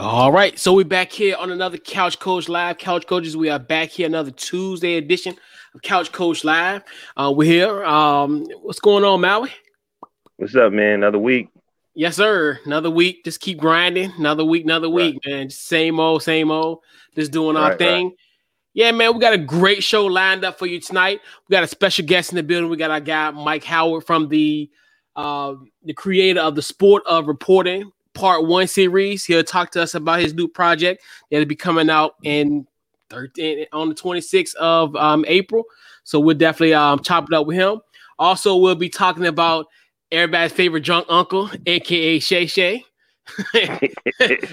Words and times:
All 0.00 0.30
right, 0.30 0.56
so 0.56 0.74
we're 0.74 0.84
back 0.84 1.10
here 1.10 1.34
on 1.36 1.50
another 1.50 1.76
Couch 1.76 2.20
Coach 2.20 2.48
Live. 2.48 2.78
Couch 2.78 3.04
Coaches, 3.08 3.36
we 3.36 3.50
are 3.50 3.58
back 3.58 3.88
here 3.88 4.06
another 4.06 4.30
Tuesday 4.30 4.94
edition 4.94 5.34
of 5.74 5.82
Couch 5.82 6.12
Coach 6.12 6.44
Live. 6.44 6.84
Uh, 7.16 7.32
we're 7.34 7.50
here. 7.50 7.84
Um, 7.84 8.46
what's 8.62 8.78
going 8.78 9.02
on, 9.02 9.20
Maui? 9.20 9.50
What's 10.36 10.54
up, 10.54 10.72
man? 10.72 10.94
Another 10.94 11.18
week. 11.18 11.48
Yes, 11.94 12.14
sir. 12.14 12.60
Another 12.64 12.90
week. 12.90 13.24
Just 13.24 13.40
keep 13.40 13.58
grinding. 13.58 14.12
Another 14.18 14.44
week, 14.44 14.62
another 14.62 14.88
week, 14.88 15.18
right. 15.26 15.32
man. 15.32 15.48
Just 15.48 15.66
same 15.66 15.98
old, 15.98 16.22
same 16.22 16.52
old. 16.52 16.78
Just 17.16 17.32
doing 17.32 17.56
our 17.56 17.70
right, 17.70 17.78
thing. 17.78 18.06
Right. 18.06 18.16
Yeah, 18.74 18.92
man, 18.92 19.14
we 19.14 19.20
got 19.20 19.32
a 19.32 19.38
great 19.38 19.82
show 19.82 20.06
lined 20.06 20.44
up 20.44 20.60
for 20.60 20.66
you 20.66 20.78
tonight. 20.78 21.18
We 21.48 21.54
got 21.54 21.64
a 21.64 21.68
special 21.68 22.06
guest 22.06 22.30
in 22.30 22.36
the 22.36 22.44
building. 22.44 22.70
We 22.70 22.76
got 22.76 22.92
our 22.92 23.00
guy 23.00 23.32
Mike 23.32 23.64
Howard 23.64 24.04
from 24.04 24.28
the 24.28 24.70
uh, 25.16 25.54
the 25.82 25.94
creator 25.94 26.40
of 26.40 26.54
the 26.54 26.62
Sport 26.62 27.02
of 27.04 27.26
Reporting 27.26 27.90
Part 28.18 28.46
One 28.46 28.66
series. 28.66 29.24
He'll 29.24 29.44
talk 29.44 29.70
to 29.72 29.82
us 29.82 29.94
about 29.94 30.20
his 30.20 30.34
new 30.34 30.48
project 30.48 31.04
that'll 31.30 31.46
be 31.46 31.54
coming 31.54 31.88
out 31.88 32.16
in 32.24 32.66
13 33.10 33.66
on 33.72 33.88
the 33.88 33.94
26th 33.94 34.56
of 34.56 34.96
um, 34.96 35.24
April. 35.28 35.62
So 36.02 36.18
we'll 36.18 36.36
definitely 36.36 36.74
um, 36.74 36.98
chop 36.98 37.28
it 37.30 37.34
up 37.34 37.46
with 37.46 37.56
him. 37.56 37.80
Also, 38.18 38.56
we'll 38.56 38.74
be 38.74 38.88
talking 38.88 39.26
about 39.26 39.66
everybody's 40.10 40.50
favorite 40.50 40.82
drunk 40.82 41.06
uncle, 41.08 41.48
aka 41.66 42.18
Shay 42.18 42.46
Shay. 42.46 42.84
and 43.54 43.92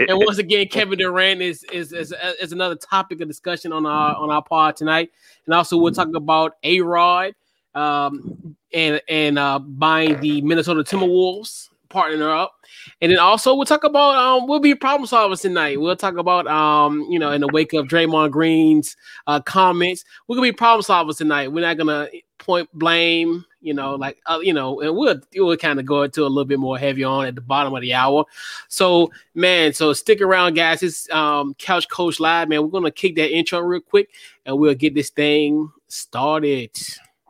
once 0.09 0.38
again, 0.38 0.68
Kevin 0.68 0.99
Durant 0.99 1.41
is, 1.41 1.63
is 1.71 1.91
is 1.91 2.13
is 2.40 2.52
another 2.52 2.76
topic 2.76 3.20
of 3.21 3.27
discussion 3.27 3.73
on 3.73 3.88
our 3.88 4.16
on 4.16 4.29
our 4.29 4.43
pod 4.43 4.76
tonight. 4.76 5.09
And 5.48 5.55
also, 5.55 5.76
we'll 5.77 5.91
talk 5.91 6.09
about 6.13 6.57
A 6.62 6.82
Rod 6.82 7.34
um, 7.73 8.55
and 8.71 9.02
and 9.09 9.40
uh, 9.40 9.57
buying 9.57 10.20
the 10.20 10.41
Minnesota 10.41 10.84
Timberwolves, 10.84 11.70
partner 11.95 12.30
up, 12.30 12.54
and 13.02 13.12
then 13.12 13.20
also 13.20 13.55
we'll 13.55 13.66
talk 13.66 13.84
about 13.84 14.16
um, 14.16 14.48
we'll 14.48 14.59
be 14.59 14.76
problem 14.76 15.08
solvers 15.08 15.41
tonight. 15.41 15.80
We'll 15.80 15.95
talk 15.95 16.18
about 16.18 16.45
um, 16.48 17.08
you 17.09 17.18
know, 17.18 17.31
in 17.31 17.41
the 17.41 17.48
wake 17.48 17.73
of 17.73 17.88
Draymond 17.88 18.32
Green's 18.32 18.98
uh, 19.27 19.40
comments, 19.40 20.04
we're 20.27 20.35
gonna 20.35 20.48
be 20.48 20.51
problem 20.51 20.84
solvers 20.84 21.18
tonight. 21.18 21.51
We're 21.51 21.62
not 21.62 21.77
gonna 21.77 22.10
point 22.38 22.70
blame 22.73 23.46
you 23.66 23.73
know, 23.73 23.96
like 23.96 24.21
uh, 24.27 24.40
you 24.43 24.54
know, 24.54 24.79
and 24.82 24.96
we'll 24.96 25.20
we'll 25.35 25.57
kind 25.57 25.79
of 25.79 25.88
go 25.88 26.04
into 26.04 26.21
a 26.21 26.29
little 26.29 26.46
bit 26.46 26.60
more 26.60 26.77
heavy 26.77 27.04
on 27.04 27.26
at 27.26 27.34
the 27.34 27.41
bottom 27.41 27.73
of 27.73 27.82
the 27.82 27.96
hour. 27.96 28.23
So, 28.68 29.12
man, 29.34 29.73
so 29.73 29.91
stick 29.91 30.21
around, 30.21 30.54
guys. 30.54 30.84
It's 30.84 31.10
um, 31.10 31.55
Couch 31.55 31.90
Coach 31.90 32.20
Live, 32.20 32.48
man. 32.48 32.62
We're 32.62 32.68
gonna 32.68 32.91
kick 32.91 33.16
that 33.16 33.35
intro 33.35 33.60
real 33.62 33.82
quick, 33.82 34.10
and 34.46 34.60
we'll 34.60 34.76
get 34.76 34.93
this 34.93 35.10
thing 35.10 35.71
started. 35.88 36.70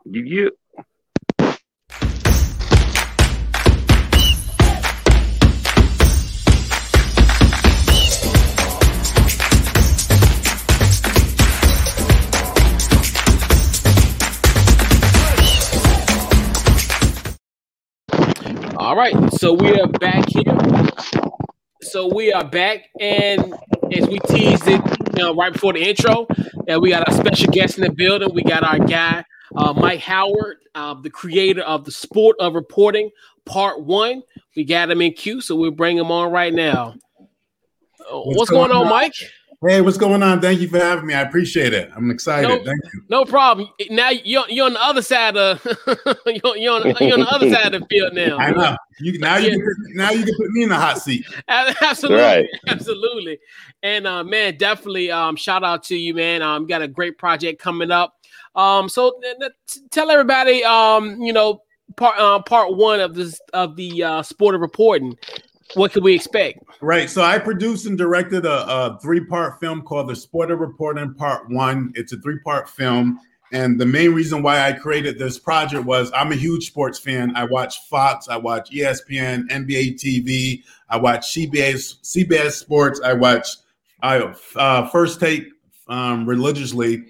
You, 0.04 0.50
All 18.86 18.94
right, 18.94 19.16
so 19.32 19.52
we 19.52 19.80
are 19.80 19.88
back 19.88 20.28
here. 20.28 20.56
So 21.82 22.06
we 22.14 22.32
are 22.32 22.44
back, 22.44 22.84
and 23.00 23.52
as 23.92 24.06
we 24.06 24.20
teased 24.20 24.68
it, 24.68 24.80
you 25.16 25.24
know, 25.24 25.34
right 25.34 25.52
before 25.52 25.72
the 25.72 25.80
intro, 25.80 26.28
and 26.68 26.80
we 26.80 26.90
got 26.90 27.08
a 27.08 27.12
special 27.12 27.50
guest 27.50 27.78
in 27.78 27.82
the 27.82 27.90
building. 27.90 28.28
We 28.32 28.44
got 28.44 28.62
our 28.62 28.78
guy 28.78 29.24
uh, 29.56 29.72
Mike 29.72 29.98
Howard, 29.98 30.58
uh, 30.76 30.94
the 31.02 31.10
creator 31.10 31.62
of 31.62 31.84
the 31.84 31.90
Sport 31.90 32.36
of 32.38 32.54
Reporting 32.54 33.10
Part 33.44 33.82
One. 33.82 34.22
We 34.54 34.62
got 34.62 34.88
him 34.88 35.02
in 35.02 35.14
queue, 35.14 35.40
so 35.40 35.56
we'll 35.56 35.72
bring 35.72 35.98
him 35.98 36.12
on 36.12 36.30
right 36.30 36.54
now. 36.54 36.94
What's, 38.08 38.38
What's 38.38 38.50
going, 38.50 38.70
going, 38.70 38.84
on, 38.84 38.88
Mike? 38.88 39.14
Hey, 39.64 39.80
what's 39.80 39.96
going 39.96 40.22
on? 40.22 40.42
Thank 40.42 40.60
you 40.60 40.68
for 40.68 40.78
having 40.78 41.06
me. 41.06 41.14
I 41.14 41.22
appreciate 41.22 41.72
it. 41.72 41.90
I'm 41.96 42.10
excited. 42.10 42.48
No, 42.48 42.56
Thank 42.56 42.80
you. 42.92 43.02
No 43.08 43.24
problem. 43.24 43.68
Now 43.88 44.10
you're, 44.10 44.44
you're 44.48 44.66
on 44.66 44.74
the 44.74 44.84
other 44.84 45.00
side 45.00 45.36
of 45.36 45.64
you're, 46.26 46.56
you're, 46.56 46.74
on, 46.74 46.94
you're 47.00 47.14
on 47.14 47.20
the 47.20 47.28
other 47.30 47.50
side 47.50 47.74
of 47.74 47.80
the 47.80 47.86
field 47.86 48.12
now. 48.12 48.36
I 48.36 48.50
know. 48.50 48.76
You 49.00 49.18
now 49.18 49.38
you 49.38 49.50
can, 49.50 49.96
now 49.96 50.10
you 50.10 50.24
can 50.24 50.34
put 50.36 50.50
me 50.50 50.64
in 50.64 50.68
the 50.68 50.76
hot 50.76 50.98
seat. 50.98 51.24
Absolutely, 51.48 52.22
right. 52.22 52.48
absolutely. 52.68 53.38
And 53.82 54.06
uh, 54.06 54.24
man, 54.24 54.56
definitely 54.58 55.10
um, 55.10 55.36
shout 55.36 55.64
out 55.64 55.82
to 55.84 55.96
you, 55.96 56.12
man. 56.12 56.42
Um, 56.42 56.66
got 56.66 56.82
a 56.82 56.88
great 56.88 57.16
project 57.16 57.60
coming 57.60 57.90
up. 57.90 58.14
Um, 58.54 58.88
so 58.88 59.18
uh, 59.42 59.48
tell 59.90 60.10
everybody, 60.10 60.64
um, 60.64 61.20
you 61.20 61.32
know, 61.32 61.62
part 61.96 62.18
uh, 62.18 62.40
part 62.42 62.76
one 62.76 63.00
of 63.00 63.14
this 63.14 63.40
of 63.52 63.76
the 63.76 64.02
uh, 64.02 64.22
sport 64.22 64.54
of 64.54 64.60
reporting 64.60 65.16
what 65.74 65.92
can 65.92 66.02
we 66.02 66.14
expect? 66.14 66.60
Right. 66.80 67.10
So 67.10 67.22
I 67.22 67.38
produced 67.38 67.86
and 67.86 67.98
directed 67.98 68.46
a, 68.46 68.66
a 68.68 68.98
three-part 69.00 69.60
film 69.60 69.82
called 69.82 70.08
The 70.08 70.16
Sport 70.16 70.50
of 70.50 70.60
Reporting 70.60 71.14
Part 71.14 71.50
One. 71.50 71.92
It's 71.94 72.12
a 72.12 72.18
three-part 72.18 72.68
film. 72.68 73.20
And 73.52 73.80
the 73.80 73.86
main 73.86 74.12
reason 74.12 74.42
why 74.42 74.66
I 74.66 74.72
created 74.72 75.18
this 75.18 75.38
project 75.38 75.84
was 75.84 76.10
I'm 76.14 76.32
a 76.32 76.36
huge 76.36 76.66
sports 76.66 76.98
fan. 76.98 77.34
I 77.36 77.44
watch 77.44 77.76
Fox, 77.88 78.28
I 78.28 78.36
watch 78.36 78.70
ESPN, 78.70 79.48
NBA 79.50 79.94
TV, 79.94 80.62
I 80.88 80.96
watch 80.96 81.32
CBS, 81.32 82.00
CBS 82.02 82.52
Sports, 82.52 83.00
I 83.04 83.12
watch 83.12 83.48
I, 84.02 84.18
uh, 84.56 84.88
First 84.88 85.20
Take 85.20 85.46
um, 85.88 86.28
religiously. 86.28 87.04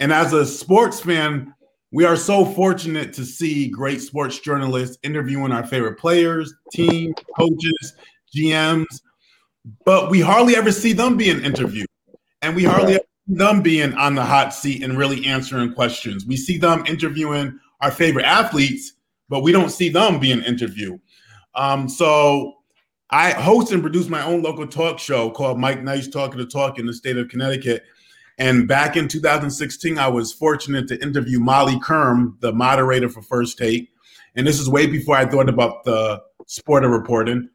And 0.00 0.12
as 0.12 0.32
a 0.32 0.46
sports 0.46 1.00
fan, 1.00 1.54
we 1.94 2.04
are 2.04 2.16
so 2.16 2.44
fortunate 2.44 3.12
to 3.12 3.24
see 3.24 3.68
great 3.68 4.00
sports 4.00 4.40
journalists 4.40 4.98
interviewing 5.04 5.52
our 5.52 5.64
favorite 5.64 5.96
players, 5.96 6.52
teams, 6.72 7.14
coaches, 7.38 7.94
GMs, 8.36 9.00
but 9.84 10.10
we 10.10 10.20
hardly 10.20 10.56
ever 10.56 10.72
see 10.72 10.92
them 10.92 11.16
being 11.16 11.40
interviewed. 11.44 11.86
And 12.42 12.56
we 12.56 12.64
hardly 12.64 12.94
ever 12.94 13.04
see 13.28 13.34
them 13.36 13.62
being 13.62 13.94
on 13.94 14.16
the 14.16 14.24
hot 14.24 14.52
seat 14.52 14.82
and 14.82 14.98
really 14.98 15.24
answering 15.24 15.72
questions. 15.72 16.26
We 16.26 16.36
see 16.36 16.58
them 16.58 16.84
interviewing 16.84 17.60
our 17.80 17.92
favorite 17.92 18.26
athletes, 18.26 18.94
but 19.28 19.44
we 19.44 19.52
don't 19.52 19.70
see 19.70 19.88
them 19.88 20.18
being 20.18 20.42
interviewed. 20.42 21.00
Um, 21.54 21.88
so 21.88 22.54
I 23.10 23.30
host 23.30 23.70
and 23.70 23.82
produce 23.82 24.08
my 24.08 24.24
own 24.24 24.42
local 24.42 24.66
talk 24.66 24.98
show 24.98 25.30
called 25.30 25.60
Mike 25.60 25.84
Nice 25.84 26.08
Talking 26.08 26.38
to 26.38 26.46
Talk 26.46 26.80
in 26.80 26.86
the 26.86 26.92
state 26.92 27.18
of 27.18 27.28
Connecticut. 27.28 27.84
And 28.38 28.66
back 28.66 28.96
in 28.96 29.06
2016, 29.08 29.98
I 29.98 30.08
was 30.08 30.32
fortunate 30.32 30.88
to 30.88 31.00
interview 31.00 31.38
Molly 31.38 31.76
Qerim, 31.76 32.40
the 32.40 32.52
moderator 32.52 33.08
for 33.08 33.22
First 33.22 33.58
Take. 33.58 33.90
And 34.34 34.46
this 34.46 34.58
is 34.58 34.68
way 34.68 34.86
before 34.86 35.16
I 35.16 35.24
thought 35.24 35.48
about 35.48 35.84
the 35.84 36.20
sport 36.46 36.84
of 36.84 36.90
reporting. 36.90 37.48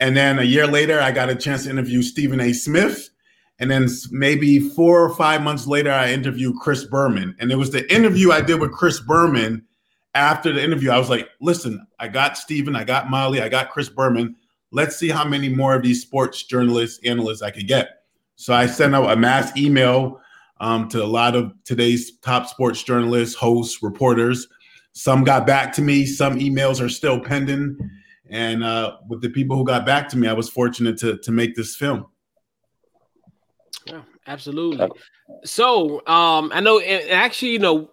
And 0.00 0.16
then 0.16 0.38
a 0.38 0.44
year 0.44 0.66
later, 0.66 1.00
I 1.00 1.12
got 1.12 1.28
a 1.28 1.34
chance 1.34 1.64
to 1.64 1.70
interview 1.70 2.02
Stephen 2.02 2.40
A. 2.40 2.52
Smith. 2.52 3.10
And 3.58 3.70
then 3.70 3.88
maybe 4.10 4.58
four 4.58 5.04
or 5.04 5.14
five 5.14 5.42
months 5.42 5.66
later, 5.66 5.92
I 5.92 6.12
interviewed 6.12 6.56
Chris 6.60 6.84
Berman. 6.84 7.36
And 7.38 7.52
it 7.52 7.56
was 7.56 7.70
the 7.70 7.92
interview 7.94 8.32
I 8.32 8.40
did 8.40 8.60
with 8.60 8.72
Chris 8.72 9.00
Berman. 9.00 9.64
After 10.14 10.52
the 10.52 10.62
interview, 10.62 10.90
I 10.90 10.98
was 10.98 11.08
like, 11.08 11.28
listen, 11.40 11.86
I 11.98 12.08
got 12.08 12.36
Stephen, 12.36 12.76
I 12.76 12.84
got 12.84 13.08
Molly, 13.08 13.40
I 13.40 13.48
got 13.48 13.70
Chris 13.70 13.88
Berman. 13.88 14.34
Let's 14.70 14.96
see 14.96 15.08
how 15.08 15.26
many 15.26 15.48
more 15.48 15.74
of 15.74 15.82
these 15.82 16.02
sports 16.02 16.42
journalists, 16.42 16.98
analysts 17.04 17.40
I 17.40 17.50
could 17.50 17.68
get. 17.68 18.02
So 18.36 18.52
I 18.52 18.66
sent 18.66 18.94
out 18.94 19.10
a 19.10 19.16
mass 19.16 19.56
email 19.56 20.20
um, 20.62 20.88
to 20.88 21.02
a 21.02 21.04
lot 21.04 21.34
of 21.34 21.52
today's 21.64 22.18
top 22.18 22.46
sports 22.46 22.82
journalists, 22.84 23.34
hosts, 23.34 23.82
reporters. 23.82 24.46
Some 24.92 25.24
got 25.24 25.46
back 25.46 25.72
to 25.74 25.82
me. 25.82 26.06
Some 26.06 26.38
emails 26.38 26.80
are 26.80 26.88
still 26.88 27.20
pending. 27.20 27.76
And 28.30 28.62
uh, 28.62 28.98
with 29.08 29.20
the 29.20 29.28
people 29.28 29.56
who 29.56 29.64
got 29.64 29.84
back 29.84 30.08
to 30.10 30.16
me, 30.16 30.28
I 30.28 30.32
was 30.32 30.48
fortunate 30.48 30.96
to 30.98 31.18
to 31.18 31.32
make 31.32 31.56
this 31.56 31.76
film. 31.76 32.06
Yeah, 33.86 34.02
absolutely. 34.26 34.88
So 35.44 35.98
um, 36.06 36.50
I 36.54 36.60
know, 36.60 36.78
and 36.78 37.10
actually, 37.10 37.52
you 37.52 37.58
know, 37.58 37.90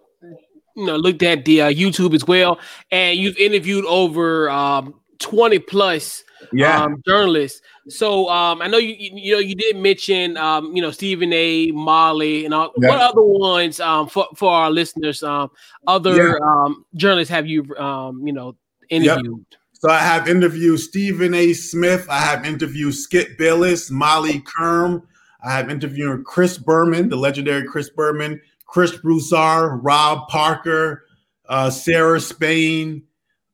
you 0.76 0.86
know, 0.86 0.96
looked 0.96 1.22
at 1.24 1.44
the 1.44 1.62
uh, 1.62 1.70
YouTube 1.70 2.14
as 2.14 2.24
well, 2.24 2.60
and 2.92 3.18
you've 3.18 3.36
interviewed 3.36 3.84
over 3.86 4.48
um, 4.48 4.94
twenty 5.18 5.58
plus 5.58 6.22
yeah. 6.52 6.84
um, 6.84 7.02
journalists. 7.06 7.60
So 7.90 8.28
um, 8.28 8.62
I 8.62 8.68
know 8.68 8.78
you 8.78 8.94
you 8.98 9.32
know 9.32 9.38
you 9.38 9.54
did 9.54 9.76
mention 9.76 10.36
um, 10.36 10.74
you 10.74 10.80
know 10.80 10.90
Stephen 10.90 11.32
A. 11.32 11.70
Molly 11.72 12.44
and 12.44 12.54
all, 12.54 12.72
yeah. 12.78 12.88
what 12.88 13.00
other 13.00 13.22
ones 13.22 13.80
um, 13.80 14.08
for 14.08 14.26
for 14.36 14.50
our 14.50 14.70
listeners 14.70 15.22
um, 15.22 15.50
other 15.86 16.28
yeah. 16.28 16.34
um, 16.42 16.84
journalists 16.94 17.30
have 17.30 17.46
you 17.46 17.64
um, 17.76 18.26
you 18.26 18.32
know 18.32 18.56
interviewed? 18.88 19.44
Yep. 19.50 19.60
So 19.72 19.88
I 19.88 19.98
have 19.98 20.28
interviewed 20.28 20.78
Stephen 20.78 21.32
A. 21.32 21.52
Smith. 21.54 22.06
I 22.10 22.18
have 22.18 22.44
interviewed 22.44 22.94
Skip 22.94 23.38
Bayless, 23.38 23.90
Molly 23.90 24.40
Qerim. 24.40 25.02
I 25.42 25.52
have 25.52 25.70
interviewed 25.70 26.24
Chris 26.26 26.58
Berman, 26.58 27.08
the 27.08 27.16
legendary 27.16 27.64
Chris 27.66 27.88
Berman, 27.88 28.40
Chris 28.66 28.96
Broussard, 28.98 29.82
Rob 29.82 30.28
Parker, 30.28 31.04
uh, 31.48 31.70
Sarah 31.70 32.20
Spain, 32.20 33.02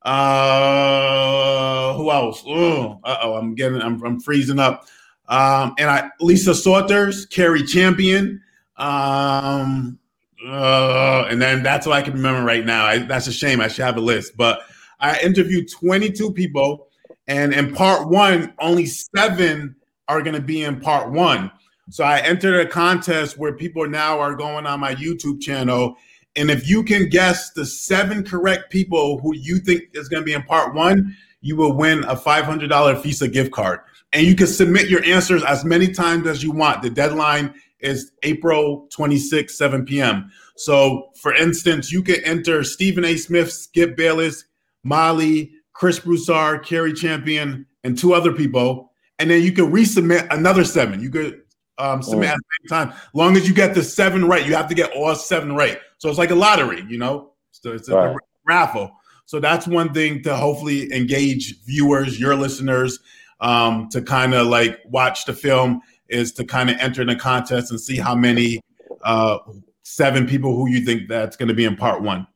uh, 0.06 1.94
who 1.94 2.11
else? 2.12 2.44
Oh, 2.47 3.00
oh, 3.05 3.35
I'm 3.35 3.55
getting, 3.56 3.82
I'm, 3.82 4.03
I'm 4.05 4.20
freezing 4.20 4.61
up. 4.61 4.87
Um, 5.29 5.75
and 5.79 5.91
I, 5.91 6.11
Lisa 6.20 6.55
Salters, 6.55 7.26
Cari 7.26 7.64
Champion, 7.64 8.41
um, 8.76 9.99
uh, 10.47 11.26
and 11.29 11.43
then 11.43 11.64
that's 11.64 11.88
all 11.88 11.93
I 11.93 12.03
can 12.03 12.12
remember 12.12 12.44
right 12.44 12.64
now. 12.64 12.85
I, 12.87 12.99
that's 12.99 13.26
a 13.26 13.32
shame. 13.32 13.61
I 13.61 13.67
should 13.67 13.85
have 13.85 13.97
a 13.97 14.00
list, 14.00 14.37
but 14.37 14.61
I 15.00 15.19
interviewed 15.20 15.69
22 15.70 16.32
people, 16.32 16.87
and 17.26 17.53
in 17.53 17.75
part 17.75 18.08
one, 18.08 18.55
only 18.61 18.87
seven 18.87 19.75
are 20.06 20.23
going 20.23 20.37
to 20.37 20.41
be 20.41 20.62
in 20.62 20.81
part 20.81 21.11
one. 21.11 21.50
So 21.91 22.05
I 22.05 22.20
entered 22.20 22.64
a 22.64 22.70
contest 22.70 23.38
where 23.38 23.55
people 23.55 23.88
now 23.88 24.20
are 24.20 24.37
going 24.37 24.67
on 24.67 24.79
my 24.79 24.94
YouTube 24.94 25.41
channel. 25.41 25.97
And 26.37 26.50
if 26.50 26.69
you 26.69 26.83
can 26.83 27.09
guess 27.09 27.50
the 27.50 27.65
seven 27.65 28.25
correct 28.25 28.71
people 28.71 29.19
who 29.21 29.35
you 29.35 29.59
think 29.59 29.85
is 29.94 30.09
going 30.09 30.23
to 30.23 30.25
be 30.25 30.35
in 30.35 30.43
part 30.43 30.75
one, 30.75 31.17
you 31.41 31.56
will 31.56 31.73
win 31.73 32.05
a 32.05 32.17
$500 32.17 33.03
Visa 33.03 33.29
gift 33.29 33.53
card. 33.53 33.81
And 34.12 34.27
you 34.27 34.35
can 34.35 34.47
submit 34.47 34.88
your 34.88 35.05
answers 35.05 35.43
as 35.44 35.65
many 35.65 35.93
times 35.93 36.27
as 36.27 36.43
you 36.43 36.53
want. 36.53 36.83
The 36.83 36.91
deadline 36.91 37.55
is 37.81 38.12
April 38.23 38.87
26, 38.91 39.56
7 39.56 39.85
p.m. 39.85 40.31
So, 40.56 41.11
for 41.21 41.35
instance, 41.35 41.93
you 41.93 42.03
can 42.03 42.23
enter 42.25 42.65
Stephen 42.65 43.05
A. 43.05 43.17
Smith, 43.17 43.53
Skip 43.53 43.97
Bayless, 43.97 44.44
Molly, 44.85 45.53
Chris 45.73 45.99
Broussard, 45.99 46.65
Cari 46.65 46.94
Champion, 46.94 47.67
and 47.85 47.99
two 47.99 48.15
other 48.15 48.32
people. 48.32 48.93
And 49.19 49.31
then 49.31 49.43
you 49.43 49.53
can 49.53 49.71
resubmit 49.73 50.27
another 50.31 50.65
seven. 50.65 51.00
You 51.00 51.11
could 51.11 51.43
um, 51.78 52.02
submit 52.02 52.31
oh. 52.31 52.32
at 52.32 52.38
the 52.38 52.69
same 52.69 52.88
time. 52.88 53.00
Long 53.14 53.37
as 53.37 53.49
you 53.49 53.55
get 53.55 53.75
the 53.75 53.82
seven 53.82 54.26
right, 54.26 54.46
you 54.46 54.55
have 54.55 54.69
to 54.69 54.75
get 54.75 54.93
all 54.93 55.14
seven 55.14 55.55
right. 55.55 55.78
So 55.99 56.08
it's 56.08 56.19
like 56.19 56.31
a 56.31 56.34
lottery, 56.34 56.84
you 56.88 56.99
know. 56.99 57.32
So 57.50 57.73
it's 57.73 57.88
a 57.88 57.96
right. 57.96 58.17
raffle. 58.46 58.93
So 59.26 59.40
that's 59.40 59.67
one 59.67 59.93
thing 59.93 60.23
to 60.23 60.37
hopefully 60.37 60.93
engage 60.93 61.62
viewers, 61.64 62.19
your 62.20 62.37
listeners, 62.37 63.00
um, 63.40 63.88
to 63.90 64.00
kind 64.00 64.34
of 64.34 64.46
like 64.46 64.81
watch 64.87 65.25
the 65.25 65.32
film 65.32 65.81
is 66.08 66.32
to 66.34 66.44
kind 66.44 66.70
of 66.70 66.76
enter 66.78 67.02
in 67.02 67.08
the 67.08 67.17
contest 67.17 67.70
and 67.70 67.81
see 67.81 67.96
how 67.96 68.14
many 68.14 68.61
uh, 69.02 69.38
seven 69.82 70.26
people 70.26 70.55
who 70.55 70.69
you 70.69 70.84
think 70.84 71.08
that's 71.08 71.37
going 71.37 71.49
to 71.49 71.55
be 71.55 71.64
in 71.64 71.76
part 71.76 72.02
one. 72.02 72.26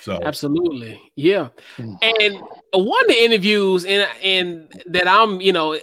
So 0.00 0.18
absolutely, 0.24 1.00
yeah. 1.14 1.48
Hmm. 1.76 1.94
And 2.02 2.40
one 2.72 3.00
of 3.02 3.08
the 3.08 3.22
interviews 3.22 3.84
and 3.84 4.08
and 4.22 4.82
that 4.86 5.06
I'm, 5.06 5.40
you 5.40 5.52
know, 5.52 5.78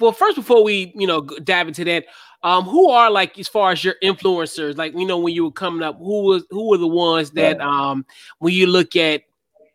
well, 0.00 0.12
first 0.12 0.36
before 0.36 0.62
we, 0.62 0.92
you 0.94 1.06
know, 1.06 1.22
dive 1.22 1.68
into 1.68 1.84
that, 1.84 2.06
um, 2.42 2.64
who 2.64 2.90
are 2.90 3.10
like 3.10 3.38
as 3.38 3.48
far 3.48 3.72
as 3.72 3.82
your 3.82 3.94
influencers? 4.02 4.76
Like, 4.76 4.94
you 4.94 5.06
know, 5.06 5.18
when 5.18 5.34
you 5.34 5.44
were 5.44 5.52
coming 5.52 5.82
up, 5.82 5.98
who 5.98 6.22
was 6.22 6.44
who 6.50 6.68
were 6.68 6.78
the 6.78 6.86
ones 6.86 7.30
that 7.32 7.60
um 7.60 8.04
when 8.38 8.52
you 8.52 8.66
look 8.66 8.96
at 8.96 9.22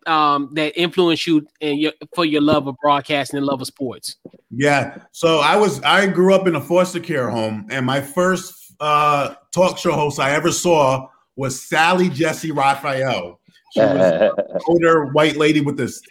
um 0.07 0.50
that 0.53 0.79
influence 0.79 1.27
you 1.27 1.45
and 1.59 1.79
your 1.79 1.94
for 2.15 2.25
your 2.25 2.41
love 2.41 2.68
of 2.68 2.75
broadcasting 2.81 3.38
and 3.38 3.45
love 3.45 3.62
of 3.62 3.68
sports? 3.68 4.18
Yeah. 4.50 4.97
So 5.12 5.39
I 5.39 5.56
was 5.56 5.81
I 5.81 6.07
grew 6.07 6.33
up 6.33 6.47
in 6.47 6.56
a 6.56 6.62
foster 6.62 7.00
care 7.00 7.29
home, 7.29 7.67
and 7.69 7.85
my 7.85 8.01
first 8.01 8.74
uh 8.79 9.35
talk 9.51 9.77
show 9.77 9.94
host 9.94 10.19
I 10.19 10.31
ever 10.31 10.51
saw 10.51 11.07
was 11.35 11.62
Sally 11.62 12.09
Jessy 12.09 12.51
Raphael. 12.51 13.39
She 13.74 13.79
was 13.79 14.31
an 14.39 14.59
older 14.67 15.07
white 15.07 15.38
lady 15.38 15.62
with 15.62 15.77
this 15.77 16.01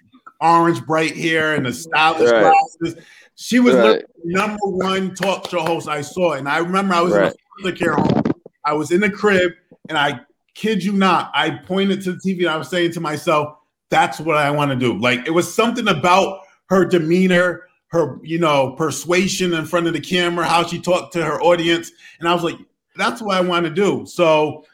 orange 0.40 0.84
bright 0.86 1.16
hair 1.16 1.54
and 1.54 1.66
the 1.66 1.72
stylish 1.72 2.30
right. 2.30 2.54
glasses. 2.80 3.04
She 3.40 3.58
was 3.58 3.74
right. 3.74 4.02
the 4.02 4.06
number 4.22 4.58
one 4.66 5.14
talk 5.14 5.48
show 5.48 5.60
host 5.60 5.88
I 5.88 6.02
saw. 6.02 6.34
And 6.34 6.46
I 6.46 6.58
remember 6.58 6.92
I 6.92 7.00
was 7.00 7.14
right. 7.14 7.34
in 7.60 7.70
a 7.70 7.72
care 7.72 7.94
home. 7.94 8.22
I 8.66 8.74
was 8.74 8.90
in 8.90 9.00
the 9.00 9.08
crib, 9.08 9.52
and 9.88 9.96
I 9.96 10.20
kid 10.54 10.84
you 10.84 10.92
not, 10.92 11.30
I 11.32 11.50
pointed 11.50 12.02
to 12.02 12.12
the 12.12 12.18
TV 12.18 12.40
and 12.40 12.50
I 12.50 12.58
was 12.58 12.68
saying 12.68 12.92
to 12.92 13.00
myself, 13.00 13.56
that's 13.88 14.20
what 14.20 14.36
I 14.36 14.50
want 14.50 14.70
to 14.72 14.76
do. 14.76 14.98
Like 14.98 15.26
it 15.26 15.30
was 15.30 15.52
something 15.52 15.88
about 15.88 16.40
her 16.68 16.84
demeanor, 16.84 17.62
her, 17.88 18.18
you 18.22 18.38
know, 18.38 18.72
persuasion 18.72 19.54
in 19.54 19.64
front 19.64 19.86
of 19.86 19.94
the 19.94 20.00
camera, 20.00 20.44
how 20.44 20.66
she 20.66 20.78
talked 20.78 21.14
to 21.14 21.24
her 21.24 21.40
audience. 21.40 21.92
And 22.18 22.28
I 22.28 22.34
was 22.34 22.44
like, 22.44 22.58
that's 22.96 23.22
what 23.22 23.38
I 23.38 23.40
want 23.40 23.64
to 23.64 23.70
do. 23.70 24.04
So 24.04 24.66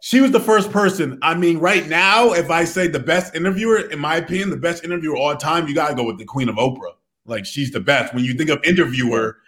she 0.00 0.20
was 0.20 0.32
the 0.32 0.40
first 0.40 0.72
person. 0.72 1.16
I 1.22 1.36
mean, 1.36 1.58
right 1.58 1.86
now, 1.88 2.32
if 2.32 2.50
I 2.50 2.64
say 2.64 2.88
the 2.88 2.98
best 2.98 3.36
interviewer, 3.36 3.88
in 3.88 4.00
my 4.00 4.16
opinion, 4.16 4.50
the 4.50 4.56
best 4.56 4.82
interviewer 4.82 5.16
all 5.16 5.36
time, 5.36 5.68
you 5.68 5.76
gotta 5.76 5.94
go 5.94 6.02
with 6.02 6.18
the 6.18 6.24
Queen 6.24 6.48
of 6.48 6.56
Oprah. 6.56 6.94
Like 7.30 7.46
she's 7.46 7.70
the 7.70 7.80
best. 7.80 8.12
When 8.12 8.24
you 8.24 8.34
think 8.34 8.50
of 8.50 8.62
interviewer, 8.64 9.38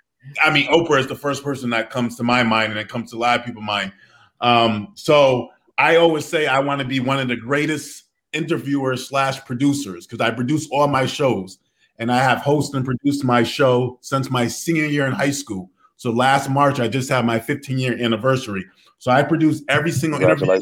I 0.42 0.52
mean, 0.52 0.66
Oprah 0.68 1.00
is 1.00 1.08
the 1.08 1.16
first 1.16 1.42
person 1.42 1.70
that 1.70 1.90
comes 1.90 2.16
to 2.16 2.22
my 2.22 2.42
mind, 2.42 2.70
and 2.70 2.80
it 2.80 2.88
comes 2.88 3.10
to 3.10 3.16
a 3.16 3.18
lot 3.18 3.40
of 3.40 3.44
people's 3.44 3.66
mind. 3.66 3.92
Um, 4.40 4.92
so 4.94 5.48
I 5.78 5.96
always 5.96 6.24
say 6.24 6.46
I 6.46 6.60
want 6.60 6.80
to 6.80 6.86
be 6.86 7.00
one 7.00 7.18
of 7.18 7.28
the 7.28 7.36
greatest 7.36 8.04
interviewers 8.32 9.06
slash 9.08 9.44
producers 9.44 10.06
because 10.06 10.24
I 10.24 10.30
produce 10.30 10.68
all 10.70 10.86
my 10.86 11.06
shows, 11.06 11.58
and 11.98 12.10
I 12.10 12.18
have 12.18 12.38
hosted 12.38 12.74
and 12.74 12.84
produced 12.84 13.24
my 13.24 13.42
show 13.42 13.98
since 14.00 14.30
my 14.30 14.46
senior 14.46 14.86
year 14.86 15.06
in 15.06 15.12
high 15.12 15.30
school. 15.30 15.70
So 15.96 16.10
last 16.10 16.50
March, 16.50 16.80
I 16.80 16.88
just 16.88 17.08
had 17.08 17.24
my 17.24 17.38
15 17.38 17.78
year 17.78 17.96
anniversary. 17.98 18.64
So 18.98 19.10
I 19.10 19.22
produce 19.22 19.62
every 19.68 19.92
single 19.92 20.20
interview. 20.20 20.60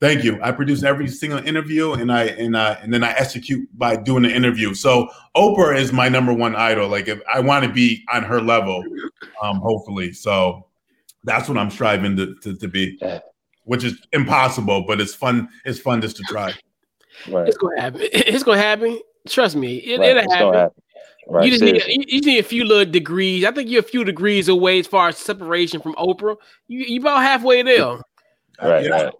Thank 0.00 0.24
you. 0.24 0.38
I 0.42 0.52
produce 0.52 0.82
every 0.82 1.08
single 1.08 1.38
interview, 1.38 1.92
and 1.92 2.12
I 2.12 2.24
and 2.24 2.56
I 2.56 2.72
and 2.74 2.92
then 2.92 3.02
I 3.02 3.12
execute 3.12 3.66
by 3.78 3.96
doing 3.96 4.24
the 4.24 4.30
interview. 4.34 4.74
So 4.74 5.08
Oprah 5.36 5.78
is 5.78 5.92
my 5.92 6.08
number 6.08 6.32
one 6.32 6.54
idol. 6.56 6.88
Like 6.88 7.08
if 7.08 7.20
I 7.32 7.40
want 7.40 7.64
to 7.64 7.72
be 7.72 8.04
on 8.12 8.22
her 8.24 8.40
level, 8.40 8.84
um, 9.40 9.58
hopefully. 9.58 10.12
So 10.12 10.66
that's 11.22 11.48
what 11.48 11.56
I'm 11.56 11.70
striving 11.70 12.16
to, 12.16 12.34
to, 12.42 12.56
to 12.56 12.68
be, 12.68 12.98
which 13.64 13.84
is 13.84 14.06
impossible, 14.12 14.84
but 14.86 15.00
it's 15.00 15.14
fun. 15.14 15.48
It's 15.64 15.78
fun 15.78 16.00
just 16.00 16.16
to 16.16 16.22
try. 16.24 16.52
Right. 17.28 17.48
It's 17.48 17.56
gonna 17.56 17.80
happen. 17.80 18.00
It's 18.02 18.42
gonna 18.42 18.58
happen. 18.58 18.98
Trust 19.28 19.56
me, 19.56 19.76
it, 19.76 19.98
will 19.98 20.16
happen. 20.16 20.54
happen. 20.54 20.70
Right, 21.26 21.46
you 21.46 21.50
just 21.50 21.62
need 21.62 21.82
you, 21.86 22.04
you 22.06 22.20
need 22.20 22.38
a 22.38 22.42
few 22.42 22.64
little 22.64 22.90
degrees. 22.90 23.44
I 23.44 23.52
think 23.52 23.70
you're 23.70 23.80
a 23.80 23.82
few 23.82 24.04
degrees 24.04 24.48
away 24.48 24.80
as 24.80 24.86
far 24.86 25.08
as 25.08 25.16
separation 25.16 25.80
from 25.80 25.94
Oprah. 25.94 26.36
You 26.68 26.80
you 26.80 27.00
about 27.00 27.22
halfway 27.22 27.62
there. 27.62 28.00
Right, 28.62 28.84
yeah. 28.84 29.10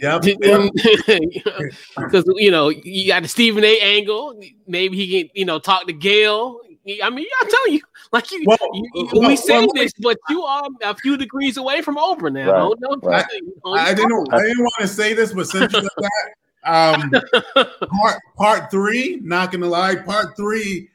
Yeah. 0.00 0.18
Because 1.96 2.24
you 2.36 2.50
know 2.50 2.68
you 2.68 3.08
got 3.08 3.22
the 3.22 3.28
Stephen 3.28 3.64
A. 3.64 3.80
angle. 3.80 4.40
Maybe 4.66 4.96
he 4.96 5.22
can 5.22 5.30
you 5.34 5.44
know 5.44 5.58
talk 5.58 5.86
to 5.86 5.92
Gail. 5.92 6.60
I 7.02 7.08
mean, 7.08 7.26
I'm 7.40 7.48
telling 7.48 7.72
you, 7.72 7.80
like 8.12 8.30
you, 8.30 8.44
well, 8.46 8.58
you, 8.74 9.08
well, 9.14 9.28
we 9.28 9.36
say 9.36 9.60
well, 9.60 9.72
this, 9.74 9.92
but 10.00 10.18
you 10.28 10.42
are 10.42 10.68
a 10.82 10.94
few 10.94 11.16
degrees 11.16 11.56
away 11.56 11.80
from 11.80 11.96
Oprah 11.96 12.30
now. 12.30 12.50
Right, 12.50 12.78
don't, 12.78 12.80
don't, 12.80 13.04
right. 13.04 13.24
I, 13.64 13.70
I, 13.70 13.94
didn't. 13.94 14.34
I 14.34 14.42
didn't 14.42 14.58
want 14.58 14.80
to 14.80 14.88
say 14.88 15.14
this, 15.14 15.32
but 15.32 15.48
since 15.48 15.72
you 15.72 15.80
said 15.80 15.90
that, 15.96 16.34
um, 16.64 17.10
part 18.02 18.20
part 18.36 18.70
three. 18.70 19.18
Not 19.22 19.50
gonna 19.50 19.66
lie, 19.66 19.96
part 19.96 20.36
three 20.36 20.90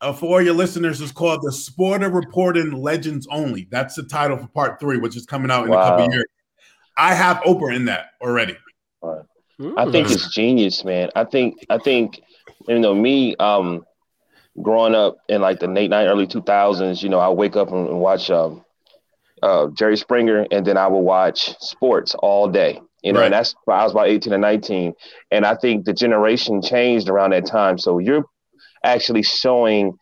uh, 0.00 0.12
for 0.12 0.42
your 0.42 0.54
listeners 0.54 1.00
is 1.00 1.12
called 1.12 1.40
the 1.42 1.52
Sport 1.52 2.02
of 2.02 2.12
Reporting 2.12 2.72
Legends 2.72 3.26
Only. 3.30 3.68
That's 3.70 3.94
the 3.94 4.02
title 4.02 4.36
for 4.36 4.48
part 4.48 4.80
three, 4.80 4.98
which 4.98 5.16
is 5.16 5.24
coming 5.24 5.50
out 5.50 5.64
in 5.64 5.70
wow. 5.70 5.80
a 5.80 5.90
couple 5.90 6.12
years. 6.12 6.26
I 6.96 7.14
have 7.14 7.38
Oprah 7.38 7.74
in 7.74 7.86
that 7.86 8.10
already. 8.20 8.56
Right. 9.02 9.24
I 9.76 9.90
think 9.90 10.10
it's 10.10 10.32
genius, 10.34 10.84
man. 10.84 11.10
I 11.14 11.24
think 11.24 11.64
I 11.70 11.78
think 11.78 12.20
you 12.68 12.78
know 12.78 12.94
me 12.94 13.36
um 13.36 13.84
growing 14.60 14.94
up 14.94 15.18
in 15.28 15.40
like 15.40 15.60
the 15.60 15.66
late 15.66 15.90
night 15.90 16.06
early 16.06 16.26
2000s, 16.26 17.02
you 17.02 17.08
know, 17.08 17.18
I 17.18 17.28
wake 17.30 17.56
up 17.56 17.70
and, 17.70 18.00
watch 18.00 18.30
um 18.30 18.64
uh 19.42 19.68
Jerry 19.68 19.96
Springer 19.96 20.46
and 20.50 20.66
then 20.66 20.76
I 20.76 20.86
would 20.88 21.00
watch 21.00 21.58
sports 21.60 22.14
all 22.18 22.48
day. 22.48 22.80
You 23.02 23.12
know, 23.12 23.20
right. 23.20 23.26
and 23.26 23.34
that's 23.34 23.54
I 23.68 23.82
was 23.82 23.92
about 23.92 24.08
18 24.08 24.32
and 24.32 24.42
19. 24.42 24.94
And 25.30 25.44
I 25.44 25.56
think 25.56 25.84
the 25.84 25.92
generation 25.92 26.62
changed 26.62 27.08
around 27.08 27.30
that 27.32 27.46
time. 27.46 27.78
So 27.78 27.98
you're 27.98 28.24
actually 28.84 29.22
showing 29.22 29.98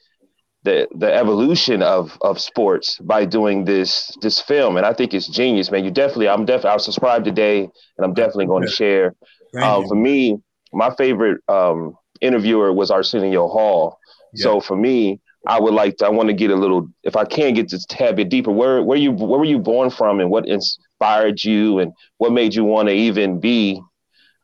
the 0.62 0.86
the 0.94 1.12
evolution 1.12 1.82
of 1.82 2.16
of 2.20 2.40
sports 2.40 2.98
by 2.98 3.24
doing 3.24 3.64
this 3.64 4.16
this 4.20 4.40
film. 4.40 4.76
And 4.76 4.86
i 4.86 4.92
think 4.92 5.14
it's 5.14 5.28
genius 5.28 5.70
man. 5.70 5.84
You 5.84 5.90
definitely 5.90 6.28
i'm 6.28 6.44
definitely 6.44 6.70
i'll 6.70 6.78
subscribe 6.78 7.24
today 7.24 7.60
and 7.62 8.04
i'm 8.04 8.14
definitely 8.14 8.46
going 8.46 8.64
to 8.64 8.70
share. 8.70 9.14
Um, 9.60 9.88
for 9.88 9.94
me 9.96 10.38
my 10.72 10.94
favorite 10.94 11.42
um, 11.48 11.96
interviewer 12.20 12.72
was 12.72 12.90
arsenio 12.90 13.48
hall. 13.48 13.98
Yeah. 14.34 14.44
so 14.44 14.60
for 14.60 14.76
me 14.76 15.20
i 15.46 15.58
would 15.58 15.74
like 15.74 15.96
to 15.96 16.06
i 16.06 16.08
want 16.08 16.28
to 16.28 16.34
get 16.34 16.50
a 16.50 16.54
little 16.54 16.86
if 17.02 17.16
i 17.16 17.24
can 17.24 17.54
get 17.54 17.72
a 17.72 17.78
tad 17.88 18.16
bit 18.16 18.28
deeper 18.28 18.52
where 18.52 18.82
where 18.82 18.98
you 18.98 19.10
where 19.10 19.40
were 19.40 19.44
you 19.44 19.58
born 19.58 19.90
from 19.90 20.20
and 20.20 20.30
what 20.30 20.46
inspired 20.46 21.42
you 21.42 21.80
and 21.80 21.92
what 22.18 22.30
made 22.30 22.54
you 22.54 22.64
want 22.64 22.88
to 22.88 22.94
even 22.94 23.40
be 23.40 23.82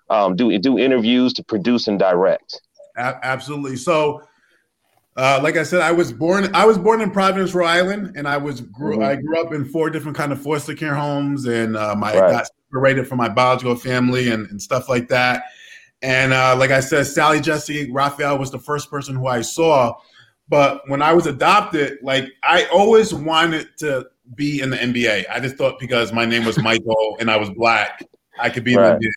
um, 0.09 0.37
do 0.37 0.57
do 0.59 0.79
interviews 0.79 1.33
to 1.35 1.45
produce 1.45 1.89
and 1.89 1.99
direct? 1.99 2.61
Absolutely. 2.97 3.77
So, 3.77 4.23
uh, 5.17 5.41
like 5.43 5.57
I 5.57 5.63
said, 5.63 5.81
I 5.81 5.93
was 5.93 6.13
born. 6.13 6.55
I 6.55 6.67
was 6.67 6.77
born 6.77 7.01
in 7.01 7.11
Providence, 7.11 7.55
Rhode 7.55 7.67
Island, 7.67 8.17
and 8.17 8.29
I 8.29 8.37
was 8.37 8.61
grew. 8.61 8.97
Mm-hmm. 8.97 9.05
I 9.05 9.17
grew 9.17 9.41
up 9.41 9.53
in 9.55 9.65
four 9.65 9.89
different 9.89 10.17
kind 10.17 10.31
of 10.31 10.43
foster 10.43 10.75
care 10.75 10.95
homes, 10.95 11.47
and 11.47 11.77
um, 11.77 12.05
I 12.05 12.19
right. 12.19 12.33
got 12.33 12.49
separated 12.67 13.09
from 13.09 13.19
my 13.19 13.29
biological 13.29 13.77
family 13.77 14.31
and, 14.31 14.47
and 14.51 14.61
stuff 14.61 14.89
like 14.89 15.09
that. 15.09 15.45
And 16.03 16.35
uh, 16.35 16.55
like 16.59 16.71
I 16.71 16.81
said, 16.81 17.07
Sally 17.07 17.41
Jessy 17.41 17.91
Raphael 17.91 18.39
was 18.39 18.51
the 18.51 18.59
first 18.59 18.91
person 18.91 19.15
who 19.15 19.27
I 19.27 19.41
saw. 19.41 19.95
But 20.49 20.83
when 20.89 21.01
I 21.01 21.15
was 21.15 21.27
adopted, 21.27 21.99
like 22.03 22.29
I 22.43 22.67
always 22.67 23.15
wanted 23.15 23.69
to 23.79 24.07
be 24.35 24.61
in 24.61 24.71
the 24.71 24.77
NBA. 24.77 25.25
I 25.31 25.41
just 25.41 25.57
thought 25.57 25.79
because 25.79 26.13
my 26.13 26.27
name 26.27 26.45
was 26.45 26.59
Michael 26.59 27.17
and 27.21 27.31
I 27.31 27.37
was 27.39 27.49
black, 27.51 28.03
I 28.39 28.51
could 28.51 28.65
be 28.65 28.77
right. 28.77 28.93
in 28.93 28.99
the 29.01 29.07
NBA. 29.07 29.13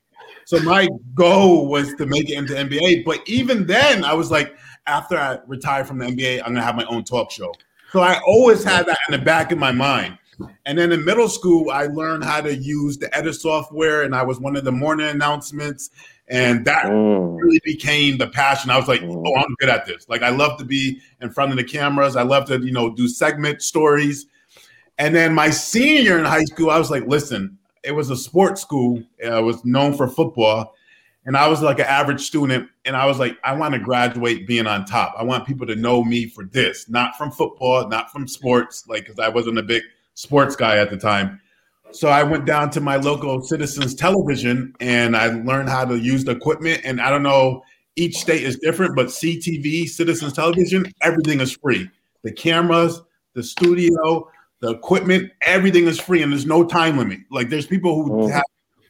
So 0.46 0.60
my 0.62 0.88
goal 1.14 1.68
was 1.68 1.94
to 1.96 2.08
make 2.08 2.30
it 2.30 2.38
into 2.38 2.54
NBA. 2.54 3.06
But 3.06 3.20
even 3.28 3.68
then, 3.68 4.04
I 4.04 4.14
was 4.14 4.32
like, 4.32 4.56
after 4.88 5.18
I 5.18 5.40
retire 5.48 5.86
from 5.86 6.00
the 6.00 6.06
NBA, 6.06 6.40
I'm 6.40 6.54
gonna 6.54 6.62
have 6.62 6.76
my 6.76 6.86
own 6.86 7.04
talk 7.04 7.32
show. 7.32 7.54
So 7.92 8.02
I 8.02 8.20
always 8.26 8.64
had 8.64 8.86
that 8.86 9.00
in 9.08 9.14
the 9.14 9.24
back 9.26 9.52
of 9.52 9.58
my 9.58 9.72
mind. 9.72 10.18
And 10.66 10.78
then 10.78 10.92
in 10.92 11.04
middle 11.04 11.28
school, 11.28 11.70
I 11.70 11.88
learned 11.88 12.24
how 12.24 12.42
to 12.42 12.56
use 12.56 12.98
the 12.98 13.16
edit 13.16 13.36
software, 13.36 14.04
and 14.04 14.16
I 14.16 14.24
was 14.24 14.40
one 14.40 14.56
of 14.56 14.64
the 14.64 14.72
morning 14.72 15.08
announcements. 15.08 15.90
And 16.30 16.64
that 16.66 16.86
mm. 16.86 17.38
really 17.42 17.60
became 17.64 18.20
the 18.20 18.28
passion. 18.28 18.70
I 18.70 18.78
was 18.78 18.88
like, 18.88 19.02
mm. 19.02 19.24
oh, 19.26 19.36
I'm 19.36 19.56
good 19.60 19.70
at 19.70 19.88
this. 19.88 20.08
Like 20.08 20.22
I 20.22 20.30
love 20.30 20.60
to 20.60 20.66
be 20.66 21.02
in 21.22 21.32
front 21.32 21.52
of 21.52 21.58
the 21.58 21.64
cameras. 21.64 22.16
I 22.16 22.22
love 22.22 22.46
to, 22.46 22.60
you 22.60 22.72
know, 22.72 22.94
do 22.94 23.08
segment 23.08 23.64
stories. 23.64 24.28
And 25.00 25.16
then 25.16 25.34
my 25.34 25.50
senior 25.50 26.02
year 26.02 26.20
in 26.20 26.26
high 26.26 26.44
school, 26.44 26.70
I 26.70 26.78
was 26.78 26.92
like, 26.92 27.08
listen, 27.08 27.58
it 27.84 27.94
was 27.94 28.12
a 28.12 28.16
sports 28.16 28.62
school. 28.62 29.02
I 29.26 29.40
was 29.40 29.66
known 29.66 29.98
for 29.98 30.08
football. 30.08 30.76
And 31.30 31.38
I 31.38 31.48
was 31.48 31.62
like 31.62 31.78
an 31.78 31.86
average 31.86 32.22
student. 32.22 32.68
And 32.86 32.98
I 32.98 33.06
was 33.06 33.20
like, 33.20 33.38
I 33.44 33.54
want 33.54 33.76
to 33.76 33.80
graduate 33.80 34.48
being 34.48 34.66
on 34.66 34.84
top. 34.84 35.14
I 35.16 35.22
want 35.22 35.46
people 35.46 35.68
to 35.68 35.76
know 35.76 36.04
me 36.04 36.26
for 36.26 36.46
this, 36.46 36.90
not 36.90 37.16
from 37.20 37.30
football, 37.30 37.88
not 37.88 38.12
from 38.12 38.28
sports, 38.28 38.88
like, 38.88 39.04
because 39.04 39.20
I 39.20 39.30
wasn't 39.30 39.60
a 39.60 39.62
big 39.62 39.84
sports 40.16 40.56
guy 40.56 40.78
at 40.80 40.90
the 40.90 40.98
time. 40.98 41.40
So 41.92 42.08
I 42.08 42.24
went 42.24 42.48
down 42.48 42.72
to 42.72 42.82
my 42.82 42.96
local 42.96 43.44
citizens 43.44 43.94
television 43.94 44.74
and 44.80 45.16
I 45.16 45.28
learned 45.28 45.70
how 45.70 45.86
to 45.86 46.00
use 46.00 46.24
the 46.24 46.32
equipment. 46.32 46.82
And 46.84 47.00
I 47.00 47.12
don't 47.12 47.22
know, 47.22 47.62
each 47.96 48.18
state 48.18 48.42
is 48.42 48.58
different, 48.58 48.96
but 48.96 49.06
CTV, 49.10 49.88
citizens 49.88 50.34
television, 50.34 50.92
everything 51.04 51.42
is 51.42 51.52
free. 51.52 51.92
The 52.24 52.32
cameras, 52.32 53.04
the 53.36 53.44
studio, 53.44 54.28
the 54.62 54.72
equipment, 54.72 55.32
everything 55.44 55.86
is 55.86 56.00
free 56.00 56.24
and 56.24 56.32
there's 56.32 56.48
no 56.48 56.66
time 56.66 56.98
limit. 56.98 57.20
Like 57.30 57.50
there's 57.50 57.68
people 57.68 58.04
who 58.04 58.10
mm. 58.10 58.32
have 58.32 58.42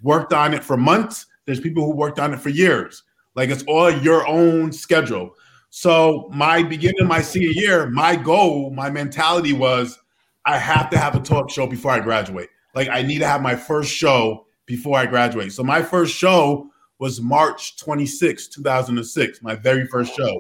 worked 0.02 0.32
on 0.32 0.54
it 0.54 0.64
for 0.64 0.78
months, 0.78 1.26
there's 1.50 1.60
people 1.60 1.84
who 1.84 1.96
worked 1.96 2.20
on 2.20 2.32
it 2.32 2.40
for 2.40 2.50
years. 2.50 3.02
Like 3.34 3.50
it's 3.50 3.64
all 3.64 3.90
your 3.90 4.28
own 4.28 4.72
schedule. 4.72 5.34
So 5.72 6.30
my 6.32 6.62
beginning 6.62 7.02
of 7.02 7.08
my 7.08 7.24
senior 7.24 7.50
year, 7.50 7.90
my 7.90 8.16
goal, 8.16 8.70
my 8.70 8.92
mentality 8.92 9.54
was 9.54 9.98
I 10.46 10.60
have 10.60 10.92
to 10.92 10.98
have 11.00 11.16
a 11.16 11.20
talk 11.20 11.50
show 11.50 11.66
before 11.66 11.90
I 11.90 12.02
graduate. 12.02 12.50
Like 12.76 12.88
I 12.90 13.02
need 13.02 13.18
to 13.20 13.28
have 13.28 13.42
my 13.42 13.56
first 13.56 13.92
show 13.92 14.46
before 14.68 15.00
I 15.00 15.08
graduate. 15.08 15.52
So 15.52 15.64
my 15.64 15.82
first 15.82 16.14
show 16.14 16.70
was 17.00 17.20
March 17.20 17.78
26, 17.78 18.50
2006, 18.50 19.42
my 19.42 19.56
very 19.56 19.88
first 19.88 20.16
show. 20.16 20.40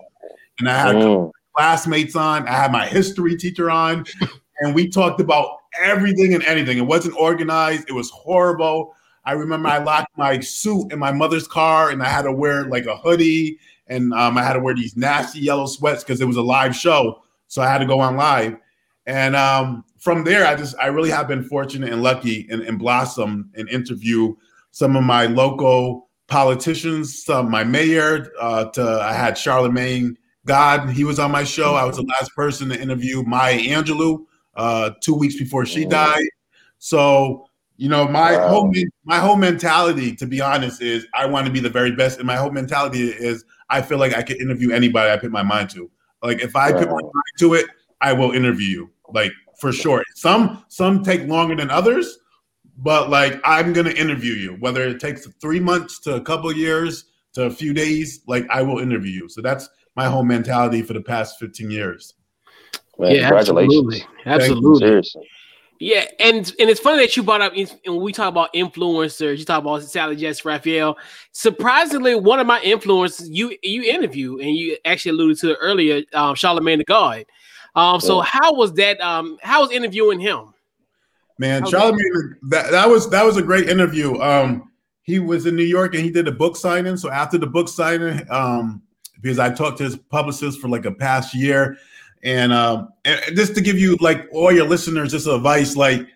And 0.59 0.69
I 0.69 0.77
had 0.77 0.95
mm. 0.95 1.31
classmates 1.55 2.15
on, 2.15 2.47
I 2.47 2.51
had 2.51 2.71
my 2.71 2.85
history 2.85 3.35
teacher 3.35 3.71
on, 3.71 4.05
and 4.59 4.75
we 4.75 4.87
talked 4.87 5.19
about 5.19 5.57
everything 5.81 6.35
and 6.35 6.43
anything. 6.43 6.77
It 6.77 6.85
wasn't 6.85 7.15
organized, 7.17 7.89
it 7.89 7.93
was 7.93 8.11
horrible. 8.11 8.93
I 9.29 9.33
remember 9.33 9.69
I 9.69 9.77
locked 9.77 10.17
my 10.17 10.39
suit 10.39 10.91
in 10.91 10.97
my 10.97 11.11
mother's 11.11 11.47
car 11.47 11.91
and 11.91 12.01
I 12.01 12.09
had 12.09 12.23
to 12.23 12.31
wear 12.31 12.65
like 12.65 12.87
a 12.87 12.97
hoodie 12.97 13.59
and 13.85 14.11
um, 14.11 14.39
I 14.39 14.43
had 14.43 14.53
to 14.53 14.59
wear 14.59 14.73
these 14.73 14.97
nasty 14.97 15.39
yellow 15.39 15.67
sweats 15.67 16.03
because 16.03 16.19
it 16.19 16.25
was 16.25 16.35
a 16.35 16.41
live 16.41 16.75
show. 16.75 17.21
So 17.47 17.61
I 17.61 17.67
had 17.67 17.77
to 17.77 17.85
go 17.85 17.99
on 17.99 18.15
live. 18.17 18.57
And 19.05 19.35
um, 19.35 19.85
from 19.99 20.23
there, 20.23 20.47
I 20.47 20.55
just 20.55 20.75
I 20.81 20.87
really 20.87 21.11
have 21.11 21.27
been 21.27 21.43
fortunate 21.43 21.93
and 21.93 22.01
lucky 22.01 22.47
and, 22.49 22.63
and 22.63 22.79
blossom 22.79 23.51
and 23.53 23.69
interview 23.69 24.33
some 24.71 24.95
of 24.95 25.03
my 25.03 25.27
local 25.27 26.09
politicians, 26.25 27.23
some 27.23 27.51
my 27.51 27.63
mayor. 27.63 28.31
Uh, 28.41 28.65
to 28.71 28.81
I 28.81 29.13
had 29.13 29.37
Charlemagne 29.37 30.17
God, 30.47 30.89
he 30.89 31.03
was 31.03 31.19
on 31.19 31.29
my 31.29 31.43
show. 31.43 31.75
I 31.75 31.85
was 31.85 31.97
the 31.97 32.03
last 32.03 32.35
person 32.35 32.69
to 32.69 32.81
interview 32.81 33.21
Maya 33.21 33.59
Angelou 33.59 34.25
uh, 34.55 34.89
two 35.01 35.13
weeks 35.13 35.37
before 35.37 35.67
she 35.67 35.85
died. 35.85 36.25
So 36.79 37.48
you 37.79 37.87
know, 37.87 38.05
my 38.09 38.33
wow. 38.33 38.47
whole 38.49 38.73
my 39.05 39.19
whole 39.19 39.37
mentality, 39.37 40.13
to 40.17 40.25
be 40.25 40.41
honest, 40.41 40.81
is 40.81 41.07
I 41.13 41.25
want 41.25 41.47
to 41.47 41.51
be 41.51 41.61
the 41.61 41.69
very 41.69 41.95
best, 41.95 42.17
and 42.17 42.27
my 42.27 42.35
whole 42.35 42.51
mentality 42.51 43.07
is 43.07 43.45
I 43.69 43.81
feel 43.81 43.97
like 43.97 44.13
I 44.13 44.21
can 44.21 44.35
interview 44.35 44.71
anybody 44.71 45.09
I 45.09 45.15
put 45.15 45.31
my 45.31 45.43
mind 45.43 45.69
to. 45.71 45.89
Like 46.21 46.41
if 46.41 46.57
I 46.57 46.71
wow. 46.71 46.79
put 46.79 46.89
my 46.89 47.01
mind 47.01 47.33
to 47.39 47.53
it, 47.53 47.67
I 48.01 48.11
will 48.11 48.31
interview 48.31 48.67
you, 48.67 48.89
like 49.13 49.31
for 49.61 49.71
sure. 49.71 50.03
Some 50.15 50.65
some 50.67 51.03
take 51.03 51.25
longer 51.29 51.55
than 51.55 51.69
others, 51.69 52.19
but 52.79 53.09
like 53.09 53.39
I'm 53.45 53.71
gonna 53.71 53.91
interview 53.91 54.33
you, 54.33 54.57
whether 54.59 54.85
it 54.85 54.99
takes 54.99 55.25
three 55.39 55.61
months 55.61 55.99
to 55.99 56.15
a 56.15 56.21
couple 56.21 56.51
years 56.51 57.05
to 57.35 57.45
a 57.45 57.49
few 57.49 57.73
days. 57.73 58.19
Like 58.27 58.45
I 58.49 58.61
will 58.61 58.79
interview 58.79 59.21
you. 59.21 59.29
So 59.29 59.41
that's 59.41 59.69
my 59.95 60.03
whole 60.03 60.25
mentality 60.25 60.81
for 60.81 60.91
the 60.91 61.01
past 61.01 61.39
15 61.39 61.71
years. 61.71 62.13
Man, 62.97 63.15
yeah, 63.15 63.29
congratulations. 63.29 64.03
Absolutely. 64.25 64.33
absolutely. 64.33 64.79
Seriously. 64.79 65.29
Yeah, 65.81 66.05
and 66.19 66.53
and 66.59 66.69
it's 66.69 66.81
funny 66.81 66.99
that 66.99 67.15
you 67.15 67.23
brought 67.23 67.39
up 67.39 67.53
and 67.55 67.71
when 67.85 68.01
we 68.01 68.11
talk 68.11 68.27
about 68.27 68.53
influencers, 68.53 69.37
you 69.37 69.45
talk 69.45 69.61
about 69.61 69.81
Sally 69.83 70.17
Jess 70.17 70.43
Raphael. 70.43 70.97
Surprisingly, 71.31 72.15
one 72.15 72.39
of 72.39 72.45
my 72.45 72.59
influencers 72.59 73.29
you 73.29 73.55
you 73.63 73.83
interview 73.83 74.39
and 74.39 74.55
you 74.55 74.77
actually 74.83 75.11
alluded 75.11 75.39
to 75.39 75.51
it 75.51 75.57
earlier, 75.61 76.03
um, 76.13 76.35
Charlemagne 76.35 76.79
the 76.79 76.83
God. 76.83 77.25
Um, 77.75 78.01
so 78.01 78.17
yeah. 78.17 78.29
how 78.29 78.53
was 78.53 78.73
that? 78.73 78.99
Um, 78.99 79.37
how 79.41 79.61
was 79.61 79.71
interviewing 79.71 80.19
him? 80.19 80.53
Man, 81.37 81.65
Charlemagne, 81.65 82.35
that, 82.49 82.71
that 82.71 82.89
was 82.89 83.09
that 83.11 83.23
was 83.23 83.37
a 83.37 83.41
great 83.41 83.69
interview. 83.69 84.19
Um, 84.19 84.71
he 85.03 85.19
was 85.19 85.45
in 85.45 85.55
New 85.55 85.63
York 85.63 85.95
and 85.95 86.03
he 86.03 86.11
did 86.11 86.27
a 86.27 86.31
book 86.33 86.57
signing. 86.57 86.97
So 86.97 87.09
after 87.09 87.37
the 87.37 87.47
book 87.47 87.69
signing, 87.69 88.21
um, 88.29 88.81
because 89.21 89.39
I 89.39 89.49
talked 89.49 89.77
to 89.77 89.85
his 89.85 89.95
publicist 89.95 90.59
for 90.59 90.67
like 90.67 90.83
a 90.83 90.91
past 90.91 91.33
year, 91.33 91.77
and 92.23 92.51
um, 92.51 92.89
and 93.05 93.21
just 93.35 93.55
to 93.55 93.61
give 93.61 93.77
you 93.77 93.97
like 94.01 94.27
all 94.31 94.51
your 94.51 94.65
listeners 94.65 95.11
just 95.11 95.27
advice, 95.27 95.75
like 95.75 96.07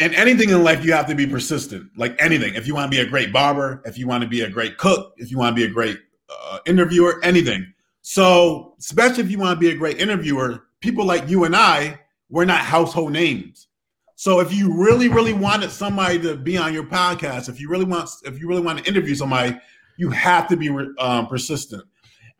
and 0.00 0.14
anything 0.14 0.48
in 0.48 0.64
life 0.64 0.84
you 0.84 0.92
have 0.92 1.06
to 1.06 1.14
be 1.14 1.26
persistent. 1.26 1.90
Like 1.96 2.16
anything, 2.20 2.54
if 2.54 2.66
you 2.66 2.74
want 2.74 2.90
to 2.90 2.96
be 2.96 3.02
a 3.02 3.08
great 3.08 3.32
barber, 3.32 3.82
if 3.84 3.98
you 3.98 4.08
want 4.08 4.22
to 4.22 4.28
be 4.28 4.40
a 4.40 4.50
great 4.50 4.78
cook, 4.78 5.14
if 5.18 5.30
you 5.30 5.38
want 5.38 5.54
to 5.54 5.60
be 5.60 5.70
a 5.70 5.72
great 5.72 5.98
uh, 6.30 6.58
interviewer, 6.66 7.20
anything. 7.22 7.72
So, 8.02 8.74
especially 8.78 9.24
if 9.24 9.30
you 9.30 9.38
want 9.38 9.56
to 9.56 9.60
be 9.60 9.70
a 9.70 9.76
great 9.76 10.00
interviewer, 10.00 10.64
people 10.80 11.04
like 11.04 11.28
you 11.28 11.44
and 11.44 11.54
I, 11.54 12.00
we're 12.30 12.46
not 12.46 12.60
household 12.60 13.12
names. 13.12 13.68
So, 14.16 14.40
if 14.40 14.54
you 14.54 14.74
really, 14.82 15.08
really 15.08 15.34
wanted 15.34 15.70
somebody 15.70 16.18
to 16.20 16.34
be 16.34 16.56
on 16.56 16.72
your 16.72 16.84
podcast, 16.84 17.50
if 17.50 17.60
you 17.60 17.68
really 17.68 17.84
want, 17.84 18.08
if 18.24 18.40
you 18.40 18.48
really 18.48 18.62
want 18.62 18.78
to 18.78 18.88
interview 18.88 19.14
somebody, 19.14 19.58
you 19.98 20.08
have 20.10 20.48
to 20.48 20.56
be 20.56 20.70
um, 20.98 21.26
persistent. 21.26 21.84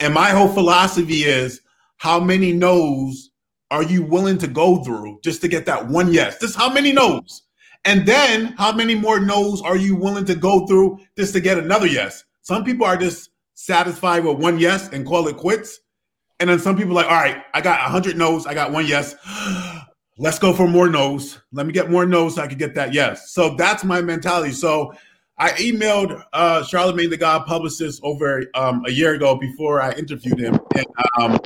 And 0.00 0.14
my 0.14 0.30
whole 0.30 0.49
philosophy 0.49 1.25
is, 1.25 1.61
how 2.00 2.19
many 2.19 2.50
no's 2.50 3.30
are 3.71 3.83
you 3.83 4.02
willing 4.02 4.38
to 4.38 4.49
go 4.49 4.83
through 4.83 5.21
just 5.23 5.42
to 5.42 5.49
get 5.49 5.66
that 5.66 5.87
one 5.87 6.11
yes? 6.11 6.38
Just 6.40 6.57
how 6.57 6.73
many 6.73 6.95
no's? 6.95 7.42
And 7.85 8.07
then 8.07 8.54
how 8.57 8.73
many 8.73 8.95
more 8.95 9.21
no's 9.21 9.61
are 9.61 9.76
you 9.76 9.95
willing 9.95 10.25
to 10.25 10.35
go 10.35 10.66
through 10.66 10.99
just 11.19 11.35
to 11.35 11.40
get 11.40 11.59
another 11.59 11.87
yes? 11.87 12.25
Some 12.40 12.64
people 12.64 12.87
are 12.87 12.97
just 12.97 13.28
satisfied 13.52 14.25
with 14.25 14.38
one 14.38 14.59
yes 14.59 14.88
and 14.88 15.07
call 15.07 15.28
it 15.28 15.37
quits. 15.37 15.80
And 16.40 16.49
then 16.49 16.59
some 16.59 16.75
people 16.75 16.92
are 16.92 17.02
like, 17.02 17.12
all 17.12 17.21
right, 17.21 17.42
I 17.52 17.61
got 17.61 17.83
100 17.83 18.16
no's, 18.16 18.47
I 18.47 18.54
got 18.54 18.73
one 18.73 18.87
yes. 18.87 19.14
Let's 20.19 20.38
go 20.38 20.54
for 20.54 20.66
more 20.66 20.88
no's. 20.88 21.38
Let 21.52 21.66
me 21.66 21.75
get 21.75 21.90
more 21.90 22.07
no's 22.07 22.37
so 22.37 22.42
I 22.42 22.47
can 22.47 22.57
get 22.57 22.75
that 22.76 22.95
yes. 22.95 23.30
So 23.33 23.57
that's 23.57 23.85
my 23.85 24.00
mentality. 24.00 24.52
So 24.52 24.95
I 25.37 25.50
emailed 25.52 26.23
uh, 26.33 26.64
Charlemagne 26.64 27.11
the 27.11 27.19
God 27.19 27.47
publicist 27.47 28.00
over 28.02 28.45
um, 28.54 28.85
a 28.87 28.90
year 28.90 29.14
ago 29.14 29.37
before 29.37 29.83
I 29.83 29.92
interviewed 29.92 30.38
him, 30.38 30.59
and 30.75 30.87
um, 31.19 31.38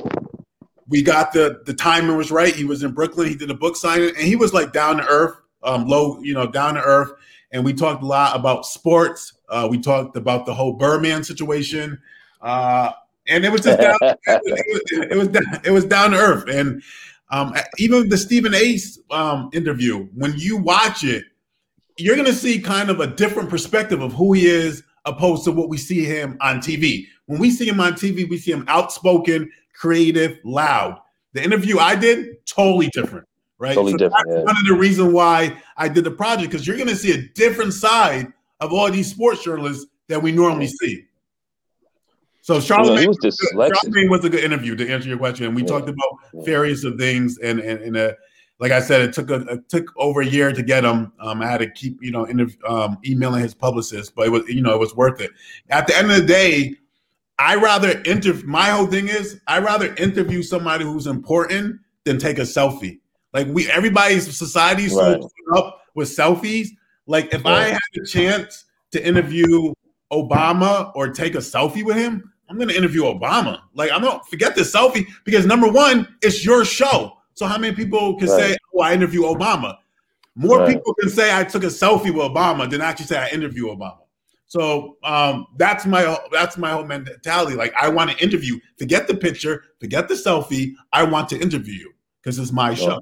we 0.87 1.01
got 1.01 1.33
the 1.33 1.61
the 1.65 1.73
timing 1.73 2.17
was 2.17 2.31
right. 2.31 2.53
He 2.53 2.63
was 2.63 2.83
in 2.83 2.91
Brooklyn. 2.91 3.27
He 3.27 3.35
did 3.35 3.49
a 3.49 3.55
book 3.55 3.75
signing, 3.75 4.09
and 4.09 4.25
he 4.25 4.35
was 4.35 4.53
like 4.53 4.73
down 4.73 4.97
to 4.97 5.05
earth, 5.07 5.35
um, 5.63 5.87
low, 5.87 6.19
you 6.21 6.33
know, 6.33 6.47
down 6.47 6.75
to 6.75 6.81
earth. 6.81 7.11
And 7.51 7.63
we 7.63 7.73
talked 7.73 8.03
a 8.03 8.05
lot 8.05 8.35
about 8.35 8.65
sports, 8.65 9.33
uh, 9.49 9.67
we 9.69 9.79
talked 9.79 10.17
about 10.17 10.45
the 10.45 10.53
whole 10.53 10.73
Berman 10.73 11.23
situation, 11.23 12.01
uh, 12.41 12.91
and 13.27 13.45
it 13.45 13.51
was 13.51 13.61
just 13.61 13.79
down, 13.79 13.97
it, 14.01 14.17
was, 14.27 14.83
it, 14.91 15.17
was 15.17 15.27
down, 15.29 15.61
it 15.63 15.71
was 15.71 15.85
down 15.85 16.11
to 16.11 16.17
earth. 16.17 16.49
And 16.49 16.83
um, 17.31 17.53
even 17.77 18.09
the 18.09 18.17
Stephen 18.17 18.53
A.'s 18.53 18.99
um, 19.11 19.49
interview, 19.53 20.07
when 20.15 20.33
you 20.37 20.57
watch 20.57 21.03
it, 21.03 21.23
you're 21.97 22.15
going 22.15 22.27
to 22.27 22.33
see 22.33 22.59
kind 22.59 22.89
of 22.89 22.99
a 22.99 23.07
different 23.07 23.49
perspective 23.49 24.01
of 24.01 24.11
who 24.13 24.33
he 24.33 24.47
is 24.47 24.83
opposed 25.05 25.45
to 25.45 25.51
what 25.51 25.69
we 25.69 25.77
see 25.77 26.03
him 26.03 26.37
on 26.41 26.57
TV. 26.57 27.05
When 27.27 27.39
we 27.39 27.51
see 27.51 27.67
him 27.67 27.79
on 27.79 27.93
TV, 27.93 28.29
we 28.29 28.37
see 28.37 28.51
him 28.51 28.65
outspoken, 28.67 29.49
creative, 29.75 30.39
loud. 30.43 30.99
The 31.33 31.43
interview 31.43 31.79
I 31.79 31.95
did, 31.95 32.45
totally 32.45 32.89
different, 32.93 33.27
right? 33.57 33.73
Totally 33.73 33.91
so 33.91 33.97
different. 33.97 34.27
That's 34.27 34.37
yeah. 34.39 34.43
one 34.43 34.57
of 34.57 34.65
the 34.65 34.75
reasons 34.75 35.13
why 35.13 35.61
I 35.77 35.89
did 35.89 36.03
the 36.03 36.11
project 36.11 36.51
because 36.51 36.65
you're 36.65 36.77
going 36.77 36.89
to 36.89 36.95
see 36.95 37.11
a 37.11 37.27
different 37.33 37.73
side 37.73 38.27
of 38.61 38.71
all 38.71 38.89
these 38.89 39.11
sports 39.11 39.43
journalists 39.43 39.85
that 40.07 40.21
we 40.21 40.31
normally 40.31 40.67
see. 40.67 41.05
So 42.41 42.59
Charlemagne, 42.59 43.07
was, 43.07 43.37
Charlemagne 43.81 44.09
was 44.09 44.23
a 44.23 44.29
good 44.29 44.43
interview 44.43 44.75
to 44.75 44.87
answer 44.87 45.09
your 45.09 45.17
question. 45.17 45.47
And 45.47 45.55
we 45.55 45.63
yeah. 45.63 45.67
talked 45.67 45.89
about 45.89 46.17
yeah. 46.31 46.43
various 46.43 46.83
of 46.83 46.97
things, 46.97 47.39
and 47.39 47.59
and, 47.59 47.81
and 47.81 47.97
uh, 47.97 48.13
like 48.59 48.71
I 48.71 48.79
said, 48.79 49.01
it 49.01 49.13
took 49.13 49.31
a 49.31 49.41
it 49.47 49.67
took 49.67 49.91
over 49.97 50.21
a 50.21 50.25
year 50.25 50.53
to 50.53 50.61
get 50.61 50.85
him. 50.85 51.11
Um, 51.19 51.41
I 51.41 51.47
had 51.47 51.57
to 51.57 51.69
keep 51.71 51.97
you 52.01 52.11
know 52.11 52.27
um, 52.67 52.99
emailing 53.03 53.41
his 53.41 53.55
publicist, 53.55 54.15
but 54.15 54.27
it 54.27 54.29
was 54.29 54.47
you 54.47 54.61
know 54.61 54.73
it 54.73 54.79
was 54.79 54.95
worth 54.95 55.21
it. 55.21 55.31
At 55.69 55.87
the 55.87 55.97
end 55.97 56.11
of 56.11 56.17
the 56.17 56.25
day, 56.25 56.75
I 57.37 57.55
rather 57.55 58.01
interview. 58.03 58.45
My 58.47 58.69
whole 58.69 58.87
thing 58.87 59.09
is 59.09 59.41
I 59.47 59.59
rather 59.59 59.93
interview 59.95 60.41
somebody 60.41 60.85
who's 60.85 61.07
important 61.07 61.79
than 62.05 62.17
take 62.17 62.37
a 62.37 62.43
selfie. 62.43 62.99
Like 63.33 63.47
we, 63.47 63.69
everybody's 63.69 64.35
society 64.35 64.85
is 64.85 64.93
right. 64.93 65.21
so 65.21 65.57
up 65.57 65.81
with 65.95 66.07
selfies 66.09 66.69
like 67.07 67.33
if 67.33 67.45
I 67.45 67.65
had 67.69 67.79
a 68.01 68.05
chance 68.05 68.65
to 68.91 69.05
interview 69.05 69.73
Obama 70.11 70.91
or 70.95 71.09
take 71.09 71.35
a 71.35 71.39
selfie 71.39 71.83
with 71.83 71.97
him, 71.97 72.31
I'm 72.49 72.57
going 72.57 72.69
to 72.69 72.75
interview 72.77 73.03
Obama. 73.03 73.61
Like 73.73 73.91
I'm 73.91 74.01
to 74.01 74.19
forget 74.29 74.55
the 74.55 74.61
selfie 74.61 75.07
because 75.23 75.45
number 75.45 75.71
one, 75.71 76.07
it's 76.21 76.45
your 76.45 76.65
show. 76.65 77.17
So 77.33 77.45
how 77.45 77.57
many 77.57 77.75
people 77.75 78.15
can 78.17 78.29
right. 78.29 78.51
say, 78.51 78.57
"Oh, 78.73 78.81
I 78.81 78.93
interview 78.93 79.23
Obama"? 79.23 79.77
More 80.35 80.59
right. 80.59 80.75
people 80.75 80.93
can 80.95 81.09
say 81.09 81.37
I 81.37 81.43
took 81.43 81.63
a 81.63 81.67
selfie 81.67 82.13
with 82.13 82.31
Obama 82.31 82.69
than 82.69 82.81
actually 82.81 83.07
say 83.07 83.17
I 83.17 83.29
interview 83.29 83.65
Obama. 83.65 83.99
So 84.47 84.97
um, 85.03 85.47
that's 85.57 85.85
my 85.85 86.17
that's 86.31 86.57
my 86.57 86.71
whole 86.71 86.85
mentality. 86.85 87.55
Like 87.55 87.73
I 87.79 87.89
want 87.89 88.11
to 88.11 88.23
interview. 88.23 88.59
Forget 88.77 89.07
the 89.07 89.15
picture. 89.15 89.63
Forget 89.79 90.07
the 90.07 90.13
selfie. 90.13 90.73
I 90.93 91.03
want 91.03 91.29
to 91.29 91.39
interview 91.39 91.73
you 91.73 91.93
because 92.21 92.37
it's 92.37 92.51
my 92.51 92.73
show. 92.73 92.99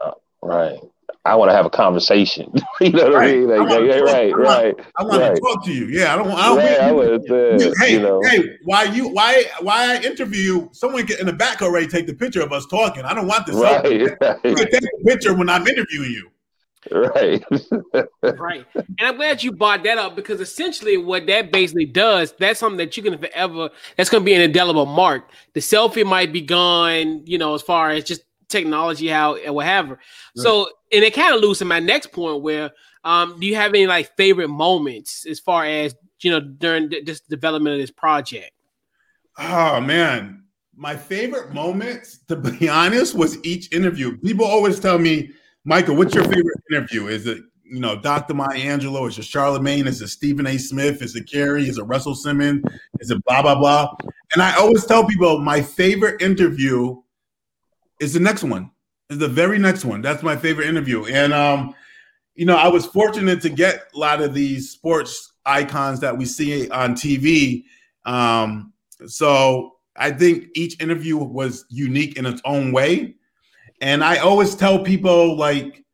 Uh, 0.00 0.12
right. 0.42 0.78
I 1.26 1.34
want 1.34 1.50
to 1.50 1.54
have 1.54 1.66
a 1.66 1.70
conversation. 1.70 2.52
you 2.80 2.90
know 2.90 3.04
what 3.04 3.14
right. 3.14 3.30
I 3.30 3.32
mean? 3.32 3.48
Like, 3.48 3.58
I 3.58 3.78
like, 3.78 4.02
right, 4.04 4.32
I 4.32 4.36
right. 4.36 4.74
I 4.96 5.02
want 5.02 5.20
right. 5.20 5.34
to 5.34 5.40
talk 5.40 5.64
to 5.64 5.72
you. 5.72 5.86
Yeah, 5.86 6.14
I 6.14 6.16
don't. 6.16 6.30
I 6.30 6.46
don't. 6.46 6.58
Right, 6.58 6.80
I 6.80 6.92
would, 6.92 7.30
uh, 7.30 7.74
hey, 7.80 7.92
you 7.92 8.00
know. 8.00 8.22
hey, 8.22 8.56
why 8.64 8.84
you? 8.84 9.08
Why? 9.08 9.44
Why 9.60 9.96
I 9.96 10.02
interview 10.02 10.40
you? 10.40 10.70
Someone 10.72 11.04
get 11.04 11.18
in 11.18 11.26
the 11.26 11.32
back 11.32 11.62
already 11.62 11.88
take 11.88 12.06
the 12.06 12.14
picture 12.14 12.42
of 12.42 12.52
us 12.52 12.64
talking. 12.66 13.04
I 13.04 13.12
don't 13.12 13.26
want 13.26 13.46
this. 13.46 13.56
Right, 13.56 13.82
right. 14.20 14.38
You 14.44 14.54
can 14.54 14.70
take 14.70 14.82
a 14.84 15.04
picture 15.04 15.34
when 15.34 15.48
I'm 15.48 15.66
interviewing 15.66 16.12
you. 16.12 16.30
Right. 16.90 17.44
right. 18.22 18.66
And 18.74 19.00
I'm 19.00 19.16
glad 19.16 19.42
you 19.42 19.52
brought 19.52 19.82
that 19.84 19.98
up 19.98 20.16
because 20.16 20.40
essentially 20.40 20.96
what 20.96 21.26
that 21.26 21.52
basically 21.52 21.86
does, 21.86 22.32
that's 22.38 22.60
something 22.60 22.78
that 22.78 22.96
you 22.96 23.02
can 23.02 23.18
forever, 23.18 23.70
that's 23.96 24.10
going 24.10 24.22
to 24.22 24.24
be 24.24 24.34
an 24.34 24.40
indelible 24.40 24.86
mark. 24.86 25.30
The 25.54 25.60
selfie 25.60 26.06
might 26.06 26.32
be 26.32 26.40
gone, 26.40 27.26
you 27.26 27.38
know, 27.38 27.54
as 27.54 27.62
far 27.62 27.90
as 27.90 28.04
just 28.04 28.22
technology, 28.48 29.08
how, 29.08 29.36
and 29.36 29.54
whatever. 29.54 29.94
Right. 29.94 29.98
So, 30.36 30.68
and 30.92 31.04
it 31.04 31.14
kind 31.14 31.34
of 31.34 31.40
leads 31.40 31.58
to 31.60 31.64
my 31.64 31.80
next 31.80 32.12
point 32.12 32.42
where, 32.42 32.70
um, 33.04 33.38
do 33.38 33.46
you 33.46 33.54
have 33.56 33.70
any 33.70 33.86
like 33.86 34.16
favorite 34.16 34.48
moments 34.48 35.26
as 35.26 35.40
far 35.40 35.64
as, 35.64 35.94
you 36.20 36.30
know, 36.30 36.40
during 36.40 36.90
this 37.04 37.20
development 37.20 37.74
of 37.74 37.80
this 37.80 37.90
project? 37.90 38.50
Oh, 39.38 39.80
man. 39.80 40.44
My 40.74 40.96
favorite 40.96 41.54
moments, 41.54 42.18
to 42.28 42.36
be 42.36 42.68
honest, 42.68 43.14
was 43.14 43.42
each 43.44 43.72
interview. 43.72 44.16
People 44.18 44.44
always 44.44 44.80
tell 44.80 44.98
me, 44.98 45.30
Michael, 45.68 45.96
what's 45.96 46.14
your 46.14 46.22
favorite 46.22 46.60
interview? 46.70 47.08
Is 47.08 47.26
it 47.26 47.42
you 47.64 47.80
know 47.80 48.00
Dr. 48.00 48.34
Maya 48.34 48.56
Angelou? 48.56 49.08
Is 49.08 49.18
it 49.18 49.24
Charlemagne? 49.24 49.88
Is 49.88 50.00
it 50.00 50.06
Stephen 50.08 50.46
A. 50.46 50.56
Smith? 50.58 51.02
Is 51.02 51.16
it 51.16 51.28
Carey? 51.28 51.68
Is 51.68 51.76
it 51.76 51.82
Russell 51.82 52.14
Simmons? 52.14 52.62
Is 53.00 53.10
it 53.10 53.22
blah 53.24 53.42
blah 53.42 53.56
blah? 53.56 53.92
And 54.32 54.40
I 54.40 54.56
always 54.56 54.86
tell 54.86 55.04
people 55.04 55.40
my 55.40 55.60
favorite 55.60 56.22
interview 56.22 57.02
is 57.98 58.12
the 58.12 58.20
next 58.20 58.44
one. 58.44 58.70
Is 59.10 59.18
the 59.18 59.26
very 59.26 59.58
next 59.58 59.84
one. 59.84 60.02
That's 60.02 60.22
my 60.22 60.36
favorite 60.36 60.68
interview. 60.68 61.04
And 61.06 61.32
um, 61.32 61.74
you 62.36 62.46
know, 62.46 62.56
I 62.56 62.68
was 62.68 62.86
fortunate 62.86 63.40
to 63.42 63.48
get 63.48 63.88
a 63.92 63.98
lot 63.98 64.22
of 64.22 64.34
these 64.34 64.70
sports 64.70 65.32
icons 65.44 65.98
that 65.98 66.16
we 66.16 66.26
see 66.26 66.70
on 66.70 66.94
TV. 66.94 67.64
Um, 68.04 68.72
so 69.08 69.78
I 69.96 70.12
think 70.12 70.46
each 70.54 70.80
interview 70.80 71.16
was 71.16 71.64
unique 71.70 72.16
in 72.16 72.24
its 72.24 72.40
own 72.44 72.70
way. 72.70 73.16
And 73.80 74.02
I 74.02 74.18
always 74.18 74.54
tell 74.54 74.78
people 74.78 75.36
like, 75.36 75.84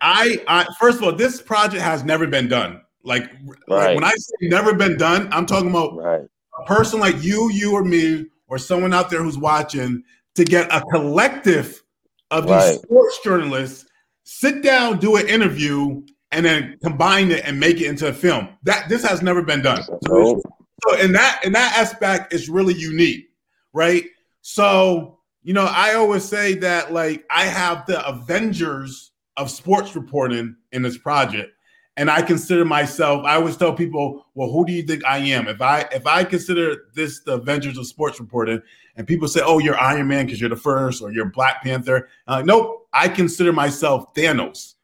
I, 0.00 0.42
I 0.48 0.66
first 0.78 0.98
of 0.98 1.04
all, 1.04 1.12
this 1.12 1.40
project 1.40 1.82
has 1.82 2.04
never 2.04 2.26
been 2.26 2.48
done. 2.48 2.80
Like, 3.04 3.30
right. 3.68 3.68
like 3.68 3.94
when 3.94 4.04
I 4.04 4.14
say 4.14 4.34
never 4.42 4.74
been 4.74 4.96
done, 4.96 5.28
I'm 5.32 5.46
talking 5.46 5.70
about 5.70 5.96
right. 5.96 6.22
a 6.58 6.64
person 6.64 7.00
like 7.00 7.22
you, 7.22 7.50
you 7.50 7.72
or 7.72 7.84
me, 7.84 8.26
or 8.48 8.58
someone 8.58 8.92
out 8.92 9.10
there 9.10 9.22
who's 9.22 9.38
watching 9.38 10.02
to 10.34 10.44
get 10.44 10.72
a 10.72 10.82
collective 10.92 11.82
of 12.30 12.46
right. 12.46 12.72
these 12.72 12.80
sports 12.80 13.20
journalists 13.22 13.86
sit 14.24 14.62
down, 14.62 14.98
do 14.98 15.16
an 15.16 15.28
interview, 15.28 16.02
and 16.32 16.44
then 16.44 16.76
combine 16.82 17.30
it 17.30 17.44
and 17.44 17.60
make 17.60 17.80
it 17.80 17.86
into 17.86 18.08
a 18.08 18.12
film. 18.12 18.48
That 18.64 18.88
this 18.88 19.04
has 19.04 19.22
never 19.22 19.42
been 19.42 19.62
done. 19.62 19.82
So, 20.06 20.42
so 20.88 20.98
in 20.98 21.12
that 21.12 21.44
in 21.44 21.52
that 21.52 21.76
aspect, 21.76 22.32
it's 22.32 22.48
really 22.48 22.74
unique, 22.74 23.28
right? 23.72 24.04
So 24.42 25.18
you 25.44 25.52
know, 25.52 25.66
I 25.66 25.94
always 25.94 26.24
say 26.24 26.54
that 26.56 26.92
like 26.92 27.24
I 27.30 27.44
have 27.44 27.86
the 27.86 28.04
Avengers 28.06 29.12
of 29.36 29.50
sports 29.50 29.94
reporting 29.94 30.56
in 30.72 30.82
this 30.82 30.98
project. 30.98 31.52
And 31.96 32.10
I 32.10 32.22
consider 32.22 32.64
myself, 32.64 33.24
I 33.24 33.36
always 33.36 33.56
tell 33.56 33.72
people, 33.72 34.26
well, 34.34 34.50
who 34.50 34.66
do 34.66 34.72
you 34.72 34.82
think 34.82 35.04
I 35.04 35.18
am? 35.18 35.46
If 35.46 35.62
I 35.62 35.82
if 35.92 36.08
I 36.08 36.24
consider 36.24 36.86
this 36.94 37.20
the 37.20 37.34
Avengers 37.34 37.78
of 37.78 37.86
sports 37.86 38.18
reporting, 38.18 38.60
and 38.96 39.06
people 39.06 39.28
say, 39.28 39.42
Oh, 39.44 39.58
you're 39.58 39.78
Iron 39.78 40.08
Man 40.08 40.26
because 40.26 40.40
you're 40.40 40.50
the 40.50 40.56
first, 40.56 41.02
or 41.02 41.12
you're 41.12 41.26
Black 41.26 41.62
Panther. 41.62 42.08
Uh, 42.26 42.42
nope, 42.42 42.88
I 42.92 43.08
consider 43.08 43.52
myself 43.52 44.12
Thanos. 44.14 44.74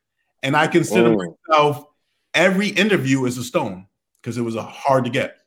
And 0.42 0.56
I 0.56 0.66
consider 0.66 1.10
mm. 1.10 1.34
myself 1.48 1.84
every 2.32 2.68
interview 2.68 3.24
is 3.24 3.38
a 3.38 3.44
stone 3.44 3.86
because 4.20 4.38
it 4.38 4.42
was 4.42 4.54
a 4.54 4.62
hard 4.62 5.04
to 5.04 5.10
get. 5.10 5.38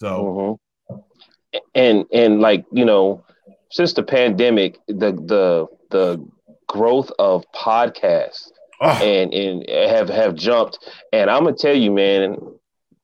So 0.00 0.58
mm-hmm. 0.90 0.96
and 1.74 2.06
and 2.12 2.40
like, 2.40 2.64
you 2.72 2.84
know, 2.84 3.24
since 3.74 3.92
the 3.92 4.04
pandemic, 4.04 4.78
the 4.86 5.10
the 5.10 5.66
the 5.90 6.24
growth 6.68 7.10
of 7.18 7.44
podcasts 7.52 8.52
oh. 8.80 9.02
and 9.02 9.34
and 9.34 9.68
have 9.68 10.08
have 10.08 10.36
jumped. 10.36 10.78
And 11.12 11.28
I'm 11.28 11.42
gonna 11.42 11.56
tell 11.56 11.74
you, 11.74 11.90
man, 11.90 12.36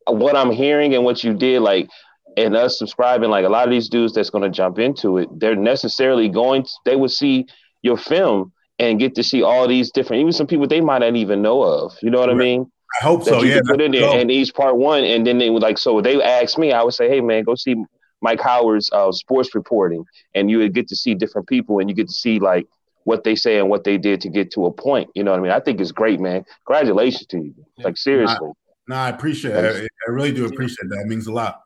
what 0.07 0.37
I'm 0.37 0.53
hearing 0.53 0.95
and 0.95 1.05
what 1.05 1.25
you 1.25 1.35
did, 1.35 1.61
like, 1.61 1.89
and 2.37 2.55
us 2.55 2.79
subscribing, 2.79 3.31
like 3.31 3.45
a 3.45 3.49
lot 3.49 3.67
of 3.67 3.73
these 3.73 3.89
dudes 3.89 4.15
that's 4.15 4.31
gonna 4.31 4.49
jump 4.49 4.79
into 4.79 5.19
it, 5.19 5.29
they're 5.41 5.57
necessarily 5.57 6.29
going. 6.29 6.63
To, 6.63 6.71
they 6.85 6.95
would 6.95 7.11
see 7.11 7.47
your 7.83 7.97
film 7.97 8.53
and 8.79 9.01
get 9.01 9.17
to 9.17 9.25
see 9.25 9.43
all 9.43 9.67
these 9.67 9.91
different, 9.91 10.21
even 10.21 10.33
some 10.33 10.47
people 10.47 10.69
they 10.69 10.81
might 10.81 10.99
not 10.99 11.17
even 11.17 11.43
know 11.43 11.63
of. 11.63 11.99
You 12.01 12.11
know 12.11 12.21
what 12.21 12.29
right. 12.29 12.37
I 12.37 12.39
mean? 12.39 12.71
I 13.01 13.05
hope 13.05 13.25
that 13.25 13.31
so. 13.31 13.43
yeah. 13.43 13.59
Put 13.67 13.81
in 13.81 13.91
there, 13.91 14.17
and 14.21 14.31
each 14.31 14.55
part 14.55 14.77
one, 14.77 15.03
and 15.03 15.27
then 15.27 15.39
they 15.39 15.51
would 15.51 15.63
like. 15.63 15.79
So 15.79 16.01
they 16.01 16.23
asked 16.23 16.59
me, 16.59 16.71
I 16.71 16.85
would 16.85 16.95
say, 16.95 17.09
"Hey, 17.09 17.21
man, 17.21 17.43
go 17.43 17.57
see 17.57 17.75
Mike 18.21 18.41
Howard's 18.41 18.91
uh, 18.93 19.13
sports 19.13 19.55
reporting, 19.55 20.05
and 20.35 20.51
you 20.51 20.59
would 20.59 20.75
get 20.75 20.89
to 20.89 20.97
see 20.97 21.15
different 21.15 21.49
people, 21.49 21.79
and 21.79 21.89
you 21.89 21.97
get 21.97 22.09
to 22.09 22.15
see 22.15 22.39
like 22.39 22.67
what 23.05 23.25
they 23.25 23.35
say 23.35 23.59
and 23.59 23.69
what 23.69 23.85
they 23.85 23.99
did 23.99 24.21
to 24.21 24.29
get 24.29 24.53
to 24.53 24.67
a 24.67 24.73
point. 24.73 25.11
You 25.15 25.25
know 25.25 25.31
what 25.31 25.41
I 25.41 25.43
mean? 25.43 25.53
I 25.53 25.61
think 25.61 25.81
it's 25.81 25.93
great, 25.93 26.21
man. 26.21 26.45
Congratulations 26.67 27.27
to 27.27 27.39
you. 27.39 27.55
Like 27.79 27.97
seriously. 27.97 28.51
No, 28.89 28.97
I 28.97 29.09
appreciate 29.09 29.55
it. 29.55 29.91
I, 30.09 30.11
really 30.11 30.33
do 30.33 30.47
appreciate 30.47 30.89
that. 30.89 31.01
It 31.01 31.07
means 31.07 31.27
a 31.27 31.33
lot. 31.33 31.63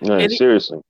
No, 0.00 0.26
seriously. 0.28 0.80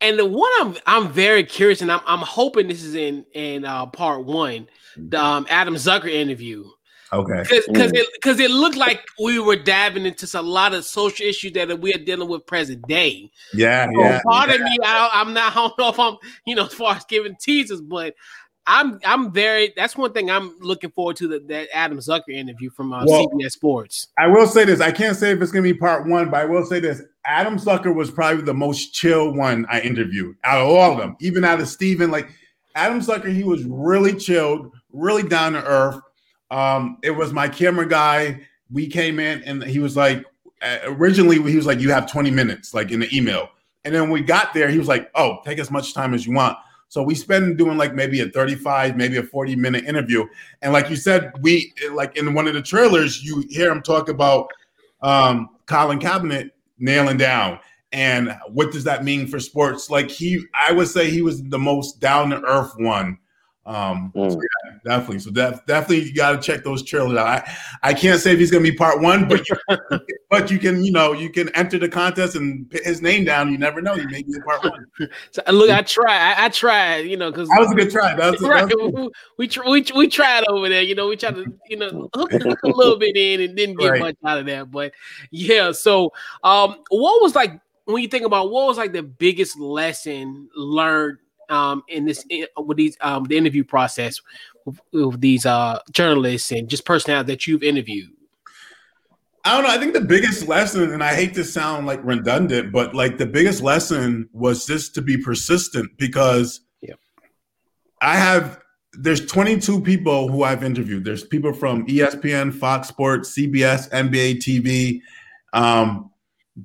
And 0.00 0.18
the 0.18 0.26
one 0.26 0.50
I'm 0.60 0.76
I'm 0.86 1.12
very 1.12 1.44
curious, 1.44 1.80
and 1.80 1.90
I'm 1.90 2.00
I'm 2.06 2.18
hoping 2.18 2.68
this 2.68 2.82
is 2.82 2.94
in 2.94 3.24
in 3.32 3.64
uh, 3.64 3.86
part 3.86 4.24
one, 4.24 4.68
the 4.96 5.18
um, 5.18 5.46
Adam 5.48 5.74
Zucker 5.74 6.10
interview. 6.10 6.66
Okay. 7.14 7.42
Because 7.42 7.92
it 7.92 8.06
because 8.14 8.40
it 8.40 8.50
looked 8.50 8.76
like 8.76 9.06
we 9.22 9.38
were 9.38 9.56
diving 9.56 10.04
into 10.04 10.28
a 10.38 10.42
lot 10.42 10.74
of 10.74 10.84
social 10.84 11.24
issues 11.24 11.52
that 11.52 11.80
we 11.80 11.94
are 11.94 11.98
dealing 11.98 12.28
with 12.28 12.44
present 12.46 12.86
day. 12.88 13.30
Yeah, 13.52 13.86
so 13.86 14.00
yeah. 14.00 14.20
Part 14.24 14.48
yeah. 14.48 14.54
of 14.56 14.60
me, 14.62 14.78
I, 14.84 15.20
am 15.20 15.32
not. 15.32 15.52
I 15.52 15.54
don't 15.54 15.78
know 15.78 15.88
if 15.90 15.98
I'm, 15.98 16.16
you 16.46 16.56
know, 16.56 16.66
as 16.66 16.74
far 16.74 16.96
as 16.96 17.04
giving 17.04 17.36
teasers, 17.40 17.80
but 17.80 18.14
I'm 18.66 18.98
I'm 19.04 19.32
very. 19.32 19.72
That's 19.76 19.96
one 19.96 20.12
thing 20.12 20.28
I'm 20.28 20.56
looking 20.58 20.90
forward 20.90 21.16
to 21.16 21.28
the, 21.28 21.38
that 21.48 21.68
Adam 21.72 21.98
Zucker 21.98 22.30
interview 22.30 22.70
from 22.70 22.92
uh, 22.92 23.04
well, 23.06 23.28
CBS 23.28 23.52
Sports. 23.52 24.08
I 24.18 24.26
will 24.26 24.48
say 24.48 24.64
this. 24.64 24.80
I 24.80 24.90
can't 24.90 25.16
say 25.16 25.30
if 25.30 25.40
it's 25.40 25.52
going 25.52 25.64
to 25.64 25.72
be 25.72 25.78
part 25.78 26.08
one, 26.08 26.30
but 26.30 26.40
I 26.40 26.44
will 26.46 26.64
say 26.66 26.80
this. 26.80 27.00
Adam 27.26 27.58
Zucker 27.58 27.94
was 27.94 28.10
probably 28.10 28.42
the 28.42 28.54
most 28.54 28.92
chill 28.92 29.32
one 29.32 29.66
I 29.70 29.80
interviewed 29.80 30.36
out 30.42 30.60
of 30.60 30.68
all 30.68 30.92
of 30.92 30.98
them, 30.98 31.16
even 31.20 31.44
out 31.44 31.60
of 31.60 31.68
Stephen. 31.68 32.10
Like 32.10 32.28
Adam 32.74 33.00
Zucker, 33.00 33.32
he 33.32 33.44
was 33.44 33.64
really 33.64 34.14
chilled, 34.14 34.72
really 34.92 35.22
down 35.22 35.52
to 35.52 35.64
earth 35.64 36.00
um, 36.50 36.98
it 37.02 37.10
was 37.10 37.32
my 37.32 37.48
camera 37.48 37.88
guy. 37.88 38.40
We 38.70 38.86
came 38.88 39.18
in 39.18 39.42
and 39.42 39.62
he 39.62 39.78
was 39.78 39.96
like, 39.96 40.24
uh, 40.62 40.78
originally 40.84 41.36
he 41.50 41.56
was 41.56 41.66
like, 41.66 41.80
you 41.80 41.90
have 41.90 42.10
20 42.10 42.30
minutes, 42.30 42.74
like 42.74 42.90
in 42.90 43.00
the 43.00 43.16
email. 43.16 43.48
And 43.84 43.94
then 43.94 44.10
we 44.10 44.22
got 44.22 44.54
there, 44.54 44.68
he 44.68 44.78
was 44.78 44.88
like, 44.88 45.10
oh, 45.14 45.38
take 45.44 45.58
as 45.58 45.70
much 45.70 45.94
time 45.94 46.14
as 46.14 46.26
you 46.26 46.34
want. 46.34 46.56
So 46.88 47.02
we 47.02 47.14
spend 47.14 47.58
doing 47.58 47.76
like 47.76 47.94
maybe 47.94 48.20
a 48.20 48.28
35, 48.28 48.96
maybe 48.96 49.16
a 49.16 49.22
40 49.22 49.56
minute 49.56 49.84
interview. 49.84 50.24
And 50.62 50.72
like 50.72 50.88
you 50.88 50.96
said, 50.96 51.32
we 51.40 51.72
like 51.92 52.16
in 52.16 52.32
one 52.34 52.46
of 52.46 52.54
the 52.54 52.62
trailers, 52.62 53.22
you 53.22 53.44
hear 53.50 53.70
him 53.70 53.82
talk 53.82 54.08
about 54.08 54.48
um, 55.02 55.50
Colin 55.66 55.98
Kaepernick 55.98 56.50
nailing 56.78 57.16
down. 57.16 57.58
And 57.92 58.36
what 58.48 58.72
does 58.72 58.84
that 58.84 59.04
mean 59.04 59.26
for 59.26 59.38
sports? 59.38 59.90
Like 59.90 60.10
he, 60.10 60.44
I 60.54 60.72
would 60.72 60.88
say 60.88 61.10
he 61.10 61.22
was 61.22 61.42
the 61.42 61.58
most 61.58 62.00
down 62.00 62.30
to 62.30 62.42
earth 62.42 62.72
one 62.76 63.18
um, 63.66 64.12
mm. 64.14 64.30
so 64.30 64.40
yeah, 64.40 64.63
definitely. 64.84 65.18
So 65.18 65.30
def- 65.30 65.64
definitely, 65.66 66.04
you 66.04 66.14
got 66.14 66.32
to 66.32 66.38
check 66.40 66.64
those 66.64 66.82
trailers 66.82 67.16
out. 67.16 67.26
I, 67.26 67.56
I 67.82 67.94
can't 67.94 68.20
say 68.20 68.32
if 68.32 68.38
he's 68.38 68.50
going 68.50 68.64
to 68.64 68.70
be 68.70 68.76
part 68.76 69.00
one, 69.00 69.26
but 69.28 69.48
you, 69.48 69.56
but 70.30 70.50
you 70.50 70.58
can, 70.58 70.84
you 70.84 70.92
know, 70.92 71.12
you 71.12 71.30
can 71.30 71.48
enter 71.50 71.78
the 71.78 71.88
contest 71.88 72.36
and 72.36 72.70
put 72.70 72.84
his 72.84 73.02
name 73.02 73.24
down. 73.24 73.50
You 73.50 73.58
never 73.58 73.80
know; 73.80 73.94
he 73.94 74.06
may 74.06 74.22
be 74.22 74.32
part 74.46 74.62
one. 74.62 74.86
so, 75.30 75.42
look, 75.48 75.70
I 75.70 75.82
tried. 75.82 76.34
I, 76.34 76.44
I 76.46 76.48
tried. 76.48 77.06
You 77.06 77.16
know, 77.16 77.30
because 77.30 77.48
that 77.48 77.60
was 77.60 77.72
a 77.72 77.74
good 77.74 77.90
try. 77.90 78.14
That 78.14 78.32
was, 78.32 78.40
right. 78.42 78.68
That 78.68 78.78
was 78.78 79.10
we, 79.38 79.48
we, 79.48 79.70
we 79.70 79.86
we 79.94 80.08
tried 80.08 80.44
over 80.48 80.68
there. 80.68 80.82
You 80.82 80.94
know, 80.94 81.08
we 81.08 81.16
tried 81.16 81.36
to 81.36 81.46
you 81.68 81.76
know 81.76 82.08
hook, 82.14 82.32
hook 82.32 82.62
a 82.62 82.68
little 82.68 82.98
bit 82.98 83.16
in 83.16 83.40
and 83.40 83.56
didn't 83.56 83.76
get 83.76 83.88
right. 83.88 84.00
much 84.00 84.16
out 84.24 84.38
of 84.38 84.46
that. 84.46 84.70
But 84.70 84.92
yeah. 85.30 85.72
So, 85.72 86.12
um, 86.42 86.76
what 86.90 87.22
was 87.22 87.34
like 87.34 87.60
when 87.86 88.02
you 88.02 88.08
think 88.08 88.24
about 88.24 88.50
what 88.50 88.66
was 88.66 88.76
like 88.76 88.92
the 88.92 89.02
biggest 89.02 89.58
lesson 89.58 90.48
learned 90.56 91.18
um, 91.48 91.82
in 91.88 92.04
this 92.04 92.24
in, 92.30 92.46
with 92.56 92.76
these 92.76 92.96
um, 93.00 93.24
the 93.24 93.36
interview 93.36 93.64
process 93.64 94.20
with, 94.64 94.80
with 94.92 95.20
these 95.20 95.46
uh, 95.46 95.78
journalists 95.92 96.50
and 96.50 96.68
just 96.68 96.84
personalities 96.84 97.28
that 97.28 97.46
you've 97.46 97.62
interviewed? 97.62 98.10
I 99.44 99.54
don't 99.54 99.64
know. 99.64 99.70
I 99.70 99.78
think 99.78 99.92
the 99.92 100.00
biggest 100.00 100.48
lesson, 100.48 100.90
and 100.92 101.04
I 101.04 101.14
hate 101.14 101.34
to 101.34 101.44
sound 101.44 101.86
like 101.86 102.02
redundant, 102.02 102.72
but 102.72 102.94
like 102.94 103.18
the 103.18 103.26
biggest 103.26 103.62
lesson 103.62 104.28
was 104.32 104.66
just 104.66 104.94
to 104.94 105.02
be 105.02 105.18
persistent 105.18 105.90
because 105.98 106.60
yeah. 106.80 106.94
I 108.00 108.16
have 108.16 108.58
there's 108.94 109.26
22 109.26 109.82
people 109.82 110.28
who 110.28 110.44
I've 110.44 110.64
interviewed. 110.64 111.04
There's 111.04 111.24
people 111.24 111.52
from 111.52 111.86
ESPN, 111.86 112.54
Fox 112.54 112.88
Sports, 112.88 113.36
CBS, 113.36 113.90
NBA 113.90 114.36
TV, 114.38 115.00
Um, 115.52 116.10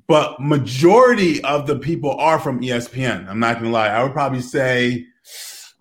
but 0.06 0.40
majority 0.40 1.42
of 1.42 1.66
the 1.66 1.76
people 1.76 2.12
are 2.18 2.38
from 2.38 2.60
ESPN. 2.60 3.28
I'm 3.28 3.40
not 3.40 3.58
gonna 3.58 3.70
lie. 3.70 3.88
I 3.88 4.02
would 4.02 4.12
probably 4.12 4.40
say 4.40 5.04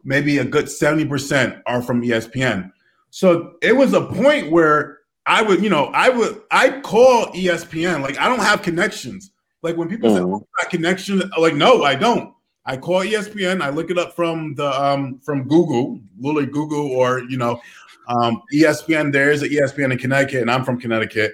maybe 0.04 0.38
a 0.38 0.46
good 0.46 0.66
70% 0.66 1.62
are 1.66 1.82
from 1.82 2.02
ESPN. 2.02 2.72
So 3.10 3.56
it 3.62 3.76
was 3.76 3.94
a 3.94 4.06
point 4.06 4.52
where 4.52 5.00
I 5.26 5.42
would, 5.42 5.64
you 5.64 5.70
know, 5.70 5.86
I 5.88 6.10
would 6.10 6.42
I 6.52 6.80
call 6.82 7.28
ESPN. 7.28 8.02
Like 8.02 8.18
I 8.18 8.28
don't 8.28 8.40
have 8.40 8.62
connections. 8.62 9.32
Like 9.62 9.76
when 9.76 9.90
people 9.90 10.10
mm-hmm. 10.10 10.18
say, 10.18 10.24
oh, 10.24 10.48
got 10.62 10.72
connections, 10.72 11.24
like 11.38 11.56
no, 11.56 11.84
I 11.84 11.96
don't. 11.96 12.34
I 12.66 12.78
call 12.78 13.02
ESPN. 13.02 13.62
I 13.62 13.70
look 13.70 13.90
it 13.90 13.98
up 13.98 14.16
from 14.16 14.56
the 14.56 14.70
um 14.70 15.20
from 15.24 15.48
Google, 15.48 16.00
literally 16.20 16.48
Google, 16.48 16.92
or 16.92 17.22
you 17.22 17.38
know, 17.38 17.60
um, 18.08 18.42
ESPN. 18.54 19.12
There 19.12 19.32
is 19.32 19.42
an 19.42 19.50
ESPN 19.50 19.92
in 19.92 19.98
Connecticut, 19.98 20.42
and 20.42 20.52
I'm 20.52 20.64
from 20.64 20.80
Connecticut. 20.80 21.34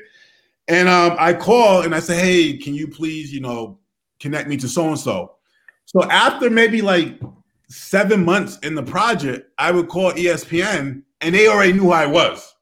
And 0.67 0.89
um, 0.89 1.15
I 1.19 1.33
call 1.33 1.83
and 1.83 1.93
I 1.93 1.99
say, 1.99 2.19
hey, 2.19 2.57
can 2.57 2.73
you 2.73 2.87
please, 2.87 3.31
you 3.31 3.39
know, 3.39 3.77
connect 4.19 4.47
me 4.47 4.57
to 4.57 4.67
so 4.67 4.87
and 4.87 4.99
so. 4.99 5.35
So 5.85 6.03
after 6.09 6.49
maybe 6.49 6.81
like 6.81 7.19
seven 7.69 8.23
months 8.23 8.57
in 8.59 8.75
the 8.75 8.83
project, 8.83 9.51
I 9.57 9.71
would 9.71 9.87
call 9.87 10.11
ESPN, 10.13 11.03
and 11.21 11.35
they 11.35 11.47
already 11.47 11.73
knew 11.73 11.83
who 11.83 11.91
I 11.91 12.05
was. 12.05 12.55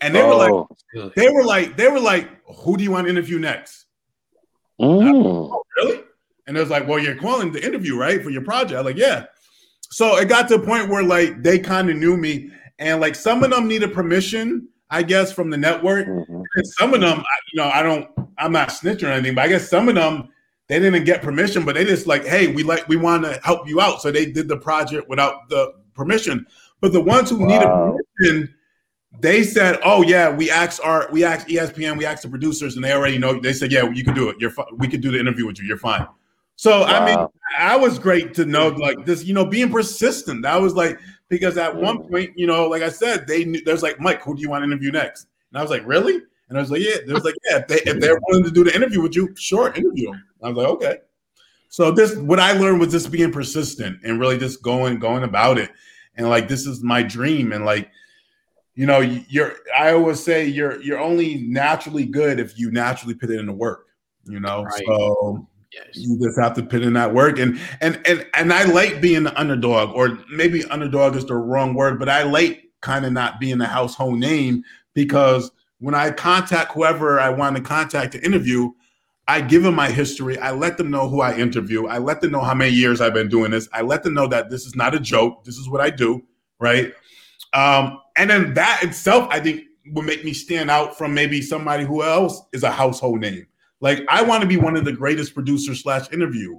And 0.00 0.14
they 0.14 0.22
oh, 0.22 0.28
were 0.28 0.34
like, 0.34 0.52
oh, 0.52 1.12
they 1.16 1.28
were 1.28 1.44
like, 1.44 1.76
they 1.76 1.88
were 1.88 2.00
like, 2.00 2.28
who 2.44 2.76
do 2.76 2.84
you 2.84 2.90
want 2.90 3.06
to 3.06 3.10
interview 3.10 3.38
next? 3.38 3.86
Mm. 4.80 5.12
oh, 5.12 5.62
really? 5.76 6.02
And 6.46 6.56
it 6.56 6.60
was 6.60 6.70
like, 6.70 6.86
well, 6.86 6.98
you're 6.98 7.16
calling 7.16 7.52
the 7.52 7.64
interview, 7.64 7.98
right? 7.98 8.22
For 8.22 8.30
your 8.30 8.42
project. 8.42 8.74
I 8.74 8.82
was 8.82 8.86
like, 8.86 8.96
yeah. 8.96 9.26
So 9.90 10.16
it 10.18 10.28
got 10.28 10.48
to 10.48 10.54
a 10.54 10.58
point 10.60 10.88
where 10.88 11.02
like 11.02 11.42
they 11.42 11.58
kind 11.58 11.90
of 11.90 11.96
knew 11.96 12.16
me. 12.16 12.50
And 12.78 13.00
like 13.00 13.16
some 13.16 13.42
of 13.42 13.50
them 13.50 13.66
needed 13.66 13.92
permission, 13.92 14.68
I 14.88 15.02
guess, 15.02 15.32
from 15.32 15.50
the 15.50 15.56
network. 15.56 16.06
Mm-hmm. 16.06 16.42
And 16.54 16.66
some 16.78 16.94
of 16.94 17.00
them, 17.00 17.24
you 17.52 17.60
know, 17.60 17.68
I 17.68 17.82
don't, 17.82 18.08
I'm 18.38 18.52
not 18.52 18.68
snitching 18.68 19.08
or 19.08 19.12
anything, 19.12 19.34
but 19.34 19.44
I 19.44 19.48
guess 19.48 19.68
some 19.68 19.88
of 19.88 19.96
them 19.96 20.28
they 20.68 20.78
didn't 20.78 21.04
get 21.04 21.22
permission, 21.22 21.64
but 21.64 21.74
they 21.74 21.84
just 21.84 22.06
like, 22.06 22.24
hey, 22.26 22.48
we 22.48 22.62
like 22.62 22.86
we 22.88 22.96
want 22.96 23.24
to 23.24 23.40
help 23.42 23.66
you 23.66 23.80
out. 23.80 24.02
So 24.02 24.10
they 24.10 24.26
did 24.26 24.48
the 24.48 24.56
project 24.56 25.08
without 25.08 25.48
the 25.48 25.74
permission. 25.94 26.46
But 26.80 26.92
the 26.92 27.00
ones 27.00 27.30
who 27.30 27.38
wow. 27.38 27.46
needed 27.46 27.68
permission, 27.68 28.54
they 29.20 29.42
said, 29.42 29.80
"Oh 29.82 30.02
yeah, 30.02 30.30
we 30.30 30.50
asked 30.50 30.80
our 30.84 31.08
we 31.10 31.24
asked 31.24 31.48
ESPN, 31.48 31.96
we 31.96 32.04
asked 32.04 32.22
the 32.22 32.28
producers, 32.28 32.76
and 32.76 32.84
they 32.84 32.92
already 32.92 33.18
know." 33.18 33.40
They 33.40 33.54
said, 33.54 33.72
"Yeah, 33.72 33.90
you 33.90 34.04
can 34.04 34.14
do 34.14 34.28
it. 34.28 34.36
You're 34.38 34.50
fi- 34.50 34.66
we 34.76 34.88
could 34.88 35.00
do 35.00 35.10
the 35.10 35.18
interview 35.18 35.46
with 35.46 35.58
you. 35.58 35.66
You're 35.66 35.78
fine." 35.78 36.06
So 36.56 36.80
wow. 36.80 36.86
I 36.86 37.06
mean, 37.06 37.26
I 37.58 37.76
was 37.76 37.98
great 37.98 38.34
to 38.34 38.44
know 38.44 38.68
like 38.68 39.06
this, 39.06 39.24
you 39.24 39.32
know, 39.32 39.44
being 39.44 39.70
persistent. 39.70 40.42
That 40.42 40.60
was 40.60 40.74
like 40.74 40.98
because 41.28 41.56
at 41.56 41.74
mm. 41.74 41.80
one 41.80 42.08
point, 42.08 42.32
you 42.36 42.46
know, 42.46 42.68
like 42.68 42.82
I 42.82 42.88
said, 42.90 43.26
they 43.26 43.44
knew 43.44 43.62
there's 43.64 43.82
like 43.82 44.00
Mike, 44.00 44.22
who 44.22 44.34
do 44.34 44.42
you 44.42 44.50
want 44.50 44.62
to 44.62 44.66
interview 44.66 44.90
next? 44.90 45.28
And 45.50 45.58
I 45.58 45.62
was 45.62 45.70
like, 45.70 45.86
really? 45.86 46.20
And 46.48 46.58
I 46.58 46.60
was 46.60 46.70
like, 46.70 46.82
yeah. 46.82 46.96
They 47.06 47.12
was 47.12 47.24
like, 47.24 47.36
yeah. 47.48 47.58
If 47.58 47.68
they 47.68 47.80
if 47.90 48.00
they're 48.00 48.18
willing 48.26 48.44
to 48.44 48.50
do 48.50 48.64
the 48.64 48.74
interview 48.74 49.00
with 49.00 49.14
you, 49.14 49.34
sure, 49.36 49.72
interview 49.72 50.10
them. 50.10 50.24
I 50.42 50.48
was 50.48 50.56
like, 50.56 50.68
okay. 50.68 50.98
So 51.68 51.90
this 51.90 52.16
what 52.16 52.40
I 52.40 52.52
learned 52.52 52.80
was 52.80 52.92
just 52.92 53.10
being 53.10 53.32
persistent 53.32 54.00
and 54.04 54.18
really 54.18 54.38
just 54.38 54.62
going 54.62 54.98
going 54.98 55.22
about 55.22 55.58
it. 55.58 55.70
And 56.16 56.28
like 56.28 56.48
this 56.48 56.66
is 56.66 56.82
my 56.82 57.02
dream. 57.02 57.52
And 57.52 57.64
like 57.64 57.90
you 58.74 58.86
know, 58.86 59.00
you're 59.00 59.56
I 59.76 59.92
always 59.92 60.22
say 60.22 60.46
you're 60.46 60.80
you're 60.80 61.00
only 61.00 61.42
naturally 61.48 62.06
good 62.06 62.38
if 62.38 62.58
you 62.58 62.70
naturally 62.70 63.14
put 63.14 63.30
it 63.30 63.40
into 63.40 63.52
work, 63.52 63.86
you 64.24 64.40
know. 64.40 64.62
Right. 64.62 64.82
So 64.86 65.48
yes. 65.72 65.84
you 65.94 66.18
just 66.18 66.38
have 66.40 66.54
to 66.54 66.62
put 66.62 66.82
in 66.82 66.92
that 66.92 67.12
work. 67.12 67.38
And 67.38 67.60
and 67.80 68.00
and 68.06 68.24
and 68.34 68.52
I 68.52 68.64
like 68.64 69.00
being 69.00 69.24
the 69.24 69.38
underdog, 69.38 69.94
or 69.94 70.18
maybe 70.30 70.64
underdog 70.66 71.16
is 71.16 71.26
the 71.26 71.34
wrong 71.34 71.74
word, 71.74 71.98
but 71.98 72.08
I 72.08 72.22
like 72.22 72.64
kind 72.80 73.04
of 73.04 73.12
not 73.12 73.40
being 73.40 73.58
the 73.58 73.66
household 73.66 74.18
name 74.18 74.62
because 74.94 75.50
when 75.80 75.94
I 75.94 76.10
contact 76.10 76.72
whoever 76.72 77.20
I 77.20 77.30
want 77.30 77.56
to 77.56 77.62
contact 77.62 78.12
to 78.12 78.24
interview, 78.24 78.70
I 79.28 79.42
give 79.42 79.62
them 79.62 79.74
my 79.74 79.90
history. 79.90 80.38
I 80.38 80.52
let 80.52 80.78
them 80.78 80.90
know 80.90 81.06
who 81.06 81.20
I 81.20 81.36
interview. 81.36 81.86
I 81.86 81.98
let 81.98 82.22
them 82.22 82.32
know 82.32 82.40
how 82.40 82.54
many 82.54 82.72
years 82.72 83.02
I've 83.02 83.12
been 83.12 83.28
doing 83.28 83.50
this. 83.50 83.68
I 83.74 83.82
let 83.82 84.02
them 84.02 84.14
know 84.14 84.26
that 84.26 84.48
this 84.48 84.64
is 84.64 84.74
not 84.74 84.94
a 84.94 85.00
joke. 85.00 85.44
This 85.44 85.58
is 85.58 85.68
what 85.68 85.82
I 85.82 85.90
do, 85.90 86.24
right? 86.58 86.94
Um, 87.52 88.00
and 88.16 88.30
then 88.30 88.54
that 88.54 88.80
itself, 88.82 89.28
I 89.30 89.38
think, 89.38 89.64
will 89.92 90.02
make 90.02 90.24
me 90.24 90.32
stand 90.32 90.70
out 90.70 90.96
from 90.96 91.12
maybe 91.12 91.42
somebody 91.42 91.84
who 91.84 92.02
else 92.02 92.40
is 92.54 92.62
a 92.62 92.70
household 92.70 93.20
name. 93.20 93.46
Like 93.80 94.00
I 94.08 94.22
want 94.22 94.42
to 94.42 94.48
be 94.48 94.56
one 94.56 94.76
of 94.76 94.86
the 94.86 94.92
greatest 94.92 95.34
producers 95.34 95.82
slash 95.82 96.10
interview. 96.10 96.58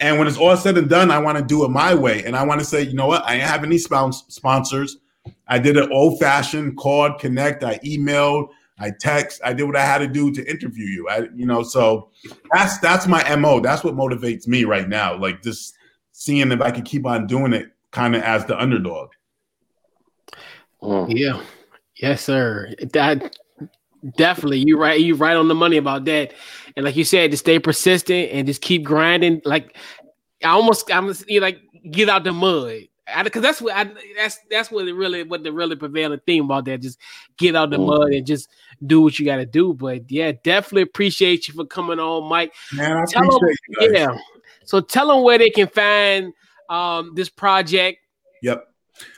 And 0.00 0.18
when 0.18 0.28
it's 0.28 0.38
all 0.38 0.56
said 0.56 0.78
and 0.78 0.88
done, 0.88 1.10
I 1.10 1.18
want 1.18 1.38
to 1.38 1.44
do 1.44 1.64
it 1.64 1.68
my 1.68 1.94
way. 1.94 2.24
And 2.24 2.36
I 2.36 2.44
want 2.44 2.60
to 2.60 2.66
say, 2.66 2.82
you 2.82 2.94
know 2.94 3.06
what? 3.06 3.24
I 3.24 3.34
ain't 3.34 3.42
have 3.42 3.64
any 3.64 3.78
sponsors. 3.78 4.98
I 5.46 5.58
did 5.58 5.76
it 5.76 5.90
old 5.90 6.20
fashioned, 6.20 6.76
called, 6.76 7.18
connect. 7.18 7.64
I 7.64 7.78
emailed, 7.78 8.48
I 8.78 8.90
text, 8.90 9.40
I 9.44 9.52
did 9.52 9.64
what 9.64 9.76
I 9.76 9.84
had 9.84 9.98
to 9.98 10.08
do 10.08 10.32
to 10.32 10.50
interview 10.50 10.86
you. 10.86 11.08
I, 11.08 11.28
you 11.34 11.46
know, 11.46 11.62
so 11.62 12.10
that's 12.52 12.78
that's 12.78 13.06
my 13.06 13.36
mo. 13.36 13.60
That's 13.60 13.84
what 13.84 13.94
motivates 13.94 14.48
me 14.48 14.64
right 14.64 14.88
now. 14.88 15.16
Like 15.16 15.42
just 15.42 15.74
seeing 16.12 16.50
if 16.50 16.60
I 16.60 16.70
can 16.70 16.82
keep 16.82 17.06
on 17.06 17.26
doing 17.26 17.52
it, 17.52 17.68
kind 17.92 18.16
of 18.16 18.22
as 18.22 18.44
the 18.46 18.60
underdog. 18.60 19.10
Mm. 20.82 21.16
Yeah. 21.16 21.40
Yes, 21.96 22.22
sir. 22.22 22.74
That 22.92 23.36
definitely 24.16 24.58
you 24.58 24.76
right. 24.76 25.00
You 25.00 25.14
right 25.14 25.36
on 25.36 25.48
the 25.48 25.54
money 25.54 25.76
about 25.76 26.04
that. 26.06 26.34
And 26.76 26.84
like 26.84 26.96
you 26.96 27.04
said, 27.04 27.30
to 27.30 27.36
stay 27.36 27.58
persistent 27.58 28.30
and 28.32 28.46
just 28.46 28.60
keep 28.60 28.82
grinding. 28.82 29.40
Like 29.44 29.76
I 30.42 30.48
almost 30.48 30.92
I'm 30.92 31.14
you 31.28 31.40
like 31.40 31.60
get 31.90 32.08
out 32.08 32.24
the 32.24 32.32
mud. 32.32 32.82
Because 33.22 33.42
that's 33.42 33.60
what 33.60 33.74
I, 33.74 33.90
that's 34.16 34.38
that's 34.50 34.70
what 34.70 34.88
it 34.88 34.94
really 34.94 35.24
what 35.24 35.42
the 35.44 35.52
really 35.52 35.76
prevailing 35.76 36.20
theme 36.26 36.44
about 36.44 36.64
that. 36.66 36.80
Just 36.80 36.98
get 37.36 37.54
out 37.54 37.70
the 37.70 37.76
mm. 37.76 37.86
mud 37.86 38.12
and 38.12 38.26
just 38.26 38.48
do 38.86 39.02
what 39.02 39.18
you 39.18 39.26
got 39.26 39.36
to 39.36 39.46
do. 39.46 39.74
But 39.74 40.10
yeah, 40.10 40.32
definitely 40.42 40.82
appreciate 40.82 41.46
you 41.48 41.54
for 41.54 41.66
coming 41.66 41.98
on, 41.98 42.28
Mike. 42.28 42.54
Man, 42.72 42.96
I 42.96 43.04
tell 43.06 43.38
them. 43.38 43.50
Yeah. 43.80 44.16
So 44.64 44.80
tell 44.80 45.08
them 45.08 45.22
where 45.22 45.38
they 45.38 45.50
can 45.50 45.68
find 45.68 46.32
um, 46.68 47.12
this 47.14 47.28
project. 47.28 47.98
Yep. 48.42 48.68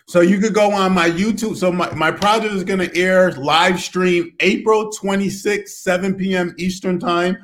So 0.07 0.20
you 0.20 0.38
could 0.38 0.55
go 0.55 0.72
on 0.72 0.92
my 0.92 1.11
YouTube. 1.11 1.57
So 1.57 1.72
my, 1.72 1.92
my 1.94 2.11
project 2.11 2.55
is 2.55 2.64
going 2.64 2.79
to 2.79 2.96
air 2.96 3.33
live 3.33 3.81
stream 3.81 4.33
April 4.40 4.90
26, 4.90 5.83
7 5.83 6.14
p.m. 6.14 6.55
Eastern 6.59 6.99
time 6.99 7.37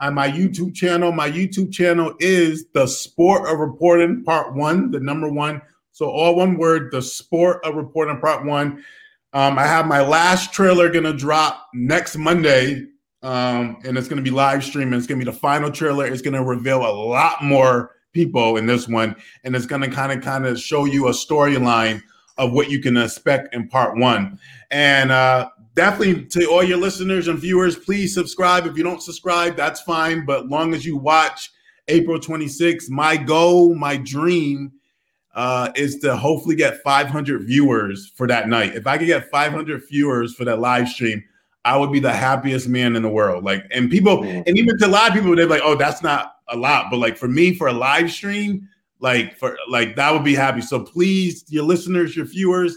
on 0.00 0.14
my 0.14 0.28
YouTube 0.28 0.74
channel. 0.74 1.12
My 1.12 1.30
YouTube 1.30 1.72
channel 1.72 2.14
is 2.18 2.66
The 2.74 2.86
Sport 2.86 3.48
of 3.48 3.58
Reporting 3.58 4.24
Part 4.24 4.54
One, 4.54 4.90
the 4.90 5.00
number 5.00 5.30
one. 5.30 5.62
So 5.98 6.08
all 6.08 6.36
one 6.36 6.58
word, 6.58 6.92
The 6.92 7.02
Sport 7.02 7.64
of 7.64 7.74
Reporting 7.74 8.20
Part 8.20 8.44
One. 8.44 8.84
Um, 9.32 9.58
I 9.58 9.64
have 9.64 9.84
my 9.84 10.00
last 10.00 10.52
trailer 10.52 10.88
to 10.88 11.12
drop 11.12 11.66
next 11.74 12.16
Monday, 12.16 12.86
um, 13.24 13.78
and 13.84 13.98
it's 13.98 14.06
to 14.06 14.22
be 14.22 14.30
live 14.30 14.62
streaming. 14.62 14.96
It's 14.96 15.08
to 15.08 15.16
be 15.16 15.24
the 15.24 15.32
final 15.32 15.72
trailer. 15.72 16.06
It's 16.06 16.22
to 16.22 16.30
reveal 16.30 16.86
a 16.86 16.94
lot 16.94 17.42
more 17.42 17.96
people 18.12 18.58
in 18.58 18.66
this 18.66 18.86
one, 18.86 19.16
and 19.42 19.56
it's 19.56 19.66
to 19.66 19.88
kind 19.88 20.12
of 20.12 20.22
kind 20.22 20.46
of 20.46 20.60
show 20.60 20.84
you 20.84 21.08
a 21.08 21.10
storyline 21.10 22.00
of 22.36 22.52
what 22.52 22.70
you 22.70 22.80
can 22.80 22.96
expect 22.96 23.52
in 23.52 23.66
part 23.66 23.98
one. 23.98 24.38
And 24.70 25.10
uh, 25.10 25.48
definitely 25.74 26.26
to 26.26 26.46
all 26.46 26.62
your 26.62 26.78
listeners 26.78 27.26
and 27.26 27.40
viewers, 27.40 27.74
please 27.74 28.14
subscribe. 28.14 28.68
If 28.68 28.76
you 28.76 28.84
don't 28.84 29.02
subscribe, 29.02 29.56
that's 29.56 29.80
fine. 29.80 30.24
But 30.24 30.46
long 30.46 30.74
as 30.74 30.86
you 30.86 30.96
watch 30.96 31.50
April 31.88 32.20
26th, 32.20 32.88
my 32.88 33.16
goal, 33.16 33.74
my 33.74 33.96
dream 33.96 34.77
uh, 35.38 35.70
is 35.76 36.00
to 36.00 36.16
hopefully 36.16 36.56
get 36.56 36.82
500 36.82 37.44
viewers 37.44 38.10
for 38.16 38.26
that 38.26 38.48
night. 38.48 38.74
If 38.74 38.88
I 38.88 38.98
could 38.98 39.06
get 39.06 39.30
500 39.30 39.84
viewers 39.88 40.34
for 40.34 40.44
that 40.44 40.58
live 40.58 40.88
stream, 40.88 41.22
I 41.64 41.76
would 41.76 41.92
be 41.92 42.00
the 42.00 42.12
happiest 42.12 42.66
man 42.68 42.96
in 42.96 43.02
the 43.02 43.08
world. 43.08 43.44
Like, 43.44 43.64
and 43.70 43.88
people, 43.88 44.24
and 44.24 44.58
even 44.58 44.76
to 44.78 44.86
a 44.86 44.88
lot 44.88 45.10
of 45.10 45.14
people, 45.14 45.36
they're 45.36 45.46
like, 45.46 45.62
"Oh, 45.62 45.76
that's 45.76 46.02
not 46.02 46.34
a 46.48 46.56
lot," 46.56 46.86
but 46.90 46.96
like 46.96 47.16
for 47.16 47.28
me, 47.28 47.54
for 47.54 47.68
a 47.68 47.72
live 47.72 48.10
stream, 48.10 48.68
like 48.98 49.38
for 49.38 49.56
like 49.68 49.94
that 49.94 50.12
would 50.12 50.24
be 50.24 50.34
happy. 50.34 50.60
So 50.60 50.80
please, 50.80 51.44
your 51.46 51.62
listeners, 51.62 52.16
your 52.16 52.26
viewers, 52.26 52.76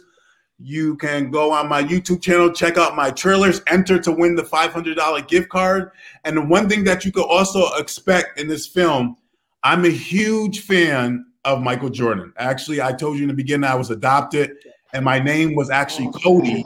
you 0.60 0.98
can 0.98 1.32
go 1.32 1.52
on 1.52 1.68
my 1.68 1.84
YouTube 1.84 2.22
channel, 2.22 2.52
check 2.52 2.78
out 2.78 2.96
my 2.96 3.10
trailers, 3.10 3.64
enter 3.66 3.98
to 3.98 4.12
win 4.12 4.36
the 4.36 4.44
$500 4.44 5.28
gift 5.28 5.50
card. 5.50 5.90
And 6.26 6.38
the 6.38 6.42
one 6.42 6.70
thing 6.70 6.84
that 6.84 7.06
you 7.06 7.12
could 7.12 7.26
also 7.26 7.74
expect 7.78 8.40
in 8.40 8.48
this 8.48 8.68
film, 8.68 9.16
I'm 9.64 9.84
a 9.84 9.90
huge 9.90 10.60
fan 10.60 11.26
of 11.44 11.62
Michael 11.62 11.90
Jordan. 11.90 12.34
Actually, 12.38 12.82
I 12.82 12.94
told 12.94 13.18
you 13.18 13.24
in 13.24 13.28
the 13.28 13.34
beginning 13.34 13.70
I 13.70 13.76
was 13.76 13.90
adopted 13.90 14.58
and 14.94 15.06
my 15.06 15.20
name 15.20 15.56
was 15.56 15.70
actually 15.70 16.10
Cody. 16.24 16.66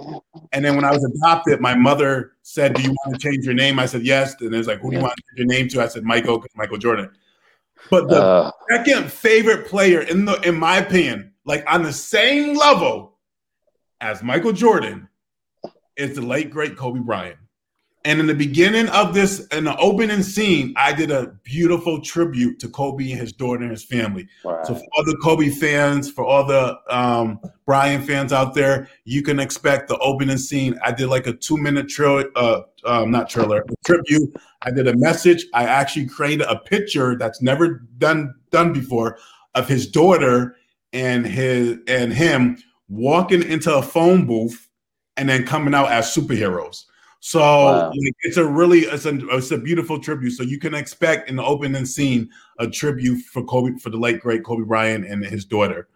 And 0.52 0.64
then 0.64 0.76
when 0.76 0.86
I 0.86 0.92
was 0.92 1.04
adopted, 1.04 1.62
my 1.62 1.76
mother 1.76 2.34
said, 2.42 2.74
"Do 2.74 2.82
you 2.82 2.90
want 2.90 3.20
to 3.20 3.20
change 3.20 3.46
your 3.46 3.54
name?" 3.54 3.80
I 3.80 3.86
said, 3.86 4.04
"Yes." 4.04 4.40
And 4.42 4.54
it's 4.54 4.68
like, 4.68 4.80
"Who 4.80 4.92
do 4.92 4.98
you 4.98 5.04
want 5.04 5.16
to 5.16 5.24
change 5.24 5.38
your 5.38 5.48
name 5.48 5.68
to?" 5.70 5.84
I 5.84 5.88
said, 5.88 6.04
"Michael, 6.04 6.44
Michael 6.56 6.78
Jordan." 6.78 7.10
But 7.90 8.10
the 8.10 8.22
uh, 8.22 8.52
second 8.72 9.12
favorite 9.12 9.68
player 9.68 10.02
in 10.02 10.26
the, 10.26 10.40
in 10.42 10.56
my 10.56 10.78
opinion, 10.78 11.34
like 11.46 11.64
on 11.72 11.84
the 11.84 11.94
same 11.94 12.56
level 12.58 13.18
as 14.02 14.24
Michael 14.24 14.54
Jordan, 14.54 15.08
is 15.96 16.16
the 16.16 16.22
late 16.22 16.50
great 16.50 16.76
Kobe 16.76 17.00
Bryant. 17.00 17.38
And 18.06 18.20
in 18.20 18.28
the 18.28 18.36
beginning 18.36 18.88
of 18.90 19.16
this, 19.16 19.48
in 19.48 19.64
the 19.64 19.76
opening 19.78 20.22
scene, 20.22 20.76
I 20.78 20.94
did 20.94 21.10
a 21.10 21.36
beautiful 21.42 22.00
tribute 22.00 22.60
to 22.60 22.70
Kobe 22.70 23.10
and 23.10 23.20
his 23.20 23.34
daughter 23.34 23.64
and 23.64 23.72
his 23.72 23.84
family. 23.84 24.28
Right. 24.44 24.64
So 24.64 24.76
for 24.76 24.86
all 24.96 25.04
the 25.04 25.18
Kobe 25.24 25.50
fans, 25.50 26.12
for 26.12 26.24
all 26.24 26.46
the 26.46 26.78
um, 26.88 27.40
Bryant 27.66 28.06
fans 28.06 28.32
out 28.32 28.54
there, 28.54 28.88
you 29.06 29.24
can 29.24 29.40
expect 29.40 29.88
the 29.88 29.98
opening 29.98 30.38
scene. 30.38 30.78
I 30.84 30.92
did 30.92 31.08
like 31.08 31.26
a 31.26 31.34
two 31.34 31.58
minute 31.58 31.90
trailer, 31.90 32.30
uh, 32.36 32.62
um, 32.86 33.10
not 33.10 33.28
trailer, 33.28 33.66
tribute. 33.84 34.36
I 34.62 34.70
did 34.70 34.88
a 34.88 34.96
message. 34.96 35.44
I 35.56 35.64
actually 35.64 36.06
created 36.06 36.46
a 36.48 36.60
picture 36.60 37.18
that's 37.18 37.42
never 37.42 37.88
done 37.98 38.36
done 38.52 38.72
before 38.72 39.18
of 39.56 39.68
his 39.68 39.88
daughter 39.88 40.58
and 40.94 41.26
his 41.26 41.80
and 41.88 42.14
him 42.14 42.58
walking 42.88 43.42
into 43.42 43.76
a 43.76 43.82
phone 43.82 44.28
booth 44.28 44.70
and 45.18 45.28
then 45.28 45.44
coming 45.44 45.74
out 45.74 45.92
as 45.92 46.14
superheroes. 46.14 46.84
So 47.28 47.40
wow. 47.40 47.92
it's 48.22 48.38
a 48.38 48.46
really 48.46 48.82
it's 48.82 49.08
a 49.08 49.18
it's 49.30 49.50
a 49.50 49.58
beautiful 49.58 50.00
tribute. 50.00 50.34
So 50.34 50.44
you 50.44 50.60
can 50.60 50.76
expect 50.76 51.28
in 51.28 51.38
the 51.38 51.44
opening 51.44 51.88
scene 51.88 52.30
a 52.60 52.68
tribute 52.68 53.20
for 53.24 53.44
Kobe 53.44 53.80
for 53.80 53.90
the 53.90 53.98
late 53.98 54.20
great 54.20 54.44
Kobe 54.44 54.64
Bryant 54.64 55.08
and 55.08 55.26
his 55.26 55.44
daughter. 55.44 55.88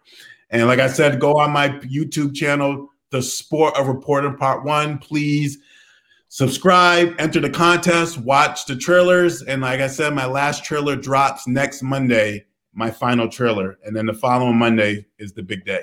And 0.50 0.66
like 0.66 0.80
I 0.80 0.88
said, 0.88 1.20
go 1.20 1.34
on 1.34 1.52
my 1.52 1.68
YouTube 1.68 2.34
channel, 2.34 2.88
The 3.10 3.22
Sport 3.22 3.76
of 3.76 3.86
Reporting 3.86 4.38
Part 4.38 4.64
One. 4.64 4.98
Please 4.98 5.58
subscribe, 6.30 7.14
enter 7.20 7.38
the 7.38 7.48
contest, 7.48 8.18
watch 8.18 8.66
the 8.66 8.74
trailers, 8.74 9.42
and 9.42 9.62
like 9.62 9.78
I 9.78 9.86
said, 9.86 10.12
my 10.12 10.26
last 10.26 10.64
trailer 10.64 10.96
drops 10.96 11.46
next 11.46 11.80
Monday. 11.80 12.44
My 12.72 12.90
final 12.90 13.28
trailer, 13.28 13.78
and 13.84 13.94
then 13.94 14.06
the 14.06 14.14
following 14.14 14.56
Monday 14.56 15.06
is 15.20 15.32
the 15.32 15.44
big 15.44 15.64
day. 15.64 15.82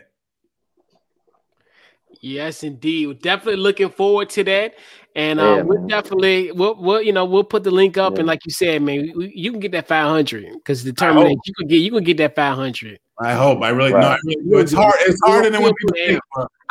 Yes, 2.22 2.64
indeed. 2.64 3.08
We're 3.08 3.14
definitely 3.14 3.62
looking 3.62 3.90
forward 3.90 4.30
to 4.32 4.44
that. 4.46 4.76
And 5.18 5.40
uh, 5.40 5.44
yeah, 5.44 5.62
we'll 5.64 5.88
definitely 5.88 6.52
we'll, 6.52 6.76
we'll 6.80 7.02
you 7.02 7.12
know 7.12 7.26
we'll 7.26 7.44
put 7.44 7.64
the 7.64 7.72
link 7.72 7.98
up 7.98 8.14
yeah. 8.14 8.20
and 8.20 8.28
like 8.28 8.46
you 8.46 8.52
said, 8.52 8.84
man, 8.84 9.12
you 9.18 9.50
can 9.50 9.60
get 9.60 9.72
that 9.72 9.88
five 9.88 10.08
hundred 10.08 10.54
because 10.54 10.84
determination 10.84 11.40
you 11.44 11.54
can 11.56 11.68
get 11.68 11.78
you 11.78 11.92
can 11.92 12.04
get 12.04 12.18
that 12.18 12.36
five 12.36 12.56
hundred. 12.56 13.00
I 13.20 13.34
hope. 13.34 13.64
I 13.64 13.70
really 13.70 13.94
right. 13.94 14.20
know. 14.24 14.60
It's 14.60 14.72
hard. 14.72 14.94
It's 15.00 15.20
harder 15.26 15.50
than 15.50 15.64
what 15.64 15.76
people 15.76 15.96
think. 15.96 16.20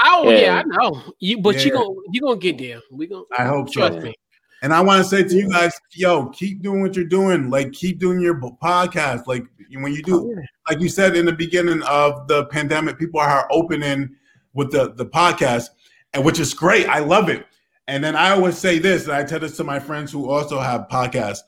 Oh 0.05 0.31
yeah. 0.31 0.39
yeah. 0.39 0.59
I 0.59 0.63
know. 0.63 1.03
You 1.19 1.39
but 1.39 1.65
you 1.65 1.73
gonna 1.73 1.93
you 2.13 2.21
gonna 2.21 2.37
get 2.37 2.57
there. 2.59 2.81
We 2.93 3.09
gonna. 3.09 3.25
I 3.37 3.47
hope 3.47 3.73
trust 3.73 3.95
so. 3.95 4.01
me. 4.01 4.15
And 4.63 4.73
I 4.73 4.81
want 4.81 5.03
to 5.03 5.09
say 5.09 5.25
to 5.25 5.35
you 5.35 5.51
guys, 5.51 5.75
yo, 5.93 6.29
keep 6.29 6.63
doing 6.63 6.83
what 6.83 6.95
you're 6.97 7.05
doing. 7.05 7.51
Like, 7.51 7.73
keep 7.73 7.99
doing 7.99 8.21
your 8.21 8.41
podcast. 8.41 9.27
Like, 9.27 9.45
when 9.71 9.93
you 9.93 10.03
do, 10.03 10.33
oh, 10.33 10.43
like 10.71 10.81
you 10.81 10.89
said 10.89 11.15
in 11.15 11.27
the 11.27 11.33
beginning 11.33 11.83
of 11.83 12.27
the 12.27 12.47
pandemic, 12.47 12.99
people 12.99 13.21
are 13.21 13.47
opening 13.51 14.15
with 14.55 14.71
the 14.71 14.93
the 14.93 15.07
podcast, 15.07 15.71
and 16.15 16.25
which 16.25 16.39
is 16.39 16.55
great. 16.55 16.89
I 16.89 17.01
love 17.01 17.29
it. 17.29 17.45
And 17.89 18.03
then 18.03 18.17
I 18.17 18.31
always 18.31 18.59
say 18.59 18.79
this, 18.79 19.05
and 19.05 19.13
I 19.13 19.25
tell 19.25 19.41
this 19.41 19.57
to 19.59 19.65
my 19.65 19.79
friends 19.79 20.11
who 20.11 20.29
also 20.29 20.59
have 20.59 20.89
podcasts. 20.89 21.41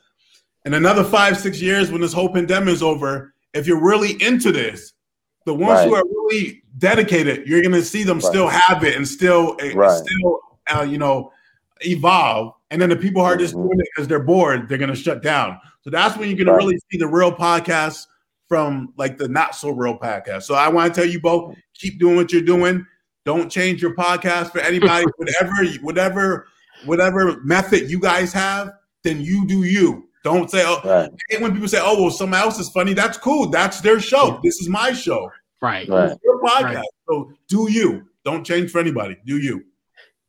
In 0.65 0.75
another 0.75 1.03
five, 1.03 1.39
six 1.39 1.61
years, 1.61 1.91
when 1.91 2.01
this 2.01 2.13
whole 2.13 2.33
pandemic 2.33 2.75
is 2.75 2.83
over, 2.83 3.35
if 3.55 3.67
you're 3.67 3.83
really 3.83 4.23
into 4.23 4.53
this, 4.53 4.93
the 5.47 5.55
ones 5.55 5.81
right. 5.81 5.89
who 5.89 5.95
are 5.95 6.05
really 6.05 6.63
dedicated, 6.79 7.47
you're 7.47 7.63
going 7.63 7.73
to 7.73 7.83
see 7.83 8.05
them 8.05 8.19
right. 8.19 8.29
still 8.29 8.49
have 8.49 8.85
it 8.85 8.97
and 8.97 9.07
still, 9.07 9.57
eh, 9.61 9.73
right. 9.75 10.05
still, 10.05 10.41
uh, 10.75 10.83
you 10.83 10.99
know, 10.99 11.33
evolve. 11.81 12.55
And 12.71 12.81
then 12.81 12.91
the 12.91 12.97
people 12.97 13.23
who 13.23 13.29
are 13.29 13.37
just 13.37 13.55
mm-hmm. 13.55 13.67
doing 13.67 13.81
it 13.81 13.89
because 13.95 14.09
they're 14.09 14.23
bored, 14.23 14.69
they're 14.69 14.79
going 14.79 14.91
to 14.91 14.97
shut 14.97 15.23
down. 15.23 15.59
So 15.83 15.91
that's 15.91 16.17
when 16.17 16.29
you're 16.29 16.37
going 16.37 16.49
to 16.49 16.55
really 16.55 16.79
see 16.91 16.99
the 16.99 17.07
real 17.07 17.33
podcasts 17.33 18.07
from 18.47 18.93
like 18.97 19.19
the 19.19 19.29
not 19.29 19.55
so 19.55 19.71
real 19.71 19.99
podcast. 19.99 20.43
So 20.45 20.55
I 20.55 20.69
want 20.69 20.93
to 20.93 21.01
tell 21.01 21.09
you 21.09 21.21
both, 21.21 21.55
keep 21.75 21.99
doing 21.99 22.17
what 22.17 22.33
you're 22.33 22.43
doing. 22.43 22.87
Don't 23.25 23.51
change 23.51 23.83
your 23.83 23.95
podcast 23.95 24.53
for 24.53 24.61
anybody. 24.61 25.05
whatever, 25.17 25.65
whatever, 25.83 26.47
whatever 26.85 27.41
method 27.43 27.91
you 27.91 28.01
guys 28.01 28.33
have, 28.33 28.71
then 29.03 29.21
you 29.21 29.47
do 29.47 29.65
you. 29.65 30.09
Don't 30.25 30.51
say, 30.51 30.63
oh, 30.67 30.81
right. 30.85 31.41
when 31.41 31.53
people 31.53 31.69
say, 31.69 31.81
oh, 31.81 32.01
well, 32.01 32.11
someone 32.11 32.41
else 32.41 32.59
is 32.59 32.69
funny, 32.71 32.93
that's 32.93 33.17
cool. 33.17 33.49
That's 33.49 33.81
their 33.81 34.01
show. 34.01 34.41
This 34.43 34.61
is 34.61 34.69
my 34.69 34.93
show. 34.93 35.31
Right. 35.61 35.89
right. 35.89 36.17
your 36.23 36.43
podcast. 36.43 36.75
Right. 36.75 36.85
So 37.09 37.33
do 37.49 37.71
you. 37.71 38.09
Don't 38.25 38.45
change 38.45 38.71
for 38.71 38.79
anybody. 38.79 39.17
Do 39.27 39.39
you. 39.39 39.65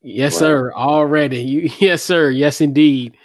Yes, 0.02 0.34
right. 0.34 0.40
sir. 0.40 0.74
Already. 0.74 1.42
You, 1.42 1.70
yes, 1.80 2.04
sir. 2.04 2.30
Yes, 2.30 2.62
indeed. 2.62 3.18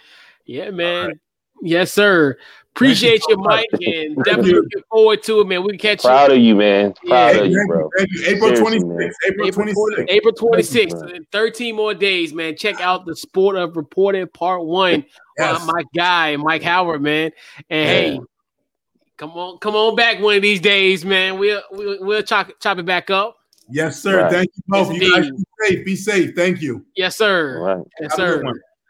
Yeah, 0.45 0.71
man. 0.71 1.19
Yes, 1.61 1.91
sir. 1.91 2.37
Appreciate 2.75 3.23
you, 3.29 3.37
Mike, 3.37 3.69
and 3.71 4.17
definitely 4.25 4.55
looking 4.55 4.83
forward 4.91 5.23
to 5.23 5.39
it, 5.39 5.47
man. 5.47 5.63
We 5.63 5.69
can 5.69 5.77
catch 5.77 6.03
you. 6.03 6.09
Proud 6.09 6.31
you. 6.31 6.37
of 6.37 6.43
you, 6.43 6.55
man. 6.55 6.93
Proud 7.05 7.35
yeah. 7.35 7.41
of 7.43 7.49
you, 7.49 7.65
bro. 7.69 7.89
April 8.25 8.51
26th. 8.51 9.11
April 9.25 9.51
26th. 9.51 10.05
April 10.09 10.33
26th. 10.33 11.25
13 11.31 11.73
more 11.73 11.93
days, 11.93 12.33
man. 12.33 12.57
Check 12.57 12.81
out 12.81 13.05
the 13.05 13.15
Sport 13.15 13.55
of 13.55 13.77
Reporting 13.77 14.27
Part 14.27 14.65
One. 14.65 15.05
Yes. 15.37 15.63
Uh, 15.63 15.65
my 15.65 15.83
guy, 15.93 16.37
Mike 16.37 16.63
Howard, 16.63 17.01
man. 17.01 17.29
And 17.69 17.89
yeah. 17.89 17.93
hey, 17.93 18.19
come 19.17 19.31
on, 19.31 19.57
come 19.57 19.75
on 19.75 19.93
back 19.97 20.21
one 20.21 20.37
of 20.37 20.41
these 20.41 20.61
days, 20.61 21.03
man. 21.03 21.37
We'll 21.37 21.61
we'll, 21.71 21.97
we'll 22.05 22.21
chop, 22.21 22.51
chop 22.61 22.77
it 22.77 22.85
back 22.85 23.09
up. 23.09 23.35
Yes, 23.69 24.01
sir. 24.01 24.21
Right. 24.21 24.31
Thank 24.31 24.51
you 24.55 24.63
both. 24.65 24.93
Yes, 24.93 25.01
you 25.01 25.13
guys 25.13 25.29
be 25.29 25.43
safe. 25.59 25.85
Be 25.85 25.95
safe. 25.97 26.35
Thank 26.37 26.61
you. 26.61 26.85
Yes, 26.95 27.17
sir. 27.17 27.57
All 27.57 27.65
right. 27.65 27.85
Yes, 27.99 28.15
sir. 28.15 28.43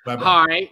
All 0.07 0.45
right. 0.45 0.69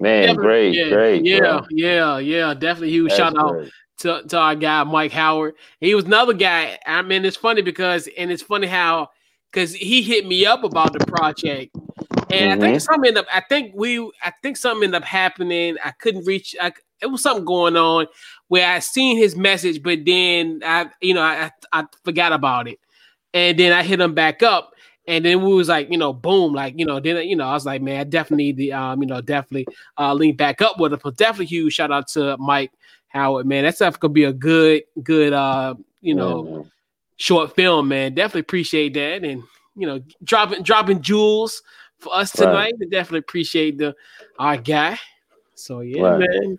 Man, 0.00 0.22
definitely, 0.22 0.42
great, 0.42 0.74
yeah, 0.74 0.88
great. 0.88 1.24
Yeah, 1.24 1.38
bro. 1.38 1.66
yeah, 1.70 2.18
yeah. 2.18 2.54
Definitely 2.54 2.90
huge 2.90 3.10
That's 3.10 3.18
shout 3.18 3.36
out 3.36 3.66
to, 3.98 4.22
to 4.28 4.38
our 4.38 4.54
guy 4.54 4.82
Mike 4.84 5.12
Howard. 5.12 5.54
He 5.80 5.94
was 5.94 6.06
another 6.06 6.32
guy. 6.32 6.78
I 6.86 7.02
mean, 7.02 7.24
it's 7.24 7.36
funny 7.36 7.62
because 7.62 8.08
and 8.16 8.32
it's 8.32 8.42
funny 8.42 8.66
how 8.66 9.10
because 9.52 9.74
he 9.74 10.02
hit 10.02 10.26
me 10.26 10.46
up 10.46 10.64
about 10.64 10.92
the 10.92 11.00
project. 11.00 11.74
And 11.74 12.30
mm-hmm. 12.30 12.50
I 12.50 12.56
think 12.56 12.62
mm-hmm. 12.62 12.78
something 12.78 13.08
ended 13.08 13.24
up, 13.24 13.26
I 13.32 13.40
think 13.40 13.72
we 13.74 14.00
I 14.22 14.32
think 14.42 14.56
something 14.56 14.84
ended 14.84 15.02
up 15.02 15.06
happening. 15.06 15.76
I 15.84 15.90
couldn't 15.90 16.24
reach 16.24 16.56
I, 16.60 16.72
it 17.02 17.06
was 17.06 17.22
something 17.22 17.44
going 17.44 17.76
on 17.76 18.06
where 18.48 18.68
I 18.68 18.78
seen 18.78 19.16
his 19.16 19.36
message, 19.36 19.82
but 19.82 20.04
then 20.04 20.60
I, 20.64 20.90
you 21.00 21.14
know, 21.14 21.22
I, 21.22 21.50
I 21.72 21.86
forgot 22.04 22.32
about 22.32 22.68
it. 22.68 22.78
And 23.32 23.58
then 23.58 23.72
I 23.72 23.82
hit 23.82 24.00
him 24.00 24.14
back 24.14 24.42
up 24.42 24.72
and 25.06 25.24
then 25.24 25.42
we 25.42 25.54
was 25.54 25.68
like, 25.68 25.90
you 25.90 25.98
know, 25.98 26.12
boom, 26.12 26.52
like, 26.52 26.74
you 26.76 26.84
know, 26.84 27.00
then 27.00 27.28
you 27.28 27.36
know, 27.36 27.48
I 27.48 27.52
was 27.52 27.66
like, 27.66 27.82
man, 27.82 28.00
I 28.00 28.04
definitely 28.04 28.44
need 28.44 28.56
the 28.56 28.72
um, 28.72 29.02
you 29.02 29.08
know, 29.08 29.20
definitely 29.20 29.66
uh 29.98 30.14
link 30.14 30.36
back 30.36 30.62
up 30.62 30.78
with 30.78 30.92
it. 30.92 31.00
But 31.02 31.16
definitely 31.16 31.46
huge 31.46 31.74
shout 31.74 31.90
out 31.90 32.08
to 32.08 32.36
Mike 32.38 32.72
Howard, 33.08 33.46
man. 33.46 33.64
That 33.64 33.76
stuff 33.76 33.98
could 33.98 34.12
be 34.12 34.24
a 34.24 34.32
good, 34.32 34.82
good 35.02 35.32
uh, 35.32 35.74
you 36.00 36.14
know, 36.14 36.42
mm-hmm. 36.44 36.68
short 37.16 37.56
film, 37.56 37.88
man. 37.88 38.14
Definitely 38.14 38.42
appreciate 38.42 38.94
that. 38.94 39.24
And 39.24 39.42
you 39.76 39.86
know, 39.86 40.00
dropping 40.22 40.62
dropping 40.62 41.02
jewels 41.02 41.62
for 41.98 42.14
us 42.14 42.32
tonight. 42.32 42.74
Right. 42.78 42.90
definitely 42.90 43.20
appreciate 43.20 43.78
the 43.78 43.94
our 44.38 44.56
guy. 44.56 44.98
So 45.54 45.80
yeah, 45.80 46.02
right. 46.02 46.18
man. 46.20 46.58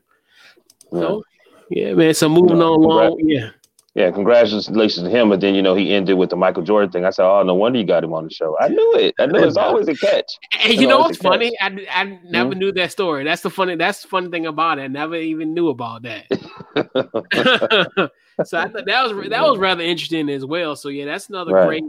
So 0.91 1.23
yeah, 1.69 1.93
man. 1.93 2.13
So 2.13 2.27
moving 2.29 2.61
on 2.61 2.83
along, 2.83 3.19
yeah. 3.23 3.51
Yeah, 3.93 4.09
congratulations 4.11 4.67
to 5.03 5.09
him. 5.09 5.29
But 5.29 5.41
then 5.41 5.53
you 5.53 5.61
know 5.61 5.75
he 5.75 5.93
ended 5.93 6.17
with 6.17 6.29
the 6.29 6.37
Michael 6.37 6.63
Jordan 6.63 6.89
thing. 6.91 7.03
I 7.03 7.09
said, 7.09 7.25
"Oh, 7.25 7.43
no 7.43 7.53
wonder 7.53 7.77
you 7.77 7.85
got 7.85 8.05
him 8.05 8.13
on 8.13 8.23
the 8.23 8.29
show." 8.29 8.57
I 8.57 8.69
knew 8.69 8.95
it. 8.95 9.13
I 9.19 9.25
knew 9.25 9.43
it's 9.43 9.57
always 9.57 9.89
a 9.89 9.95
catch. 9.95 10.31
And 10.63 10.75
you 10.75 10.87
know 10.87 10.99
what's 10.99 11.17
funny? 11.17 11.51
I, 11.59 11.85
I 11.91 12.03
never 12.23 12.51
mm-hmm. 12.51 12.59
knew 12.59 12.71
that 12.71 12.91
story. 12.93 13.25
That's 13.25 13.41
the 13.41 13.49
funny. 13.49 13.75
That's 13.75 14.01
the 14.01 14.07
funny 14.07 14.29
thing 14.29 14.45
about 14.45 14.79
it. 14.79 14.83
I 14.83 14.87
never 14.87 15.15
even 15.15 15.53
knew 15.53 15.67
about 15.69 16.03
that. 16.03 16.25
so 18.45 18.57
I 18.59 18.69
thought 18.69 18.85
that 18.85 19.13
was 19.13 19.29
that 19.29 19.43
was 19.43 19.57
rather 19.57 19.83
interesting 19.83 20.29
as 20.29 20.45
well. 20.45 20.77
So 20.77 20.87
yeah, 20.87 21.03
that's 21.03 21.27
another 21.27 21.51
right. 21.51 21.67
great, 21.67 21.83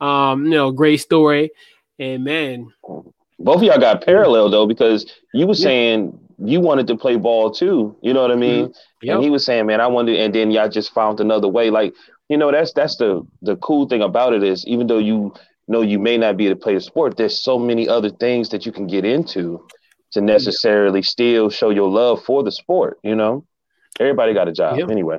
um, 0.00 0.44
you 0.44 0.50
know, 0.50 0.70
great 0.70 0.98
story. 0.98 1.50
And 1.98 2.22
man, 2.22 2.72
both 3.40 3.56
of 3.56 3.62
y'all 3.64 3.80
got 3.80 4.04
parallel 4.04 4.48
though 4.48 4.66
because 4.68 5.12
you 5.34 5.44
were 5.44 5.54
saying 5.54 6.16
you 6.38 6.60
wanted 6.60 6.86
to 6.86 6.96
play 6.96 7.16
ball 7.16 7.50
too. 7.50 7.96
You 8.02 8.14
know 8.14 8.22
what 8.22 8.30
I 8.30 8.36
mean? 8.36 8.66
Mm-hmm. 8.66 9.06
Yep. 9.06 9.14
And 9.14 9.24
he 9.24 9.30
was 9.30 9.44
saying, 9.44 9.66
man, 9.66 9.80
I 9.80 9.86
wanted, 9.86 10.18
and 10.18 10.34
then 10.34 10.50
y'all 10.50 10.68
just 10.68 10.92
found 10.92 11.20
another 11.20 11.48
way. 11.48 11.70
Like, 11.70 11.94
you 12.28 12.36
know, 12.36 12.50
that's 12.52 12.72
that's 12.72 12.96
the 12.96 13.26
the 13.42 13.56
cool 13.56 13.88
thing 13.88 14.02
about 14.02 14.34
it 14.34 14.42
is 14.42 14.64
even 14.66 14.86
though 14.86 14.98
you 14.98 15.32
know 15.66 15.82
you 15.82 15.98
may 15.98 16.16
not 16.16 16.36
be 16.36 16.46
able 16.46 16.56
to 16.56 16.62
play 16.62 16.74
the 16.74 16.80
sport, 16.80 17.16
there's 17.16 17.42
so 17.42 17.58
many 17.58 17.88
other 17.88 18.10
things 18.10 18.50
that 18.50 18.66
you 18.66 18.72
can 18.72 18.86
get 18.86 19.04
into 19.04 19.66
to 20.12 20.20
necessarily 20.20 21.02
still 21.02 21.50
show 21.50 21.70
your 21.70 21.88
love 21.88 22.24
for 22.24 22.42
the 22.42 22.52
sport. 22.52 22.98
You 23.02 23.14
know, 23.14 23.44
everybody 23.98 24.34
got 24.34 24.48
a 24.48 24.52
job 24.52 24.78
yep. 24.78 24.90
anyway. 24.90 25.18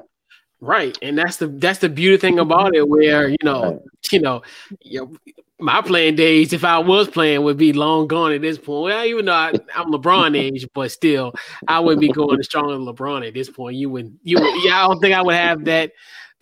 Right, 0.62 0.98
and 1.02 1.18
that's 1.18 1.38
the 1.38 1.48
that's 1.48 1.80
the 1.80 1.90
beauty 1.90 2.18
thing 2.18 2.38
about 2.38 2.76
it, 2.76 2.88
where 2.88 3.30
you 3.30 3.38
know, 3.44 3.64
right. 3.64 3.80
you 4.12 4.20
know, 4.20 4.42
you 4.82 5.18
my 5.60 5.82
playing 5.82 6.16
days, 6.16 6.54
if 6.54 6.64
I 6.64 6.80
was 6.80 7.10
playing, 7.10 7.44
would 7.44 7.58
be 7.58 7.74
long 7.74 8.08
gone 8.08 8.32
at 8.32 8.42
this 8.42 8.58
point. 8.58 8.84
Well, 8.86 9.06
even 9.06 9.26
though 9.26 9.34
I, 9.34 9.50
am 9.76 9.92
LeBron 9.92 10.38
age, 10.38 10.66
but 10.74 10.92
still, 10.92 11.34
I 11.68 11.80
wouldn't 11.80 12.02
be 12.02 12.10
going 12.10 12.40
as 12.40 12.46
strong 12.46 12.72
as 12.72 12.78
LeBron 12.80 13.28
at 13.28 13.34
this 13.34 13.50
point. 13.50 13.76
You 13.76 13.90
would, 13.90 14.18
you 14.24 14.40
would, 14.40 14.64
yeah, 14.64 14.84
I 14.84 14.88
don't 14.88 15.00
think 15.00 15.16
I 15.16 15.22
would 15.22 15.36
have 15.36 15.66
that. 15.66 15.92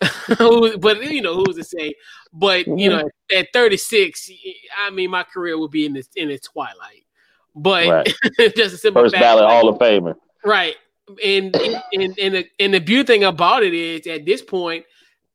but 0.00 1.02
you 1.10 1.20
know, 1.20 1.34
who's 1.34 1.56
to 1.56 1.64
say? 1.64 1.94
But 2.32 2.68
you 2.68 2.88
know, 2.88 3.08
at 3.34 3.48
36, 3.52 4.30
I 4.78 4.90
mean, 4.90 5.10
my 5.10 5.24
career 5.24 5.58
would 5.58 5.72
be 5.72 5.86
in 5.86 5.92
this 5.92 6.08
in 6.14 6.30
its 6.30 6.46
twilight. 6.46 7.04
But 7.56 7.88
right. 7.88 8.14
just 8.56 8.74
a 8.74 8.78
simple 8.78 9.02
first 9.02 9.14
ballot 9.14 9.44
like, 9.44 9.52
Hall 9.52 9.68
of 9.68 9.78
Famer, 9.78 10.14
right? 10.44 10.76
And 11.24 11.56
and 11.56 12.16
and 12.18 12.34
the, 12.34 12.46
and 12.60 12.74
the 12.74 12.78
beauty 12.78 13.06
thing 13.06 13.24
about 13.24 13.64
it 13.64 13.74
is, 13.74 14.06
at 14.06 14.24
this 14.24 14.42
point, 14.42 14.84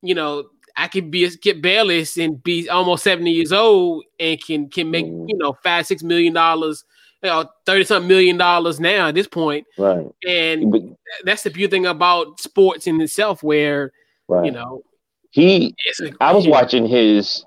you 0.01 0.15
know, 0.15 0.45
I 0.75 0.87
could 0.87 1.11
be 1.11 1.23
a 1.25 1.31
Skip 1.31 1.61
Bayless 1.61 2.17
and 2.17 2.41
be 2.43 2.67
almost 2.69 3.03
70 3.03 3.31
years 3.31 3.51
old 3.51 4.05
and 4.19 4.41
can 4.41 4.69
can 4.69 4.89
make, 4.89 5.05
mm. 5.05 5.25
you 5.27 5.37
know, 5.37 5.53
five, 5.63 5.85
six 5.85 6.03
million 6.03 6.33
dollars 6.33 6.83
you 7.23 7.29
know, 7.29 7.49
thirty 7.65 7.85
something 7.85 8.07
million 8.07 8.37
dollars 8.37 8.79
now 8.79 9.07
at 9.07 9.15
this 9.15 9.27
point. 9.27 9.65
Right. 9.77 10.05
And 10.27 10.71
but, 10.71 10.81
that's 11.23 11.43
the 11.43 11.49
beautiful 11.49 11.77
thing 11.77 11.85
about 11.85 12.39
sports 12.41 12.85
in 12.85 12.99
itself, 12.99 13.41
where 13.41 13.93
right. 14.27 14.45
you 14.45 14.51
know 14.51 14.83
he. 15.31 15.73
I 16.19 16.33
was 16.33 16.47
watching 16.47 16.85
his 16.85 17.45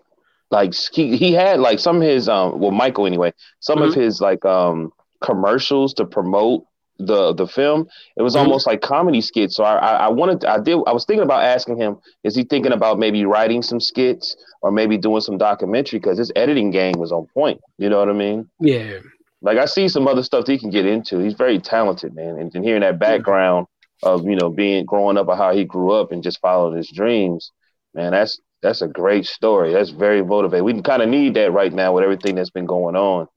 like 0.51 0.75
he 0.75 1.17
he 1.17 1.33
had 1.33 1.61
like 1.61 1.79
some 1.79 1.97
of 1.97 2.03
his 2.03 2.29
um 2.29 2.59
well 2.59 2.71
Michael 2.71 3.07
anyway 3.07 3.33
some 3.61 3.79
mm-hmm. 3.79 3.89
of 3.89 3.95
his 3.95 4.21
like 4.21 4.45
um 4.45 4.93
commercials 5.21 5.93
to 5.95 6.07
promote 6.07 6.65
the 6.99 7.35
the 7.35 7.47
film. 7.47 7.89
It 8.17 8.23
was 8.23 8.35
mm-hmm. 8.35 8.47
almost 8.47 8.67
like 8.67 8.81
comedy 8.81 9.21
skits. 9.21 9.57
So 9.57 9.65
I, 9.65 9.77
I, 9.77 9.93
I 9.93 10.09
wanted 10.09 10.41
to, 10.43 10.51
I 10.51 10.59
did 10.59 10.79
I 10.87 10.93
was 10.93 11.05
thinking 11.05 11.25
about 11.25 11.45
asking 11.45 11.77
him, 11.77 11.99
is 12.25 12.35
he 12.35 12.45
thinking 12.45 12.73
about 12.73 12.99
maybe 12.99 13.25
writing 13.25 13.63
some 13.63 13.81
skits 13.81 14.37
or 14.63 14.71
maybe 14.73 14.97
doing 14.97 15.21
some 15.21 15.39
documentary 15.39 15.99
because 15.99 16.19
his 16.19 16.33
editing 16.37 16.71
game 16.71 16.95
was 16.99 17.13
on 17.13 17.27
point. 17.35 17.61
You 17.79 17.89
know 17.89 17.99
what 17.99 18.09
I 18.09 18.13
mean? 18.13 18.49
Yeah. 18.61 18.99
Like 19.43 19.59
I 19.59 19.67
see 19.67 19.89
some 19.89 20.09
other 20.09 20.23
stuff 20.23 20.47
that 20.47 20.53
he 20.53 20.59
can 20.59 20.71
get 20.71 20.87
into. 20.87 21.19
He's 21.19 21.35
very 21.35 21.59
talented, 21.59 22.15
man. 22.15 22.39
And, 22.39 22.55
and 22.55 22.65
hearing 22.65 22.81
that 22.81 22.99
background 22.99 23.67
of 24.03 24.25
you 24.25 24.37
know 24.37 24.51
being 24.51 24.85
growing 24.85 25.17
up 25.17 25.29
or 25.29 25.37
how 25.37 25.55
he 25.55 25.65
grew 25.65 25.93
up 25.93 26.13
and 26.13 26.23
just 26.23 26.41
following 26.41 26.77
his 26.77 26.91
dreams, 26.91 27.53
man, 27.95 28.13
that's 28.13 28.41
that's 28.63 28.83
a 28.83 28.89
great 28.89 29.27
story. 29.27 29.73
That's 29.73 29.91
very 29.91 30.25
motivating. 30.25 30.65
We 30.65 30.83
kind 30.83 31.03
of 31.03 31.09
need 31.09 31.35
that 31.35 31.53
right 31.53 31.73
now 31.73 31.93
with 31.93 32.05
everything 32.05 32.35
that's 32.35 32.51
been 32.51 32.67
going 32.67 32.97
on. 32.97 33.29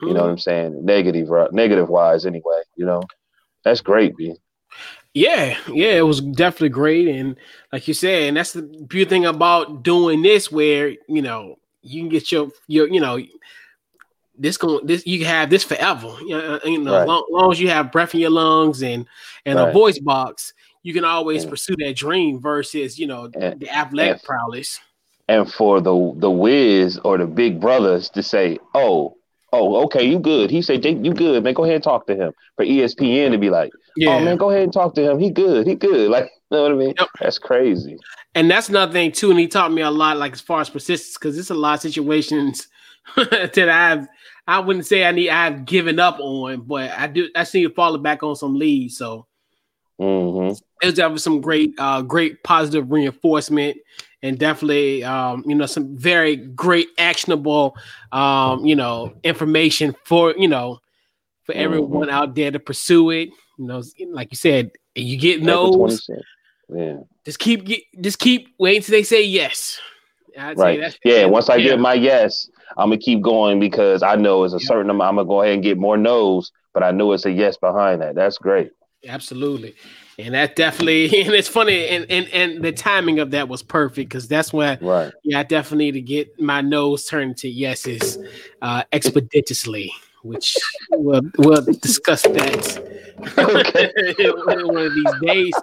You 0.00 0.14
know 0.14 0.22
what 0.22 0.30
I'm 0.30 0.38
saying? 0.38 0.84
Negative, 0.84 1.28
negative 1.52 1.88
wise, 1.88 2.24
anyway. 2.24 2.62
You 2.76 2.86
know, 2.86 3.02
that's 3.64 3.80
great, 3.80 4.16
B. 4.16 4.34
Yeah, 5.14 5.56
yeah, 5.72 5.94
it 5.94 6.06
was 6.06 6.20
definitely 6.20 6.68
great, 6.68 7.08
and 7.08 7.36
like 7.72 7.88
you 7.88 7.94
said, 7.94 8.28
and 8.28 8.36
that's 8.36 8.52
the 8.52 8.62
beautiful 8.62 9.10
thing 9.10 9.26
about 9.26 9.82
doing 9.82 10.22
this, 10.22 10.52
where 10.52 10.90
you 11.08 11.22
know 11.22 11.56
you 11.82 12.02
can 12.02 12.08
get 12.08 12.30
your 12.30 12.50
your 12.68 12.88
you 12.88 13.00
know 13.00 13.18
this 14.38 14.56
going 14.56 14.86
this 14.86 15.06
you 15.06 15.18
can 15.18 15.26
have 15.26 15.50
this 15.50 15.64
forever. 15.64 16.14
You 16.20 16.28
know, 16.28 16.54
uh, 16.54 16.60
you 16.64 16.78
know 16.78 16.92
right. 16.92 17.02
as 17.02 17.08
long, 17.08 17.26
long, 17.30 17.52
as 17.52 17.60
you 17.60 17.68
have 17.68 17.90
breath 17.90 18.14
in 18.14 18.20
your 18.20 18.30
lungs 18.30 18.82
and 18.82 19.06
and 19.44 19.58
right. 19.58 19.68
a 19.68 19.72
voice 19.72 19.98
box, 19.98 20.54
you 20.82 20.94
can 20.94 21.04
always 21.04 21.44
yeah. 21.44 21.50
pursue 21.50 21.74
that 21.80 21.96
dream 21.96 22.40
versus 22.40 22.98
you 22.98 23.06
know 23.06 23.28
and, 23.34 23.60
the 23.60 23.68
athletic 23.68 24.12
and, 24.12 24.22
prowess. 24.22 24.78
And 25.26 25.52
for 25.52 25.80
the 25.80 26.14
the 26.16 26.30
whiz 26.30 26.98
or 27.04 27.18
the 27.18 27.26
big 27.26 27.60
brothers 27.60 28.08
to 28.10 28.22
say, 28.22 28.58
"Oh, 28.74 29.17
oh, 29.52 29.84
okay, 29.84 30.06
you 30.06 30.18
good." 30.18 30.50
He 30.50 30.62
said, 30.62 30.84
"You 30.84 31.12
good, 31.12 31.44
man. 31.44 31.54
Go 31.54 31.64
ahead 31.64 31.76
and 31.76 31.84
talk 31.84 32.06
to 32.06 32.16
him." 32.16 32.32
For 32.56 32.64
ESPN 32.64 33.32
to 33.32 33.38
be 33.38 33.50
like, 33.50 33.70
oh, 33.74 33.90
"Yeah, 33.96 34.16
oh 34.16 34.20
man, 34.20 34.36
go 34.36 34.50
ahead 34.50 34.64
and 34.64 34.72
talk 34.72 34.94
to 34.94 35.10
him. 35.10 35.18
He 35.18 35.30
good. 35.30 35.66
He 35.66 35.74
good." 35.74 36.10
Like, 36.18 36.30
you 36.50 36.56
know 36.56 36.62
what 36.62 36.72
I 36.72 36.74
mean? 36.76 36.94
Yep. 36.98 37.08
That's 37.20 37.38
crazy. 37.38 37.98
And 38.34 38.50
that's 38.50 38.68
another 38.68 38.92
thing 38.92 39.12
too. 39.12 39.30
And 39.30 39.38
he 39.38 39.48
taught 39.48 39.72
me 39.72 39.82
a 39.82 39.90
lot, 39.90 40.16
like 40.16 40.32
as 40.32 40.40
far 40.40 40.60
as 40.60 40.70
persistence, 40.70 41.18
because 41.18 41.36
it's 41.36 41.50
a 41.50 41.54
lot 41.54 41.74
of 41.74 41.80
situations 41.80 42.68
that 43.16 43.68
I've 43.68 44.06
I 44.46 44.60
wouldn't 44.60 44.86
say 44.86 45.04
I 45.04 45.12
need 45.12 45.28
I've 45.28 45.66
given 45.66 45.98
up 45.98 46.18
on, 46.20 46.62
but 46.62 46.90
I 46.92 47.06
do 47.06 47.28
I 47.36 47.44
see 47.44 47.60
you 47.60 47.68
falling 47.70 48.02
back 48.02 48.22
on 48.22 48.34
some 48.34 48.54
leads. 48.54 48.96
So 48.96 49.26
mm-hmm. 50.00 50.54
it's 50.80 50.96
definitely 50.96 51.18
some 51.18 51.42
great 51.42 51.74
uh 51.78 52.00
great 52.00 52.42
positive 52.42 52.90
reinforcement 52.90 53.76
and 54.22 54.38
definitely 54.38 55.04
um 55.04 55.44
you 55.46 55.54
know 55.54 55.66
some 55.66 55.96
very 55.96 56.36
great 56.36 56.88
actionable 56.98 57.76
um 58.12 58.64
you 58.66 58.74
know 58.74 59.14
information 59.22 59.94
for 60.04 60.34
you 60.36 60.48
know 60.48 60.80
for 61.48 61.54
mm-hmm. 61.54 61.64
everyone 61.64 62.10
out 62.10 62.34
there 62.34 62.50
to 62.50 62.60
pursue 62.60 63.08
it. 63.10 63.30
You 63.58 63.64
know, 63.64 63.82
like 64.10 64.28
you 64.30 64.36
said, 64.36 64.70
you 64.94 65.16
get 65.16 65.42
those. 65.42 66.08
Yeah. 66.68 66.98
Just 67.24 67.38
keep 67.38 67.66
just 68.00 68.18
keep 68.18 68.54
waiting 68.58 68.82
till 68.82 68.92
they 68.92 69.02
say 69.02 69.24
yes. 69.24 69.80
I'd 70.38 70.58
right. 70.58 70.96
yeah. 71.04 71.24
Once 71.24 71.48
I 71.48 71.56
yeah. 71.56 71.70
get 71.70 71.80
my 71.80 71.94
yes, 71.94 72.50
I'm 72.76 72.90
gonna 72.90 72.98
keep 72.98 73.22
going 73.22 73.58
because 73.58 74.02
I 74.02 74.14
know 74.16 74.44
it's 74.44 74.52
a 74.52 74.60
certain 74.60 74.90
amount. 74.90 75.08
I'm 75.08 75.16
gonna 75.16 75.26
go 75.26 75.40
ahead 75.40 75.54
and 75.54 75.62
get 75.62 75.78
more 75.78 75.96
no's, 75.96 76.52
but 76.74 76.82
I 76.82 76.90
know 76.90 77.12
it's 77.12 77.24
a 77.24 77.32
yes 77.32 77.56
behind 77.56 78.02
that. 78.02 78.14
That's 78.14 78.36
great. 78.36 78.70
Absolutely. 79.08 79.74
And 80.18 80.34
that 80.34 80.56
definitely, 80.56 81.06
and 81.24 81.34
it's 81.34 81.48
funny, 81.48 81.86
and 81.88 82.04
and, 82.10 82.28
and 82.28 82.64
the 82.64 82.72
timing 82.72 83.20
of 83.20 83.30
that 83.30 83.48
was 83.48 83.62
perfect 83.62 84.08
because 84.08 84.26
that's 84.26 84.52
when, 84.52 84.78
right? 84.80 85.12
Yeah, 85.22 85.40
I 85.40 85.42
definitely 85.44 85.86
need 85.86 85.92
to 85.92 86.00
get 86.00 86.40
my 86.40 86.60
nose 86.60 87.06
turned 87.06 87.36
to 87.38 87.48
yeses 87.48 88.18
uh, 88.60 88.82
expeditiously, 88.92 89.92
which 90.22 90.56
we'll 90.90 91.22
we'll 91.38 91.62
discuss 91.62 92.22
that 92.22 92.98
one 94.66 94.86
of 94.86 94.94
these 94.94 95.14
days. 95.22 95.54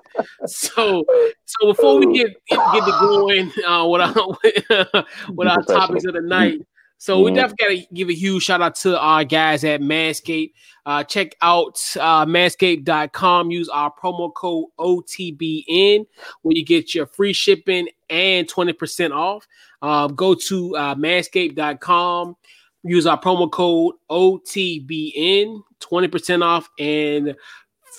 So, 0.46 1.06
so 1.46 1.68
before 1.68 2.00
we 2.00 2.18
get 2.18 2.28
get 2.50 2.86
to 2.86 2.98
going 3.02 3.52
uh, 3.68 3.88
with 3.88 4.02
our 4.02 5.06
with 5.34 5.48
our 5.50 5.62
topics 5.64 6.06
of 6.06 6.14
the 6.14 6.22
night, 6.22 6.66
so 6.98 7.18
mm-hmm. 7.18 7.26
we 7.26 7.32
definitely 7.34 7.78
got 7.78 7.88
to 7.88 7.94
give 7.94 8.10
a 8.10 8.14
huge 8.14 8.44
shout 8.44 8.62
out 8.62 8.76
to 8.76 9.00
our 9.00 9.24
guys 9.24 9.64
at 9.64 9.82
Manscaped. 9.82 10.54
Uh, 10.86 11.04
check 11.04 11.36
out 11.42 11.80
uh, 12.00 12.26
manscaped.com. 12.26 13.52
Use 13.52 13.70
our 13.70 13.92
promo 13.92 14.34
code 14.34 14.70
OTBN 14.80 16.06
where 16.42 16.56
you 16.56 16.64
get 16.64 16.94
your 16.94 17.08
free 17.08 17.34
shipping 17.34 17.88
and 18.10 18.48
20% 18.48 19.12
off. 19.12 19.48
Uh, 19.82 20.08
go 20.08 20.36
to 20.36 20.76
uh, 20.76 20.96
manscaped.com. 20.96 22.36
Use 22.84 23.08
our 23.08 23.20
promo 23.20 23.52
code 23.52 23.96
OTBN, 24.12 25.62
20% 25.80 26.44
off 26.44 26.70
and 26.78 27.36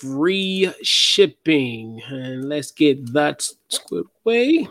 free 0.01 0.73
shipping. 0.83 2.01
And 2.09 2.49
let's 2.49 2.71
get 2.71 3.13
that 3.13 3.43
squid 3.69 4.07
away. 4.25 4.69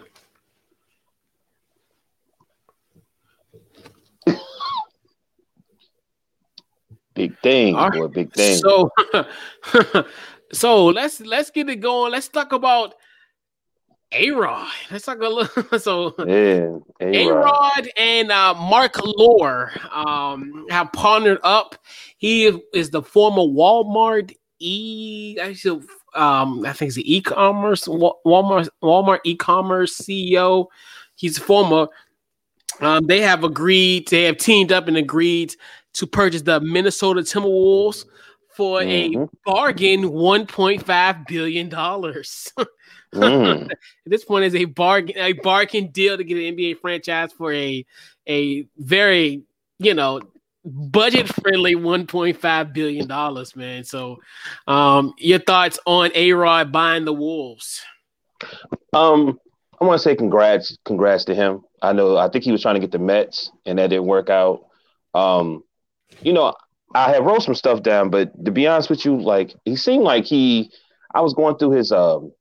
Big 7.16 7.40
thing, 7.40 7.76
right. 7.76 7.94
boy, 7.94 8.08
big 8.08 8.34
thing. 8.34 8.58
So, 8.58 8.92
so 10.52 10.86
let's 10.88 11.22
let's 11.22 11.50
get 11.50 11.70
it 11.70 11.78
going. 11.78 12.12
Let's 12.12 12.28
talk 12.28 12.52
about 12.52 12.94
A 14.12 14.32
Rod. 14.32 14.68
Let's 14.92 15.06
talk 15.06 15.20
a 15.22 15.30
little. 15.30 15.80
So, 15.80 16.14
yeah, 16.20 16.78
A 17.00 17.28
Rod 17.30 17.90
and 17.96 18.34
uh, 18.34 18.54
Marc 18.56 19.00
Lore 19.02 19.72
um, 19.94 20.66
have 20.70 20.92
partnered 20.92 21.40
up. 21.42 21.78
He 22.18 22.48
is 22.74 22.90
the 22.90 23.02
former 23.02 23.44
Walmart 23.44 24.34
e. 24.60 25.38
Actually, 25.40 25.86
um, 26.16 26.66
I 26.66 26.74
think 26.74 26.90
it's 26.90 26.98
the 26.98 27.16
e-commerce 27.16 27.86
Walmart 27.86 28.68
Walmart 28.84 29.20
e-commerce 29.24 29.98
CEO. 29.98 30.68
He's 31.16 31.38
former. 31.38 31.88
Um, 32.82 33.08
they 33.08 33.22
have 33.22 33.46
agreed. 33.46 34.10
They 34.10 34.24
have 34.24 34.36
teamed 34.36 34.74
up 34.74 34.90
and 34.90 34.98
agreed 34.98 35.56
to 35.96 36.08
purchase 36.08 36.42
the 36.42 36.60
Minnesota 36.60 37.22
Timberwolves 37.22 38.06
for 38.56 38.80
mm-hmm. 38.80 39.24
a 39.24 39.28
bargain 39.46 40.04
$1.5 40.04 41.28
billion. 41.28 41.70
mm. 43.14 43.72
At 43.72 43.78
this 44.06 44.24
point, 44.24 44.46
is 44.46 44.56
a 44.56 44.66
bargain 44.66 45.18
a 45.18 45.34
bargain 45.34 45.88
deal 45.88 46.18
to 46.18 46.24
get 46.24 46.38
an 46.38 46.56
NBA 46.56 46.80
franchise 46.80 47.32
for 47.34 47.54
a 47.54 47.86
a 48.28 48.68
very 48.78 49.44
you 49.80 49.94
know 49.94 50.22
budget 50.66 51.28
friendly 51.28 51.76
1.5 51.76 52.74
billion 52.74 53.08
dollars, 53.08 53.56
man. 53.56 53.84
So, 53.84 54.18
um, 54.68 55.14
your 55.18 55.40
thoughts 55.40 55.80
on 55.86 56.12
A 56.16 56.34
Rod 56.34 56.72
buying 56.72 57.06
the 57.06 57.14
Wolves? 57.14 57.82
Um, 58.94 59.40
I 59.80 59.86
want 59.86 60.00
to 60.00 60.04
say 60.04 60.16
congrats, 60.16 60.78
congrats 60.86 61.26
to 61.26 61.36
him. 61.36 61.62
I 61.82 61.94
know 61.94 62.18
I 62.18 62.30
think 62.30 62.44
he 62.44 62.52
was 62.52 62.62
trying 62.62 62.76
to 62.76 62.82
get 62.82 62.92
the 62.92 63.00
Mets, 63.00 63.52
and 63.66 63.78
that 63.78 63.90
didn't 63.90 64.08
work 64.08 64.30
out. 64.30 64.66
Um, 65.14 65.64
you 66.22 66.34
know, 66.34 66.54
I 66.94 67.12
had 67.12 67.26
wrote 67.26 67.44
some 67.44 67.56
stuff 67.56 67.84
down, 67.84 68.10
but 68.10 68.46
to 68.46 68.52
be 68.52 68.68
honest 68.68 68.90
with 68.90 69.06
you, 69.06 69.20
like 69.20 69.54
he 69.66 69.76
seemed 69.76 70.04
like 70.04 70.26
he, 70.26 70.72
I 71.14 71.22
was 71.22 71.34
going 71.34 71.58
through 71.58 71.72
his 71.72 71.92
um, 71.92 72.32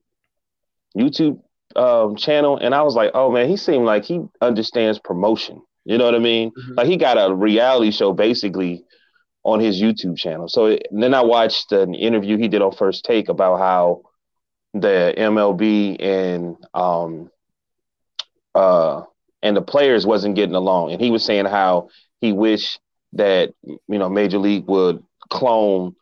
YouTube 0.96 1.40
um, 1.77 2.16
channel, 2.16 2.57
and 2.57 2.74
I 2.74 2.83
was 2.83 2.94
like, 2.94 3.11
oh 3.14 3.31
man, 3.31 3.48
he 3.48 3.57
seemed 3.57 3.85
like 3.85 4.05
he 4.05 4.20
understands 4.40 4.98
promotion. 4.98 5.61
You 5.85 5.98
know 5.98 6.05
what 6.05 6.14
I 6.14 6.18
mean? 6.18 6.50
Mm-hmm. 6.50 6.74
Like 6.74 6.87
he 6.87 6.96
got 6.96 7.18
a 7.18 7.35
reality 7.35 7.90
show 7.90 8.12
basically 8.12 8.85
on 9.42 9.61
his 9.61 9.81
YouTube 9.81 10.16
channel. 10.16 10.48
So 10.48 10.79
then 10.90 11.14
I 11.14 11.22
watched 11.22 11.72
an 11.72 11.94
interview 11.94 12.38
he 12.38 12.48
did 12.48 12.62
on 12.62 12.72
First 12.72 13.05
Take 13.05 13.29
about 13.29 13.59
how 13.59 14.03
the 14.72 15.14
MLB 15.16 16.03
and 16.03 16.57
um 16.74 17.31
uh 18.55 19.03
and 19.42 19.57
the 19.57 19.62
players 19.62 20.07
wasn't 20.07 20.37
getting 20.37 20.55
along, 20.55 20.92
and 20.92 21.00
he 21.00 21.11
was 21.11 21.24
saying 21.24 21.44
how 21.44 21.88
he 22.20 22.33
wished 22.33 22.81
that 23.14 23.55
you 23.64 23.98
know 23.98 24.09
Major 24.09 24.38
League 24.38 24.66
would 24.66 25.03
clone 25.31 25.94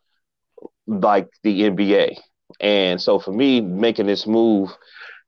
like 0.87 1.29
the 1.43 1.63
NBA. 1.63 2.17
And 2.61 3.01
so 3.01 3.19
for 3.19 3.33
me, 3.33 3.61
making 3.61 4.07
this 4.07 4.27
move, 4.27 4.71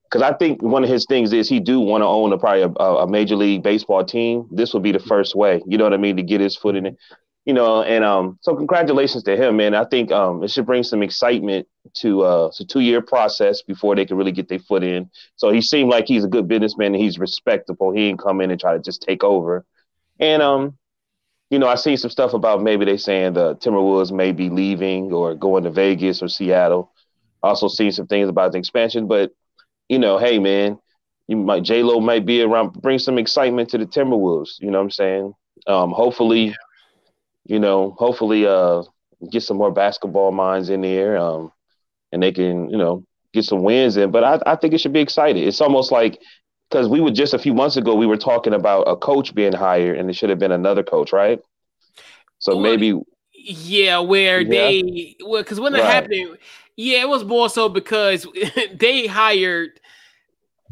because 0.04 0.22
I 0.22 0.36
think 0.36 0.62
one 0.62 0.84
of 0.84 0.90
his 0.90 1.06
things 1.06 1.32
is 1.32 1.48
he 1.48 1.61
do 1.61 1.80
want 1.80 2.02
to 2.02 2.06
own 2.06 2.32
a 2.32 2.38
probably 2.38 2.62
a, 2.62 2.68
a, 2.68 3.09
major 3.09 3.36
league 3.36 3.62
baseball 3.62 4.04
team. 4.04 4.46
This 4.50 4.74
would 4.74 4.82
be 4.82 4.92
the 4.92 4.98
first 5.00 5.34
way, 5.34 5.62
you 5.66 5.78
know 5.78 5.84
what 5.84 5.94
I 5.94 5.96
mean, 5.96 6.16
to 6.16 6.22
get 6.22 6.40
his 6.40 6.56
foot 6.56 6.76
in 6.76 6.86
it. 6.86 6.96
You 7.44 7.52
know, 7.52 7.82
and 7.82 8.04
um, 8.04 8.38
so 8.40 8.56
congratulations 8.56 9.22
to 9.24 9.36
him, 9.36 9.56
man. 9.56 9.74
I 9.74 9.84
think 9.84 10.11
um, 10.11 10.42
it 10.42 10.50
should 10.50 10.64
bring 10.64 10.82
some 10.82 11.02
excitement 11.02 11.68
to 11.96 12.24
uh, 12.24 12.46
it's 12.46 12.61
a 12.61 12.64
two 12.64 12.80
year 12.80 13.02
process 13.02 13.61
before 13.61 13.94
they 13.94 14.06
can 14.06 14.16
really 14.16 14.32
get 14.32 14.48
their 14.48 14.61
foot 14.61 14.82
in. 14.82 15.11
So 15.36 15.50
he 15.50 15.61
seemed 15.61 15.90
like 15.90 16.06
he's 16.06 16.24
a 16.24 16.28
good 16.28 16.48
businessman 16.48 16.94
and 16.94 17.02
he's 17.02 17.18
respectable. 17.18 17.92
He 17.92 18.09
ain't 18.09 18.22
come 18.22 18.40
in 18.40 18.50
and 18.50 18.59
try 18.59 18.72
to 18.72 18.78
just 18.80 19.02
take 19.02 19.22
over. 19.22 19.66
And 20.18 20.40
um, 20.40 20.78
you 21.51 21.59
know, 21.59 21.68
I 21.68 21.74
see 21.76 21.97
some 21.97 22.11
stuff 22.11 22.34
about 22.34 22.62
maybe 22.62 22.84
they 22.84 22.97
saying 22.97 23.34
the 23.34 23.55
Timberwolves 23.57 24.12
may 24.12 24.32
be 24.32 24.51
leaving 24.51 25.12
or 25.12 25.34
going 25.34 25.64
to 25.64 25.70
Vegas 25.70 26.22
or 26.22 26.28
Seattle. 26.28 26.92
Also, 27.42 27.68
seen 27.68 27.92
some 27.92 28.07
things 28.07 28.28
about 28.28 28.53
the 28.53 28.59
expansion, 28.59 29.07
but 29.07 29.30
you 29.88 29.99
know, 29.99 30.18
hey 30.18 30.38
man, 30.38 30.78
you 31.28 31.36
might 31.36 31.62
J 31.62 31.82
Lo 31.82 32.01
might 32.01 32.24
be 32.24 32.42
around, 32.42 32.72
bring 32.72 32.99
some 32.99 33.18
excitement 33.18 33.68
to 33.70 33.78
the 33.78 33.86
Timberwolves. 33.86 34.61
You 34.61 34.70
know 34.70 34.78
what 34.78 34.84
I'm 34.84 34.90
saying? 34.90 35.34
Um, 35.66 35.92
hopefully, 35.92 36.55
you 37.45 37.59
know, 37.59 37.95
hopefully, 37.99 38.47
uh, 38.47 38.82
get 39.30 39.42
some 39.42 39.57
more 39.57 39.72
basketball 39.72 40.32
minds 40.32 40.70
in 40.70 40.80
there, 40.82 41.16
um, 41.16 41.53
and 42.12 42.22
they 42.22 42.32
can, 42.32 42.68
you 42.70 42.76
know, 42.76 43.05
get 43.32 43.45
some 43.45 43.62
wins 43.62 43.97
in. 43.97 44.11
But 44.11 44.24
I, 44.24 44.53
I 44.53 44.57
think 44.57 44.74
it 44.74 44.78
should 44.78 44.92
be 44.92 45.01
excited. 45.01 45.47
It's 45.47 45.61
almost 45.61 45.92
like 45.92 46.20
because 46.70 46.88
we 46.88 47.00
were 47.00 47.10
just 47.10 47.34
a 47.34 47.38
few 47.38 47.54
months 47.54 47.76
ago, 47.76 47.94
we 47.94 48.06
were 48.06 48.16
talking 48.16 48.54
about 48.54 48.82
a 48.82 48.96
coach 48.96 49.34
being 49.34 49.52
hired, 49.52 49.98
and 49.98 50.10
it 50.10 50.14
should 50.14 50.30
have 50.30 50.38
been 50.38 50.52
another 50.52 50.82
coach, 50.82 51.12
right? 51.12 51.40
So 52.38 52.56
well, 52.56 52.62
maybe, 52.62 53.00
yeah, 53.32 53.98
where 53.98 54.40
yeah. 54.40 54.48
they, 54.48 55.16
well, 55.24 55.42
because 55.42 55.60
when 55.60 55.74
it 55.74 55.80
right. 55.80 55.92
happened, 55.92 56.38
yeah, 56.76 57.02
it 57.02 57.08
was 57.08 57.24
more 57.24 57.48
so 57.48 57.68
because 57.68 58.26
they 58.74 59.06
hired 59.06 59.80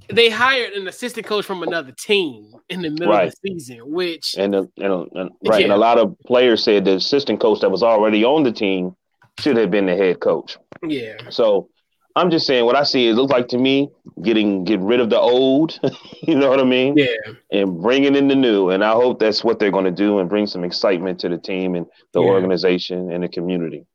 they 0.08 0.28
hired 0.28 0.72
an 0.72 0.88
assistant 0.88 1.26
coach 1.26 1.44
from 1.44 1.62
another 1.62 1.92
team 1.92 2.52
in 2.68 2.82
the 2.82 2.90
middle 2.90 3.08
right. 3.08 3.28
of 3.28 3.34
the 3.42 3.50
season, 3.50 3.78
which 3.90 4.34
and, 4.36 4.54
and, 4.54 4.68
uh, 4.78 5.04
and 5.14 5.30
right, 5.46 5.60
yeah. 5.60 5.64
and 5.64 5.72
a 5.72 5.76
lot 5.76 5.98
of 5.98 6.16
players 6.26 6.62
said 6.62 6.84
the 6.84 6.96
assistant 6.96 7.40
coach 7.40 7.60
that 7.60 7.70
was 7.70 7.82
already 7.82 8.24
on 8.24 8.42
the 8.42 8.52
team 8.52 8.96
should 9.38 9.56
have 9.56 9.70
been 9.70 9.86
the 9.86 9.96
head 9.96 10.20
coach. 10.20 10.58
Yeah. 10.86 11.16
So 11.30 11.68
I'm 12.14 12.30
just 12.30 12.46
saying 12.46 12.64
what 12.64 12.76
I 12.76 12.82
see. 12.82 13.08
It 13.08 13.14
looks 13.14 13.32
like 13.32 13.48
to 13.48 13.58
me 13.58 13.90
getting 14.22 14.64
get 14.64 14.80
rid 14.80 15.00
of 15.00 15.10
the 15.10 15.18
old. 15.18 15.78
you 16.22 16.34
know 16.34 16.50
what 16.50 16.60
I 16.60 16.64
mean? 16.64 16.94
Yeah. 16.96 17.06
And 17.50 17.80
bringing 17.80 18.14
in 18.14 18.28
the 18.28 18.34
new, 18.34 18.70
and 18.70 18.84
I 18.84 18.92
hope 18.92 19.18
that's 19.18 19.42
what 19.42 19.58
they're 19.58 19.70
going 19.70 19.86
to 19.86 19.90
do 19.90 20.18
and 20.18 20.28
bring 20.28 20.46
some 20.46 20.64
excitement 20.64 21.20
to 21.20 21.28
the 21.28 21.38
team 21.38 21.74
and 21.74 21.86
the 22.12 22.20
yeah. 22.20 22.28
organization 22.28 23.10
and 23.10 23.24
the 23.24 23.28
community. 23.28 23.86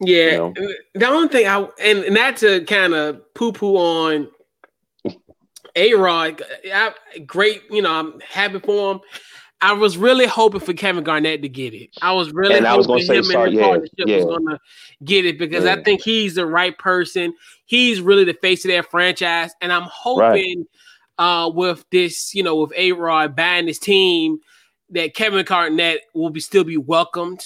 Yeah. 0.00 0.30
You 0.30 0.38
know? 0.38 0.54
Uh, 0.56 0.72
the 0.94 1.06
only 1.06 1.28
thing 1.28 1.46
I 1.46 1.68
and, 1.82 1.98
and 2.04 2.14
not 2.14 2.38
to 2.38 2.64
kind 2.64 2.94
of 2.94 3.34
poo 3.34 3.52
poo 3.52 3.76
on 3.76 4.28
a 5.76 5.94
Rod, 5.94 6.42
great. 7.26 7.62
You 7.70 7.82
know, 7.82 7.92
I'm 7.92 8.20
happy 8.20 8.60
for 8.60 8.92
him. 8.92 9.00
I 9.64 9.72
was 9.72 9.96
really 9.96 10.26
hoping 10.26 10.60
for 10.60 10.74
Kevin 10.74 11.04
Garnett 11.04 11.40
to 11.40 11.48
get 11.48 11.72
it. 11.72 11.88
I 12.02 12.12
was 12.12 12.30
really 12.34 12.56
and 12.56 12.66
hoping 12.66 12.98
him 12.98 13.24
and 13.30 13.46
his 13.46 13.54
yeah, 13.54 13.62
partnership 13.62 13.94
yeah. 13.96 14.16
was 14.16 14.24
going 14.26 14.46
to 14.48 14.58
get 15.04 15.24
it 15.24 15.38
because 15.38 15.64
yeah. 15.64 15.72
I 15.72 15.82
think 15.82 16.02
he's 16.02 16.34
the 16.34 16.44
right 16.44 16.76
person. 16.76 17.32
He's 17.64 18.02
really 18.02 18.24
the 18.24 18.34
face 18.34 18.66
of 18.66 18.68
their 18.68 18.82
franchise, 18.82 19.52
and 19.62 19.72
I'm 19.72 19.88
hoping 19.90 20.66
right. 21.18 21.44
uh, 21.44 21.48
with 21.48 21.82
this, 21.90 22.34
you 22.34 22.42
know, 22.42 22.56
with 22.56 22.74
A 22.76 22.92
Rod 22.92 23.34
buying 23.34 23.66
his 23.66 23.78
team, 23.78 24.38
that 24.90 25.14
Kevin 25.14 25.42
Garnett 25.46 26.02
will 26.12 26.28
be 26.28 26.40
still 26.40 26.64
be 26.64 26.76
welcomed. 26.76 27.42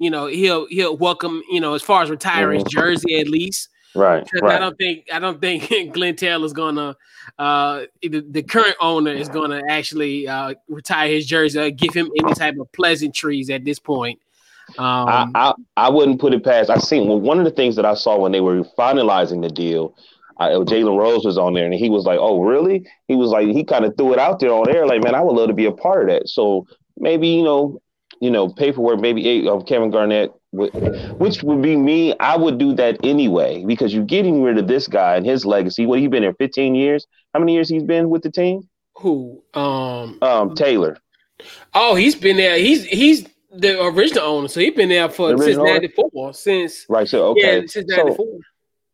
You 0.00 0.10
know, 0.10 0.26
he'll 0.26 0.66
he'll 0.66 0.96
welcome. 0.96 1.44
You 1.48 1.60
know, 1.60 1.74
as 1.74 1.82
far 1.82 2.02
as 2.02 2.10
retiring 2.10 2.58
mm-hmm. 2.58 2.66
his 2.66 2.72
jersey 2.72 3.20
at 3.20 3.28
least. 3.28 3.68
Right. 3.94 4.26
right. 4.40 4.56
I 4.56 4.58
don't 4.58 4.76
think 4.76 5.08
I 5.12 5.18
don't 5.18 5.40
think 5.40 5.70
Glen 5.92 6.16
Taylor's 6.16 6.52
gonna 6.52 6.96
uh 7.38 7.82
the, 8.02 8.24
the 8.30 8.42
current 8.42 8.76
owner 8.80 9.12
is 9.12 9.28
gonna 9.28 9.62
actually 9.68 10.26
uh 10.28 10.54
retire 10.68 11.08
his 11.08 11.26
jersey 11.26 11.58
or 11.58 11.70
give 11.70 11.94
him 11.94 12.10
any 12.22 12.34
type 12.34 12.56
of 12.58 12.70
pleasantries 12.72 13.50
at 13.50 13.64
this 13.64 13.78
point. 13.78 14.18
Um, 14.78 15.08
I, 15.08 15.28
I, 15.34 15.52
I 15.76 15.88
wouldn't 15.90 16.20
put 16.20 16.32
it 16.32 16.44
past. 16.44 16.70
I 16.70 16.78
seen 16.78 17.08
well 17.08 17.20
one 17.20 17.38
of 17.38 17.44
the 17.44 17.50
things 17.50 17.76
that 17.76 17.84
I 17.84 17.94
saw 17.94 18.18
when 18.18 18.32
they 18.32 18.40
were 18.40 18.62
finalizing 18.78 19.42
the 19.42 19.50
deal. 19.50 19.94
Jalen 20.40 20.98
Rose 20.98 21.24
was 21.24 21.38
on 21.38 21.54
there 21.54 21.66
and 21.66 21.74
he 21.74 21.88
was 21.88 22.04
like, 22.04 22.18
"Oh, 22.18 22.40
really?" 22.42 22.84
He 23.06 23.14
was 23.14 23.30
like, 23.30 23.46
he 23.48 23.62
kind 23.62 23.84
of 23.84 23.96
threw 23.96 24.12
it 24.12 24.18
out 24.18 24.40
there 24.40 24.52
on 24.52 24.74
air, 24.74 24.86
like, 24.86 25.02
"Man, 25.04 25.14
I 25.14 25.20
would 25.20 25.36
love 25.36 25.48
to 25.48 25.54
be 25.54 25.66
a 25.66 25.72
part 25.72 26.02
of 26.02 26.08
that." 26.08 26.28
So 26.28 26.66
maybe 26.96 27.28
you 27.28 27.44
know, 27.44 27.80
you 28.20 28.30
know, 28.30 28.48
paperwork, 28.48 29.00
maybe 29.00 29.46
of 29.46 29.66
Kevin 29.66 29.90
Garnett 29.90 30.32
which 30.52 31.42
would 31.42 31.62
be 31.62 31.76
me. 31.76 32.14
I 32.20 32.36
would 32.36 32.58
do 32.58 32.74
that 32.74 32.98
anyway 33.02 33.64
because 33.64 33.94
you're 33.94 34.04
getting 34.04 34.42
rid 34.42 34.58
of 34.58 34.68
this 34.68 34.86
guy 34.86 35.16
and 35.16 35.24
his 35.24 35.46
legacy. 35.46 35.86
What 35.86 35.98
he 35.98 36.08
been 36.08 36.22
here 36.22 36.34
15 36.34 36.74
years? 36.74 37.06
How 37.32 37.40
many 37.40 37.54
years 37.54 37.68
he's 37.68 37.82
been 37.82 38.10
with 38.10 38.22
the 38.22 38.30
team? 38.30 38.68
Who? 38.96 39.42
Um, 39.54 40.18
um, 40.20 40.54
Taylor. 40.54 40.98
Oh, 41.74 41.94
he's 41.94 42.14
been 42.14 42.36
there. 42.36 42.58
He's 42.58 42.84
he's 42.84 43.26
the 43.50 43.82
original 43.82 44.24
owner, 44.24 44.48
so 44.48 44.60
he's 44.60 44.74
been 44.74 44.90
there 44.90 45.08
for 45.08 45.34
the 45.34 45.42
since 45.42 45.56
'94. 45.56 46.34
Since 46.34 46.86
right, 46.88 47.08
so 47.08 47.28
okay, 47.28 47.60
yeah, 47.60 47.66
since 47.66 47.88
'94. 47.88 48.16
So, 48.16 48.40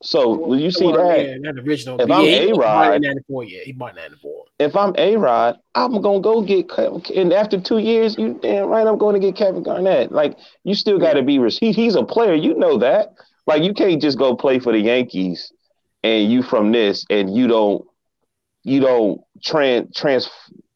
so 0.02 0.34
will 0.34 0.60
you 0.60 0.70
see 0.70 0.86
well, 0.86 1.08
that? 1.08 1.26
Yeah, 1.26 1.36
not 1.38 1.58
original. 1.58 2.00
If 2.00 2.10
I'm 2.10 2.24
A 2.24 2.52
Rod, 2.52 3.02
yeah, 3.02 3.60
he 3.64 3.72
bought 3.72 3.96
ninety 3.96 4.16
four. 4.16 4.44
If 4.58 4.76
I'm 4.76 4.94
A 4.96 5.16
Rod, 5.16 5.58
I'm 5.74 6.00
gonna 6.00 6.20
go 6.20 6.40
get 6.42 6.70
and 6.70 7.32
after 7.32 7.60
two 7.60 7.78
years, 7.78 8.16
you 8.16 8.38
damn 8.40 8.68
right, 8.68 8.86
I'm 8.86 8.98
going 8.98 9.14
to 9.14 9.20
get 9.20 9.36
Kevin 9.36 9.62
Garnett. 9.62 10.12
Like 10.12 10.36
you 10.62 10.74
still 10.74 10.98
got 10.98 11.14
to 11.14 11.22
be 11.22 11.38
he, 11.58 11.72
he's 11.72 11.96
a 11.96 12.04
player, 12.04 12.34
you 12.34 12.54
know 12.54 12.78
that. 12.78 13.14
Like 13.46 13.62
you 13.62 13.74
can't 13.74 14.00
just 14.00 14.18
go 14.18 14.36
play 14.36 14.58
for 14.58 14.72
the 14.72 14.78
Yankees 14.78 15.52
and 16.02 16.30
you 16.30 16.42
from 16.42 16.70
this 16.70 17.04
and 17.10 17.34
you 17.34 17.48
don't 17.48 17.84
you 18.62 18.80
don't 18.80 19.20
trans 19.42 19.94
trans 19.96 20.30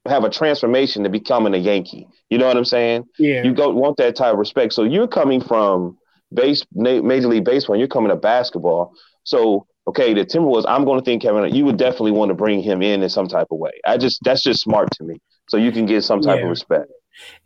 have 0.06 0.24
a 0.24 0.30
transformation 0.30 1.04
to 1.04 1.08
becoming 1.08 1.54
a 1.54 1.58
Yankee. 1.58 2.08
You 2.28 2.38
know 2.38 2.46
what 2.46 2.56
I'm 2.56 2.64
saying? 2.64 3.04
Yeah. 3.18 3.44
You 3.44 3.54
don't 3.54 3.76
want 3.76 3.98
that 3.98 4.16
type 4.16 4.32
of 4.32 4.38
respect. 4.38 4.72
So 4.72 4.82
you're 4.82 5.06
coming 5.06 5.40
from 5.40 5.96
base 6.35 6.64
major 6.72 7.28
league 7.28 7.45
baseball, 7.45 7.74
and 7.74 7.80
you're 7.80 7.89
coming 7.89 8.11
to 8.11 8.16
basketball. 8.16 8.93
So 9.24 9.66
okay, 9.89 10.14
the 10.14 10.24
Timberwolves, 10.24 10.64
I'm 10.68 10.85
going 10.85 10.99
to 10.99 11.05
think 11.05 11.22
Kevin, 11.22 11.55
you 11.55 11.64
would 11.64 11.76
definitely 11.76 12.12
want 12.12 12.28
to 12.30 12.35
bring 12.35 12.62
him 12.62 12.83
in 12.83 13.03
in 13.03 13.09
some 13.09 13.28
type 13.28 13.49
of 13.51 13.59
way. 13.59 13.72
I 13.87 13.97
just 13.97 14.20
that's 14.22 14.43
just 14.43 14.61
smart 14.61 14.91
to 14.93 15.05
me. 15.05 15.20
So 15.49 15.57
you 15.57 15.72
can 15.72 15.87
get 15.87 16.03
some 16.03 16.20
type 16.20 16.39
yeah. 16.39 16.45
of 16.45 16.51
respect. 16.51 16.91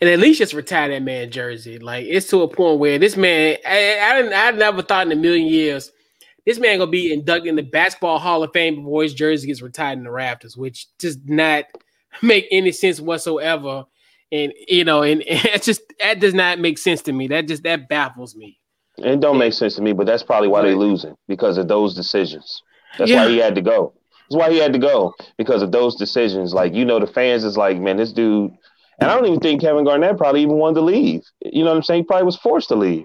And 0.01 0.09
at 0.09 0.21
least 0.21 0.39
just 0.39 0.53
retire 0.53 0.89
that 0.91 1.03
man 1.03 1.31
jersey. 1.31 1.79
Like 1.79 2.07
it's 2.07 2.29
to 2.29 2.43
a 2.43 2.49
point 2.49 2.79
where 2.79 2.99
this 2.99 3.17
man, 3.17 3.57
I, 3.67 3.99
I, 3.99 4.49
I 4.49 4.51
never 4.53 4.83
thought 4.83 5.07
in 5.07 5.13
a 5.13 5.17
million 5.17 5.47
years 5.47 5.91
this 6.45 6.61
man 6.61 6.79
gonna 6.79 6.91
be 6.91 7.13
inducted 7.13 7.49
in 7.49 7.57
the 7.57 7.63
basketball 7.63 8.19
Hall 8.19 8.43
of 8.43 8.53
Fame 8.53 8.77
before 8.77 9.03
his 9.03 9.15
jersey 9.15 9.49
gets 9.49 9.61
retired 9.61 9.99
in 9.99 10.05
the 10.05 10.11
Raptors, 10.11 10.57
which 10.57 10.87
does 10.99 11.19
not 11.25 11.65
make 12.23 12.47
any 12.53 12.71
sense 12.71 13.01
whatsoever. 13.01 13.85
And 14.31 14.53
you 14.69 14.85
know, 14.85 15.03
and, 15.03 15.23
and 15.29 15.45
it's 15.47 15.67
just 15.67 15.83
that 16.01 16.21
does 16.21 16.35
not 16.35 16.61
make 16.61 16.79
sense 16.79 17.03
to 17.03 17.13
me. 17.13 17.27
That 17.29 17.49
just 17.49 17.65
that 17.65 17.89
baffles 17.89 18.37
me. 18.37 18.61
It 18.99 19.21
don't 19.21 19.39
make 19.39 19.53
sense 19.53 19.77
to 19.77 19.83
me, 19.83 19.93
but 19.93 20.07
that's 20.07 20.23
probably 20.23 20.49
why 20.49 20.63
they're 20.63 20.77
losing 20.77 21.17
because 21.29 21.59
of 21.59 21.69
those 21.69 21.95
decisions. 21.95 22.63
That's 22.99 23.11
yeah. 23.11 23.25
why 23.25 23.31
he 23.31 23.39
had 23.39 23.55
to 23.55 23.63
go. 23.63 23.93
That's 24.29 24.39
why 24.39 24.51
he 24.51 24.59
had 24.59 24.73
to 24.73 24.79
go 24.79 25.15
because 25.37 25.63
of 25.63 25.71
those 25.73 25.97
decisions. 25.97 26.55
Like 26.55 26.75
you 26.75 26.85
know, 26.85 26.99
the 26.99 27.07
fans 27.07 27.45
is 27.45 27.57
like, 27.57 27.79
man, 27.79 27.97
this 27.97 28.13
dude. 28.13 28.53
And 28.99 29.11
I 29.11 29.15
don't 29.15 29.27
even 29.27 29.41
think 29.41 29.61
Kevin 29.61 29.85
Garnett 29.85 30.17
probably 30.17 30.41
even 30.43 30.57
wanted 30.57 30.77
to 30.77 30.81
leave. 30.81 31.23
You 31.45 31.65
know 31.65 31.71
what 31.71 31.77
I'm 31.77 31.83
saying? 31.83 32.01
He 32.01 32.07
probably 32.07 32.25
was 32.25 32.37
forced 32.37 32.69
to 32.69 32.77
leave. 32.77 33.05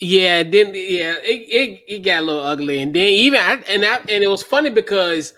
Yeah, 0.00 0.42
then 0.42 0.74
yeah, 0.74 1.14
it, 1.22 1.48
it, 1.48 1.84
it 1.88 1.98
got 2.00 2.22
a 2.22 2.26
little 2.26 2.42
ugly, 2.42 2.82
and 2.82 2.94
then 2.94 3.08
even 3.08 3.40
and 3.40 3.84
I, 3.84 3.96
and 4.00 4.22
it 4.22 4.28
was 4.28 4.42
funny 4.42 4.68
because 4.68 5.32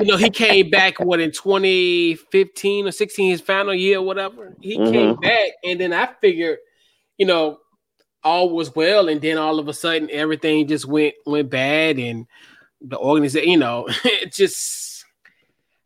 you 0.00 0.06
know 0.06 0.16
he 0.16 0.28
came 0.28 0.70
back 0.70 0.98
what 0.98 1.20
in 1.20 1.30
2015 1.30 2.88
or 2.88 2.90
16 2.90 3.30
his 3.30 3.40
final 3.40 3.72
year 3.72 3.98
or 3.98 4.02
whatever. 4.02 4.56
He 4.60 4.76
mm-hmm. 4.76 4.92
came 4.92 5.16
back, 5.16 5.50
and 5.62 5.80
then 5.80 5.92
I 5.92 6.08
figured, 6.20 6.58
you 7.16 7.26
know, 7.26 7.59
all 8.22 8.50
was 8.50 8.74
well, 8.74 9.08
and 9.08 9.20
then 9.20 9.38
all 9.38 9.58
of 9.58 9.68
a 9.68 9.72
sudden 9.72 10.08
everything 10.10 10.66
just 10.66 10.86
went 10.86 11.14
went 11.26 11.50
bad, 11.50 11.98
and 11.98 12.26
the 12.80 12.98
organization, 12.98 13.50
you 13.50 13.56
know, 13.56 13.86
it 14.04 14.32
just 14.32 15.04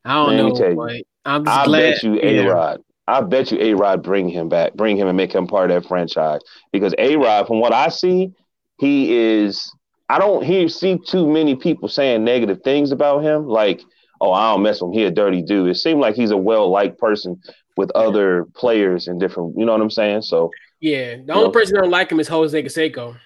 I 0.05 0.15
don't 0.15 0.37
know. 0.37 0.75
But 0.75 1.03
I'm 1.25 1.45
just 1.45 1.59
I 1.59 1.65
glad. 1.65 1.93
bet 1.95 2.03
you 2.03 2.21
A 2.23 2.47
Rod. 2.47 2.81
I 3.07 3.21
bet 3.21 3.53
you 3.53 3.59
A 3.61 3.75
Rod 3.75 4.03
bring 4.03 4.29
him 4.29 4.49
back, 4.49 4.75
bring 4.75 4.97
him 4.97 5.09
and 5.09 5.17
make 5.17 5.35
him 5.35 5.47
part 5.47 5.71
of 5.71 5.83
that 5.83 5.89
franchise 5.89 6.41
because 6.73 6.95
A 6.99 7.17
Rod, 7.17 7.47
from 7.47 7.61
what 7.61 7.73
I 7.73 7.89
see, 7.89 8.33
he 8.79 9.15
is. 9.17 9.71
I 10.09 10.19
don't 10.19 10.45
hear 10.45 10.69
see 10.69 10.99
too 10.99 11.27
many 11.27 11.57
people 11.57 11.89
saying 11.89 12.25
negative 12.25 12.61
things 12.63 12.93
about 12.93 13.23
him, 13.23 13.47
like, 13.47 13.81
"Oh, 14.21 14.33
I 14.33 14.53
don't 14.53 14.63
mess 14.63 14.81
with 14.81 14.93
him. 14.93 14.99
He 14.99 15.05
a 15.05 15.11
dirty 15.11 15.43
dude." 15.43 15.71
It 15.71 15.77
seemed 15.77 16.01
like 16.01 16.15
he's 16.15 16.31
a 16.31 16.37
well 16.37 16.71
liked 16.71 16.99
person 16.99 17.41
with 17.77 17.91
other 17.95 18.47
players 18.55 19.09
and 19.09 19.19
different. 19.19 19.55
You 19.59 19.65
know 19.65 19.73
what 19.73 19.81
I'm 19.81 19.91
saying? 19.91 20.23
So 20.23 20.51
yeah, 20.85 21.17
the 21.25 21.33
only 21.33 21.51
person 21.51 21.75
that 21.75 21.81
don't 21.81 21.91
like 21.91 22.13
him 22.13 22.21
is 22.21 22.29
Jose 22.29 22.63
Canseco. 22.63 23.17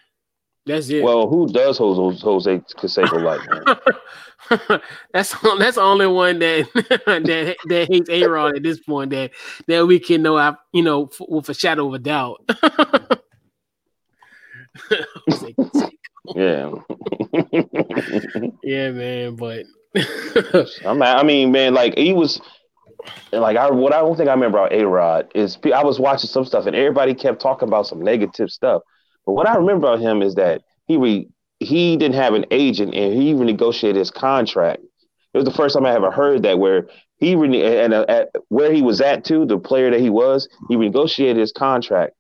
That's 0.65 0.89
it. 0.91 1.03
Well, 1.03 1.29
who 1.29 1.53
does 1.53 1.77
Jose, 1.79 2.21
Jose 2.23 2.59
Canseco 2.77 3.21
like? 3.21 3.41
that's 5.13 5.35
that's 5.59 5.75
the 5.75 5.81
only 5.81 6.07
one 6.07 6.39
that 6.39 6.69
that 6.75 7.57
that 7.67 7.89
hates 7.89 8.09
A 8.09 8.29
Rod 8.29 8.55
at 8.55 8.63
this 8.63 8.79
point 8.79 9.11
that 9.11 9.33
that 9.67 9.85
we 9.85 9.99
can 9.99 10.23
know. 10.23 10.37
I 10.37 10.55
you 10.73 10.85
know 10.85 11.07
f- 11.07 11.27
with 11.29 11.49
a 11.49 11.55
shadow 11.55 11.89
of 11.89 11.95
a 11.95 11.99
doubt. 11.99 12.49
yeah. 16.37 16.71
yeah, 18.63 18.91
man. 18.93 19.35
But 19.35 19.67
I 20.87 21.25
mean, 21.25 21.51
man, 21.51 21.75
like 21.75 21.99
he 21.99 22.13
was 22.13 22.41
and 23.33 23.43
like 23.43 23.57
I, 23.57 23.71
what 23.71 23.95
I 23.95 24.01
don't 24.01 24.17
think 24.17 24.29
I 24.29 24.35
remember 24.35 24.59
about 24.59 24.73
A 24.73 24.87
Rod 24.87 25.31
is 25.35 25.59
I 25.75 25.85
was 25.85 26.01
watching 26.01 26.31
some 26.31 26.45
stuff 26.45 26.67
and 26.67 26.77
everybody 26.77 27.15
kept 27.15 27.41
talking 27.41 27.69
about 27.69 27.87
some 27.87 28.01
negative 28.03 28.51
stuff. 28.51 28.83
But 29.27 29.35
what 29.35 29.49
I 29.49 29.57
remember 29.57 29.87
about 29.89 30.01
him 30.01 30.23
is 30.23 30.37
that 30.37 30.63
he 30.87 30.97
re, 30.97 31.29
he 31.61 31.97
didn't 31.97 32.17
have 32.17 32.35
an 32.35 32.47
agent 32.51 32.95
and 32.95 33.15
he 33.21 33.35
renegotiated 33.35 33.97
his 33.97 34.11
contract 34.11 34.83
It 35.35 35.39
was 35.39 35.45
the 35.45 35.53
first 35.53 35.75
time 35.75 35.87
I 35.87 35.95
ever 35.95 36.11
heard 36.11 36.43
that 36.45 36.59
where 36.59 36.89
he 37.19 37.35
and 37.35 37.95
uh, 37.95 38.07
at 38.09 38.31
where 38.49 38.73
he 38.73 38.83
was 38.83 39.01
at 39.01 39.25
too, 39.25 39.45
the 39.47 39.59
player 39.59 39.91
that 39.91 40.01
he 40.01 40.11
was, 40.11 40.49
he 40.69 40.77
renegotiated 40.77 41.37
his 41.39 41.53
contract 41.53 42.15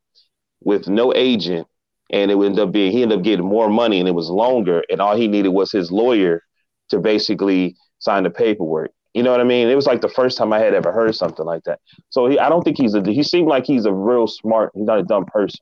with 0.63 0.89
no 0.89 1.15
agent, 1.15 1.67
and 2.11 2.31
it 2.31 2.35
would 2.37 2.51
end 2.51 2.59
up 2.61 2.73
being 2.73 2.93
he 2.93 3.03
ended 3.03 3.19
up 3.19 3.25
getting 3.25 3.47
more 3.47 3.71
money 3.71 4.01
and 4.01 4.09
it 4.09 4.15
was 4.15 4.29
longer, 4.29 4.83
and 4.91 5.01
all 5.01 5.17
he 5.17 5.29
needed 5.29 5.51
was 5.51 5.73
his 5.73 5.91
lawyer 5.93 6.43
to 6.91 6.99
basically 7.01 7.77
sign 8.01 8.25
the 8.25 8.31
paperwork. 8.31 8.93
You 9.15 9.23
know 9.23 9.31
what 9.31 9.41
I 9.41 9.45
mean? 9.45 9.69
It 9.69 9.75
was 9.75 9.87
like 9.87 10.01
the 10.01 10.09
first 10.09 10.37
time 10.37 10.53
I 10.53 10.59
had 10.59 10.75
ever 10.75 10.93
heard 10.93 11.15
something 11.15 11.45
like 11.45 11.65
that. 11.65 11.81
So 12.11 12.27
he, 12.29 12.39
I 12.39 12.49
don't 12.49 12.63
think 12.63 12.77
he's 12.77 12.95
a. 12.95 13.03
He 13.03 13.23
seemed 13.23 13.49
like 13.49 13.65
he's 13.65 13.85
a 13.85 13.93
real 13.93 14.27
smart. 14.27 14.73
He's 14.75 14.85
not 14.85 14.99
a 14.99 15.03
dumb 15.03 15.25
person. 15.27 15.61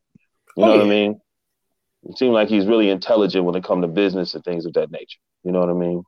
You 0.57 0.65
know 0.65 0.73
oh, 0.73 0.75
yeah. 0.75 0.79
what 0.81 0.87
I 0.87 0.91
mean? 0.91 1.21
It 2.09 2.19
seemed 2.19 2.35
like 2.35 2.49
he's 2.49 2.67
really 2.67 2.91
intelligent 2.91 3.45
when 3.45 3.55
it 3.55 3.65
comes 3.65 3.83
to 3.83 3.89
business 3.89 4.35
and 4.35 4.45
things 4.45 4.67
of 4.67 4.73
that 4.75 4.91
nature. 4.91 5.19
You 5.45 5.53
know 5.53 5.61
what 5.61 5.71
I 5.71 5.75
mean? 5.75 6.03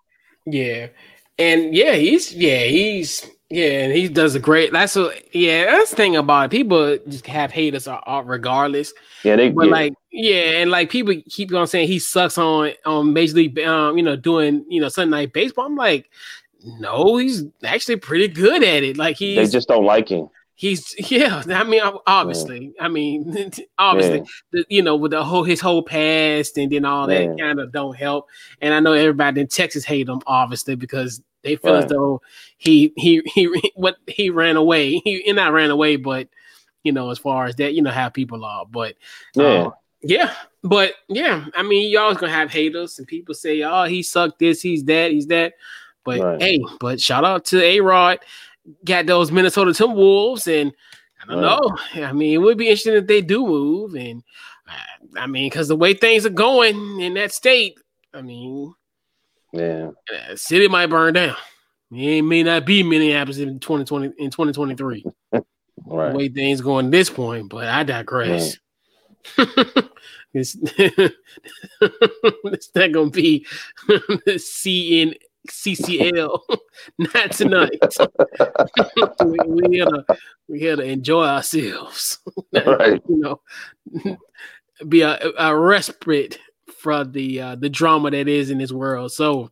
Yeah, 0.46 0.88
and 1.38 1.74
yeah, 1.74 1.94
he's 1.94 2.32
yeah 2.34 2.64
he's 2.64 3.28
yeah, 3.50 3.84
and 3.84 3.92
he 3.94 4.08
does 4.08 4.34
a 4.34 4.40
great. 4.40 4.72
That's 4.72 4.96
a 4.96 5.10
yeah. 5.32 5.64
That's 5.64 5.90
the 5.90 5.96
thing 5.96 6.16
about 6.16 6.46
it. 6.46 6.50
People 6.50 6.98
just 7.08 7.26
have 7.26 7.50
haters 7.50 7.88
regardless. 8.24 8.92
Yeah, 9.24 9.36
they. 9.36 9.50
But 9.50 9.66
yeah. 9.66 9.72
like, 9.72 9.94
yeah, 10.12 10.60
and 10.60 10.70
like 10.70 10.90
people 10.90 11.14
keep 11.30 11.54
on 11.54 11.66
saying 11.66 11.88
he 11.88 11.98
sucks 11.98 12.36
on 12.36 12.72
on 12.84 13.14
Major 13.14 13.36
League, 13.36 13.58
um, 13.60 13.96
you 13.96 14.02
know, 14.02 14.16
doing 14.16 14.66
you 14.68 14.82
know 14.82 14.90
Sunday 14.90 15.10
Night 15.10 15.32
Baseball. 15.32 15.64
I'm 15.64 15.76
like, 15.76 16.10
no, 16.64 17.16
he's 17.16 17.44
actually 17.64 17.96
pretty 17.96 18.28
good 18.28 18.62
at 18.62 18.82
it. 18.82 18.96
Like 18.96 19.16
he, 19.16 19.36
they 19.36 19.46
just 19.46 19.68
don't 19.68 19.84
like 19.84 20.08
him. 20.08 20.28
He's 20.54 20.94
yeah. 21.10 21.42
I 21.48 21.64
mean, 21.64 21.82
obviously, 22.06 22.72
yeah. 22.76 22.84
I 22.84 22.88
mean, 22.88 23.52
obviously, 23.78 24.24
the, 24.50 24.64
you 24.68 24.82
know, 24.82 24.96
with 24.96 25.12
the 25.12 25.24
whole 25.24 25.44
his 25.44 25.60
whole 25.60 25.82
past 25.82 26.58
and 26.58 26.70
then 26.70 26.84
all 26.84 27.06
that 27.06 27.38
kind 27.38 27.60
of 27.60 27.72
don't 27.72 27.96
help. 27.96 28.26
And 28.60 28.74
I 28.74 28.80
know 28.80 28.92
everybody 28.92 29.40
in 29.40 29.46
Texas 29.46 29.84
hate 29.84 30.08
him, 30.08 30.20
obviously, 30.26 30.74
because 30.74 31.22
they 31.42 31.56
feel 31.56 31.74
right. 31.74 31.84
as 31.84 31.90
though 31.90 32.20
he 32.56 32.92
he 32.96 33.22
he 33.34 33.72
what 33.74 33.96
he 34.06 34.30
ran 34.30 34.56
away. 34.56 35.00
He 35.04 35.24
and 35.26 35.36
not 35.36 35.52
ran 35.52 35.70
away, 35.70 35.96
but 35.96 36.28
you 36.82 36.92
know, 36.92 37.10
as 37.10 37.18
far 37.18 37.46
as 37.46 37.56
that, 37.56 37.74
you 37.74 37.82
know 37.82 37.90
how 37.90 38.08
people 38.08 38.44
are. 38.44 38.66
But 38.66 38.96
yeah. 39.34 39.44
Uh, 39.44 39.70
yeah, 40.00 40.32
but 40.62 40.94
yeah, 41.08 41.46
I 41.56 41.64
mean, 41.64 41.90
you 41.90 41.98
always 41.98 42.18
gonna 42.18 42.32
have 42.32 42.52
haters 42.52 42.98
and 42.98 43.08
people 43.08 43.34
say, 43.34 43.62
"Oh, 43.62 43.84
he 43.84 44.02
sucked 44.02 44.38
this, 44.38 44.62
he's 44.62 44.84
that, 44.84 45.10
he's 45.10 45.26
that." 45.26 45.54
But 46.08 46.20
right. 46.20 46.40
hey, 46.40 46.64
but 46.80 46.98
shout 46.98 47.22
out 47.22 47.44
to 47.46 47.62
A 47.62 47.80
Rod, 47.80 48.20
got 48.86 49.04
those 49.04 49.30
Minnesota 49.30 49.72
Timberwolves, 49.72 50.48
and 50.48 50.72
I 51.22 51.26
don't 51.26 51.42
right. 51.42 51.96
know. 51.96 52.04
I 52.06 52.12
mean, 52.14 52.32
it 52.32 52.38
would 52.38 52.56
be 52.56 52.68
interesting 52.68 52.94
if 52.94 53.06
they 53.06 53.20
do 53.20 53.46
move, 53.46 53.94
and 53.94 54.22
uh, 54.66 55.20
I 55.20 55.26
mean, 55.26 55.50
because 55.50 55.68
the 55.68 55.76
way 55.76 55.92
things 55.92 56.24
are 56.24 56.30
going 56.30 57.00
in 57.00 57.12
that 57.14 57.32
state, 57.32 57.78
I 58.14 58.22
mean, 58.22 58.72
yeah. 59.52 59.90
City 60.34 60.66
might 60.66 60.86
burn 60.86 61.12
down. 61.12 61.36
It 61.92 62.22
may 62.22 62.42
not 62.42 62.64
be 62.64 62.82
Minneapolis 62.82 63.36
in 63.36 63.60
2020 63.60 64.14
in 64.18 64.30
2023. 64.30 65.04
right. 65.32 66.12
The 66.12 66.16
way 66.16 66.30
things 66.30 66.62
going 66.62 66.86
at 66.86 66.92
this 66.92 67.10
point, 67.10 67.50
but 67.50 67.66
I 67.66 67.82
digress. 67.82 68.56
it's, 70.32 70.56
it's 70.62 71.14
not 72.74 72.92
gonna 72.92 73.10
be 73.10 73.46
CN 73.88 75.14
CCL, 75.50 76.40
not 76.98 77.32
tonight. 77.32 77.80
we, 79.24 79.38
we 79.46 79.76
here 79.76 79.86
to 79.86 80.04
we 80.48 80.58
here 80.58 80.76
to 80.76 80.82
enjoy 80.82 81.24
ourselves. 81.24 82.18
right. 82.66 83.02
you 83.08 83.18
know, 83.18 83.40
be 84.88 85.02
a, 85.02 85.18
a 85.38 85.56
respite 85.56 86.38
from 86.78 87.12
the 87.12 87.40
uh, 87.40 87.54
the 87.56 87.68
drama 87.68 88.10
that 88.10 88.28
is 88.28 88.50
in 88.50 88.58
this 88.58 88.72
world. 88.72 89.12
So 89.12 89.50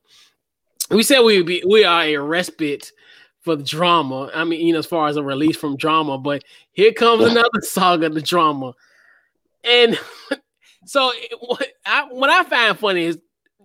we 0.90 1.02
said 1.02 1.20
we 1.20 1.42
be 1.42 1.62
we 1.66 1.84
are 1.84 2.02
a 2.02 2.16
respite 2.16 2.92
for 3.40 3.56
the 3.56 3.64
drama. 3.64 4.30
I 4.34 4.44
mean, 4.44 4.66
you 4.66 4.72
know, 4.72 4.80
as 4.80 4.86
far 4.86 5.08
as 5.08 5.16
a 5.16 5.22
release 5.22 5.56
from 5.56 5.76
drama, 5.76 6.18
but 6.18 6.42
here 6.72 6.92
comes 6.92 7.24
another 7.24 7.60
saga, 7.60 8.06
of 8.06 8.14
the 8.14 8.22
drama. 8.22 8.74
And 9.62 9.98
so 10.86 11.12
what 11.40 11.66
I, 11.84 12.06
what 12.10 12.30
I 12.30 12.42
find 12.44 12.78
funny 12.78 13.04
is 13.04 13.18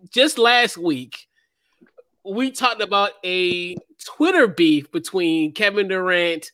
just 0.10 0.38
last 0.38 0.78
week 0.78 1.28
we 2.24 2.51
talked 2.51 2.82
about 2.82 3.11
a 3.24 3.76
Twitter 4.03 4.47
beef 4.47 4.91
between 4.91 5.53
Kevin 5.53 5.88
Durant 5.88 6.51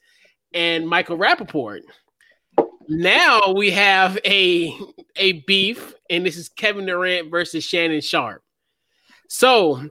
and 0.54 0.88
Michael 0.88 1.18
Rapaport. 1.18 1.82
Now 2.88 3.54
we 3.54 3.72
have 3.72 4.18
a 4.26 4.74
a 5.18 5.34
beef, 5.42 5.94
and 6.10 6.26
this 6.26 6.38
is 6.38 6.48
Kevin 6.48 6.86
Durant 6.86 7.30
versus 7.30 7.64
Shannon 7.64 8.02
Sharpe. 8.02 8.44
So, 9.28 9.90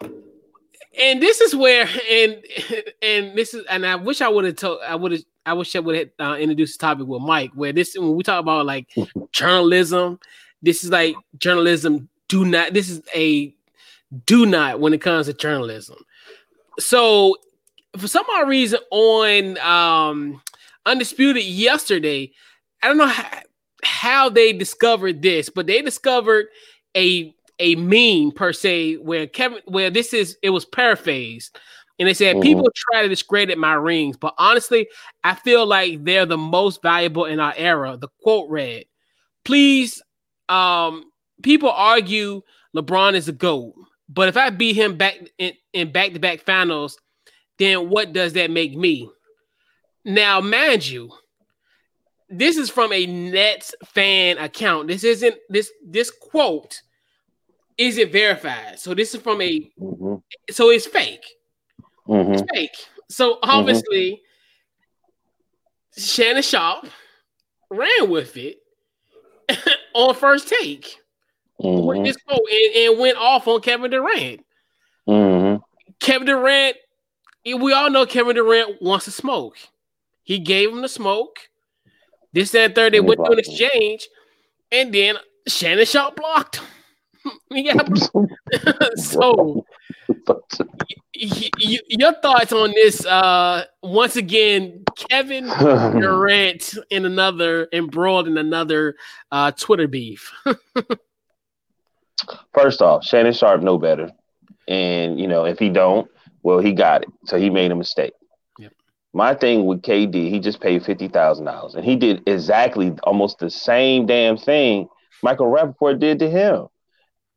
and 0.00 1.20
this 1.20 1.40
is 1.40 1.56
where, 1.56 1.88
and 2.10 2.44
and 3.02 3.36
this 3.36 3.54
is, 3.54 3.64
and 3.68 3.84
I 3.84 3.96
wish 3.96 4.20
I 4.20 4.28
would 4.28 4.44
have 4.44 4.56
told, 4.56 4.78
I 4.86 4.94
would 4.94 5.12
have, 5.12 5.22
I 5.46 5.52
wish 5.54 5.74
I 5.74 5.80
would 5.80 5.96
have 5.96 6.10
uh, 6.20 6.36
introduced 6.36 6.78
the 6.78 6.86
topic 6.86 7.08
with 7.08 7.22
Mike, 7.22 7.50
where 7.54 7.72
this 7.72 7.96
when 7.98 8.14
we 8.14 8.22
talk 8.22 8.40
about 8.40 8.66
like 8.66 8.88
journalism, 9.32 10.20
this 10.62 10.84
is 10.84 10.90
like 10.90 11.16
journalism. 11.38 12.08
Do 12.28 12.44
not. 12.44 12.72
This 12.72 12.88
is 12.90 13.02
a 13.14 13.54
do 14.26 14.46
not 14.46 14.80
when 14.80 14.94
it 14.94 15.00
comes 15.00 15.26
to 15.26 15.32
journalism. 15.32 15.98
So, 16.78 17.36
for 17.96 18.08
some 18.08 18.24
odd 18.30 18.48
reason, 18.48 18.80
on 18.90 19.58
um 19.58 20.40
Undisputed 20.88 21.44
yesterday. 21.44 22.32
I 22.82 22.88
don't 22.88 22.96
know 22.96 23.06
how, 23.06 23.40
how 23.84 24.28
they 24.30 24.54
discovered 24.54 25.20
this, 25.20 25.50
but 25.50 25.66
they 25.66 25.82
discovered 25.82 26.46
a 26.96 27.34
a 27.58 27.74
meme 27.74 28.32
per 28.32 28.54
se 28.54 28.94
where 28.94 29.26
Kevin 29.26 29.60
where 29.66 29.90
this 29.90 30.14
is 30.14 30.38
it 30.42 30.50
was 30.50 30.64
paraphrased. 30.64 31.58
And 31.98 32.08
they 32.08 32.14
said 32.14 32.36
mm-hmm. 32.36 32.42
people 32.42 32.70
try 32.74 33.02
to 33.02 33.08
discredit 33.08 33.58
my 33.58 33.74
rings, 33.74 34.16
but 34.16 34.32
honestly, 34.38 34.88
I 35.24 35.34
feel 35.34 35.66
like 35.66 36.04
they're 36.04 36.24
the 36.24 36.38
most 36.38 36.80
valuable 36.80 37.26
in 37.26 37.38
our 37.38 37.52
era. 37.56 37.98
The 38.00 38.08
quote 38.22 38.48
read, 38.48 38.86
please, 39.44 40.00
um, 40.48 41.10
people 41.42 41.70
argue 41.70 42.40
LeBron 42.74 43.14
is 43.14 43.28
a 43.28 43.32
GOAT, 43.32 43.74
but 44.08 44.28
if 44.28 44.36
I 44.36 44.50
beat 44.50 44.76
him 44.76 44.96
back 44.96 45.18
in, 45.38 45.52
in 45.72 45.92
back-to-back 45.92 46.40
finals, 46.40 46.98
then 47.58 47.90
what 47.90 48.12
does 48.12 48.32
that 48.34 48.50
make 48.50 48.76
me? 48.76 49.10
Now, 50.04 50.40
mind 50.40 50.86
you, 50.86 51.10
this 52.30 52.56
is 52.56 52.70
from 52.70 52.92
a 52.92 53.06
Nets 53.06 53.74
fan 53.84 54.38
account. 54.38 54.88
This 54.88 55.04
isn't 55.04 55.36
this 55.48 55.70
this 55.84 56.10
quote 56.10 56.80
isn't 57.76 58.12
verified. 58.12 58.78
So 58.78 58.94
this 58.94 59.14
is 59.14 59.20
from 59.20 59.40
a 59.40 59.70
mm-hmm. 59.80 60.16
so 60.50 60.70
it's 60.70 60.86
fake. 60.86 61.24
Mm-hmm. 62.06 62.32
It's 62.32 62.42
fake. 62.52 62.76
So 63.10 63.38
obviously, 63.42 64.12
mm-hmm. 65.96 66.00
Shannon 66.00 66.42
Sharpe 66.42 66.86
ran 67.70 68.08
with 68.08 68.36
it 68.36 68.58
on 69.94 70.14
first 70.14 70.48
take 70.48 70.98
mm-hmm. 71.62 72.04
this 72.04 72.16
quote 72.16 72.40
and, 72.50 72.76
and, 72.76 72.98
went 72.98 73.18
off 73.18 73.48
on 73.48 73.60
Kevin 73.60 73.90
Durant. 73.90 74.44
Mm-hmm. 75.08 75.62
Kevin 76.00 76.26
Durant, 76.26 76.76
we 77.44 77.72
all 77.72 77.90
know 77.90 78.06
Kevin 78.06 78.36
Durant 78.36 78.80
wants 78.80 79.06
to 79.06 79.10
smoke. 79.10 79.56
He 80.22 80.38
gave 80.38 80.70
him 80.70 80.82
the 80.82 80.88
smoke. 80.88 81.48
This 82.32 82.54
and 82.54 82.74
third, 82.74 82.92
they 82.92 83.00
went 83.00 83.24
to 83.24 83.32
an 83.32 83.38
exchange, 83.38 84.06
and 84.70 84.94
then 84.94 85.16
Shannon 85.46 85.86
Sharpe 85.86 86.16
blocked 86.16 86.56
him. 86.56 86.66
yeah. 87.50 87.82
so, 88.96 89.64
y- 90.08 91.50
y- 91.58 91.80
your 91.88 92.12
thoughts 92.20 92.52
on 92.52 92.70
this? 92.72 93.04
Uh, 93.06 93.64
once 93.82 94.16
again, 94.16 94.84
Kevin 94.94 95.46
Durant 95.60 96.74
in 96.90 97.06
another 97.06 97.68
embroiled 97.72 98.28
in 98.28 98.36
another 98.36 98.96
uh, 99.32 99.50
Twitter 99.52 99.88
beef. 99.88 100.32
First 102.52 102.82
off, 102.82 103.04
Shannon 103.04 103.32
Sharpe 103.32 103.62
know 103.62 103.78
better, 103.78 104.10
and 104.66 105.20
you 105.20 105.26
know 105.28 105.44
if 105.44 105.58
he 105.58 105.68
don't, 105.68 106.10
well, 106.42 106.58
he 106.58 106.72
got 106.72 107.02
it, 107.02 107.08
so 107.26 107.38
he 107.38 107.50
made 107.50 107.70
a 107.70 107.76
mistake. 107.76 108.12
My 109.14 109.34
thing 109.34 109.64
with 109.64 109.80
KD, 109.80 110.30
he 110.30 110.38
just 110.38 110.60
paid 110.60 110.84
fifty 110.84 111.08
thousand 111.08 111.46
dollars, 111.46 111.74
and 111.74 111.84
he 111.84 111.96
did 111.96 112.22
exactly 112.28 112.92
almost 113.04 113.38
the 113.38 113.50
same 113.50 114.04
damn 114.04 114.36
thing 114.36 114.86
Michael 115.22 115.46
Rapaport 115.46 115.98
did 115.98 116.18
to 116.20 116.30
him. 116.30 116.66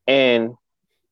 And 0.07 0.55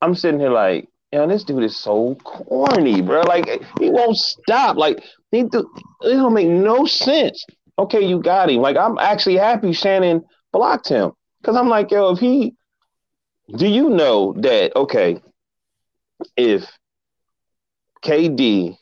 I'm 0.01 0.15
sitting 0.15 0.39
here 0.39 0.51
like, 0.51 0.87
yo, 1.11 1.27
this 1.27 1.43
dude 1.43 1.63
is 1.63 1.77
so 1.77 2.15
corny, 2.23 3.01
bro. 3.01 3.21
Like 3.21 3.47
he 3.79 3.89
won't 3.89 4.17
stop. 4.17 4.77
Like 4.77 5.03
he 5.31 5.43
do, 5.43 5.69
it 6.01 6.13
don't 6.15 6.33
make 6.33 6.47
no 6.47 6.85
sense. 6.85 7.45
Okay, 7.77 8.05
you 8.05 8.21
got 8.21 8.49
him. 8.49 8.61
Like 8.61 8.77
I'm 8.77 8.97
actually 8.99 9.37
happy 9.37 9.71
Shannon 9.73 10.23
blocked 10.51 10.89
him 10.89 11.11
because 11.41 11.55
I'm 11.55 11.69
like, 11.69 11.91
yo, 11.91 12.11
if 12.11 12.19
he, 12.19 12.53
do 13.55 13.67
you 13.67 13.89
know 13.89 14.33
that? 14.37 14.75
Okay, 14.75 15.21
if 16.37 16.65
KD 18.03 18.77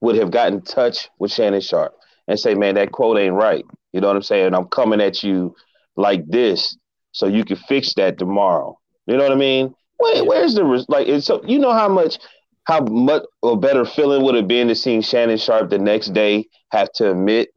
would 0.00 0.16
have 0.16 0.30
gotten 0.30 0.54
in 0.54 0.62
touch 0.62 1.08
with 1.18 1.32
Shannon 1.32 1.60
Sharpe 1.60 1.94
and 2.28 2.38
say, 2.38 2.54
man, 2.54 2.74
that 2.74 2.92
quote 2.92 3.18
ain't 3.18 3.34
right. 3.34 3.64
You 3.92 4.00
know 4.00 4.08
what 4.08 4.16
I'm 4.16 4.22
saying? 4.22 4.54
I'm 4.54 4.66
coming 4.66 5.00
at 5.00 5.22
you 5.22 5.54
like 5.96 6.26
this 6.26 6.76
so 7.12 7.26
you 7.26 7.44
can 7.44 7.56
fix 7.56 7.94
that 7.94 8.18
tomorrow. 8.18 8.78
You 9.06 9.16
know 9.16 9.24
what 9.24 9.32
I 9.32 9.36
mean? 9.36 9.74
Where, 9.98 10.24
where's 10.24 10.54
the 10.54 10.84
like? 10.88 11.22
So 11.22 11.42
you 11.44 11.58
know 11.58 11.72
how 11.72 11.88
much 11.88 12.18
how 12.64 12.80
much 12.80 13.22
a 13.42 13.56
better 13.56 13.84
feeling 13.84 14.22
would 14.22 14.34
have 14.34 14.48
been 14.48 14.68
to 14.68 14.74
seeing 14.74 15.02
Shannon 15.02 15.38
Sharpe 15.38 15.70
the 15.70 15.78
next 15.78 16.12
day 16.12 16.46
have 16.70 16.90
to 16.94 17.10
admit 17.10 17.50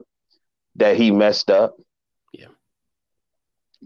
that 0.75 0.97
he 0.97 1.11
messed 1.11 1.49
up. 1.49 1.75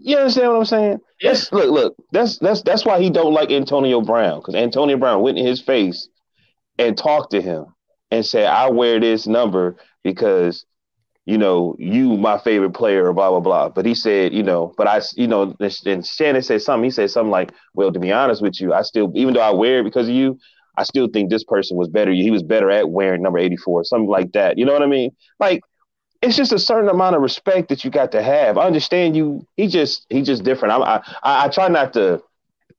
You 0.02 0.16
understand 0.16 0.48
what 0.48 0.58
I'm 0.58 0.64
saying? 0.64 0.98
Yes. 1.20 1.52
look, 1.52 1.70
look. 1.70 1.96
That's 2.12 2.38
that's 2.38 2.62
that's 2.62 2.84
why 2.84 3.00
he 3.00 3.10
don't 3.10 3.34
like 3.34 3.50
Antonio 3.50 4.00
Brown 4.00 4.40
because 4.40 4.54
Antonio 4.54 4.96
Brown 4.96 5.22
went 5.22 5.38
in 5.38 5.46
his 5.46 5.60
face 5.60 6.08
and 6.78 6.96
talked 6.96 7.32
to 7.32 7.42
him 7.42 7.66
and 8.10 8.24
said, 8.24 8.46
"I 8.46 8.70
wear 8.70 9.00
this 9.00 9.26
number 9.26 9.76
because." 10.02 10.64
You 11.26 11.38
know, 11.38 11.76
you 11.78 12.16
my 12.16 12.38
favorite 12.38 12.72
player, 12.72 13.12
blah 13.12 13.30
blah 13.30 13.40
blah. 13.40 13.68
But 13.68 13.86
he 13.86 13.94
said, 13.94 14.32
you 14.32 14.42
know, 14.42 14.74
but 14.76 14.88
I, 14.88 15.00
you 15.14 15.28
know, 15.28 15.54
and 15.86 16.04
Shannon 16.04 16.42
said 16.42 16.62
something. 16.62 16.82
He 16.82 16.90
said 16.90 17.10
something 17.10 17.30
like, 17.30 17.52
"Well, 17.74 17.92
to 17.92 18.00
be 18.00 18.10
honest 18.10 18.42
with 18.42 18.60
you, 18.60 18.72
I 18.72 18.82
still, 18.82 19.12
even 19.14 19.34
though 19.34 19.40
I 19.42 19.50
wear 19.50 19.80
it 19.80 19.84
because 19.84 20.08
of 20.08 20.14
you, 20.14 20.38
I 20.76 20.84
still 20.84 21.08
think 21.08 21.30
this 21.30 21.44
person 21.44 21.76
was 21.76 21.88
better. 21.88 22.10
He 22.10 22.30
was 22.30 22.42
better 22.42 22.70
at 22.70 22.90
wearing 22.90 23.22
number 23.22 23.38
84, 23.38 23.84
something 23.84 24.08
like 24.08 24.32
that. 24.32 24.58
You 24.58 24.64
know 24.64 24.72
what 24.72 24.82
I 24.82 24.86
mean? 24.86 25.10
Like, 25.38 25.60
it's 26.22 26.36
just 26.36 26.52
a 26.52 26.58
certain 26.58 26.88
amount 26.88 27.16
of 27.16 27.22
respect 27.22 27.68
that 27.70 27.84
you 27.84 27.90
got 27.90 28.12
to 28.12 28.22
have. 28.22 28.58
I 28.58 28.66
understand 28.66 29.16
you. 29.16 29.46
He 29.56 29.68
just 29.68 30.06
he 30.10 30.22
just 30.22 30.44
different. 30.44 30.74
I 30.74 31.02
I 31.22 31.44
I 31.44 31.48
try 31.48 31.68
not 31.68 31.92
to 31.94 32.22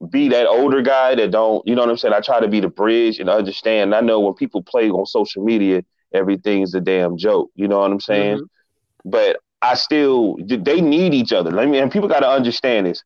be 0.09 0.29
that 0.29 0.47
older 0.47 0.81
guy 0.81 1.15
that 1.15 1.31
don't. 1.31 1.65
You 1.67 1.75
know 1.75 1.81
what 1.81 1.89
I'm 1.89 1.97
saying? 1.97 2.13
I 2.13 2.21
try 2.21 2.39
to 2.39 2.47
be 2.47 2.59
the 2.59 2.69
bridge 2.69 3.19
and 3.19 3.29
understand. 3.29 3.95
I 3.95 4.01
know 4.01 4.19
when 4.19 4.33
people 4.33 4.63
play 4.63 4.89
on 4.89 5.05
social 5.05 5.43
media, 5.43 5.83
everything's 6.13 6.73
a 6.75 6.81
damn 6.81 7.17
joke. 7.17 7.51
You 7.55 7.67
know 7.67 7.79
what 7.79 7.91
I'm 7.91 7.99
saying? 7.99 8.37
Mm-hmm. 8.37 9.09
But 9.09 9.37
I 9.61 9.75
still 9.75 10.37
they 10.45 10.81
need 10.81 11.13
each 11.13 11.33
other. 11.33 11.57
I 11.59 11.65
mean, 11.65 11.81
and 11.81 11.91
people 11.91 12.09
got 12.09 12.21
to 12.21 12.29
understand 12.29 12.85
this 12.87 13.03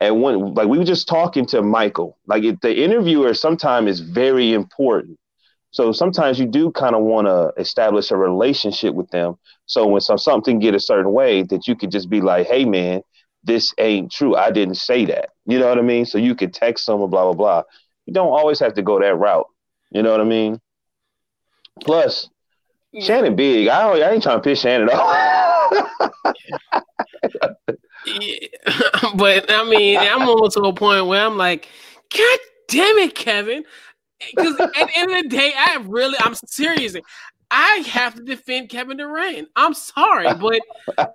and 0.00 0.22
when 0.22 0.54
like 0.54 0.68
we 0.68 0.78
were 0.78 0.84
just 0.84 1.08
talking 1.08 1.46
to 1.46 1.62
Michael, 1.62 2.18
like 2.26 2.42
the 2.60 2.82
interviewer 2.82 3.34
sometimes 3.34 3.88
is 3.88 4.00
very 4.00 4.52
important. 4.52 5.18
So 5.74 5.90
sometimes 5.90 6.38
you 6.38 6.46
do 6.46 6.70
kind 6.70 6.94
of 6.94 7.02
want 7.02 7.26
to 7.26 7.52
establish 7.60 8.12
a 8.12 8.16
relationship 8.16 8.94
with 8.94 9.10
them. 9.10 9.36
So 9.66 9.88
when 9.88 10.00
some 10.00 10.18
something 10.18 10.60
get 10.60 10.72
a 10.72 10.78
certain 10.78 11.12
way, 11.12 11.42
that 11.42 11.66
you 11.66 11.74
could 11.74 11.90
just 11.90 12.08
be 12.08 12.20
like, 12.20 12.46
"Hey, 12.46 12.64
man, 12.64 13.02
this 13.42 13.74
ain't 13.78 14.12
true. 14.12 14.36
I 14.36 14.52
didn't 14.52 14.76
say 14.76 15.04
that." 15.06 15.30
You 15.46 15.58
know 15.58 15.68
what 15.68 15.78
I 15.78 15.82
mean? 15.82 16.06
So 16.06 16.16
you 16.16 16.36
could 16.36 16.54
text 16.54 16.86
them, 16.86 16.98
blah 16.98 17.08
blah 17.08 17.32
blah. 17.32 17.62
You 18.06 18.14
don't 18.14 18.28
always 18.28 18.60
have 18.60 18.74
to 18.74 18.82
go 18.82 19.00
that 19.00 19.16
route. 19.16 19.48
You 19.90 20.04
know 20.04 20.12
what 20.12 20.20
I 20.20 20.24
mean? 20.24 20.60
Plus, 21.80 22.28
Shannon 23.00 23.34
big. 23.34 23.66
I, 23.66 23.98
I 23.98 24.12
ain't 24.12 24.22
trying 24.22 24.38
to 24.38 24.42
piss 24.42 24.60
Shannon 24.60 24.88
off. 24.90 25.90
Yeah. 28.06 28.46
but 29.16 29.50
I 29.50 29.68
mean, 29.68 29.98
I'm 29.98 30.22
almost 30.22 30.56
to 30.56 30.62
a 30.62 30.72
point 30.72 31.06
where 31.06 31.26
I'm 31.26 31.36
like, 31.36 31.68
God 32.16 32.38
damn 32.68 32.98
it, 32.98 33.16
Kevin. 33.16 33.64
Because 34.34 34.58
at 34.60 34.72
the 34.72 34.90
end 34.96 35.12
of 35.12 35.22
the 35.24 35.28
day, 35.28 35.52
I 35.56 35.78
really, 35.86 36.16
I'm 36.20 36.34
serious. 36.34 36.96
I 37.50 37.84
have 37.86 38.14
to 38.14 38.22
defend 38.22 38.68
Kevin 38.68 38.96
Durant. 38.96 39.48
I'm 39.54 39.74
sorry, 39.74 40.32
but 40.34 40.60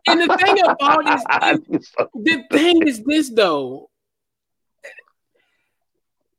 and 0.07 0.21
the 0.21 0.37
thing 0.37 0.59
about 0.63 1.05
this, 1.69 1.93
the 2.13 2.43
thing 2.51 2.87
is 2.87 3.03
this 3.03 3.29
though, 3.29 3.89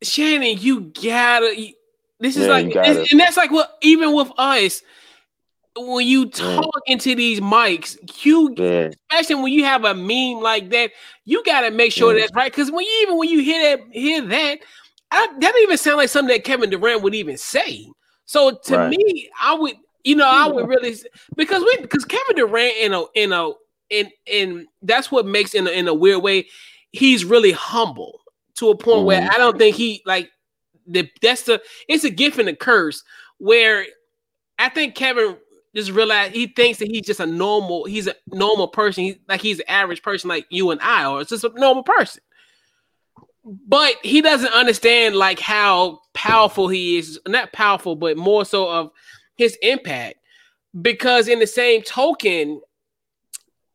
Shannon, 0.03 0.59
you 0.59 0.93
gotta. 1.03 1.73
This 2.19 2.37
is 2.37 2.47
yeah, 2.47 2.53
like, 2.53 2.77
and 2.77 3.19
that's 3.21 3.37
like 3.37 3.51
what 3.51 3.79
even 3.81 4.15
with 4.15 4.31
us, 4.37 4.83
when 5.77 6.07
you 6.07 6.29
talk 6.29 6.65
mm. 6.65 6.81
into 6.87 7.15
these 7.15 7.41
mics, 7.41 7.97
you 8.25 8.55
yeah. 8.57 8.91
especially 9.11 9.43
when 9.43 9.53
you 9.53 9.65
have 9.65 9.85
a 9.85 9.95
meme 9.95 10.43
like 10.43 10.71
that, 10.71 10.91
you 11.25 11.43
got 11.45 11.63
to 11.63 11.71
make 11.71 11.93
sure 11.93 12.15
mm. 12.15 12.21
that's 12.21 12.35
right. 12.35 12.51
Because 12.51 12.71
when 12.71 12.85
you 12.85 13.01
even 13.03 13.19
when 13.19 13.29
you 13.29 13.41
hear 13.41 13.77
that, 13.77 13.87
hear 13.93 14.23
that, 14.23 14.59
I, 15.11 15.27
that 15.27 15.41
doesn't 15.41 15.63
even 15.63 15.79
sound 15.79 15.97
like 15.97 16.09
something 16.09 16.35
that 16.35 16.45
Kevin 16.45 16.71
Durant 16.71 17.03
would 17.03 17.15
even 17.15 17.37
say. 17.37 17.87
So 18.27 18.59
to 18.65 18.77
right. 18.77 18.91
me, 18.91 19.29
I 19.41 19.55
would, 19.55 19.75
you 20.05 20.15
know, 20.15 20.29
I 20.29 20.47
would 20.47 20.69
really 20.69 20.95
because 21.37 21.63
we 21.63 21.79
because 21.81 22.05
Kevin 22.05 22.37
Durant 22.37 22.77
in 22.77 22.93
a 22.93 23.05
in 23.15 23.33
a 23.33 23.53
in 23.91 24.11
in 24.27 24.67
that's 24.83 25.11
what 25.11 25.27
makes 25.27 25.55
in 25.55 25.67
a, 25.67 25.71
in 25.71 25.89
a 25.89 25.95
weird 25.95 26.23
way, 26.23 26.47
he's 26.93 27.25
really 27.25 27.53
humble 27.53 28.21
to 28.57 28.71
a 28.71 28.77
point 28.77 29.01
mm. 29.01 29.05
where 29.07 29.29
I 29.31 29.37
don't 29.37 29.59
think 29.59 29.77
he 29.77 30.03
like 30.07 30.31
the 30.87 31.11
that's 31.21 31.43
the 31.43 31.61
it's 31.89 32.05
a 32.05 32.11
gift 32.11 32.39
and 32.39 32.49
a 32.49 32.55
curse 32.55 33.03
where 33.39 33.87
I 34.59 34.69
think 34.69 34.95
Kevin 34.95 35.37
just 35.75 35.91
realize 35.91 36.33
he 36.33 36.49
thinks 36.49 36.79
that 36.79 36.89
he's 36.89 37.03
just 37.03 37.21
a 37.21 37.27
normal, 37.27 37.85
he's 37.85 38.07
a 38.07 38.15
normal 38.27 38.69
person, 38.69 39.05
he, 39.05 39.21
like 39.29 39.41
he's 39.41 39.61
an 39.61 39.69
average 39.69 40.03
person 40.03 40.29
like 40.29 40.47
you 40.51 40.71
and 40.71 40.81
I, 40.81 41.07
or 41.07 41.21
it's 41.21 41.31
just 41.31 41.45
a 41.45 41.53
normal 41.55 41.83
person. 41.83 42.23
But 43.45 43.95
he 44.03 44.21
doesn't 44.21 44.53
understand 44.53 45.17
like 45.17 45.41
how 45.41 46.01
powerful 46.13 46.69
he 46.69 46.99
is, 46.99 47.19
not 47.27 47.53
powerful, 47.53 47.97
but 47.97 48.17
more 48.17 48.45
so 48.45 48.71
of 48.71 48.91
his 49.37 49.57
impact. 49.63 50.17
Because 50.81 51.27
in 51.27 51.39
the 51.39 51.47
same 51.47 51.83
token, 51.83 52.61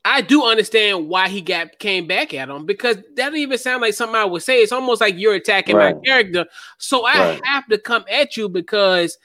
I 0.05 0.21
do 0.21 0.45
understand 0.45 1.09
why 1.09 1.29
he 1.29 1.41
got 1.41 1.79
came 1.79 2.05
back 2.05 2.33
at 2.33 2.47
him 2.47 2.67
because 2.67 2.97
that 2.97 3.15
doesn't 3.15 3.37
even 3.37 3.57
sound 3.57 3.81
like 3.81 3.95
something 3.95 4.15
I 4.15 4.23
would 4.23 4.43
say. 4.43 4.61
It's 4.61 4.71
almost 4.71 5.01
like 5.01 5.17
you're 5.17 5.33
attacking 5.33 5.75
right. 5.75 5.95
my 5.95 6.01
character. 6.01 6.45
So 6.77 7.05
I 7.05 7.13
right. 7.13 7.41
have 7.45 7.65
to 7.67 7.79
come 7.79 8.05
at 8.09 8.37
you 8.37 8.47
because 8.47 9.17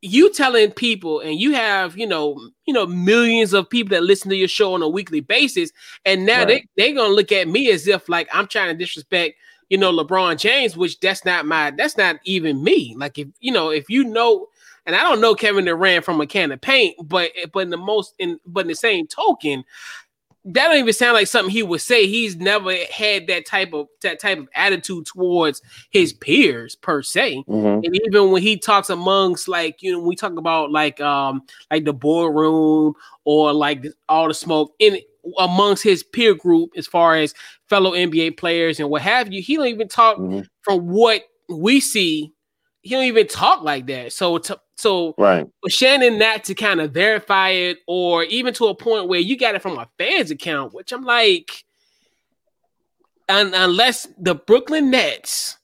you 0.00 0.32
telling 0.32 0.70
people 0.70 1.20
and 1.20 1.40
you 1.40 1.54
have 1.54 1.98
you 1.98 2.06
know 2.06 2.38
you 2.66 2.72
know 2.72 2.86
millions 2.86 3.52
of 3.52 3.68
people 3.68 3.90
that 3.90 4.04
listen 4.04 4.30
to 4.30 4.36
your 4.36 4.48
show 4.48 4.72
on 4.74 4.82
a 4.82 4.88
weekly 4.88 5.20
basis 5.20 5.72
and 6.04 6.24
now 6.24 6.44
right. 6.44 6.64
they 6.76 6.86
they're 6.86 6.94
gonna 6.94 7.12
look 7.12 7.32
at 7.32 7.48
me 7.48 7.68
as 7.70 7.88
if 7.88 8.08
like 8.08 8.28
i'm 8.32 8.46
trying 8.46 8.68
to 8.68 8.78
disrespect 8.78 9.34
you 9.68 9.78
know 9.78 9.92
lebron 9.92 10.38
james 10.38 10.76
which 10.76 10.98
that's 11.00 11.24
not 11.24 11.46
my 11.46 11.70
that's 11.72 11.96
not 11.96 12.16
even 12.24 12.62
me 12.62 12.94
like 12.96 13.18
if 13.18 13.28
you 13.40 13.52
know 13.52 13.70
if 13.70 13.88
you 13.88 14.04
know 14.04 14.46
and 14.86 14.96
i 14.96 15.02
don't 15.02 15.20
know 15.20 15.34
kevin 15.34 15.64
durant 15.64 16.04
from 16.04 16.20
a 16.20 16.26
can 16.26 16.52
of 16.52 16.60
paint 16.60 16.96
but 17.08 17.30
but 17.52 17.60
in 17.60 17.70
the 17.70 17.76
most 17.76 18.14
in 18.18 18.38
but 18.46 18.60
in 18.60 18.68
the 18.68 18.74
same 18.74 19.06
token 19.06 19.64
that 20.44 20.68
don't 20.68 20.78
even 20.78 20.92
sound 20.94 21.14
like 21.14 21.26
something 21.26 21.52
he 21.52 21.62
would 21.62 21.80
say. 21.80 22.06
He's 22.06 22.36
never 22.36 22.72
had 22.90 23.26
that 23.26 23.44
type 23.44 23.74
of 23.74 23.88
that 24.00 24.18
type 24.18 24.38
of 24.38 24.48
attitude 24.54 25.06
towards 25.06 25.60
his 25.90 26.12
peers 26.12 26.74
per 26.74 27.02
se. 27.02 27.44
Mm-hmm. 27.48 27.84
And 27.84 28.00
even 28.06 28.30
when 28.30 28.42
he 28.42 28.56
talks 28.56 28.88
amongst 28.88 29.48
like 29.48 29.82
you 29.82 29.92
know, 29.92 30.00
we 30.00 30.16
talk 30.16 30.36
about 30.38 30.70
like 30.70 31.00
um 31.00 31.42
like 31.70 31.84
the 31.84 31.92
boardroom 31.92 32.94
or 33.24 33.52
like 33.52 33.84
all 34.08 34.28
the 34.28 34.34
smoke 34.34 34.72
in 34.78 34.98
amongst 35.38 35.82
his 35.82 36.02
peer 36.02 36.34
group 36.34 36.70
as 36.76 36.86
far 36.86 37.16
as 37.16 37.34
fellow 37.68 37.92
NBA 37.92 38.36
players 38.36 38.80
and 38.80 38.88
what 38.88 39.02
have 39.02 39.32
you, 39.32 39.42
he 39.42 39.56
don't 39.56 39.66
even 39.66 39.88
talk 39.88 40.16
mm-hmm. 40.18 40.40
from 40.62 40.88
what 40.88 41.22
we 41.48 41.80
see. 41.80 42.32
He 42.82 42.90
don't 42.94 43.04
even 43.04 43.26
talk 43.26 43.62
like 43.62 43.86
that. 43.88 44.12
So 44.12 44.38
to 44.38 44.60
so 44.78 45.14
right. 45.18 45.44
for 45.60 45.70
Shannon 45.70 46.18
not 46.18 46.44
to 46.44 46.54
kind 46.54 46.80
of 46.80 46.92
verify 46.92 47.50
it, 47.50 47.78
or 47.88 48.22
even 48.24 48.54
to 48.54 48.66
a 48.66 48.74
point 48.76 49.08
where 49.08 49.18
you 49.18 49.36
got 49.36 49.56
it 49.56 49.62
from 49.62 49.76
a 49.76 49.88
fans 49.98 50.30
account, 50.30 50.72
which 50.72 50.92
I'm 50.92 51.02
like, 51.02 51.64
un- 53.28 53.54
unless 53.54 54.06
the 54.18 54.36
Brooklyn 54.36 54.90
Nets 54.90 55.56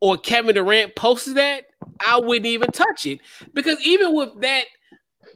or 0.00 0.16
Kevin 0.16 0.54
Durant 0.54 0.94
posted 0.94 1.34
that, 1.34 1.64
I 2.06 2.20
wouldn't 2.20 2.46
even 2.46 2.70
touch 2.70 3.04
it 3.04 3.18
because 3.52 3.84
even 3.84 4.14
with 4.14 4.40
that, 4.42 4.64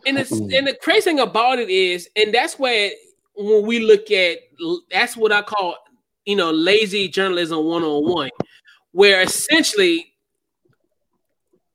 and 0.06 0.16
the 0.16 0.56
and 0.56 0.68
the 0.68 0.78
crazy 0.80 1.02
thing 1.02 1.18
about 1.18 1.58
it 1.58 1.68
is, 1.68 2.08
and 2.14 2.32
that's 2.32 2.60
where 2.60 2.92
when 3.36 3.66
we 3.66 3.80
look 3.80 4.10
at 4.10 4.38
that's 4.90 5.16
what 5.16 5.32
I 5.32 5.42
call 5.42 5.76
you 6.24 6.36
know 6.36 6.50
lazy 6.50 7.08
journalism 7.08 7.64
one 7.64 7.82
on 7.82 8.08
one, 8.08 8.30
where 8.92 9.22
essentially 9.22 10.12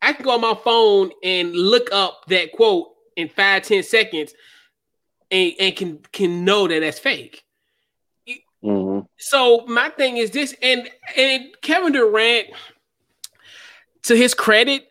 I 0.02 0.14
can 0.14 0.26
go 0.26 0.32
on 0.32 0.42
my 0.42 0.56
phone 0.64 1.12
and 1.24 1.54
look 1.54 1.90
up 1.92 2.26
that 2.28 2.52
quote 2.52 2.90
in 3.16 3.30
five, 3.30 3.64
ten 3.64 3.84
seconds 3.84 4.34
and, 5.30 5.54
and 5.60 5.76
can 5.76 6.00
can 6.12 6.44
know 6.44 6.68
that 6.68 6.80
that's 6.80 7.00
fake. 7.00 7.44
Mm-hmm. 8.64 9.06
So 9.18 9.66
my 9.68 9.90
thing 9.90 10.18
is 10.18 10.32
this, 10.32 10.56
and 10.62 10.90
and 11.16 11.50
Kevin 11.62 11.94
Durant, 11.94 12.48
to 14.04 14.16
his 14.16 14.34
credit, 14.34 14.88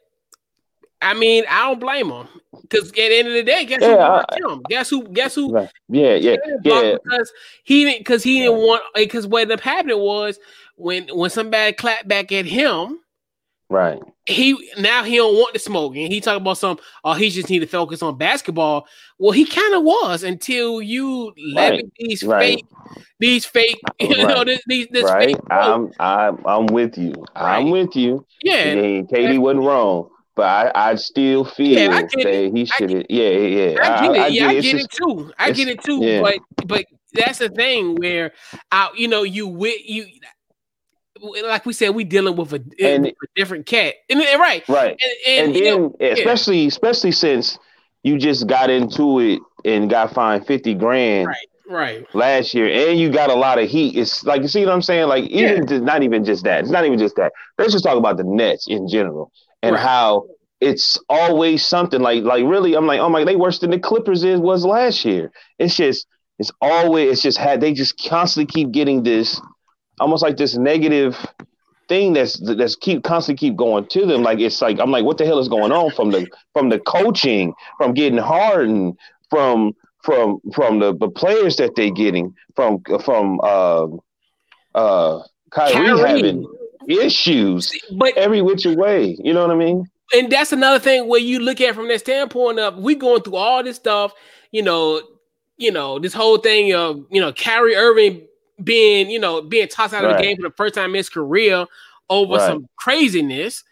I 1.01 1.15
mean, 1.15 1.45
I 1.49 1.69
don't 1.69 1.81
blame 1.81 2.11
him 2.11 2.29
because 2.71 2.89
at 2.89 2.95
the 2.95 3.19
end 3.19 3.29
of 3.29 3.35
the 3.35 3.43
day, 3.43 3.65
guess 3.65 3.83
yeah, 3.83 4.23
who 4.31 4.47
I, 4.49 4.53
him? 4.53 4.63
Guess 4.69 4.91
who? 4.91 5.09
Guess 5.09 5.35
who? 5.35 5.53
Right. 5.53 5.71
Yeah, 5.89 6.15
yeah, 6.15 6.37
yeah. 6.65 6.97
Because 7.03 7.33
he 7.65 7.85
didn't, 7.85 8.01
because 8.01 8.23
he 8.23 8.41
didn't 8.41 8.59
want, 8.59 8.83
because 8.95 9.27
what 9.27 9.43
ended 9.43 9.59
up 9.59 9.65
happening 9.65 9.99
was 9.99 10.39
when 10.77 11.09
when 11.09 11.31
somebody 11.31 11.73
clapped 11.73 12.09
back 12.09 12.33
at 12.33 12.47
him, 12.47 13.01
Right. 13.71 14.03
He 14.27 14.73
now 14.79 15.05
he 15.05 15.17
don't 15.17 15.35
want 15.35 15.53
the 15.53 15.61
smoke, 15.61 15.95
and 15.95 16.13
he 16.13 16.21
talk 16.21 16.37
about 16.37 16.59
some. 16.59 16.79
Oh, 17.05 17.15
he 17.15 17.31
just 17.31 17.49
need 17.49 17.61
to 17.61 17.69
focus 17.69 18.03
on 18.03 18.19
basketball. 18.19 18.89
Well, 19.17 19.31
he 19.31 19.47
kind 19.47 19.75
of 19.75 19.85
was 19.85 20.25
until 20.25 20.83
you 20.83 21.33
let 21.55 21.81
these 21.97 22.25
right. 22.25 22.57
fake, 22.57 22.67
these 23.21 23.45
fake, 23.45 23.81
you 24.01 24.09
right. 24.09 24.37
know, 24.37 24.45
this, 24.45 24.61
these 24.67 24.89
this 24.91 25.05
right. 25.05 25.29
Fake 25.29 25.37
I'm 25.51 25.93
I'm 26.01 26.45
I'm 26.45 26.67
with 26.67 26.99
you. 26.99 27.13
Right. 27.37 27.59
I'm 27.59 27.71
with 27.71 27.95
you. 27.95 28.27
Yeah. 28.43 28.65
And 28.65 29.09
KD 29.09 29.39
wasn't 29.39 29.65
wrong, 29.65 30.11
but 30.41 30.49
I 30.49 30.93
I 30.93 30.95
still 30.95 31.45
feel 31.45 31.79
yeah, 31.79 31.97
I 31.99 32.03
that 32.03 32.51
he 32.55 32.65
should. 32.65 33.07
Yeah, 33.11 33.29
yeah. 33.29 33.77
I 33.83 34.01
get 34.01 34.17
it. 34.17 34.19
I, 34.19 34.25
I 34.25 34.27
yeah, 34.29 34.47
I 34.47 34.55
get, 34.55 34.75
it, 34.75 34.81
it 34.85 34.91
too. 34.91 35.33
I 35.39 35.51
get 35.51 35.69
it 35.69 35.83
too. 35.83 36.03
Yeah. 36.03 36.23
But 36.23 36.39
but 36.67 36.87
that's 37.13 37.41
the 37.41 37.51
thing 37.51 37.97
where, 37.97 38.33
out 38.73 38.97
you 38.97 39.07
know, 39.07 39.23
you 39.23 39.47
with 39.47 39.77
you 39.85 40.07
like 41.45 41.67
we 41.67 41.75
said, 41.75 41.91
we 41.91 42.05
dealing 42.05 42.37
with 42.37 42.55
a, 42.55 42.65
eh, 42.79 42.95
and, 42.95 43.05
with 43.05 43.13
a 43.13 43.27
different 43.37 43.67
cat, 43.67 43.97
and, 44.09 44.19
and 44.19 44.41
right, 44.41 44.67
right, 44.67 44.99
and, 45.27 45.27
and, 45.27 45.57
and 45.57 45.67
then 45.67 45.83
know, 45.83 45.97
especially 46.01 46.63
yeah. 46.63 46.69
especially 46.69 47.13
since 47.13 47.59
you 48.03 48.17
just 48.17 48.47
got 48.47 48.71
into 48.71 49.19
it 49.19 49.41
and 49.67 49.91
got 49.91 50.15
fined 50.15 50.47
fifty 50.47 50.73
grand, 50.73 51.27
right, 51.27 51.37
right, 51.69 52.15
last 52.15 52.55
year, 52.55 52.89
and 52.89 52.99
you 52.99 53.11
got 53.11 53.29
a 53.29 53.35
lot 53.35 53.59
of 53.59 53.69
heat. 53.69 53.95
It's 53.95 54.25
like 54.25 54.41
you 54.41 54.49
see 54.49 54.65
what 54.65 54.73
I'm 54.73 54.81
saying, 54.81 55.07
like 55.07 55.25
even 55.25 55.69
yeah. 55.69 55.81
not 55.81 56.03
even 56.03 56.25
just 56.25 56.45
that. 56.45 56.61
It's 56.61 56.71
not 56.71 56.87
even 56.87 56.99
just 56.99 57.17
that. 57.17 57.31
Let's 57.59 57.73
just 57.73 57.85
talk 57.85 57.99
about 57.99 58.17
the 58.17 58.25
Nets 58.25 58.67
in 58.69 58.89
general 58.89 59.31
and 59.63 59.75
right. 59.75 59.83
how 59.83 60.27
it's 60.61 60.99
always 61.09 61.65
something 61.65 62.01
like 62.01 62.23
like 62.23 62.45
really. 62.45 62.75
I'm 62.75 62.87
like, 62.87 63.01
oh 63.01 63.09
my, 63.09 63.25
they 63.25 63.37
worse 63.37 63.59
than 63.59 63.71
the 63.71 63.79
Clippers 63.79 64.25
is 64.25 64.41
was 64.41 64.65
last 64.65 65.05
year. 65.05 65.33
It's 65.59 65.77
just 65.77 66.07
it's 66.39 66.51
always 66.61 67.13
it's 67.13 67.23
just 67.23 67.39
had 67.39 67.61
they 67.61 67.73
just 67.73 68.03
constantly 68.03 68.51
keep 68.53 68.73
getting 68.73 69.03
this 69.03 69.41
almost 69.99 70.23
like 70.23 70.37
this 70.37 70.57
negative 70.57 71.17
thing 71.89 72.13
that's 72.13 72.41
that's 72.57 72.77
keep 72.77 73.03
constantly 73.05 73.39
keep 73.39 73.57
going 73.57 73.87
to 73.89 74.07
them. 74.07 74.23
Like 74.23 74.39
it's 74.39 74.63
like 74.63 74.79
I'm 74.79 74.91
like, 74.91 75.05
what 75.05 75.19
the 75.19 75.27
hell 75.27 75.39
is 75.39 75.49
going 75.49 75.73
on 75.73 75.91
from 75.93 76.11
the 76.11 76.27
from 76.53 76.69
the 76.69 76.79
coaching, 76.79 77.55
from 77.77 77.95
getting 77.95 78.19
hardened, 78.19 78.99
from 79.29 79.75
from 80.03 80.41
from 80.55 80.79
the, 80.79 80.97
the 80.97 81.09
players 81.09 81.57
that 81.57 81.75
they're 81.75 81.91
getting, 81.91 82.35
from 82.55 82.83
from 83.05 83.41
uh 83.43 83.87
uh 84.75 85.23
Kyrie, 85.51 85.73
Kyrie. 85.75 86.09
having 86.09 86.47
issues, 86.89 87.73
but 87.97 88.17
every 88.17 88.43
which 88.43 88.65
way. 88.67 89.17
You 89.23 89.35
know 89.35 89.43
what 89.43 89.51
I 89.51 89.59
mean? 89.59 89.87
And 90.13 90.31
that's 90.31 90.53
another 90.53 90.79
thing 90.79 91.09
where 91.09 91.21
you 91.21 91.39
look 91.39 91.61
at 91.61 91.75
from 91.75 91.89
that 91.89 92.01
standpoint 92.01 92.59
of 92.59 92.77
we 92.79 92.95
going 92.95 93.23
through 93.23 93.37
all 93.37 93.63
this 93.63 93.77
stuff, 93.77 94.13
you 94.51 94.63
know, 94.63 95.03
you 95.57 95.71
know, 95.71 95.99
this 95.99 96.13
whole 96.13 96.39
thing 96.39 96.75
of 96.75 97.05
you 97.11 97.21
know, 97.21 97.33
Kyrie 97.33 97.77
Irving 97.77 98.27
being, 98.63 99.11
you 99.11 99.19
know, 99.19 99.43
being 99.43 99.69
tossed 99.69 99.95
out 99.95 100.05
right. 100.05 100.13
of 100.13 100.17
the 100.17 100.23
game 100.23 100.37
for 100.37 100.43
the 100.43 100.55
first 100.57 100.75
time 100.75 100.91
in 100.91 100.97
his 100.97 101.09
career 101.09 101.67
over 102.09 102.35
right. 102.35 102.47
some 102.47 102.69
craziness. 102.77 103.63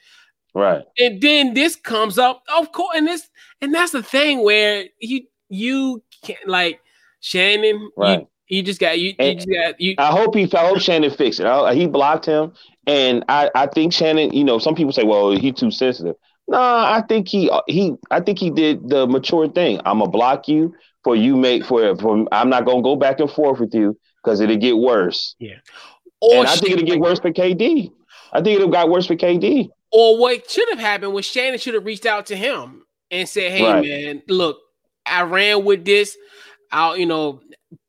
Right. 0.55 0.85
And 0.99 1.21
then 1.21 1.55
this 1.55 1.77
comes 1.77 2.19
up, 2.19 2.43
of 2.57 2.73
course, 2.73 2.97
and 2.97 3.07
this 3.07 3.29
and 3.61 3.75
that's 3.75 3.93
the 3.93 4.03
thing 4.03 4.43
where 4.43 4.85
you 5.01 5.23
you 5.49 6.03
can't 6.23 6.47
like 6.47 6.81
Shannon, 7.21 7.91
right. 7.97 8.21
you, 8.21 8.29
you 8.49 8.63
just 8.63 8.81
got 8.81 8.99
you, 8.99 9.15
you 9.19 9.35
just 9.35 9.49
got 9.49 9.81
you. 9.81 9.95
I 9.99 10.11
hope 10.11 10.35
he 10.35 10.51
I 10.53 10.67
hope 10.67 10.81
Shannon 10.81 11.11
fixed 11.11 11.41
it. 11.41 11.47
I, 11.47 11.75
he 11.75 11.87
blocked 11.87 12.27
him, 12.27 12.53
and 12.87 13.25
I 13.29 13.51
I 13.55 13.67
think 13.67 13.93
Shannon. 13.93 14.33
You 14.33 14.45
know, 14.45 14.59
some 14.59 14.75
people 14.75 14.93
say, 14.93 15.05
well, 15.05 15.31
he 15.33 15.53
too 15.53 15.71
sensitive. 15.71 16.17
No, 16.49 16.59
I 16.59 17.03
think 17.07 17.29
he 17.29 17.51
he 17.67 17.95
I 18.11 18.21
think 18.21 18.39
he 18.39 18.51
did 18.51 18.89
the 18.89 19.07
mature 19.07 19.49
thing. 19.49 19.81
I'm 19.85 19.99
gonna 19.99 20.11
block 20.11 20.49
you 20.49 20.75
for 21.05 21.15
you 21.15 21.37
make 21.37 21.65
for 21.65 21.95
for 21.97 22.27
I'm 22.33 22.49
not 22.49 22.65
gonna 22.65 22.83
go 22.83 22.97
back 22.97 23.21
and 23.21 23.31
forth 23.31 23.61
with 23.61 23.75
you 23.75 23.99
because 24.25 24.41
it'll 24.41 24.57
get 24.57 24.79
worse. 24.79 25.35
Yeah. 25.39 25.57
Or 26.21 26.39
and 26.39 26.49
I 26.49 26.57
think 26.57 26.73
it'll 26.73 26.87
get 26.87 27.01
worse 27.01 27.21
for 27.21 27.31
KD. 27.31 27.93
I 28.33 28.41
think 28.41 28.57
it'll 28.57 28.71
got 28.71 28.89
worse 28.89 29.07
for 29.07 29.15
KD. 29.15 29.69
Or 29.93 30.19
what 30.19 30.51
should 30.51 30.69
have 30.71 30.79
happened 30.79 31.13
was 31.13 31.27
Shannon 31.27 31.59
should 31.59 31.75
have 31.75 31.85
reached 31.85 32.07
out 32.07 32.27
to 32.27 32.37
him 32.37 32.85
and 33.11 33.29
said, 33.29 33.53
"Hey 33.53 33.65
right. 33.65 33.85
man, 33.85 34.23
look, 34.29 34.59
I 35.05 35.23
ran 35.23 35.65
with 35.65 35.85
this. 35.85 36.17
I'll 36.73 36.97
you 36.97 37.07
know 37.07 37.41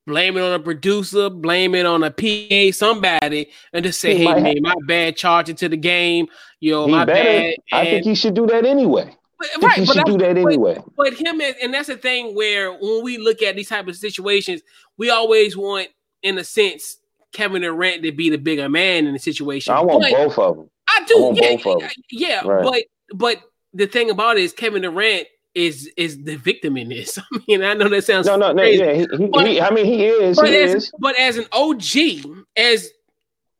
blame 0.09 0.37
it 0.37 0.41
on 0.41 0.53
a 0.53 0.59
producer, 0.59 1.29
blame 1.29 1.75
it 1.75 1.85
on 1.85 2.03
a 2.03 2.09
PA, 2.09 2.75
somebody, 2.75 3.49
and 3.71 3.85
just 3.85 4.01
say, 4.01 4.17
he 4.17 4.25
"Hey 4.25 4.41
man, 4.41 4.57
my 4.61 4.75
bad, 4.87 5.15
charge 5.15 5.49
it 5.49 5.57
to 5.57 5.69
the 5.69 5.77
game. 5.77 6.27
You 6.59 6.71
know, 6.71 6.87
my 6.87 7.05
better. 7.05 7.23
bad." 7.23 7.43
And, 7.43 7.55
I 7.71 7.85
think 7.85 8.05
he 8.05 8.15
should 8.15 8.33
do 8.33 8.47
that 8.47 8.65
anyway. 8.65 9.15
But, 9.37 9.49
right, 9.61 9.77
he 9.77 9.85
should 9.85 10.05
do 10.05 10.17
that 10.17 10.37
anyway. 10.37 10.75
But, 10.75 10.95
but 10.97 11.13
him, 11.13 11.39
and 11.61 11.73
that's 11.73 11.87
the 11.87 11.95
thing 11.95 12.35
where 12.35 12.73
when 12.73 13.03
we 13.03 13.17
look 13.17 13.41
at 13.41 13.55
these 13.55 13.69
type 13.69 13.87
of 13.87 13.95
situations, 13.95 14.61
we 14.97 15.09
always 15.09 15.55
want 15.55 15.89
in 16.23 16.37
a 16.37 16.43
sense, 16.43 16.97
Kevin 17.31 17.61
Durant 17.61 18.03
to 18.03 18.11
be 18.11 18.29
the 18.29 18.37
bigger 18.37 18.67
man 18.67 19.05
in 19.05 19.13
the 19.13 19.19
situation. 19.19 19.73
I 19.73 19.81
want 19.81 20.01
but 20.01 20.11
both 20.11 20.39
of 20.39 20.57
them. 20.57 20.69
I 20.87 21.03
do. 21.07 21.29
I 21.29 21.33
yeah, 21.39 21.89
yeah. 22.09 22.41
Right. 22.43 22.63
But 22.63 22.83
but 23.13 23.41
the 23.73 23.85
thing 23.85 24.09
about 24.09 24.37
it 24.37 24.43
is 24.43 24.53
Kevin 24.53 24.81
Durant 24.81 25.27
is 25.59 25.91
is 25.97 26.23
the 26.23 26.35
victim 26.37 26.77
in 26.77 26.89
this. 26.89 27.17
I 27.33 27.39
mean, 27.47 27.63
I 27.63 27.73
know 27.73 27.89
that 27.89 28.03
sounds 28.03 28.27
no, 28.27 28.35
no, 28.35 28.51
no. 28.51 28.63
Yeah, 28.63 28.93
he, 28.93 29.27
but, 29.27 29.47
he, 29.47 29.61
I 29.61 29.69
mean, 29.71 29.85
he 29.85 30.05
is. 30.05 30.37
But, 30.37 30.49
he 30.49 30.57
as, 30.57 30.75
is. 30.75 30.91
but 30.99 31.17
as 31.19 31.37
an 31.37 31.45
OG, 31.51 32.45
as 32.55 32.89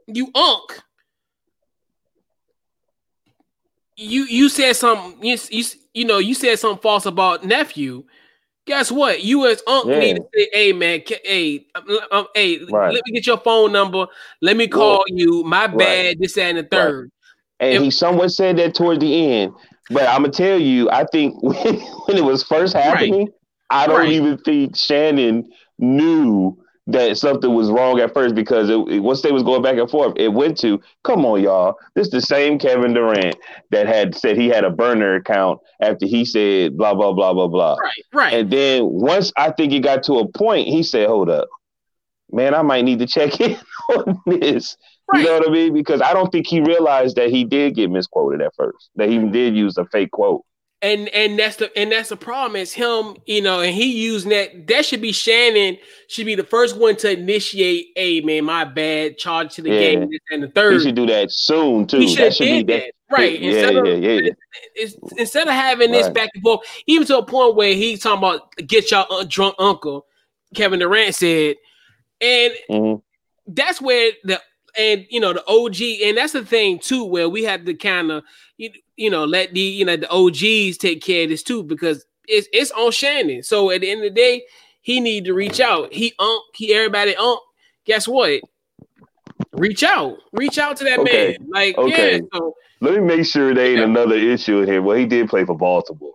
you 0.08 0.32
unk, 0.34 0.82
you 3.95 4.24
you 4.24 4.50
said 4.50 4.74
something. 4.76 5.24
You, 5.24 5.38
you 5.50 5.64
you 5.93 6.06
know 6.06 6.18
you 6.18 6.34
said 6.34 6.58
something 6.60 6.82
false 6.82 7.06
about 7.06 7.43
nephew 7.43 8.04
guess 8.70 8.91
what? 8.91 9.24
You 9.24 9.47
as 9.47 9.62
unc 9.68 9.88
yeah. 9.88 10.00
need 10.00 10.16
to 10.18 10.28
say, 10.34 10.50
"Hey 10.54 10.74
man, 10.74 11.02
hey, 11.26 11.66
um, 11.76 12.00
um, 12.12 12.28
hey, 12.36 12.60
right. 12.72 12.93
let 12.93 13.02
me 13.06 13.14
get 13.14 13.28
your 13.28 13.39
phone 13.39 13.72
number. 13.72 14.06
Let 14.41 14.56
me 14.56 14.68
call 14.68 15.04
you. 15.08 15.43
My 15.43 15.68
bad. 15.68 15.78
Right. 15.78 16.20
This 16.20 16.38
and 16.38 16.60
the 16.60 16.64
third. 16.64 17.04
Right. 17.60 17.68
And, 17.68 17.76
and 17.78 17.84
he 17.84 17.91
somewhat 17.91 18.30
said 18.30 18.58
that 18.58 18.76
toward 18.76 19.02
the 19.02 19.32
end. 19.32 19.54
But 19.90 20.08
I'm 20.08 20.22
gonna 20.22 20.32
tell 20.32 20.60
you, 20.60 20.90
I 20.90 21.06
think 21.06 21.36
when, 21.44 21.56
when 21.56 22.18
it 22.18 22.24
was 22.24 22.44
first 22.44 22.74
happening, 22.74 23.30
I 23.70 23.88
don't 23.88 24.08
even 24.08 24.38
think 24.40 24.76
Shannon 24.76 25.50
knew 25.78 26.58
that 26.92 27.18
something 27.18 27.54
was 27.54 27.70
wrong 27.70 28.00
at 28.00 28.14
first 28.14 28.34
because 28.34 28.70
it, 28.70 28.78
it, 28.90 29.00
once 29.00 29.22
they 29.22 29.32
was 29.32 29.44
going 29.44 29.62
back 29.62 29.78
and 29.78 29.90
forth, 29.90 30.14
it 30.18 30.30
went 30.30 30.58
to, 30.60 30.82
come 31.04 31.24
on, 31.26 31.42
y'all. 31.42 31.76
This 31.94 32.08
is 32.08 32.12
the 32.12 32.22
same 32.22 32.58
Kevin 32.58 32.94
Durant 32.94 33.36
that 33.70 33.88
had 33.88 34.16
said 34.16 34.38
he 34.38 34.48
had 34.48 34.64
a 34.64 34.72
burner 34.72 35.16
account 35.16 35.60
after 35.82 36.08
he 36.08 36.26
said 36.26 36.78
blah, 36.78 36.96
blah, 36.96 37.14
blah, 37.14 37.34
blah, 37.34 37.48
blah. 37.48 37.76
Right, 37.76 38.06
right. 38.14 38.34
And 38.34 38.52
then 38.52 38.86
once 38.86 39.32
I 39.38 39.52
think 39.52 39.72
it 39.72 39.82
got 39.82 40.04
to 40.04 40.16
a 40.16 40.28
point, 40.28 40.68
he 40.68 40.82
said, 40.82 41.08
hold 41.08 41.30
up, 41.30 41.48
man, 42.32 42.56
I 42.56 42.64
might 42.64 42.86
need 42.86 43.00
to 43.00 43.08
check 43.08 43.40
in 43.40 43.58
on 43.90 44.20
this. 44.26 44.76
Right. 45.12 45.22
You 45.22 45.26
know 45.26 45.39
what 45.39 45.49
I 45.49 45.51
mean? 45.51 45.74
Because 45.74 46.01
I 46.01 46.14
don't 46.14 46.32
think 46.32 46.47
he 46.47 46.62
realized 46.62 47.16
that 47.16 47.30
he 47.30 47.43
did 47.43 47.76
get 47.76 47.89
misquoted 47.89 48.41
at 48.41 48.53
first, 48.55 48.89
that 48.95 49.10
he 49.10 49.18
did 49.18 49.55
use 49.55 49.78
a 49.78 49.86
fake 49.86 50.12
quote 50.12 50.43
and 50.82 51.10
and 51.10 51.38
that's 51.38 51.57
the 51.57 51.78
and 51.78 51.91
that's 51.91 52.10
the 52.10 52.16
problem 52.16 52.55
is 52.55 52.72
him 52.72 53.16
you 53.26 53.41
know 53.41 53.60
and 53.60 53.76
he 53.76 53.91
using 53.91 54.30
that 54.30 54.68
that 54.68 54.86
should 54.86 55.01
be 55.01 55.12
shannon 55.12 55.78
should 56.07 56.26
be 56.26 56.36
the 56.36 56.43
first 56.43 56.78
one 56.78 56.95
to 56.95 57.12
initiate 57.12 57.88
hey 57.95 58.22
man 58.22 58.45
my 58.45 58.64
bad 58.64 59.18
charge 59.18 59.53
to 59.53 59.62
the 59.62 59.70
yeah. 59.70 59.80
game 59.80 60.10
and 60.32 60.43
the 60.43 60.47
third 60.49 60.74
he 60.74 60.80
should 60.80 60.95
do 60.95 61.05
that 61.05 61.32
soon 61.32 61.86
too 61.86 61.99
he 61.99 62.07
should 62.07 62.20
that 62.20 62.34
should 62.34 62.45
be 62.45 62.64
that, 62.64 62.93
that. 63.10 63.16
right 63.18 63.39
yeah, 63.41 63.49
instead, 63.49 63.74
yeah, 63.74 63.91
of, 63.91 64.03
yeah, 64.03 64.32
yeah. 64.78 64.88
instead 65.18 65.47
of 65.47 65.53
having 65.53 65.91
this 65.91 66.05
right. 66.05 66.16
back 66.16 66.30
and 66.34 66.43
forth 66.43 66.62
even 66.88 67.05
to 67.05 67.18
a 67.18 67.26
point 67.26 67.55
where 67.55 67.74
he's 67.74 68.01
talking 68.01 68.20
about 68.20 68.55
get 68.66 68.89
y'all 68.89 69.24
drunk 69.26 69.55
uncle 69.60 70.05
kevin 70.55 70.80
durant 70.80 71.14
said 71.14 71.55
and 72.22 72.53
mm-hmm. 72.70 72.99
that's 73.47 73.82
where 73.82 74.12
the 74.24 74.39
and 74.78 75.05
you 75.09 75.20
know 75.20 75.34
the 75.34 75.45
OG, 75.47 76.07
and 76.07 76.17
that's 76.17 76.34
the 76.34 76.45
thing 76.45 76.80
too, 76.80 77.05
where 77.05 77.30
we 77.30 77.43
have 77.43 77.65
to 77.65 77.74
kind 77.74 78.11
of 78.11 78.24
you, 78.57 78.72
you 78.95 79.09
know 79.09 79.26
let 79.26 79.53
the 79.53 79.59
you 79.59 79.86
know 79.86 79.97
the 79.97 80.09
OGs 80.09 80.78
take 80.78 81.01
care 81.01 81.24
of 81.24 81.30
this 81.30 81.43
too, 81.43 81.63
because 81.63 82.05
it's 82.28 82.47
it's 82.53 82.72
on 82.72 82.91
Shannon. 82.91 83.43
So 83.43 83.72
at 83.72 83.82
the 83.82 83.89
end 83.89 84.03
of 84.03 84.13
the 84.13 84.15
day, 84.15 84.43
he 84.82 84.99
need 84.99 85.26
to 85.26 85.34
reach 85.34 85.59
out. 85.59 85.93
He 85.93 86.13
um 86.20 86.39
he 86.53 86.74
everybody 86.74 87.15
um. 87.15 87.38
Guess 87.86 88.07
what? 88.07 88.41
Reach 89.53 89.82
out, 89.82 90.17
reach 90.32 90.59
out 90.59 90.78
to 90.78 90.84
that 90.84 90.99
okay. 90.99 91.38
man. 91.39 91.49
Like 91.49 91.78
okay. 91.78 92.15
yeah. 92.15 92.20
So, 92.34 92.53
let 92.82 92.93
me 92.93 92.99
make 92.99 93.26
sure 93.26 93.53
there 93.53 93.65
ain't 93.65 93.80
another 93.80 94.15
issue 94.15 94.63
here. 94.65 94.82
Well, 94.82 94.95
he 94.95 95.05
did 95.05 95.28
play 95.28 95.43
for 95.43 95.57
Baltimore. 95.57 96.13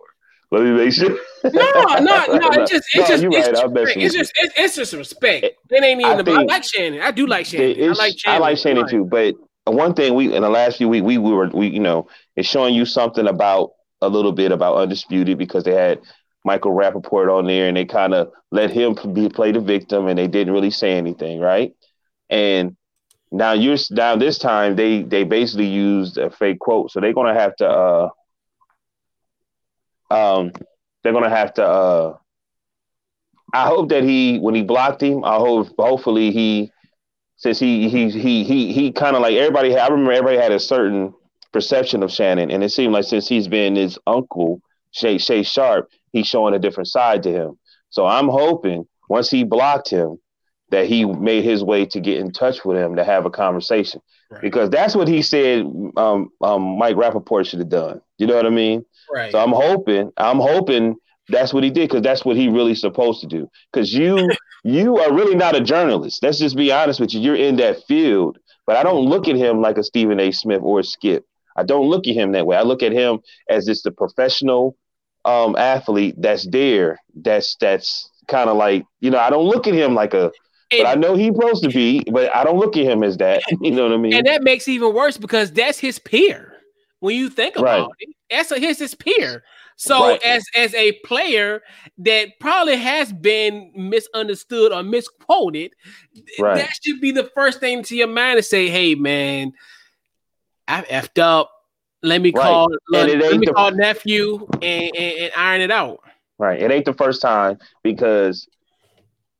Let 0.55 0.63
me 0.63 0.71
make 0.71 0.93
sure. 0.93 1.09
no, 1.43 1.51
no, 1.99 2.25
no. 2.27 2.49
It's 2.53 2.71
just, 2.71 2.87
it's 2.93 2.95
no, 2.95 3.07
just, 3.07 3.23
it's, 3.23 3.61
right. 3.61 3.97
it's 3.97 4.15
just, 4.15 4.31
it's, 4.35 4.53
it's, 4.57 4.75
just 4.75 4.93
respect. 4.93 5.45
It 5.69 5.83
ain't 5.83 5.99
even. 5.99 6.19
About, 6.19 6.37
I 6.37 6.43
like 6.43 6.63
Shannon. 6.63 7.01
I 7.01 7.11
do 7.11 7.27
like 7.27 7.45
Shannon. 7.45 7.83
I 7.83 7.87
like 7.91 8.17
Shannon. 8.17 8.35
I 8.35 8.39
like 8.39 8.57
Shannon 8.57 8.87
too. 8.87 9.03
But 9.03 9.35
one 9.65 9.93
thing 9.93 10.13
we 10.13 10.33
in 10.33 10.43
the 10.43 10.49
last 10.49 10.77
few 10.77 10.87
weeks 10.87 11.03
we, 11.03 11.17
we 11.17 11.33
were 11.33 11.49
we 11.49 11.67
you 11.67 11.79
know 11.81 12.07
it's 12.37 12.47
showing 12.47 12.73
you 12.73 12.85
something 12.85 13.27
about 13.27 13.71
a 14.01 14.07
little 14.07 14.31
bit 14.31 14.53
about 14.53 14.77
undisputed 14.77 15.37
because 15.37 15.65
they 15.65 15.73
had 15.73 15.99
Michael 16.45 16.71
Rapaport 16.71 17.35
on 17.37 17.47
there 17.47 17.67
and 17.67 17.75
they 17.75 17.83
kind 17.83 18.13
of 18.13 18.31
let 18.51 18.71
him 18.71 18.95
be 19.13 19.27
play 19.27 19.51
the 19.51 19.59
victim 19.59 20.07
and 20.07 20.17
they 20.17 20.27
didn't 20.27 20.53
really 20.53 20.71
say 20.71 20.93
anything, 20.93 21.41
right? 21.41 21.73
And 22.29 22.77
now 23.29 23.51
you're 23.51 23.77
now 23.91 24.15
this 24.15 24.37
time 24.37 24.77
they 24.77 25.03
they 25.03 25.25
basically 25.25 25.67
used 25.67 26.17
a 26.17 26.29
fake 26.29 26.59
quote, 26.59 26.91
so 26.91 27.01
they're 27.01 27.13
gonna 27.13 27.37
have 27.37 27.57
to. 27.57 27.67
uh 27.67 28.09
um, 30.15 30.51
they're 31.03 31.13
gonna 31.13 31.29
have 31.29 31.53
to. 31.55 31.65
Uh, 31.65 32.17
I 33.53 33.67
hope 33.67 33.89
that 33.89 34.03
he, 34.03 34.37
when 34.39 34.55
he 34.55 34.63
blocked 34.63 35.01
him, 35.01 35.23
I 35.23 35.35
hope 35.35 35.69
hopefully 35.77 36.31
he, 36.31 36.71
since 37.37 37.59
he 37.59 37.89
he 37.89 38.09
he 38.09 38.43
he 38.43 38.73
he 38.73 38.91
kind 38.91 39.15
of 39.15 39.21
like 39.21 39.35
everybody. 39.35 39.77
I 39.77 39.87
remember 39.87 40.11
everybody 40.11 40.37
had 40.37 40.51
a 40.51 40.59
certain 40.59 41.13
perception 41.53 42.03
of 42.03 42.11
Shannon, 42.11 42.51
and 42.51 42.63
it 42.63 42.69
seemed 42.69 42.93
like 42.93 43.05
since 43.05 43.27
he's 43.27 43.47
been 43.47 43.75
his 43.75 43.97
uncle, 44.07 44.61
Shay 44.91 45.17
Shay 45.17 45.43
Sharpe, 45.43 45.89
he's 46.11 46.27
showing 46.27 46.53
a 46.53 46.59
different 46.59 46.87
side 46.87 47.23
to 47.23 47.31
him. 47.31 47.59
So 47.89 48.05
I'm 48.05 48.27
hoping 48.27 48.87
once 49.09 49.29
he 49.29 49.43
blocked 49.43 49.89
him, 49.89 50.17
that 50.71 50.87
he 50.87 51.05
made 51.05 51.43
his 51.43 51.63
way 51.63 51.85
to 51.85 51.99
get 51.99 52.19
in 52.19 52.31
touch 52.31 52.65
with 52.65 52.77
him 52.77 52.95
to 52.95 53.03
have 53.03 53.25
a 53.25 53.29
conversation. 53.29 54.01
Right. 54.31 54.41
Because 54.41 54.69
that's 54.69 54.95
what 54.95 55.07
he 55.07 55.21
said 55.21 55.61
um, 55.95 56.29
um, 56.41 56.77
Mike 56.77 56.95
Rapaport 56.95 57.47
should 57.47 57.59
have 57.59 57.69
done. 57.69 58.01
You 58.17 58.27
know 58.27 58.35
what 58.35 58.45
I 58.45 58.49
mean? 58.49 58.83
Right. 59.13 59.31
So 59.31 59.39
I'm 59.39 59.51
hoping, 59.51 60.11
I'm 60.17 60.39
hoping 60.39 60.95
that's 61.29 61.53
what 61.53 61.63
he 61.63 61.69
did 61.69 61.89
because 61.89 62.03
that's 62.03 62.23
what 62.23 62.35
he 62.35 62.47
really 62.47 62.75
supposed 62.75 63.21
to 63.21 63.27
do. 63.27 63.49
Because 63.71 63.93
you 63.93 64.29
you 64.63 64.97
are 64.97 65.13
really 65.13 65.35
not 65.35 65.55
a 65.55 65.61
journalist. 65.61 66.23
Let's 66.23 66.39
just 66.39 66.55
be 66.55 66.71
honest 66.71 66.99
with 66.99 67.13
you. 67.13 67.21
You're 67.21 67.35
in 67.35 67.55
that 67.57 67.83
field 67.87 68.37
but 68.65 68.77
I 68.77 68.83
don't 68.83 69.07
look 69.07 69.27
at 69.27 69.35
him 69.35 69.61
like 69.61 69.77
a 69.77 69.83
Stephen 69.83 70.19
A. 70.19 70.31
Smith 70.31 70.61
or 70.63 70.79
a 70.79 70.83
Skip. 70.83 71.25
I 71.55 71.63
don't 71.63 71.87
look 71.87 72.07
at 72.07 72.15
him 72.15 72.31
that 72.33 72.45
way. 72.45 72.57
I 72.57 72.63
look 72.63 72.83
at 72.83 72.91
him 72.91 73.19
as 73.49 73.65
just 73.65 73.83
the 73.83 73.91
professional 73.91 74.75
um, 75.23 75.55
athlete 75.55 76.15
that's 76.17 76.47
there. 76.47 76.99
That's 77.15 77.55
that's 77.59 78.09
kind 78.27 78.49
of 78.49 78.57
like 78.57 78.83
you 78.99 79.11
know. 79.11 79.19
I 79.19 79.29
don't 79.29 79.45
look 79.45 79.67
at 79.67 79.73
him 79.73 79.95
like 79.95 80.13
a. 80.13 80.31
But 80.71 80.87
I 80.87 80.95
know 80.95 81.15
he's 81.15 81.33
supposed 81.33 81.63
to 81.63 81.69
be, 81.69 82.03
but 82.11 82.35
I 82.35 82.43
don't 82.43 82.57
look 82.57 82.75
at 82.75 82.83
him 82.83 83.03
as 83.03 83.17
that. 83.17 83.43
You 83.61 83.71
know 83.71 83.83
what 83.83 83.93
I 83.93 83.97
mean? 83.97 84.13
And 84.15 84.25
that 84.25 84.43
makes 84.43 84.67
it 84.67 84.71
even 84.71 84.93
worse 84.93 85.15
because 85.15 85.51
that's 85.51 85.77
his 85.77 85.99
peer. 85.99 86.54
When 87.05 87.15
you 87.15 87.29
think 87.29 87.55
about 87.55 87.89
right. 87.89 87.95
it, 87.99 88.15
that's 88.31 88.49
a, 88.49 88.57
his 88.57 88.79
his 88.79 88.95
peer. 88.95 89.43
So 89.75 90.07
right. 90.07 90.23
as 90.23 90.43
as 90.55 90.73
a 90.73 90.93
player 91.05 91.61
that 91.99 92.39
probably 92.39 92.77
has 92.77 93.13
been 93.13 93.71
misunderstood 93.75 94.71
or 94.71 94.81
misquoted, 94.81 95.73
right. 96.39 96.55
that 96.55 96.71
should 96.81 96.99
be 97.01 97.11
the 97.11 97.29
first 97.35 97.59
thing 97.59 97.83
to 97.83 97.95
your 97.95 98.07
mind 98.07 98.37
to 98.37 98.43
say, 98.43 98.69
"Hey, 98.69 98.95
man, 98.95 99.53
I 100.67 100.81
effed 100.81 101.21
up. 101.21 101.51
Let 102.01 102.23
me 102.23 102.31
call. 102.31 102.73
Uh, 102.73 102.77
let, 102.89 103.19
let 103.19 103.37
me 103.37 103.45
the, 103.45 103.53
call 103.53 103.69
nephew 103.69 104.47
and, 104.63 104.95
and, 104.95 105.19
and 105.19 105.31
iron 105.37 105.61
it 105.61 105.69
out." 105.69 105.99
Right. 106.39 106.59
It 106.59 106.71
ain't 106.71 106.85
the 106.85 106.93
first 106.95 107.21
time 107.21 107.59
because 107.83 108.47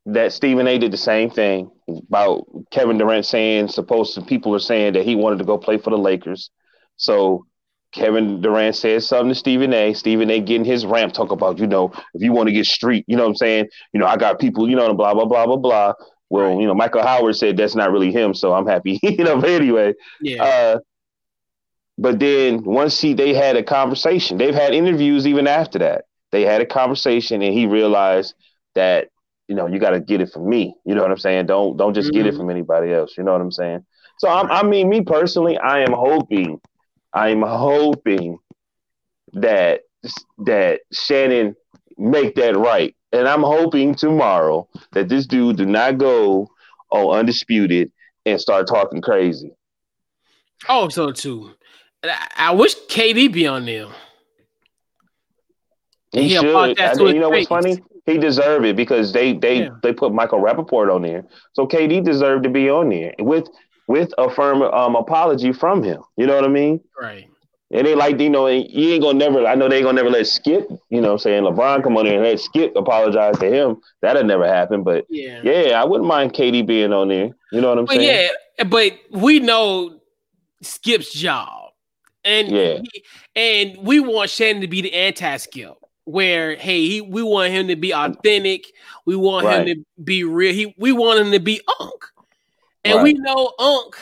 that 0.05 0.33
Stephen 0.33 0.67
A. 0.67 0.77
did 0.77 0.91
the 0.91 0.97
same 0.97 1.31
thing 1.31 1.71
about 1.87 2.45
Kevin 2.69 2.99
Durant 2.99 3.25
saying 3.25 3.69
supposed 3.69 4.13
to 4.13 4.21
people 4.21 4.53
are 4.53 4.59
saying 4.59 4.93
that 4.93 5.03
he 5.03 5.15
wanted 5.15 5.39
to 5.39 5.45
go 5.45 5.57
play 5.57 5.79
for 5.79 5.89
the 5.89 5.97
Lakers. 5.97 6.51
So 6.97 7.47
Kevin 7.95 8.41
Durant 8.41 8.75
said 8.75 9.03
something 9.03 9.29
to 9.29 9.35
Stephen 9.35 9.73
A. 9.73 9.93
Stephen 9.93 10.29
A. 10.29 10.41
getting 10.41 10.65
his 10.65 10.85
ramp 10.85 11.13
talk 11.13 11.31
about, 11.31 11.59
you 11.59 11.65
know, 11.65 11.93
if 12.13 12.21
you 12.21 12.33
want 12.33 12.47
to 12.47 12.53
get 12.53 12.65
street, 12.65 13.05
you 13.07 13.15
know 13.15 13.23
what 13.23 13.29
I'm 13.29 13.35
saying? 13.35 13.67
You 13.93 14.01
know, 14.01 14.05
I 14.05 14.17
got 14.17 14.37
people, 14.37 14.69
you 14.69 14.75
know, 14.75 14.93
blah, 14.93 15.13
blah, 15.13 15.25
blah, 15.25 15.45
blah, 15.45 15.55
blah. 15.55 15.93
Well, 16.29 16.49
right. 16.49 16.59
you 16.59 16.67
know, 16.67 16.73
Michael 16.73 17.03
Howard 17.03 17.37
said 17.37 17.55
that's 17.55 17.75
not 17.75 17.91
really 17.91 18.11
him, 18.11 18.33
so 18.33 18.53
I'm 18.53 18.67
happy, 18.67 18.99
you 19.03 19.23
know, 19.23 19.39
but 19.39 19.49
anyway. 19.49 19.93
Yeah. 20.21 20.43
Uh, 20.43 20.79
but 21.97 22.19
then 22.19 22.63
once 22.63 22.99
he 22.99 23.13
they 23.13 23.33
had 23.33 23.55
a 23.55 23.63
conversation, 23.63 24.37
they've 24.37 24.53
had 24.53 24.73
interviews 24.73 25.25
even 25.25 25.47
after 25.47 25.79
that. 25.79 26.05
They 26.31 26.41
had 26.41 26.61
a 26.61 26.65
conversation 26.65 27.41
and 27.41 27.53
he 27.53 27.65
realized 27.65 28.33
that, 28.73 29.07
you 29.47 29.55
know, 29.55 29.67
you 29.67 29.79
got 29.79 29.91
to 29.91 30.01
get 30.01 30.19
it 30.19 30.31
from 30.33 30.49
me. 30.49 30.75
You 30.83 30.95
know 30.95 31.01
what 31.01 31.11
I'm 31.11 31.17
saying? 31.17 31.45
Don't 31.45 31.77
don't 31.77 31.93
just 31.93 32.09
mm-hmm. 32.09 32.17
get 32.17 32.25
it 32.25 32.31
mm-hmm. 32.31 32.39
from 32.39 32.49
anybody 32.49 32.91
else. 32.91 33.17
You 33.17 33.23
know 33.23 33.31
what 33.31 33.39
I'm 33.39 33.51
saying? 33.53 33.85
So 34.17 34.27
I'm, 34.27 34.51
I 34.51 34.63
mean, 34.63 34.89
me 34.89 35.01
personally, 35.01 35.57
I 35.57 35.79
am 35.79 35.93
hoping 35.93 36.59
I'm 37.15 37.41
hoping 37.41 38.37
that 39.33 39.81
that 40.39 40.81
Shannon 40.91 41.55
make 41.97 42.35
that 42.35 42.57
right. 42.57 42.95
And 43.11 43.27
I'm 43.27 43.41
hoping 43.41 43.95
tomorrow 43.95 44.67
that 44.91 45.07
this 45.07 45.25
dude 45.25 45.55
do 45.55 45.65
not 45.65 45.97
go 45.97 46.49
on 46.91 47.19
undisputed 47.19 47.91
and 48.25 48.39
start 48.39 48.67
talking 48.67 49.01
crazy. 49.01 49.51
Oh, 50.67 50.89
so 50.89 51.11
too. 51.11 51.51
I 52.35 52.51
wish 52.51 52.75
KD 52.87 53.31
be 53.31 53.47
on 53.47 53.65
there. 53.65 53.87
He, 56.11 56.23
he 56.23 56.29
should. 56.29 56.79
I 56.79 56.93
mean, 56.95 57.15
you 57.15 57.21
know 57.21 57.31
face. 57.31 57.49
what's 57.49 57.65
funny? 57.67 57.83
He 58.05 58.17
deserved 58.17 58.65
it 58.65 58.75
because 58.75 59.13
they 59.13 59.33
they 59.33 59.63
yeah. 59.63 59.69
they 59.81 59.91
put 59.93 60.13
Michael 60.13 60.39
Rapaport 60.39 60.93
on 60.93 61.01
there. 61.01 61.25
So 61.53 61.65
KD 61.65 62.03
deserved 62.03 62.43
to 62.43 62.49
be 62.49 62.69
on 62.69 62.89
there 62.89 63.13
with 63.19 63.47
with 63.87 64.13
a 64.17 64.29
firm 64.29 64.61
um, 64.61 64.95
apology 64.95 65.53
from 65.53 65.83
him. 65.83 66.01
You 66.17 66.27
know 66.27 66.35
what 66.35 66.45
I 66.45 66.49
mean? 66.49 66.81
Right. 66.99 67.29
And 67.71 67.85
they 67.85 67.95
like, 67.95 68.19
you 68.19 68.29
know, 68.29 68.47
you 68.47 68.93
ain't 68.93 69.03
gonna 69.03 69.17
never, 69.17 69.45
I 69.45 69.55
know 69.55 69.67
they 69.67 69.77
ain't 69.77 69.85
gonna 69.85 69.95
never 69.95 70.09
let 70.09 70.27
Skip, 70.27 70.69
you 70.89 71.01
know, 71.01 71.17
saying 71.17 71.43
LeBron 71.43 71.83
come 71.83 71.97
on 71.97 72.05
there 72.05 72.15
and 72.15 72.23
let 72.23 72.39
Skip 72.39 72.75
apologize 72.75 73.37
to 73.39 73.49
him. 73.49 73.81
That'll 74.01 74.23
never 74.23 74.47
happen. 74.47 74.83
But 74.83 75.05
yeah, 75.09 75.41
yeah, 75.43 75.81
I 75.81 75.83
wouldn't 75.83 76.07
mind 76.07 76.33
KD 76.33 76.65
being 76.65 76.93
on 76.93 77.09
there. 77.09 77.31
You 77.51 77.61
know 77.61 77.69
what 77.69 77.79
I'm 77.79 77.85
but 77.85 77.95
saying? 77.95 78.29
Yeah, 78.57 78.63
but 78.65 78.93
we 79.11 79.39
know 79.39 79.99
Skip's 80.61 81.11
job. 81.11 81.71
And 82.23 82.49
yeah. 82.49 82.79
He, 82.81 83.03
and 83.35 83.77
we 83.85 83.99
want 83.99 84.29
Shannon 84.29 84.61
to 84.61 84.67
be 84.67 84.81
the 84.81 84.93
anti-Skip 84.93 85.75
where 86.05 86.55
hey 86.55 86.87
he 86.87 87.01
we 87.01 87.23
want 87.23 87.51
him 87.51 87.67
to 87.67 87.75
be 87.75 87.91
authentic 87.91 88.65
we 89.05 89.15
want 89.15 89.45
right. 89.45 89.67
him 89.67 89.75
to 89.75 90.03
be 90.03 90.23
real 90.23 90.53
he 90.53 90.73
we 90.77 90.91
want 90.91 91.19
him 91.19 91.31
to 91.31 91.39
be 91.39 91.59
unk 91.79 92.05
and 92.85 92.95
right. 92.95 93.03
we 93.03 93.13
know 93.13 93.53
Unk 93.59 93.95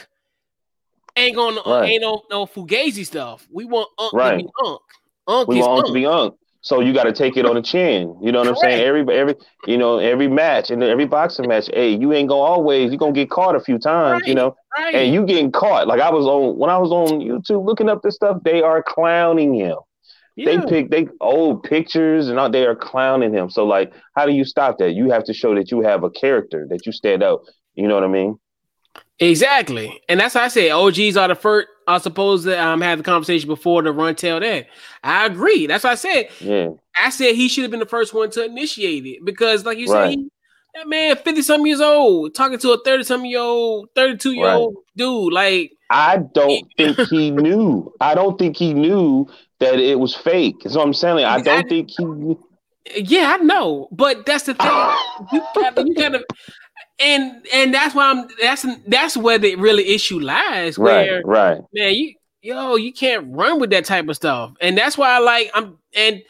ain't 1.15 1.35
gonna 1.35 1.61
uh, 1.61 1.79
right. 1.81 1.89
ain't 1.89 2.01
no 2.01 2.23
no 2.29 2.45
fugazi 2.45 3.05
stuff. 3.05 3.47
We 3.51 3.65
want 3.65 3.89
Unk 3.97 4.13
right. 4.13 4.31
to 4.31 4.37
be 4.37 4.49
Unk. 4.65 4.81
Unk 5.27 5.47
we 5.47 5.59
want 5.59 5.79
Unk 5.79 5.87
to 5.87 5.93
be 5.93 6.05
Unk. 6.05 6.35
So 6.61 6.79
you 6.79 6.93
got 6.93 7.03
to 7.03 7.11
take 7.11 7.35
it 7.35 7.45
on 7.45 7.55
the 7.55 7.61
chin. 7.61 8.17
You 8.21 8.31
know 8.31 8.39
what 8.39 8.47
I'm 8.47 8.55
saying? 8.55 8.81
Every 8.85 9.01
every 9.13 9.35
you 9.67 9.77
know 9.77 9.97
every 9.97 10.29
match 10.29 10.71
and 10.71 10.81
every 10.81 11.05
boxing 11.05 11.47
match. 11.47 11.69
Hey, 11.73 11.89
you 11.89 12.13
ain't 12.13 12.29
gonna 12.29 12.41
always. 12.41 12.91
You 12.91 12.97
gonna 12.97 13.11
get 13.11 13.29
caught 13.29 13.55
a 13.55 13.59
few 13.59 13.77
times. 13.77 14.21
Right, 14.21 14.27
you 14.27 14.33
know, 14.33 14.55
right. 14.77 14.95
and 14.95 15.13
you 15.13 15.25
getting 15.25 15.51
caught. 15.51 15.87
Like 15.87 15.99
I 15.99 16.09
was 16.09 16.25
on 16.25 16.57
when 16.57 16.69
I 16.69 16.77
was 16.77 16.91
on 16.91 17.19
YouTube 17.19 17.65
looking 17.65 17.89
up 17.89 18.01
this 18.01 18.15
stuff. 18.15 18.37
They 18.43 18.61
are 18.61 18.81
clowning 18.81 19.53
him. 19.53 19.75
Yeah. 20.37 20.45
They 20.45 20.65
pick 20.65 20.89
they 20.89 21.07
old 21.19 21.63
pictures 21.63 22.29
and 22.29 22.39
all, 22.39 22.49
they 22.49 22.65
are 22.65 22.75
clowning 22.75 23.33
him. 23.33 23.49
So 23.49 23.65
like, 23.65 23.93
how 24.15 24.25
do 24.25 24.31
you 24.31 24.45
stop 24.45 24.77
that? 24.77 24.93
You 24.93 25.11
have 25.11 25.25
to 25.25 25.33
show 25.33 25.53
that 25.55 25.69
you 25.69 25.81
have 25.81 26.03
a 26.03 26.09
character 26.09 26.65
that 26.69 26.85
you 26.85 26.93
stand 26.93 27.23
out. 27.23 27.41
You 27.75 27.87
know 27.89 27.95
what 27.95 28.05
I 28.05 28.07
mean? 28.07 28.39
Exactly, 29.29 30.01
and 30.09 30.19
that's 30.19 30.35
why 30.35 30.43
I 30.43 30.47
say 30.47 30.69
OGs 30.69 31.17
are 31.17 31.27
the 31.27 31.35
first 31.35 31.67
I 31.87 31.97
suppose 31.97 32.43
that 32.45 32.59
um 32.59 32.81
have 32.81 32.99
the 32.99 33.03
conversation 33.03 33.47
before 33.47 33.81
the 33.81 33.91
run 33.91 34.15
tell 34.15 34.39
that. 34.39 34.67
I 35.03 35.25
agree. 35.25 35.67
That's 35.67 35.83
why 35.83 35.91
I 35.91 35.95
said. 35.95 36.29
Yeah. 36.39 36.69
I 37.01 37.09
said 37.09 37.35
he 37.35 37.47
should 37.47 37.63
have 37.63 37.71
been 37.71 37.79
the 37.79 37.85
first 37.85 38.13
one 38.13 38.29
to 38.31 38.45
initiate 38.45 39.05
it 39.05 39.25
because, 39.25 39.65
like 39.65 39.77
you 39.77 39.91
right. 39.91 40.17
said, 40.17 40.29
that 40.75 40.87
man 40.87 41.15
fifty 41.17 41.41
something 41.41 41.67
years 41.67 41.81
old 41.81 42.33
talking 42.33 42.59
to 42.59 42.71
a 42.71 42.83
thirty 42.83 43.03
something 43.03 43.29
year 43.29 43.39
old, 43.39 43.89
thirty 43.95 44.17
two 44.17 44.33
year 44.33 44.49
old 44.49 44.75
dude. 44.95 45.33
Like 45.33 45.71
I 45.89 46.17
don't 46.17 46.67
think 46.77 46.99
he 47.09 47.31
knew. 47.31 47.93
I 48.01 48.15
don't 48.15 48.37
think 48.39 48.57
he 48.57 48.73
knew 48.73 49.27
that 49.59 49.79
it 49.79 49.99
was 49.99 50.15
fake. 50.15 50.63
What 50.63 50.77
I'm 50.77 50.93
saying. 50.93 51.17
Like, 51.17 51.25
I 51.25 51.41
don't 51.41 51.65
I, 51.65 51.67
think 51.67 51.89
he. 51.89 52.35
Yeah, 52.95 53.37
I 53.39 53.43
know, 53.43 53.87
but 53.91 54.25
that's 54.25 54.43
the 54.45 54.55
thing. 54.55 54.67
you, 55.31 55.41
gotta, 55.55 55.83
you 55.85 55.95
gotta 55.95 56.25
and 56.99 57.45
and 57.53 57.73
that's 57.73 57.95
why 57.95 58.09
I'm 58.09 58.27
that's 58.41 58.65
that's 58.87 59.17
where 59.17 59.37
the 59.37 59.55
really 59.55 59.87
issue 59.93 60.19
lies. 60.19 60.77
Where 60.77 61.21
right, 61.23 61.25
right, 61.25 61.61
man, 61.73 61.93
you 61.93 62.15
yo, 62.41 62.75
you 62.75 62.93
can't 62.93 63.25
run 63.29 63.59
with 63.59 63.71
that 63.71 63.85
type 63.85 64.07
of 64.07 64.15
stuff, 64.15 64.53
and 64.61 64.77
that's 64.77 64.97
why 64.97 65.11
I 65.11 65.19
like 65.19 65.51
I'm 65.53 65.77
and 65.95 66.21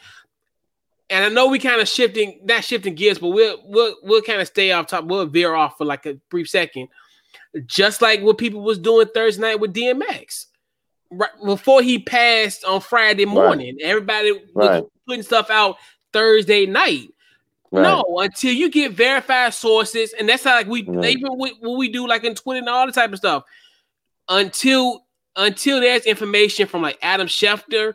and 1.10 1.24
I 1.24 1.28
know 1.28 1.48
we 1.48 1.58
kind 1.58 1.80
of 1.80 1.88
shifting 1.88 2.40
not 2.44 2.64
shifting 2.64 2.94
gears, 2.94 3.18
but 3.18 3.28
we'll 3.28 3.58
we'll 3.64 3.96
we'll 4.02 4.22
kind 4.22 4.40
of 4.40 4.46
stay 4.46 4.72
off 4.72 4.86
top. 4.86 5.04
We'll 5.04 5.26
veer 5.26 5.54
off 5.54 5.76
for 5.78 5.84
like 5.84 6.06
a 6.06 6.14
brief 6.30 6.48
second, 6.48 6.88
just 7.66 8.00
like 8.00 8.22
what 8.22 8.38
people 8.38 8.62
was 8.62 8.78
doing 8.78 9.06
Thursday 9.14 9.42
night 9.42 9.60
with 9.60 9.74
DMX. 9.74 10.46
Right 11.10 11.30
before 11.44 11.82
he 11.82 12.00
passed 12.00 12.64
on 12.64 12.80
Friday 12.80 13.26
morning, 13.26 13.76
right. 13.76 13.84
everybody 13.84 14.32
was 14.32 14.42
right. 14.54 14.84
putting 15.06 15.22
stuff 15.22 15.50
out 15.50 15.76
Thursday 16.12 16.66
night. 16.66 17.13
Right. 17.74 17.82
No, 17.82 18.20
until 18.20 18.52
you 18.52 18.70
get 18.70 18.92
verified 18.92 19.52
sources, 19.52 20.14
and 20.16 20.28
that's 20.28 20.44
how 20.44 20.54
like 20.54 20.68
we 20.68 20.84
right. 20.84 21.16
even 21.16 21.32
what 21.32 21.60
we 21.60 21.88
do 21.88 22.06
like 22.06 22.22
in 22.22 22.36
Twitter 22.36 22.60
and 22.60 22.68
all 22.68 22.86
the 22.86 22.92
type 22.92 23.12
of 23.12 23.18
stuff. 23.18 23.42
Until 24.28 25.04
until 25.34 25.80
there's 25.80 26.04
information 26.04 26.68
from 26.68 26.82
like 26.82 26.98
Adam 27.02 27.26
Schefter, 27.26 27.94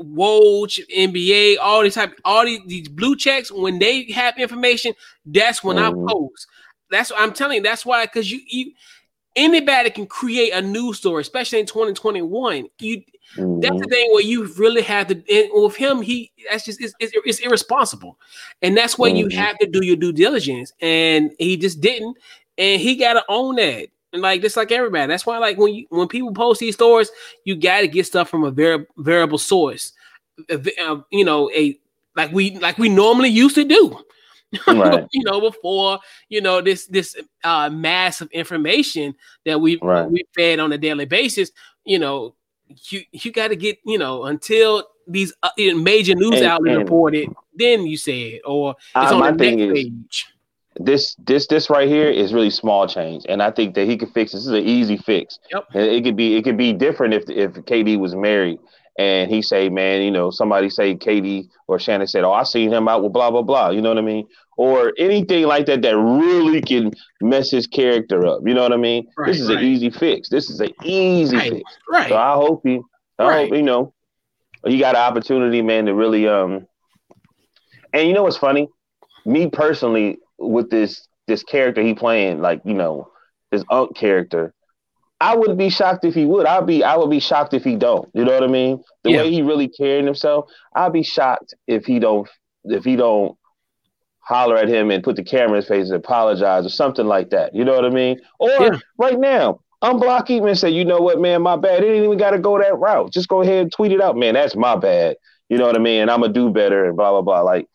Woj, 0.00 0.80
NBA, 0.92 1.58
all 1.60 1.84
these 1.84 1.94
type, 1.94 2.18
all 2.24 2.44
these, 2.44 2.62
these 2.66 2.88
blue 2.88 3.14
checks, 3.14 3.52
when 3.52 3.78
they 3.78 4.10
have 4.10 4.36
information, 4.38 4.92
that's 5.24 5.62
when 5.62 5.76
mm-hmm. 5.76 6.04
I 6.04 6.12
post. 6.12 6.48
That's 6.90 7.12
what 7.12 7.20
I'm 7.20 7.32
telling 7.32 7.58
you. 7.58 7.62
That's 7.62 7.86
why, 7.86 8.04
because 8.06 8.28
you, 8.28 8.40
you 8.48 8.72
anybody 9.36 9.90
can 9.90 10.06
create 10.06 10.52
a 10.52 10.62
news 10.62 10.98
story, 10.98 11.22
especially 11.22 11.60
in 11.60 11.66
2021. 11.66 12.66
You 12.78 13.02
Mm-hmm. 13.36 13.60
That's 13.60 13.80
the 13.80 13.88
thing 13.88 14.10
where 14.12 14.22
you 14.22 14.44
really 14.58 14.82
have 14.82 15.06
to. 15.08 15.14
And 15.14 15.50
with 15.54 15.76
him, 15.76 16.02
he 16.02 16.30
that's 16.50 16.64
just 16.64 16.80
it's, 16.80 16.94
it's, 17.00 17.12
it's 17.24 17.38
irresponsible, 17.40 18.18
and 18.60 18.76
that's 18.76 18.98
where 18.98 19.10
mm-hmm. 19.10 19.30
you 19.30 19.38
have 19.38 19.58
to 19.58 19.66
do 19.66 19.84
your 19.84 19.96
due 19.96 20.12
diligence. 20.12 20.72
And 20.80 21.32
he 21.38 21.56
just 21.56 21.80
didn't, 21.80 22.18
and 22.58 22.80
he 22.80 22.96
got 22.96 23.14
to 23.14 23.24
own 23.28 23.56
that. 23.56 23.88
And 24.12 24.20
like 24.20 24.42
just 24.42 24.56
like 24.56 24.70
everybody, 24.70 25.06
that's 25.06 25.24
why 25.24 25.38
like 25.38 25.56
when 25.56 25.74
you 25.74 25.86
when 25.88 26.08
people 26.08 26.32
post 26.32 26.60
these 26.60 26.74
stories, 26.74 27.10
you 27.44 27.56
got 27.56 27.80
to 27.80 27.88
get 27.88 28.06
stuff 28.06 28.28
from 28.28 28.44
a 28.44 28.50
very 28.50 28.84
variable 28.98 29.38
source. 29.38 29.92
Uh, 30.50 31.00
you 31.10 31.24
know, 31.24 31.50
a 31.54 31.78
like 32.14 32.32
we 32.32 32.58
like 32.58 32.76
we 32.76 32.90
normally 32.90 33.30
used 33.30 33.54
to 33.54 33.64
do. 33.64 33.98
Right. 34.66 35.06
you 35.12 35.24
know, 35.24 35.40
before 35.40 35.98
you 36.28 36.40
know 36.40 36.60
this 36.60 36.86
this 36.86 37.16
uh 37.44 37.70
mass 37.70 38.20
of 38.20 38.30
information 38.30 39.14
that 39.44 39.60
we 39.60 39.78
right. 39.82 40.10
we 40.10 40.24
fed 40.34 40.60
on 40.60 40.72
a 40.72 40.78
daily 40.78 41.04
basis. 41.04 41.50
You 41.84 41.98
know, 41.98 42.34
you 42.90 43.02
you 43.12 43.32
got 43.32 43.48
to 43.48 43.56
get 43.56 43.78
you 43.84 43.98
know 43.98 44.24
until 44.24 44.86
these 45.06 45.32
uh, 45.42 45.50
major 45.74 46.14
news 46.14 46.36
and, 46.36 46.46
outlets 46.46 46.78
report 46.78 47.14
it, 47.14 47.28
then 47.54 47.86
you 47.86 47.96
say 47.96 48.22
it, 48.22 48.42
or 48.44 48.76
it's 48.96 49.12
uh, 49.12 49.16
on 49.16 49.36
the 49.36 49.50
next 49.50 49.74
page. 49.74 50.26
This 50.76 51.14
this 51.16 51.46
this 51.48 51.68
right 51.68 51.88
here 51.88 52.08
is 52.08 52.32
really 52.32 52.50
small 52.50 52.86
change, 52.88 53.26
and 53.28 53.42
I 53.42 53.50
think 53.50 53.74
that 53.74 53.86
he 53.86 53.96
could 53.96 54.10
fix 54.12 54.32
this. 54.32 54.42
This 54.42 54.46
is 54.46 54.52
an 54.52 54.66
easy 54.66 54.96
fix. 54.96 55.38
Yep. 55.50 55.66
It, 55.74 55.92
it 55.92 56.04
could 56.04 56.16
be 56.16 56.36
it 56.36 56.44
could 56.44 56.56
be 56.56 56.72
different 56.72 57.12
if 57.12 57.28
if 57.28 57.52
KD 57.52 57.98
was 57.98 58.14
married 58.14 58.58
and 58.98 59.30
he 59.30 59.40
say, 59.42 59.68
man, 59.68 60.02
you 60.02 60.10
know, 60.10 60.30
somebody 60.30 60.68
say 60.68 60.94
KD 60.94 61.48
or 61.66 61.78
Shannon 61.78 62.06
said, 62.06 62.24
oh, 62.24 62.32
I 62.32 62.42
seen 62.42 62.72
him 62.72 62.88
out 62.88 63.02
with 63.02 63.12
blah 63.12 63.30
blah 63.30 63.42
blah. 63.42 63.70
You 63.70 63.80
know 63.80 63.88
what 63.88 63.98
I 63.98 64.02
mean? 64.02 64.26
Or 64.56 64.92
anything 64.98 65.46
like 65.46 65.66
that 65.66 65.82
that 65.82 65.96
really 65.96 66.60
can 66.60 66.92
mess 67.20 67.50
his 67.50 67.66
character 67.66 68.26
up. 68.26 68.40
You 68.44 68.54
know 68.54 68.62
what 68.62 68.72
I 68.72 68.76
mean? 68.76 69.08
Right, 69.16 69.28
this 69.28 69.40
is 69.40 69.48
right. 69.48 69.58
an 69.58 69.64
easy 69.64 69.90
fix. 69.90 70.28
This 70.28 70.50
is 70.50 70.60
an 70.60 70.70
easy 70.84 71.36
right, 71.36 71.52
fix. 71.52 71.78
Right. 71.90 72.08
So 72.08 72.16
I 72.16 72.34
hope 72.34 72.60
he, 72.64 72.80
I 73.18 73.32
hope 73.32 73.54
you 73.54 73.62
know, 73.62 73.94
he 74.66 74.78
got 74.78 74.94
an 74.94 75.00
opportunity, 75.00 75.62
man, 75.62 75.86
to 75.86 75.94
really 75.94 76.28
um. 76.28 76.66
And 77.94 78.08
you 78.08 78.14
know 78.14 78.22
what's 78.22 78.36
funny? 78.36 78.68
Me 79.24 79.48
personally, 79.48 80.18
with 80.38 80.70
this 80.70 81.06
this 81.26 81.42
character 81.42 81.82
he 81.82 81.94
playing, 81.94 82.40
like 82.40 82.60
you 82.64 82.74
know, 82.74 83.10
his 83.50 83.64
Unc 83.70 83.96
character. 83.96 84.52
I 85.22 85.36
wouldn't 85.36 85.58
be 85.58 85.70
shocked 85.70 86.04
if 86.04 86.14
he 86.14 86.24
would. 86.24 86.46
I'd 86.46 86.66
be 86.66 86.82
I 86.82 86.96
would 86.96 87.10
be 87.10 87.20
shocked 87.20 87.54
if 87.54 87.62
he 87.62 87.76
don't. 87.76 88.10
You 88.12 88.24
know 88.24 88.32
what 88.32 88.42
I 88.42 88.48
mean? 88.48 88.82
The 89.04 89.12
yeah. 89.12 89.18
way 89.18 89.30
he 89.30 89.42
really 89.42 89.68
carrying 89.68 90.04
himself, 90.04 90.50
I'd 90.74 90.92
be 90.92 91.04
shocked 91.04 91.54
if 91.68 91.84
he 91.84 92.00
don't 92.00 92.28
if 92.64 92.84
he 92.84 92.96
don't 92.96 93.38
holler 94.18 94.56
at 94.56 94.68
him 94.68 94.90
and 94.90 95.02
put 95.04 95.14
the 95.14 95.22
camera 95.22 95.50
in 95.50 95.56
his 95.56 95.68
face 95.68 95.86
and 95.86 95.96
apologize 95.96 96.66
or 96.66 96.70
something 96.70 97.06
like 97.06 97.30
that. 97.30 97.54
You 97.54 97.64
know 97.64 97.74
what 97.74 97.84
I 97.84 97.90
mean? 97.90 98.20
Or 98.40 98.50
yeah. 98.50 98.78
right 98.98 99.18
now, 99.18 99.60
unblock 99.82 100.28
him 100.28 100.44
and 100.46 100.58
say, 100.58 100.70
you 100.70 100.84
know 100.84 101.00
what, 101.00 101.20
man, 101.20 101.42
my 101.42 101.56
bad. 101.56 101.84
It 101.84 101.88
ain't 101.88 102.04
even 102.04 102.18
gotta 102.18 102.40
go 102.40 102.58
that 102.58 102.76
route. 102.76 103.12
Just 103.12 103.28
go 103.28 103.42
ahead 103.42 103.62
and 103.62 103.72
tweet 103.72 103.92
it 103.92 104.00
out, 104.00 104.16
man. 104.16 104.34
That's 104.34 104.56
my 104.56 104.74
bad. 104.74 105.16
You 105.48 105.56
know 105.56 105.66
what 105.66 105.76
I 105.76 105.80
mean? 105.80 106.02
And 106.02 106.10
I'm 106.10 106.20
gonna 106.20 106.32
do 106.32 106.50
better 106.50 106.84
and 106.84 106.96
blah 106.96 107.12
blah 107.12 107.22
blah. 107.22 107.42
Like 107.42 107.68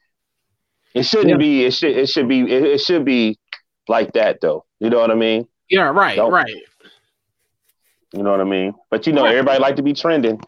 it 0.93 1.04
shouldn't 1.04 1.30
yeah. 1.30 1.38
be. 1.38 1.64
It 1.64 1.72
should. 1.72 1.95
It 1.95 2.10
should 2.10 2.28
be. 2.28 2.41
It, 2.41 2.64
it 2.64 2.82
should 2.82 3.06
be 3.06 3.39
like 3.88 4.12
that 4.14 4.41
though. 4.41 4.66
You 4.80 4.89
know 4.89 5.00
what 5.00 5.12
I 5.12 5.16
mean? 5.16 5.48
Yeah, 5.70 5.89
right, 5.89 6.16
Don't, 6.16 6.32
right. 6.32 6.50
You 8.14 8.24
know 8.24 8.32
what 8.32 8.41
I 8.41 8.45
mean? 8.45 8.74
But 8.89 9.05
you 9.05 9.14
know, 9.14 9.26
everybody 9.26 9.60
like 9.60 9.76
to 9.78 9.84
be 9.84 9.93
trending. 9.93 10.39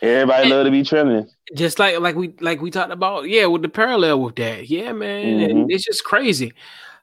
Everybody 0.00 0.42
and 0.42 0.50
love 0.50 0.64
to 0.64 0.70
be 0.70 0.82
trending. 0.82 1.28
Just 1.54 1.78
like 1.78 1.98
like 2.00 2.16
we 2.16 2.34
like 2.40 2.60
we 2.60 2.70
talked 2.70 2.92
about, 2.92 3.28
yeah, 3.28 3.46
with 3.46 3.62
the 3.62 3.68
parallel 3.68 4.20
with 4.20 4.36
that. 4.36 4.68
Yeah, 4.68 4.92
man. 4.92 5.26
Mm-hmm. 5.26 5.50
And 5.50 5.70
it's 5.70 5.84
just 5.84 6.04
crazy. 6.04 6.52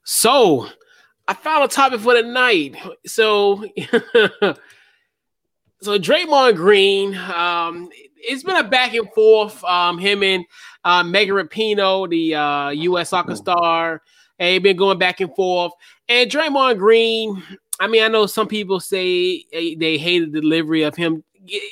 So 0.03 0.67
I 1.27 1.33
found 1.33 1.63
a 1.63 1.67
topic 1.67 2.01
for 2.01 2.13
the 2.13 2.23
night. 2.23 2.75
So 3.05 3.63
so 5.81 5.97
Draymond 5.97 6.55
Green, 6.55 7.15
um, 7.15 7.89
it's 8.17 8.43
been 8.43 8.57
a 8.57 8.67
back 8.67 8.93
and 8.93 9.09
forth. 9.13 9.63
Um, 9.63 9.97
him 9.97 10.23
and 10.23 10.45
uh, 10.83 11.03
Megan 11.03 11.35
Rapinoe, 11.35 12.09
the 12.09 12.35
uh, 12.35 12.69
U.S. 12.69 13.09
soccer 13.09 13.35
star, 13.35 14.01
they've 14.37 14.63
been 14.63 14.77
going 14.77 14.97
back 14.97 15.21
and 15.21 15.33
forth. 15.35 15.73
And 16.07 16.29
Draymond 16.29 16.79
Green, 16.79 17.43
I 17.79 17.87
mean, 17.87 18.03
I 18.03 18.07
know 18.07 18.25
some 18.25 18.47
people 18.47 18.79
say 18.79 19.45
they 19.51 19.97
hate 19.97 20.31
the 20.31 20.41
delivery 20.41 20.83
of 20.83 20.95
him 20.95 21.23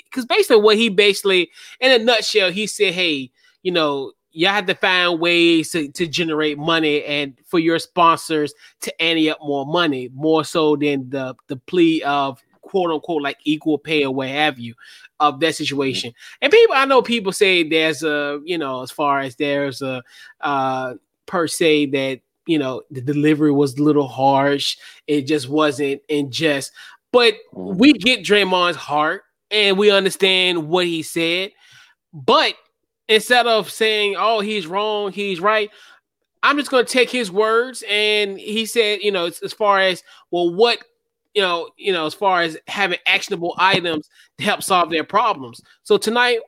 because 0.05 0.25
basically 0.25 0.61
what 0.61 0.77
he 0.77 0.89
basically, 0.89 1.49
in 1.79 1.91
a 1.91 2.03
nutshell, 2.03 2.51
he 2.51 2.67
said, 2.67 2.93
"Hey, 2.93 3.31
you 3.63 3.71
know, 3.71 4.13
you 4.31 4.47
have 4.47 4.65
to 4.67 4.75
find 4.75 5.19
ways 5.19 5.71
to, 5.71 5.89
to 5.89 6.07
generate 6.07 6.57
money 6.57 7.03
and 7.05 7.37
for 7.45 7.59
your 7.59 7.79
sponsors 7.79 8.53
to 8.81 9.01
ante 9.01 9.29
up 9.29 9.39
more 9.41 9.65
money, 9.65 10.09
more 10.13 10.43
so 10.43 10.75
than 10.75 11.09
the 11.09 11.35
the 11.47 11.57
plea 11.57 12.03
of 12.03 12.41
quote 12.61 12.91
unquote 12.91 13.23
like 13.23 13.37
equal 13.45 13.77
pay 13.77 14.05
or 14.05 14.13
what 14.13 14.27
have 14.27 14.59
you 14.59 14.75
of 15.19 15.39
that 15.39 15.55
situation. 15.55 16.13
And 16.41 16.51
people, 16.51 16.75
I 16.75 16.85
know 16.85 17.01
people 17.01 17.31
say 17.31 17.67
there's 17.67 18.03
a, 18.03 18.39
you 18.45 18.57
know, 18.57 18.83
as 18.83 18.91
far 18.91 19.19
as 19.19 19.35
there's 19.35 19.81
a 19.81 20.03
uh 20.41 20.95
per 21.25 21.47
se 21.47 21.87
that 21.87 22.21
you 22.47 22.57
know 22.57 22.81
the 22.89 23.01
delivery 23.01 23.51
was 23.51 23.77
a 23.77 23.83
little 23.83 24.07
harsh. 24.07 24.77
It 25.07 25.23
just 25.23 25.49
wasn't 25.49 26.01
in 26.09 26.31
just. 26.31 26.71
But 27.11 27.35
mm-hmm. 27.53 27.77
we 27.77 27.93
get 27.93 28.23
Draymond's 28.23 28.77
heart 28.77 29.23
and 29.51 29.77
we 29.77 29.91
understand 29.91 30.67
what 30.67 30.85
he 30.85 31.03
said. 31.03 31.51
But 32.13 32.55
instead 33.07 33.47
of 33.47 33.69
saying, 33.69 34.15
"Oh, 34.17 34.39
he's 34.39 34.67
wrong, 34.67 35.11
he's 35.11 35.39
right," 35.39 35.69
I'm 36.43 36.57
just 36.57 36.71
going 36.71 36.85
to 36.85 36.91
take 36.91 37.09
his 37.09 37.31
words. 37.31 37.83
And 37.89 38.39
he 38.39 38.65
said, 38.65 39.01
you 39.01 39.11
know, 39.11 39.25
as, 39.25 39.39
as 39.41 39.53
far 39.53 39.79
as 39.79 40.03
well, 40.31 40.53
what 40.53 40.79
you 41.33 41.41
know, 41.41 41.69
you 41.77 41.93
know, 41.93 42.05
as 42.05 42.15
far 42.15 42.41
as 42.41 42.57
having 42.67 42.97
actionable 43.05 43.53
items 43.59 44.09
to 44.39 44.43
help 44.43 44.63
solve 44.63 44.89
their 44.89 45.03
problems. 45.03 45.61
So 45.83 45.97
tonight, 45.97 46.39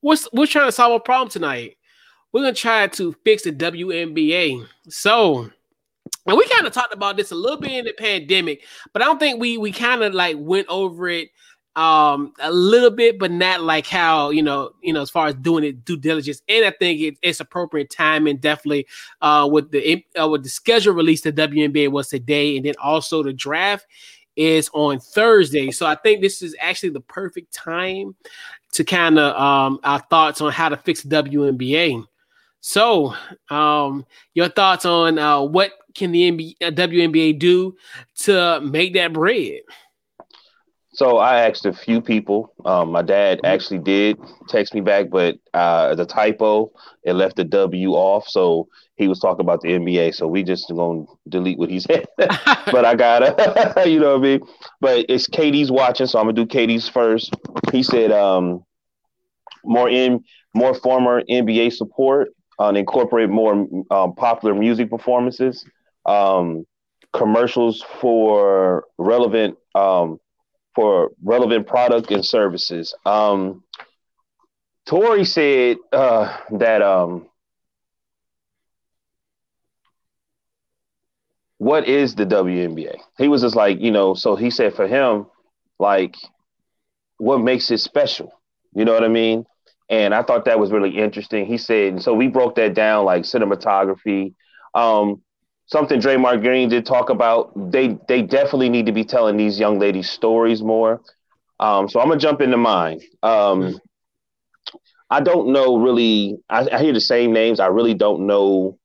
what's 0.00 0.28
we're 0.32 0.46
trying 0.46 0.68
to 0.68 0.72
solve 0.72 0.94
a 0.94 1.00
problem 1.00 1.28
tonight 1.28 1.76
we're 2.32 2.42
gonna 2.42 2.54
try 2.54 2.86
to 2.86 3.12
fix 3.24 3.42
the 3.42 3.52
WNBA. 3.52 4.66
So, 4.88 5.50
and 6.26 6.36
we 6.36 6.48
kind 6.48 6.66
of 6.66 6.72
talked 6.72 6.94
about 6.94 7.16
this 7.16 7.32
a 7.32 7.34
little 7.34 7.58
bit 7.60 7.72
in 7.72 7.84
the 7.84 7.92
pandemic, 7.92 8.64
but 8.92 9.02
I 9.02 9.06
don't 9.06 9.18
think 9.18 9.40
we 9.40 9.58
we 9.58 9.72
kind 9.72 10.02
of 10.02 10.14
like 10.14 10.36
went 10.38 10.68
over 10.68 11.08
it 11.08 11.30
um 11.76 12.32
a 12.40 12.50
little 12.50 12.90
bit 12.90 13.16
but 13.16 13.30
not 13.30 13.62
like 13.62 13.86
how 13.86 14.30
you 14.30 14.42
know 14.42 14.72
you 14.82 14.92
know 14.92 15.00
as 15.00 15.08
far 15.08 15.28
as 15.28 15.36
doing 15.36 15.62
it 15.62 15.84
due 15.84 15.96
diligence. 15.96 16.42
And 16.48 16.64
i 16.64 16.72
think 16.72 17.00
it, 17.00 17.14
it's 17.22 17.38
appropriate 17.38 17.90
time 17.90 18.26
and 18.26 18.40
definitely 18.40 18.88
uh 19.22 19.48
with 19.50 19.70
the 19.70 20.04
uh, 20.20 20.28
with 20.28 20.42
the 20.42 20.48
schedule 20.48 20.94
release 20.94 21.20
the 21.20 21.32
WNBA 21.32 21.88
was 21.88 22.08
today. 22.08 22.56
And 22.56 22.66
then 22.66 22.74
also 22.82 23.22
the 23.22 23.32
draft 23.32 23.86
is 24.34 24.68
on 24.72 24.98
thursday. 24.98 25.70
So 25.70 25.86
i 25.86 25.94
think 25.94 26.22
this 26.22 26.42
is 26.42 26.56
actually 26.60 26.90
the 26.90 27.02
perfect 27.02 27.54
time 27.54 28.16
to 28.72 28.82
kind 28.82 29.20
of 29.20 29.40
um 29.40 29.78
our 29.84 30.00
thoughts 30.00 30.40
on 30.40 30.50
how 30.50 30.70
to 30.70 30.76
fix 30.76 31.04
WNBA 31.04 32.04
so, 32.60 33.14
um, 33.48 34.04
your 34.34 34.48
thoughts 34.48 34.84
on 34.84 35.18
uh, 35.18 35.40
what 35.40 35.72
can 35.94 36.12
the 36.12 36.30
NBA, 36.30 36.54
uh, 36.62 36.70
WNBA 36.70 37.38
do 37.38 37.76
to 38.20 38.60
make 38.60 38.94
that 38.94 39.12
bread? 39.12 39.60
So 40.92 41.18
I 41.18 41.48
asked 41.48 41.64
a 41.64 41.72
few 41.72 42.02
people. 42.02 42.52
Um, 42.64 42.90
my 42.92 43.00
dad 43.00 43.38
mm-hmm. 43.38 43.46
actually 43.46 43.78
did 43.78 44.18
text 44.48 44.74
me 44.74 44.80
back, 44.80 45.08
but 45.08 45.36
uh, 45.54 45.94
the 45.94 46.04
typo 46.04 46.70
it 47.04 47.14
left 47.14 47.36
the 47.36 47.44
W 47.44 47.92
off. 47.92 48.28
So 48.28 48.68
he 48.96 49.08
was 49.08 49.18
talking 49.18 49.40
about 49.40 49.62
the 49.62 49.68
NBA. 49.68 50.14
So 50.14 50.26
we 50.26 50.42
just 50.42 50.68
gonna 50.68 51.04
delete 51.28 51.58
what 51.58 51.70
he 51.70 51.80
said. 51.80 52.06
but 52.18 52.84
I 52.84 52.94
gotta, 52.94 53.84
you 53.88 54.00
know 54.00 54.18
what 54.18 54.26
I 54.26 54.30
mean. 54.30 54.40
But 54.80 55.06
it's 55.08 55.26
Katie's 55.26 55.70
watching, 55.70 56.06
so 56.06 56.18
I'm 56.18 56.26
gonna 56.26 56.34
do 56.34 56.46
Katie's 56.46 56.88
first. 56.88 57.34
He 57.72 57.82
said 57.82 58.12
um, 58.12 58.64
more 59.64 59.88
in 59.88 60.22
more 60.54 60.74
former 60.74 61.22
NBA 61.22 61.72
support 61.72 62.28
and 62.60 62.76
incorporate 62.76 63.30
more 63.30 63.66
um, 63.90 64.14
popular 64.14 64.54
music 64.54 64.90
performances, 64.90 65.64
um, 66.06 66.66
commercials 67.12 67.82
for 68.00 68.84
relevant 68.98 69.56
um, 69.74 70.20
for 70.74 71.10
relevant 71.24 71.66
product 71.66 72.10
and 72.12 72.24
services. 72.24 72.94
Um, 73.06 73.64
Tori 74.86 75.24
said 75.24 75.78
uh, 75.92 76.36
that 76.58 76.82
um, 76.82 77.28
what 81.58 81.88
is 81.88 82.14
the 82.14 82.26
WNBA? 82.26 83.00
He 83.18 83.28
was 83.28 83.42
just 83.42 83.56
like, 83.56 83.80
you 83.80 83.90
know, 83.90 84.14
so 84.14 84.36
he 84.36 84.50
said 84.50 84.74
for 84.74 84.86
him, 84.86 85.26
like, 85.78 86.16
what 87.18 87.38
makes 87.40 87.70
it 87.70 87.78
special? 87.78 88.32
You 88.74 88.84
know 88.84 88.92
what 88.94 89.04
I 89.04 89.08
mean? 89.08 89.46
And 89.90 90.14
I 90.14 90.22
thought 90.22 90.44
that 90.44 90.60
was 90.60 90.70
really 90.70 90.96
interesting. 90.96 91.44
He 91.44 91.58
said, 91.58 91.94
and 91.94 92.02
so 92.02 92.14
we 92.14 92.28
broke 92.28 92.54
that 92.54 92.74
down 92.74 93.04
like 93.04 93.24
cinematography, 93.24 94.34
um, 94.74 95.20
something 95.66 96.00
Draymond 96.00 96.42
Green 96.42 96.68
did 96.68 96.86
talk 96.86 97.10
about. 97.10 97.52
They 97.72 97.98
they 98.08 98.22
definitely 98.22 98.70
need 98.70 98.86
to 98.86 98.92
be 98.92 99.04
telling 99.04 99.36
these 99.36 99.58
young 99.58 99.80
ladies 99.80 100.08
stories 100.08 100.62
more. 100.62 101.02
Um, 101.58 101.88
so 101.88 102.00
I'm 102.00 102.08
gonna 102.08 102.20
jump 102.20 102.40
into 102.40 102.56
mine. 102.56 103.00
Um, 103.24 103.80
I 105.10 105.20
don't 105.20 105.52
know 105.52 105.76
really. 105.76 106.38
I, 106.48 106.68
I, 106.72 106.78
hear 106.78 106.92
the 106.92 107.00
same 107.00 107.32
names. 107.32 107.58
I 107.58 107.66
really 107.66 107.94
don't 107.94 108.28
know 108.28 108.78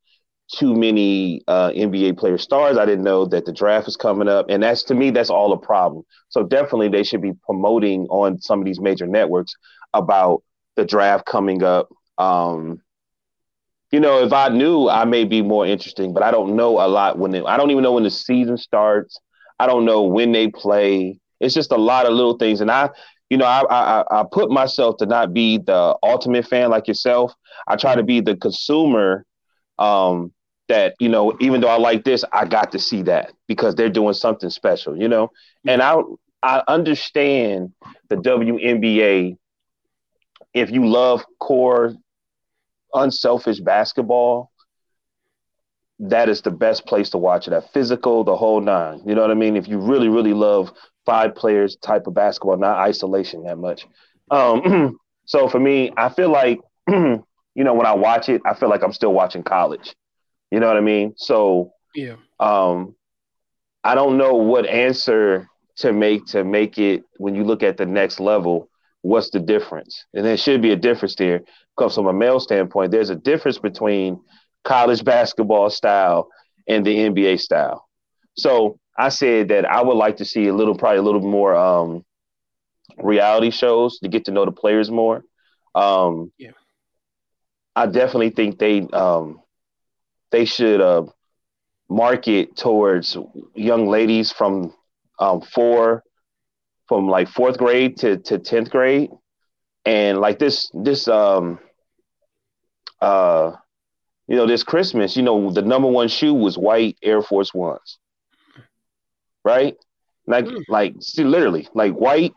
too 0.51 0.75
many 0.75 1.41
uh, 1.47 1.69
NBA 1.69 2.17
player 2.17 2.39
stars. 2.39 2.77
I 2.77 2.85
didn't 2.85 3.03
know 3.03 3.25
that 3.27 3.45
the 3.45 3.53
draft 3.53 3.87
is 3.87 3.95
coming 3.95 4.27
up, 4.27 4.47
and 4.49 4.63
that's 4.63 4.81
to 4.85 4.95
me 4.95 5.11
that's 5.11 5.29
all 5.29 5.53
a 5.53 5.57
problem. 5.57 6.03
So 6.29 6.43
definitely 6.43 6.89
they 6.89 7.03
should 7.03 7.21
be 7.21 7.33
promoting 7.45 8.07
on 8.09 8.41
some 8.41 8.57
of 8.57 8.65
these 8.65 8.79
major 8.79 9.05
networks 9.05 9.53
about 9.93 10.41
the 10.75 10.85
draft 10.85 11.25
coming 11.25 11.63
up. 11.63 11.89
Um, 12.17 12.81
you 13.91 13.99
know, 13.99 14.23
if 14.23 14.33
I 14.33 14.49
knew, 14.49 14.89
I 14.89 15.05
may 15.05 15.23
be 15.23 15.41
more 15.41 15.65
interesting, 15.65 16.13
but 16.13 16.23
I 16.23 16.31
don't 16.31 16.55
know 16.55 16.79
a 16.85 16.87
lot 16.87 17.17
when 17.17 17.33
it, 17.35 17.45
I 17.45 17.57
don't 17.57 17.71
even 17.71 17.83
know 17.83 17.93
when 17.93 18.03
the 18.03 18.09
season 18.09 18.57
starts. 18.57 19.19
I 19.59 19.67
don't 19.67 19.85
know 19.85 20.03
when 20.03 20.31
they 20.31 20.49
play. 20.49 21.19
It's 21.39 21.53
just 21.53 21.71
a 21.71 21.77
lot 21.77 22.05
of 22.05 22.13
little 22.13 22.37
things, 22.37 22.61
and 22.61 22.71
I, 22.71 22.89
you 23.29 23.37
know, 23.37 23.45
I, 23.45 23.63
I 23.69 24.03
I 24.11 24.23
put 24.31 24.49
myself 24.51 24.97
to 24.97 25.05
not 25.05 25.33
be 25.33 25.57
the 25.57 25.95
ultimate 26.03 26.47
fan 26.47 26.69
like 26.69 26.87
yourself. 26.87 27.33
I 27.67 27.75
try 27.75 27.95
to 27.95 28.03
be 28.03 28.21
the 28.21 28.35
consumer. 28.35 29.25
Um, 29.77 30.31
that 30.67 30.95
you 30.99 31.09
know, 31.09 31.37
even 31.39 31.61
though 31.61 31.67
I 31.67 31.77
like 31.77 32.03
this, 32.03 32.25
I 32.33 32.45
got 32.45 32.71
to 32.71 32.79
see 32.79 33.03
that 33.03 33.33
because 33.47 33.75
they're 33.75 33.89
doing 33.89 34.13
something 34.13 34.49
special, 34.49 34.97
you 34.97 35.07
know. 35.07 35.29
And 35.65 35.81
I 35.81 36.01
I 36.41 36.63
understand 36.67 37.73
the 38.09 38.17
WNBA 38.17 39.37
if 40.55 40.71
you 40.71 40.87
love 40.87 41.23
core, 41.39 41.93
unselfish 42.93 43.59
basketball, 43.59 44.51
that 45.99 46.29
is 46.29 46.41
the 46.41 46.51
best 46.51 46.85
place 46.85 47.11
to 47.11 47.17
watch 47.17 47.47
it 47.47 47.53
at. 47.53 47.71
Physical, 47.73 48.23
the 48.23 48.35
whole 48.35 48.61
nine. 48.61 49.01
You 49.05 49.15
know 49.15 49.21
what 49.21 49.31
I 49.31 49.35
mean? 49.35 49.55
If 49.55 49.67
you 49.67 49.79
really, 49.79 50.09
really 50.09 50.33
love 50.33 50.71
five 51.05 51.35
players 51.35 51.75
type 51.77 52.07
of 52.07 52.15
basketball, 52.15 52.57
not 52.57 52.77
isolation 52.77 53.43
that 53.43 53.57
much. 53.57 53.85
Um, 54.31 54.97
So 55.25 55.49
for 55.49 55.59
me, 55.59 55.91
I 55.97 56.09
feel 56.09 56.29
like 56.29 56.59
you 56.87 57.23
know 57.55 57.73
when 57.73 57.87
I 57.87 57.93
watch 57.93 58.29
it, 58.29 58.41
I 58.45 58.53
feel 58.53 58.69
like 58.69 58.83
I'm 58.83 58.93
still 58.93 59.13
watching 59.13 59.43
college. 59.43 59.95
You 60.51 60.59
know 60.59 60.67
what 60.67 60.77
I 60.77 60.81
mean? 60.81 61.15
So 61.17 61.71
yeah. 61.95 62.15
Um, 62.39 62.95
I 63.83 63.95
don't 63.95 64.17
know 64.17 64.35
what 64.35 64.65
answer 64.65 65.47
to 65.77 65.93
make 65.93 66.25
to 66.27 66.43
make 66.43 66.77
it 66.77 67.03
when 67.17 67.35
you 67.35 67.43
look 67.43 67.63
at 67.63 67.77
the 67.77 67.85
next 67.85 68.19
level. 68.19 68.69
What's 69.05 69.29
the 69.29 69.39
difference? 69.39 70.03
And 70.15 70.25
there 70.25 70.35
should 70.35 70.63
be 70.63 70.71
a 70.71 70.75
difference 70.75 71.13
there. 71.13 71.41
Because 71.77 71.93
from 71.93 72.07
a 72.07 72.13
male 72.13 72.39
standpoint, 72.39 72.91
there's 72.91 73.11
a 73.11 73.15
difference 73.15 73.59
between 73.59 74.19
college 74.63 75.03
basketball 75.03 75.69
style 75.69 76.27
and 76.67 76.83
the 76.83 76.95
NBA 76.95 77.39
style. 77.39 77.87
So 78.35 78.79
I 78.97 79.09
said 79.09 79.49
that 79.49 79.63
I 79.65 79.83
would 79.83 79.95
like 79.95 80.17
to 80.17 80.25
see 80.25 80.47
a 80.47 80.55
little, 80.55 80.75
probably 80.75 80.97
a 80.97 81.03
little 81.03 81.21
more 81.21 81.53
um, 81.53 82.03
reality 82.97 83.51
shows 83.51 83.99
to 83.99 84.09
get 84.09 84.25
to 84.25 84.31
know 84.31 84.43
the 84.43 84.51
players 84.51 84.89
more. 84.89 85.23
Um, 85.75 86.31
yeah. 86.39 86.51
I 87.75 87.85
definitely 87.85 88.31
think 88.31 88.57
they 88.57 88.81
um, 88.91 89.39
they 90.31 90.45
should 90.45 90.81
uh, 90.81 91.03
market 91.89 92.55
towards 92.57 93.15
young 93.53 93.85
ladies 93.85 94.31
from 94.31 94.73
um, 95.19 95.41
four, 95.41 96.01
from 96.87 97.07
like 97.07 97.27
fourth 97.27 97.57
grade 97.57 97.97
to 97.97 98.17
to 98.17 98.39
tenth 98.39 98.69
grade, 98.69 99.09
and 99.85 100.19
like 100.19 100.39
this 100.39 100.69
this 100.73 101.07
um 101.07 101.59
uh 103.01 103.51
you 104.27 104.35
know 104.35 104.47
this 104.47 104.63
Christmas, 104.63 105.15
you 105.15 105.23
know 105.23 105.51
the 105.51 105.61
number 105.61 105.87
one 105.87 106.07
shoe 106.07 106.33
was 106.33 106.57
white 106.57 106.97
Air 107.01 107.21
Force 107.21 107.53
Ones, 107.53 107.97
right? 109.43 109.75
Like 110.27 110.45
mm. 110.45 110.63
like 110.67 110.95
see, 110.99 111.23
literally 111.23 111.67
like 111.73 111.93
white 111.93 112.33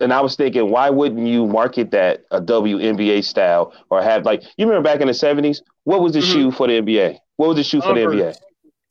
and 0.00 0.12
I 0.12 0.20
was 0.20 0.36
thinking, 0.36 0.70
why 0.70 0.90
wouldn't 0.90 1.26
you 1.26 1.46
market 1.46 1.90
that 1.92 2.24
a 2.30 2.40
WNBA 2.40 3.24
style 3.24 3.72
or 3.90 4.02
have 4.02 4.24
like 4.24 4.42
you 4.56 4.66
remember 4.66 4.88
back 4.88 5.00
in 5.00 5.06
the 5.06 5.14
seventies? 5.14 5.62
What 5.84 6.02
was 6.02 6.12
the 6.12 6.18
mm-hmm. 6.18 6.32
shoe 6.32 6.50
for 6.50 6.66
the 6.66 6.80
NBA? 6.80 7.18
What 7.36 7.48
was 7.48 7.56
the 7.56 7.64
shoe 7.64 7.80
Converse. 7.80 8.04
for 8.04 8.10
the 8.10 8.22
NBA? 8.22 8.36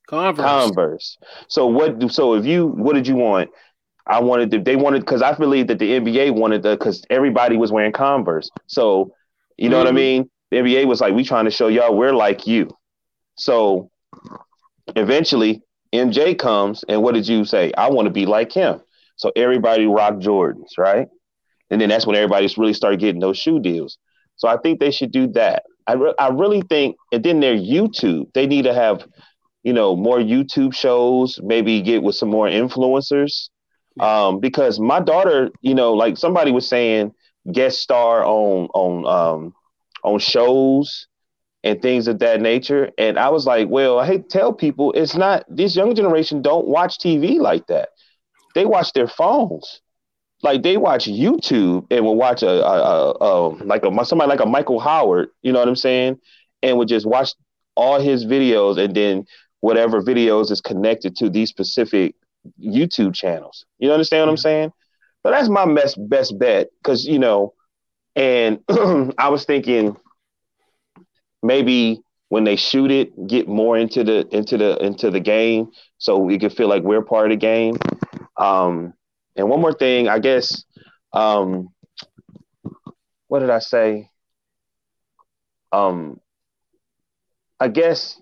Converse. 0.08 0.46
Converse. 0.46 1.18
So 1.48 1.68
what? 1.68 2.12
So 2.12 2.34
if 2.36 2.46
you, 2.46 2.68
what 2.68 2.94
did 2.94 3.08
you 3.08 3.16
want? 3.16 3.50
I 4.08 4.22
wanted 4.22 4.52
to, 4.52 4.60
they 4.60 4.76
wanted 4.76 5.00
because 5.00 5.22
I 5.22 5.34
believe 5.34 5.68
that 5.68 5.80
the 5.80 6.00
NBA 6.00 6.36
wanted 6.36 6.64
the 6.64 6.72
because 6.72 7.04
everybody 7.10 7.58
was 7.58 7.72
wearing 7.72 7.92
Converse. 7.92 8.50
So 8.68 9.14
you 9.58 9.70
know 9.70 9.78
mm-hmm. 9.78 9.80
what 9.80 9.88
I 9.88 9.90
mm-hmm. 9.90 9.96
mean? 9.96 10.30
The 10.52 10.58
NBA 10.58 10.86
was 10.86 11.02
like, 11.02 11.14
we 11.14 11.24
trying 11.24 11.46
to 11.46 11.52
show 11.52 11.68
y'all 11.68 11.96
we're 11.96 12.14
like 12.14 12.46
you. 12.46 12.70
So 13.36 13.90
eventually 14.96 15.62
MJ 15.94 16.38
comes 16.38 16.84
and 16.88 17.02
what 17.02 17.16
did 17.16 17.28
you 17.28 17.46
say? 17.46 17.72
I 17.78 17.90
want 17.90 18.06
to 18.06 18.12
be 18.12 18.26
like 18.26 18.52
him. 18.52 18.82
So 19.18 19.32
everybody 19.36 19.86
rocked 19.86 20.20
Jordans, 20.20 20.78
right? 20.78 21.08
And 21.70 21.82
then 21.82 21.90
that's 21.90 22.06
when 22.06 22.16
everybody 22.16 22.50
really 22.58 22.74
started 22.74 23.00
getting 23.00 23.22
those 23.22 23.38
shoe 23.38 23.60
deals. 23.60 23.98
So 24.36 24.48
I 24.48 24.58
think 24.58 24.80
they 24.80 24.92
should 24.92 25.12
do 25.12 25.28
that. 25.28 25.64
I, 25.88 25.94
re- 25.94 26.14
I 26.20 26.30
really 26.30 26.62
think, 26.62 26.98
and 27.12 27.24
then 27.24 27.40
their 27.40 27.56
YouTube, 27.56 28.34
they 28.34 28.46
need 28.46 28.64
to 28.64 28.74
have, 28.74 29.06
you 29.64 29.74
know, 29.74 29.96
more 29.96 30.20
YouTube 30.20 30.74
shows, 30.74 31.40
maybe 31.42 31.82
get 31.82 32.04
with 32.04 32.16
some 32.16 32.30
more 32.30 32.48
influencers. 32.48 33.50
Um, 34.00 34.40
because 34.40 34.80
my 34.80 35.00
daughter, 35.00 35.52
you 35.62 35.74
know, 35.76 35.94
like 35.94 36.18
somebody 36.18 36.52
was 36.52 36.68
saying, 36.68 37.14
guest 37.52 37.80
star 37.80 38.26
on 38.26 38.68
on 38.74 39.06
um 39.06 39.56
on 40.04 40.20
shows 40.20 41.08
and 41.64 41.82
things 41.82 42.08
of 42.08 42.20
that 42.20 42.42
nature. 42.42 42.92
And 42.98 43.18
I 43.18 43.30
was 43.30 43.46
like, 43.48 43.70
well, 43.70 44.00
I 44.00 44.06
hate 44.06 44.30
to 44.30 44.38
tell 44.38 44.54
people 44.54 44.92
it's 44.94 45.16
not 45.16 45.46
this 45.50 45.76
young 45.76 45.96
generation 45.96 46.42
don't 46.42 46.68
watch 46.68 47.00
TV 47.00 47.40
like 47.40 47.68
that 47.68 47.90
they 48.56 48.66
watch 48.66 48.94
their 48.94 49.08
phones. 49.08 49.82
Like 50.42 50.64
they 50.64 50.78
watch 50.78 51.06
YouTube 51.06 51.88
and 51.92 52.06
will 52.06 52.16
watch 52.16 52.42
a, 52.42 52.50
a, 52.66 52.82
a, 52.82 53.12
a 53.20 53.50
like 53.66 53.86
a 53.86 54.06
somebody 54.06 54.30
like 54.30 54.40
a 54.40 54.46
Michael 54.46 54.80
Howard, 54.80 55.30
you 55.44 55.52
know 55.52 55.60
what 55.60 55.68
I'm 55.68 55.76
saying, 55.76 56.18
and 56.64 56.78
would 56.78 56.88
just 56.88 57.06
watch 57.06 57.34
all 57.76 58.00
his 58.00 58.26
videos 58.26 58.78
and 58.78 58.96
then 58.96 59.26
whatever 59.60 60.02
videos 60.02 60.52
is 60.52 60.62
connected 60.62 61.16
to 61.18 61.30
these 61.30 61.50
specific 61.50 62.16
YouTube 62.60 63.14
channels. 63.16 63.66
You 63.80 63.92
understand 63.92 64.24
what 64.24 64.30
I'm 64.32 64.38
saying? 64.38 64.72
So 65.24 65.32
that's 65.32 65.50
my 65.50 65.72
best 65.74 65.98
best 66.10 66.38
bet 66.38 66.68
because 66.78 67.06
you 67.06 67.20
know, 67.20 67.54
and 68.16 68.60
I 69.18 69.30
was 69.30 69.46
thinking 69.46 69.98
maybe 71.42 72.02
when 72.30 72.44
they 72.44 72.56
shoot 72.56 72.92
it, 72.92 73.28
get 73.28 73.48
more 73.48 73.78
into 73.78 74.04
the 74.04 74.28
into 74.36 74.58
the 74.58 74.78
into 74.84 75.10
the 75.12 75.20
game 75.20 75.72
so 75.98 76.18
we 76.18 76.38
can 76.40 76.50
feel 76.50 76.68
like 76.68 76.84
we're 76.84 77.04
part 77.04 77.32
of 77.32 77.32
the 77.32 77.38
game. 77.38 77.76
Um, 78.38 78.94
and 79.36 79.50
one 79.50 79.62
more 79.62 79.74
thing, 79.74 80.08
I 80.08 80.20
guess, 80.20 80.64
um, 81.14 81.70
what 83.28 83.40
did 83.40 83.50
I 83.50 83.60
say? 83.60 84.10
Um, 85.72 86.20
I 87.60 87.68
guess 87.68 88.20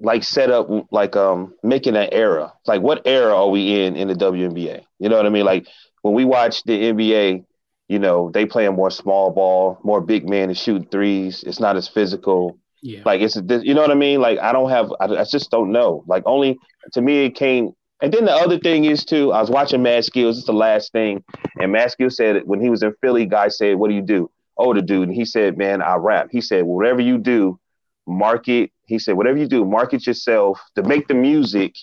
like 0.00 0.24
set 0.24 0.50
up 0.50 0.68
like 0.90 1.16
um 1.16 1.54
making 1.62 1.96
an 1.96 2.08
era. 2.12 2.52
Like 2.66 2.82
what 2.82 3.02
era 3.06 3.34
are 3.34 3.48
we 3.48 3.82
in 3.82 3.96
in 3.96 4.08
the 4.08 4.14
WNBA? 4.14 4.84
You 4.98 5.08
know 5.08 5.16
what 5.16 5.26
I 5.26 5.30
mean? 5.30 5.44
Like 5.44 5.66
when 6.02 6.14
we 6.14 6.24
watch 6.24 6.62
the 6.64 6.92
NBA, 6.92 7.44
you 7.88 7.98
know, 7.98 8.30
they 8.32 8.46
play 8.46 8.66
a 8.66 8.72
more 8.72 8.90
small 8.90 9.30
ball, 9.30 9.78
more 9.82 10.00
big 10.00 10.28
man 10.28 10.48
to 10.48 10.54
shoot 10.54 10.90
threes. 10.90 11.44
It's 11.44 11.60
not 11.60 11.76
as 11.76 11.88
physical. 11.88 12.58
Yeah. 12.82 13.02
Like 13.04 13.20
it's 13.20 13.36
you 13.36 13.74
know 13.74 13.82
what 13.82 13.90
I 13.90 13.94
mean? 13.94 14.20
Like 14.20 14.38
I 14.38 14.52
don't 14.52 14.70
have 14.70 14.92
I, 15.00 15.06
I 15.06 15.24
just 15.24 15.50
don't 15.50 15.72
know. 15.72 16.04
Like 16.06 16.22
only 16.26 16.58
to 16.92 17.00
me 17.00 17.24
it 17.24 17.34
came 17.34 17.72
and 18.02 18.12
then 18.12 18.26
the 18.26 18.32
other 18.32 18.58
thing 18.58 18.84
is 18.84 19.04
too, 19.04 19.32
I 19.32 19.40
was 19.40 19.50
watching 19.50 19.82
Mad 19.82 20.04
Skillz. 20.04 20.36
It's 20.36 20.44
the 20.44 20.52
last 20.52 20.92
thing, 20.92 21.24
and 21.58 21.72
Mad 21.72 21.90
Skillz 21.90 22.12
said 22.12 22.42
when 22.44 22.60
he 22.60 22.68
was 22.68 22.82
in 22.82 22.92
Philly, 23.00 23.24
guy 23.24 23.48
said, 23.48 23.76
"What 23.76 23.88
do 23.88 23.94
you 23.94 24.02
do?" 24.02 24.30
Older 24.58 24.82
dude, 24.82 25.08
and 25.08 25.16
he 25.16 25.24
said, 25.24 25.56
"Man, 25.56 25.80
I 25.80 25.96
rap." 25.96 26.28
He 26.30 26.42
said, 26.42 26.64
"Whatever 26.64 27.00
you 27.00 27.16
do, 27.16 27.58
market." 28.06 28.70
He 28.86 28.98
said, 28.98 29.16
"Whatever 29.16 29.38
you 29.38 29.46
do, 29.46 29.64
market 29.64 30.06
yourself 30.06 30.60
to 30.76 30.82
make 30.82 31.08
the 31.08 31.14
music 31.14 31.74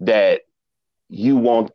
that 0.00 0.42
you 1.08 1.36
want 1.36 1.70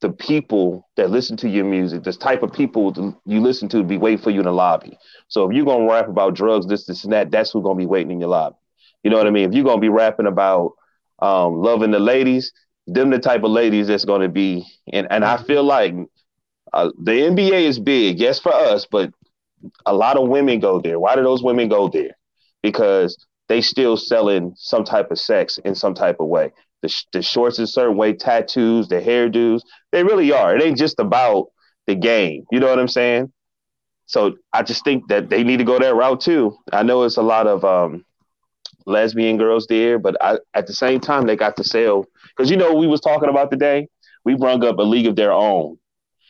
the 0.00 0.10
people 0.10 0.88
that 0.96 1.10
listen 1.10 1.36
to 1.38 1.48
your 1.48 1.64
music, 1.64 2.02
this 2.02 2.16
type 2.16 2.42
of 2.42 2.52
people 2.52 3.16
you 3.24 3.40
listen 3.40 3.68
to, 3.68 3.82
be 3.84 3.96
waiting 3.96 4.18
for 4.18 4.30
you 4.30 4.40
in 4.40 4.46
the 4.46 4.52
lobby. 4.52 4.98
So 5.28 5.48
if 5.48 5.54
you're 5.54 5.64
gonna 5.64 5.88
rap 5.88 6.08
about 6.08 6.34
drugs, 6.34 6.66
this, 6.66 6.86
this, 6.86 7.04
and 7.04 7.12
that, 7.12 7.30
that's 7.30 7.52
who's 7.52 7.62
gonna 7.62 7.78
be 7.78 7.86
waiting 7.86 8.10
in 8.10 8.20
your 8.20 8.28
lobby. 8.28 8.56
You 9.04 9.10
know 9.10 9.16
what 9.16 9.26
I 9.26 9.30
mean? 9.30 9.48
If 9.48 9.54
you're 9.54 9.64
gonna 9.64 9.80
be 9.80 9.88
rapping 9.88 10.26
about 10.26 10.72
um, 11.20 11.62
loving 11.62 11.92
the 11.92 12.00
ladies, 12.00 12.52
them 12.86 13.10
the 13.10 13.18
type 13.18 13.44
of 13.44 13.50
ladies 13.52 13.86
that's 13.86 14.04
going 14.04 14.22
to 14.22 14.28
be 14.28 14.64
and 14.92 15.06
and 15.10 15.24
I 15.24 15.36
feel 15.42 15.62
like 15.62 15.94
uh, 16.72 16.90
the 16.98 17.12
NBA 17.12 17.62
is 17.62 17.78
big, 17.78 18.18
yes, 18.18 18.38
for 18.40 18.52
us, 18.52 18.86
but 18.90 19.12
a 19.86 19.94
lot 19.94 20.16
of 20.16 20.28
women 20.28 20.58
go 20.58 20.80
there. 20.80 20.98
Why 20.98 21.14
do 21.14 21.22
those 21.22 21.42
women 21.42 21.68
go 21.68 21.88
there? 21.88 22.16
Because 22.62 23.16
they 23.48 23.60
still 23.60 23.96
selling 23.96 24.54
some 24.56 24.84
type 24.84 25.10
of 25.10 25.18
sex 25.18 25.58
in 25.58 25.74
some 25.74 25.94
type 25.94 26.16
of 26.20 26.28
way. 26.28 26.52
The, 26.82 26.88
sh- 26.88 27.06
the 27.12 27.22
shorts 27.22 27.58
in 27.58 27.64
a 27.64 27.66
certain 27.68 27.96
way, 27.96 28.12
tattoos, 28.12 28.88
the 28.88 29.00
hairdos, 29.00 29.60
they 29.92 30.02
really 30.02 30.32
are. 30.32 30.56
It 30.56 30.62
ain't 30.62 30.78
just 30.78 30.98
about 30.98 31.48
the 31.86 31.94
game. 31.94 32.44
You 32.50 32.60
know 32.60 32.68
what 32.68 32.78
I'm 32.78 32.88
saying? 32.88 33.32
So 34.06 34.36
I 34.52 34.62
just 34.62 34.84
think 34.84 35.08
that 35.08 35.28
they 35.28 35.44
need 35.44 35.58
to 35.58 35.64
go 35.64 35.78
that 35.78 35.94
route 35.94 36.20
too. 36.20 36.56
I 36.72 36.82
know 36.82 37.02
it's 37.04 37.16
a 37.16 37.22
lot 37.22 37.46
of 37.46 37.64
um, 37.64 38.04
lesbian 38.86 39.36
girls 39.38 39.66
there, 39.66 39.98
but 39.98 40.16
I, 40.20 40.38
at 40.54 40.66
the 40.66 40.74
same 40.74 41.00
time 41.00 41.26
they 41.26 41.36
got 41.36 41.56
to 41.56 41.64
sell 41.64 42.06
because 42.28 42.50
you 42.50 42.56
know 42.56 42.74
we 42.74 42.86
was 42.86 43.00
talking 43.00 43.28
about 43.28 43.50
today. 43.50 43.88
We 44.24 44.34
brung 44.34 44.64
up 44.64 44.78
a 44.78 44.82
League 44.82 45.06
of 45.06 45.16
Their 45.16 45.32
Own, 45.32 45.78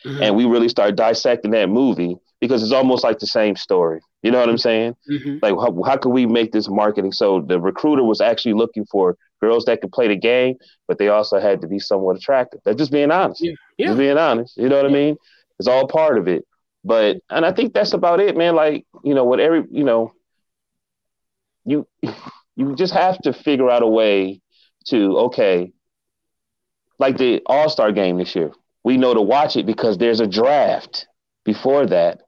mm-hmm. 0.05 0.23
and 0.23 0.35
we 0.35 0.45
really 0.45 0.69
started 0.69 0.95
dissecting 0.95 1.51
that 1.51 1.69
movie 1.69 2.15
because 2.43 2.61
it's 2.61 2.73
almost 2.73 3.05
like 3.05 3.19
the 3.19 3.25
same 3.25 3.55
story. 3.55 4.01
You 4.21 4.29
know 4.29 4.37
what 4.37 4.49
I'm 4.49 4.57
saying? 4.57 4.97
Mm-hmm. 5.09 5.37
Like 5.41 5.53
how 5.53 5.81
how 5.85 5.95
could 5.95 6.09
we 6.09 6.25
make 6.25 6.51
this 6.51 6.67
marketing? 6.67 7.13
So 7.13 7.39
the 7.39 7.57
recruiter 7.57 8.03
was 8.03 8.19
actually 8.19 8.51
looking 8.51 8.85
for 8.91 9.15
girls 9.39 9.63
that 9.63 9.79
could 9.79 9.93
play 9.93 10.09
the 10.09 10.17
game, 10.17 10.55
but 10.85 10.97
they 10.97 11.07
also 11.07 11.39
had 11.39 11.61
to 11.61 11.67
be 11.67 11.79
somewhat 11.79 12.17
attractive. 12.17 12.59
That's 12.65 12.77
just 12.77 12.91
being 12.91 13.11
honest. 13.11 13.41
Yeah. 13.41 13.53
yeah. 13.77 13.87
Just 13.87 13.97
being 13.97 14.17
honest. 14.17 14.57
You 14.57 14.67
know 14.67 14.75
what 14.75 14.91
yeah. 14.91 14.97
I 14.97 15.01
mean? 15.01 15.15
It's 15.57 15.69
all 15.69 15.87
part 15.87 16.17
of 16.17 16.27
it. 16.27 16.45
But 16.83 17.21
and 17.29 17.45
I 17.45 17.53
think 17.53 17.73
that's 17.73 17.93
about 17.93 18.19
it, 18.19 18.35
man. 18.35 18.55
Like, 18.55 18.85
you 19.05 19.13
know, 19.13 19.23
what 19.23 19.39
every 19.39 19.63
you 19.71 19.85
know, 19.85 20.11
you 21.63 21.87
you 22.57 22.75
just 22.75 22.93
have 22.93 23.17
to 23.19 23.31
figure 23.31 23.69
out 23.69 23.83
a 23.83 23.87
way 23.87 24.41
to 24.87 25.17
okay, 25.27 25.71
like 26.99 27.15
the 27.15 27.41
All 27.45 27.69
Star 27.69 27.93
game 27.93 28.17
this 28.17 28.35
year. 28.35 28.51
We 28.83 28.97
know 28.97 29.13
to 29.13 29.21
watch 29.21 29.55
it 29.55 29.65
because 29.65 29.97
there's 29.97 30.19
a 30.19 30.27
draft 30.27 31.07
before 31.45 31.85
that, 31.87 32.21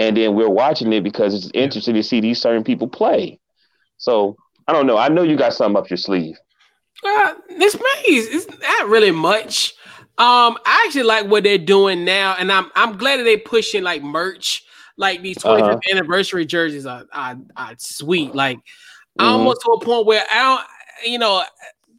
and 0.00 0.16
then 0.16 0.34
we're 0.34 0.48
watching 0.48 0.90
it 0.94 1.04
because 1.04 1.34
it's 1.34 1.50
interesting 1.52 1.94
to 1.94 2.02
see 2.02 2.20
these 2.20 2.40
certain 2.40 2.64
people 2.64 2.88
play. 2.88 3.38
So 3.98 4.34
I 4.66 4.72
don't 4.72 4.86
know. 4.86 4.96
I 4.96 5.08
know 5.08 5.22
you 5.22 5.36
got 5.36 5.52
something 5.52 5.76
up 5.76 5.90
your 5.90 5.98
sleeve. 5.98 6.38
Uh, 7.04 7.34
this 7.58 7.76
maze 7.76 8.26
is 8.28 8.48
not 8.48 8.88
really 8.88 9.10
much. 9.10 9.74
Um, 10.16 10.56
I 10.64 10.84
actually 10.86 11.02
like 11.02 11.26
what 11.26 11.44
they're 11.44 11.58
doing 11.58 12.04
now, 12.04 12.34
and 12.38 12.50
I'm 12.50 12.70
I'm 12.74 12.96
glad 12.96 13.18
that 13.18 13.24
they're 13.24 13.38
pushing 13.38 13.82
like 13.82 14.02
merch, 14.02 14.64
like 14.96 15.20
these 15.22 15.36
25th 15.36 15.62
uh-huh. 15.62 15.78
anniversary 15.92 16.46
jerseys 16.46 16.86
are, 16.86 17.04
are, 17.12 17.36
are 17.56 17.74
sweet. 17.76 18.34
Like 18.34 18.56
mm-hmm. 18.56 19.26
almost 19.26 19.60
to 19.62 19.72
a 19.72 19.84
point 19.84 20.06
where 20.06 20.24
I 20.32 20.38
don't, 20.42 21.12
you 21.12 21.18
know, 21.18 21.42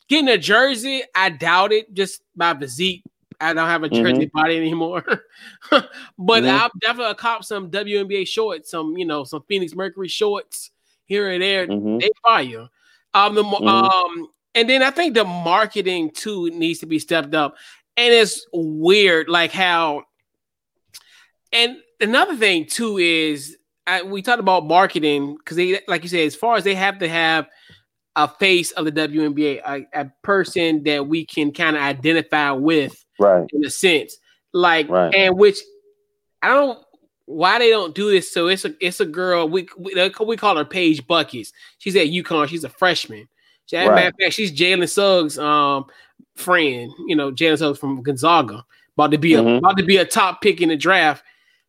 getting 0.10 0.28
a 0.28 0.40
jersey, 0.40 1.04
I 1.14 1.30
doubt 1.30 1.72
it. 1.72 1.94
Just 1.94 2.24
my 2.36 2.58
physique, 2.58 3.04
I 3.42 3.54
don't 3.54 3.68
have 3.68 3.84
a 3.84 3.90
jersey 3.90 4.28
mm-hmm. 4.28 4.38
body 4.38 4.58
anymore. 4.58 5.04
but 5.72 5.90
mm-hmm. 6.18 6.50
I'll 6.50 6.72
definitely 6.80 7.16
cop 7.16 7.44
some 7.44 7.72
WNBA 7.72 8.28
shorts, 8.28 8.72
some 8.72 8.98
you 8.98 9.06
know, 9.06 9.24
some 9.24 9.44
Phoenix 9.48 9.74
Mercury 9.76 10.08
shorts 10.08 10.72
here 11.06 11.32
and 11.32 11.42
there. 11.42 11.68
Mm-hmm. 11.68 11.98
They 11.98 12.10
fire. 12.24 12.70
Um, 13.14 13.36
the 13.36 13.44
mm-hmm. 13.44 13.68
um, 13.68 14.30
and 14.56 14.70
then 14.70 14.84
I 14.84 14.92
think 14.92 15.16
the 15.16 15.24
marketing 15.24 16.12
too 16.12 16.50
needs 16.52 16.80
to 16.80 16.86
be 16.86 17.00
stepped 17.00 17.34
up. 17.34 17.56
And 17.98 18.14
it's 18.14 18.46
weird, 18.54 19.28
like 19.28 19.52
how. 19.52 20.04
And 21.52 21.78
another 22.00 22.36
thing 22.36 22.66
too 22.66 22.98
is 22.98 23.58
I, 23.86 24.04
we 24.04 24.22
talked 24.22 24.40
about 24.40 24.66
marketing 24.66 25.36
because 25.36 25.58
they, 25.58 25.80
like 25.88 26.04
you 26.04 26.10
said, 26.10 26.26
as 26.26 26.36
far 26.36 26.56
as 26.56 26.64
they 26.64 26.76
have 26.76 27.00
to 27.00 27.10
have 27.10 27.48
a 28.16 28.28
face 28.28 28.72
of 28.72 28.86
the 28.86 28.92
WNBA, 28.92 29.62
a, 29.66 30.02
a 30.02 30.12
person 30.22 30.84
that 30.84 31.08
we 31.08 31.26
can 31.26 31.52
kind 31.52 31.76
of 31.76 31.82
identify 31.82 32.52
with, 32.52 33.06
right? 33.20 33.48
In 33.54 33.66
a 33.66 33.70
sense, 33.70 34.18
like, 34.54 34.90
right. 34.90 35.14
and 35.14 35.38
which 35.38 35.60
I 36.42 36.50
don't 36.50 36.80
why 37.26 37.60
they 37.60 37.70
don't 37.70 37.96
do 37.96 38.12
this. 38.12 38.32
So 38.32 38.48
it's 38.48 38.66
a 38.66 38.74
it's 38.80 39.00
a 39.00 39.06
girl 39.06 39.48
we 39.48 39.68
we, 39.78 39.94
we 40.26 40.38
call 40.38 40.58
her 40.58 40.66
Paige 40.66 41.06
Buckets. 41.08 41.54
She's 41.78 41.96
at 41.96 42.08
UConn. 42.08 42.48
She's 42.48 42.64
a 42.64 42.70
freshman. 42.70 43.28
She, 43.66 43.78
right. 43.78 43.88
Matter 43.88 44.08
of 44.10 44.14
fact, 44.20 44.34
she's 44.34 44.52
Jalen 44.52 44.90
Suggs' 44.90 45.40
um 45.40 45.86
friend. 46.36 46.92
You 47.08 47.16
know, 47.16 47.32
Jalen 47.32 47.58
Suggs 47.58 47.80
from 47.80 48.04
Gonzaga, 48.04 48.66
about 48.98 49.12
to 49.12 49.18
be 49.18 49.32
mm-hmm. 49.32 49.48
a, 49.48 49.58
about 49.58 49.78
to 49.78 49.84
be 49.84 49.98
a 49.98 50.06
top 50.06 50.42
pick 50.42 50.62
in 50.62 50.70
the 50.70 50.78
draft. 50.78 51.24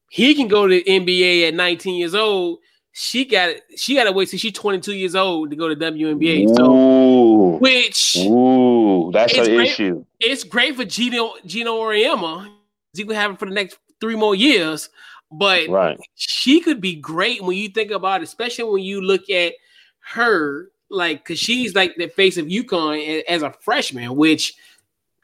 He 0.08 0.34
can 0.34 0.48
go 0.48 0.66
to 0.66 0.74
the 0.74 0.84
NBA 0.84 1.48
at 1.48 1.54
19 1.54 1.94
years 1.94 2.14
old. 2.14 2.58
She 2.94 3.24
got 3.24 3.48
it, 3.48 3.62
she 3.76 3.94
got 3.94 4.04
to 4.04 4.12
wait 4.12 4.28
till 4.28 4.38
she's 4.38 4.52
22 4.52 4.92
years 4.92 5.14
old 5.14 5.50
to 5.50 5.56
go 5.56 5.68
to 5.68 5.76
WNBA. 5.76 6.54
So, 6.54 6.70
Ooh. 6.70 7.56
which 7.56 8.16
Ooh, 8.18 9.10
that's 9.12 9.36
an 9.36 9.50
issue. 9.50 10.04
It's 10.20 10.44
great 10.44 10.76
for 10.76 10.84
Gino 10.84 11.32
Geno 11.46 11.78
Auriemma. 11.78 12.52
He 12.94 13.04
could 13.04 13.16
have 13.16 13.32
it 13.32 13.38
for 13.38 13.46
the 13.46 13.54
next 13.54 13.78
three 14.00 14.16
more 14.16 14.34
years. 14.34 14.90
But 15.30 15.68
right. 15.70 15.98
she 16.14 16.60
could 16.60 16.82
be 16.82 16.94
great 16.94 17.42
when 17.42 17.56
you 17.56 17.70
think 17.70 17.90
about 17.90 18.20
it, 18.20 18.24
especially 18.24 18.64
when 18.64 18.82
you 18.82 19.00
look 19.00 19.30
at 19.30 19.54
her, 20.00 20.68
like, 20.90 21.24
because 21.24 21.38
she's 21.38 21.74
like 21.74 21.94
the 21.96 22.08
face 22.08 22.36
of 22.36 22.46
UConn 22.46 23.22
as 23.26 23.42
a 23.42 23.54
freshman, 23.60 24.14
which 24.14 24.54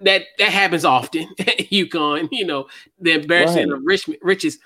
that 0.00 0.22
that 0.38 0.50
happens 0.50 0.86
often 0.86 1.28
at 1.38 1.58
UConn, 1.70 2.28
you 2.32 2.46
know, 2.46 2.68
the 2.98 3.12
embarrassment 3.12 3.70
right. 3.70 3.78
of 3.78 3.84
rich, 3.84 4.08
riches. 4.22 4.58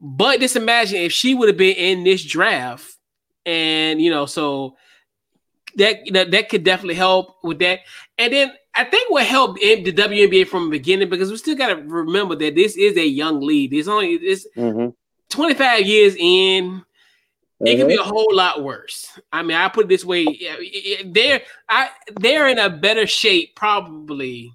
But 0.00 0.40
just 0.40 0.56
imagine 0.56 1.00
if 1.00 1.12
she 1.12 1.34
would 1.34 1.48
have 1.48 1.56
been 1.56 1.76
in 1.76 2.04
this 2.04 2.24
draft, 2.24 2.86
and 3.44 4.00
you 4.00 4.10
know, 4.10 4.26
so 4.26 4.76
that 5.76 6.00
that, 6.12 6.30
that 6.32 6.48
could 6.48 6.64
definitely 6.64 6.94
help 6.94 7.36
with 7.42 7.58
that. 7.60 7.80
And 8.18 8.32
then 8.32 8.52
I 8.74 8.84
think 8.84 9.10
what 9.10 9.24
helped 9.24 9.60
in 9.60 9.84
the 9.84 9.92
WNBA 9.92 10.48
from 10.48 10.64
the 10.64 10.70
beginning 10.70 11.08
because 11.08 11.30
we 11.30 11.36
still 11.38 11.56
got 11.56 11.68
to 11.68 11.76
remember 11.76 12.36
that 12.36 12.54
this 12.54 12.76
is 12.76 12.96
a 12.96 13.06
young 13.06 13.40
league. 13.40 13.72
It's 13.72 13.88
only 13.88 14.14
it's 14.14 14.46
mm-hmm. 14.56 14.90
25 15.30 15.86
years 15.86 16.14
in. 16.18 16.64
Mm-hmm. 16.64 17.66
It 17.66 17.76
could 17.78 17.88
be 17.88 17.94
a 17.94 18.02
whole 18.02 18.34
lot 18.34 18.62
worse. 18.62 19.18
I 19.32 19.42
mean, 19.42 19.56
I 19.56 19.68
put 19.68 19.86
it 19.86 19.88
this 19.88 20.04
way: 20.04 20.26
they're 21.06 21.40
I 21.70 21.88
they're 22.20 22.48
in 22.48 22.58
a 22.58 22.68
better 22.68 23.06
shape 23.06 23.56
probably 23.56 24.52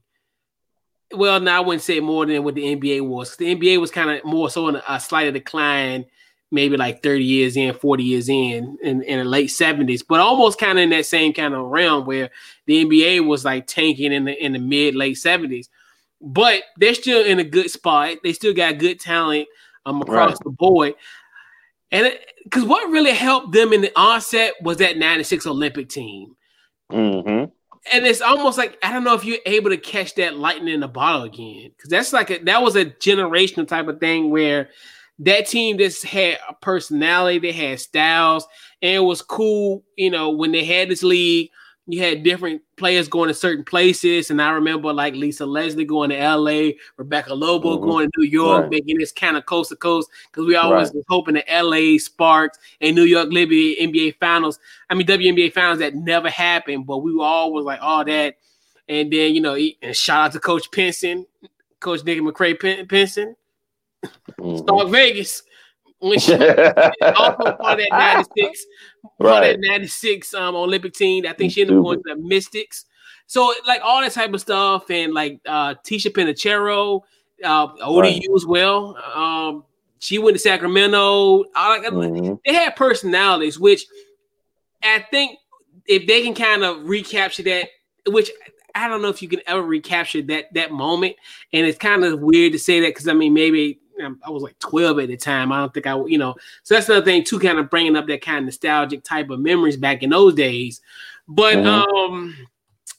well, 1.13 1.39
now 1.39 1.57
I 1.57 1.65
wouldn't 1.65 1.83
say 1.83 1.99
more 1.99 2.25
than 2.25 2.43
what 2.43 2.55
the 2.55 2.75
NBA 2.75 3.07
was. 3.07 3.35
The 3.35 3.55
NBA 3.55 3.79
was 3.79 3.91
kind 3.91 4.09
of 4.09 4.23
more 4.25 4.49
so 4.49 4.67
in 4.67 4.75
a, 4.75 4.83
a 4.87 4.99
slight 4.99 5.31
decline, 5.33 6.05
maybe 6.51 6.77
like 6.77 7.03
30 7.03 7.23
years 7.23 7.57
in, 7.57 7.73
40 7.73 8.03
years 8.03 8.29
in, 8.29 8.77
in, 8.81 9.01
in 9.03 9.19
the 9.19 9.25
late 9.25 9.49
70s, 9.49 10.03
but 10.07 10.19
almost 10.19 10.59
kind 10.59 10.77
of 10.77 10.83
in 10.83 10.89
that 10.91 11.05
same 11.05 11.33
kind 11.33 11.53
of 11.53 11.67
realm 11.67 12.05
where 12.05 12.29
the 12.65 12.85
NBA 12.85 13.25
was 13.25 13.45
like 13.45 13.67
tanking 13.67 14.11
in 14.11 14.25
the 14.25 14.43
in 14.43 14.53
the 14.53 14.59
mid 14.59 14.95
late 14.95 15.17
70s. 15.17 15.67
But 16.19 16.63
they're 16.77 16.93
still 16.93 17.25
in 17.25 17.39
a 17.39 17.43
good 17.43 17.71
spot. 17.71 18.17
They 18.23 18.33
still 18.33 18.53
got 18.53 18.77
good 18.77 18.99
talent 18.99 19.47
um, 19.85 20.01
across 20.01 20.31
right. 20.31 20.39
the 20.43 20.51
board. 20.51 20.93
And 21.91 22.13
because 22.43 22.63
what 22.63 22.91
really 22.91 23.11
helped 23.11 23.53
them 23.53 23.73
in 23.73 23.81
the 23.81 23.91
onset 23.99 24.53
was 24.61 24.77
that 24.77 24.97
96 24.97 25.47
Olympic 25.47 25.89
team. 25.89 26.35
Mm-hmm 26.91 27.45
and 27.91 28.05
it's 28.05 28.21
almost 28.21 28.57
like 28.57 28.77
I 28.83 28.91
don't 28.91 29.03
know 29.03 29.15
if 29.15 29.25
you're 29.25 29.39
able 29.45 29.69
to 29.69 29.77
catch 29.77 30.15
that 30.15 30.37
lightning 30.37 30.73
in 30.73 30.81
the 30.81 30.87
bottle 30.87 31.23
again 31.23 31.71
because 31.75 31.89
that's 31.89 32.13
like 32.13 32.29
a, 32.29 32.37
that 32.43 32.61
was 32.61 32.75
a 32.75 32.85
generational 32.85 33.67
type 33.67 33.87
of 33.87 33.99
thing 33.99 34.29
where 34.29 34.69
that 35.19 35.47
team 35.47 35.77
just 35.77 36.03
had 36.03 36.39
a 36.49 36.53
personality, 36.55 37.39
they 37.39 37.51
had 37.51 37.79
styles, 37.79 38.47
and 38.81 38.95
it 38.95 38.99
was 38.99 39.21
cool. 39.21 39.83
You 39.97 40.11
know 40.11 40.31
when 40.31 40.51
they 40.51 40.65
had 40.65 40.89
this 40.89 41.03
league 41.03 41.49
you 41.87 42.01
had 42.01 42.23
different 42.23 42.61
players 42.81 43.07
going 43.07 43.27
to 43.27 43.33
certain 43.35 43.63
places. 43.63 44.31
And 44.31 44.41
I 44.41 44.49
remember 44.49 44.91
like 44.91 45.13
Lisa 45.13 45.45
Leslie 45.45 45.85
going 45.85 46.09
to 46.09 46.17
LA, 46.17 46.71
Rebecca 46.97 47.31
Lobo 47.31 47.77
mm-hmm. 47.77 47.85
going 47.85 48.09
to 48.09 48.11
New 48.17 48.27
York, 48.27 48.63
right. 48.63 48.71
making 48.71 48.97
this 48.97 49.11
kind 49.11 49.37
of 49.37 49.45
coast 49.45 49.69
to 49.69 49.75
coast 49.75 50.09
because 50.25 50.47
we 50.47 50.55
always 50.55 50.87
right. 50.87 50.95
was 50.95 51.05
hoping 51.07 51.35
that 51.35 51.45
LA 51.47 51.99
Sparks 51.99 52.57
and 52.81 52.95
New 52.95 53.03
York 53.03 53.29
Liberty 53.31 53.77
NBA 53.79 54.15
finals. 54.19 54.57
I 54.89 54.95
mean, 54.95 55.05
WNBA 55.05 55.53
finals 55.53 55.77
that 55.77 55.93
never 55.93 56.27
happened, 56.27 56.87
but 56.87 56.97
we 56.97 57.13
were 57.13 57.23
always 57.23 57.65
like, 57.65 57.79
all 57.83 58.03
that. 58.03 58.37
And 58.89 59.13
then, 59.13 59.35
you 59.35 59.41
know, 59.41 59.55
and 59.55 59.95
shout 59.95 60.25
out 60.25 60.31
to 60.31 60.39
Coach 60.39 60.71
Penson, 60.71 61.27
Coach 61.79 62.03
Nick 62.03 62.19
McCray 62.19 62.89
Penson, 62.89 63.35
mm-hmm. 64.03 64.57
Stark 64.57 64.89
Vegas 64.89 65.43
when 66.01 66.19
she 66.19 66.33
also 66.33 67.53
part 67.53 67.79
of 67.79 67.85
that 67.89 68.25
96, 68.37 68.65
part 69.19 69.43
of 69.43 69.49
that 69.49 69.59
96 69.61 70.33
um, 70.33 70.55
Olympic 70.55 70.93
team. 70.93 71.25
I 71.27 71.33
think 71.33 71.53
she 71.53 71.61
ended 71.61 71.77
up 71.77 71.83
going 71.83 72.03
to 72.03 72.15
the 72.15 72.21
Mystics. 72.21 72.85
So 73.27 73.53
like 73.65 73.81
all 73.83 74.01
that 74.01 74.11
type 74.11 74.33
of 74.33 74.41
stuff, 74.41 74.89
and 74.89 75.13
like 75.13 75.39
uh 75.45 75.75
Ticha 75.85 76.11
Penicheiro, 76.11 77.01
uh 77.43 77.67
ODU 77.81 78.01
right. 78.01 78.27
as 78.35 78.45
well. 78.45 78.97
Um 79.15 79.63
she 79.99 80.17
went 80.17 80.35
to 80.35 80.39
Sacramento. 80.39 81.45
I, 81.55 81.77
Like, 81.77 81.91
mm-hmm. 81.91 82.33
They 82.43 82.53
had 82.55 82.75
personalities, 82.75 83.59
which 83.59 83.85
I 84.83 85.05
think 85.11 85.37
if 85.85 86.07
they 86.07 86.23
can 86.23 86.33
kind 86.33 86.63
of 86.63 86.89
recapture 86.89 87.43
that, 87.43 87.69
which 88.07 88.31
I 88.73 88.87
don't 88.87 89.03
know 89.03 89.09
if 89.09 89.21
you 89.21 89.27
can 89.27 89.41
ever 89.45 89.61
recapture 89.61 90.23
that 90.23 90.53
that 90.55 90.71
moment. 90.71 91.15
And 91.53 91.67
it's 91.67 91.77
kind 91.77 92.03
of 92.03 92.19
weird 92.19 92.53
to 92.53 92.59
say 92.59 92.79
that 92.81 92.87
because 92.87 93.07
I 93.07 93.13
mean 93.13 93.33
maybe 93.33 93.80
I 94.01 94.29
was 94.29 94.43
like 94.43 94.57
12 94.59 94.99
at 94.99 95.07
the 95.07 95.17
time. 95.17 95.51
I 95.51 95.59
don't 95.59 95.73
think 95.73 95.87
I, 95.87 95.95
you 96.05 96.17
know, 96.17 96.35
so 96.63 96.75
that's 96.75 96.89
another 96.89 97.05
thing 97.05 97.23
too, 97.23 97.39
kind 97.39 97.59
of 97.59 97.69
bringing 97.69 97.95
up 97.95 98.07
that 98.07 98.21
kind 98.21 98.39
of 98.39 98.45
nostalgic 98.45 99.03
type 99.03 99.29
of 99.29 99.39
memories 99.39 99.77
back 99.77 100.03
in 100.03 100.09
those 100.09 100.35
days. 100.35 100.81
But 101.27 101.57
mm-hmm. 101.57 101.67
um, 101.67 102.35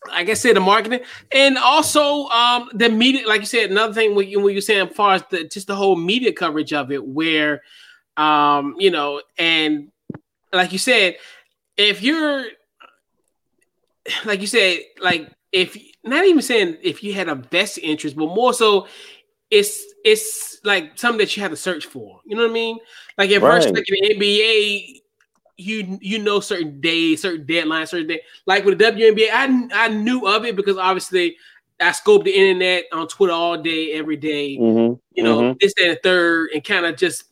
like 0.09 0.29
I 0.29 0.35
said, 0.35 0.57
the 0.57 0.61
marketing 0.61 1.01
and 1.31 1.59
also 1.59 2.27
um 2.29 2.71
the 2.73 2.89
media, 2.89 3.27
like 3.27 3.41
you 3.41 3.47
said, 3.47 3.71
another 3.71 3.95
thing 3.95 4.15
when 4.15 4.29
you 4.29 4.41
when 4.41 4.55
you're 4.55 4.63
saying 4.63 4.89
as 4.89 4.97
far 4.97 5.15
as 5.15 5.25
the 5.31 5.45
just 5.45 5.67
the 5.67 5.77
whole 5.77 5.97
media 5.97 6.33
coverage 6.33 6.73
of 6.73 6.91
it, 6.91 7.05
where 7.05 7.63
um, 8.17 8.75
you 8.79 8.91
know, 8.91 9.23
and 9.39 9.91
like 10.53 10.73
you 10.73 10.79
said, 10.79 11.17
if 11.77 12.03
you're 12.03 12.47
like 14.25 14.41
you 14.41 14.47
said, 14.47 14.81
like 15.01 15.31
if 15.53 15.77
not 16.05 16.25
even 16.25 16.43
saying 16.43 16.79
if 16.83 17.03
you 17.03 17.15
had 17.15 17.29
a 17.29 17.37
best 17.37 17.79
interest, 17.79 18.17
but 18.17 18.27
more 18.27 18.53
so 18.53 18.89
it's 19.53 19.85
it's 20.03 20.61
like 20.65 20.99
something 20.99 21.19
that 21.19 21.37
you 21.37 21.43
have 21.43 21.53
to 21.53 21.57
search 21.57 21.87
for. 21.87 22.21
You 22.25 22.37
know 22.37 22.43
what 22.43 22.51
I 22.51 22.55
mean? 22.55 22.79
Like 23.19 23.31
at 23.31 23.43
right. 23.43 23.63
first, 23.63 23.75
like 23.75 23.85
in 23.87 24.19
the 24.19 24.19
NBA, 24.19 25.03
you 25.59 25.99
you 26.01 26.19
know 26.19 26.41
certain 26.41 26.81
days, 26.81 27.21
certain 27.21 27.47
deadlines, 27.47 27.91
certain 27.91 28.09
day. 28.09 28.23
Like 28.47 28.65
with 28.65 28.79
the 28.79 28.85
WNBA, 28.85 29.29
I 29.31 29.69
I 29.85 29.89
knew 29.89 30.27
of 30.27 30.47
it 30.47 30.57
because 30.57 30.79
obviously 30.79 31.37
I 31.79 31.91
scoped 31.91 32.25
the 32.25 32.35
internet 32.35 32.85
on 32.93 33.09
Twitter 33.09 33.35
all 33.35 33.61
day, 33.61 33.93
every 33.93 34.17
day, 34.17 34.57
mm-hmm. 34.57 34.95
You 35.15 35.23
know, 35.23 35.41
mm-hmm. 35.41 35.57
this, 35.61 35.75
that, 35.77 35.89
and 35.89 35.99
third, 36.03 36.51
and 36.55 36.65
kind 36.65 36.87
of 36.87 36.97
just 36.97 37.25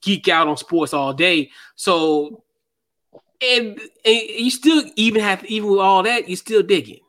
geek 0.00 0.28
out 0.28 0.48
on 0.48 0.56
sports 0.56 0.94
all 0.94 1.12
day. 1.12 1.50
So, 1.76 2.42
and, 3.42 3.78
and 4.04 4.16
you 4.28 4.50
still 4.50 4.84
even 4.96 5.20
have 5.20 5.44
even 5.44 5.70
with 5.70 5.80
all 5.80 6.02
that, 6.04 6.26
you 6.26 6.36
still 6.36 6.62
digging. 6.62 7.00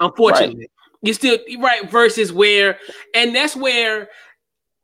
Unfortunately, 0.00 0.56
right. 0.56 0.70
You 1.02 1.12
still 1.12 1.38
right 1.58 1.90
versus 1.90 2.32
where, 2.32 2.78
and 3.14 3.34
that's 3.34 3.54
where 3.54 4.08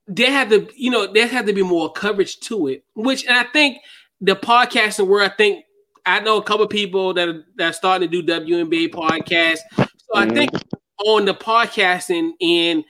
they 0.09 0.31
have 0.31 0.51
to, 0.51 0.69
you 0.77 0.91
know, 0.91 1.13
there 1.13 1.27
have 1.27 1.47
to 1.47 1.53
be 1.53 1.63
more 1.63 1.93
coverage 1.93 2.41
to 2.41 2.69
it. 2.69 2.85
Which, 2.95 3.25
and 3.27 3.37
I 3.37 3.45
think 3.45 3.79
the 4.21 4.37
podcasting 4.37 5.07
where 5.07 5.25
I 5.25 5.29
think 5.29 5.65
I 6.05 6.21
know 6.21 6.37
a 6.37 6.43
couple 6.43 6.67
people 6.67 7.15
that 7.15 7.29
are, 7.29 7.45
that 7.57 7.71
are 7.71 7.73
starting 7.73 8.11
to 8.11 8.23
do 8.23 8.41
WNBA 8.41 8.91
podcasts. 8.91 9.61
So 9.77 9.85
mm-hmm. 10.15 10.31
I 10.31 10.35
think 10.35 10.51
on 10.99 11.25
the 11.25 11.35
podcasting 11.35 12.33
and 12.41 12.85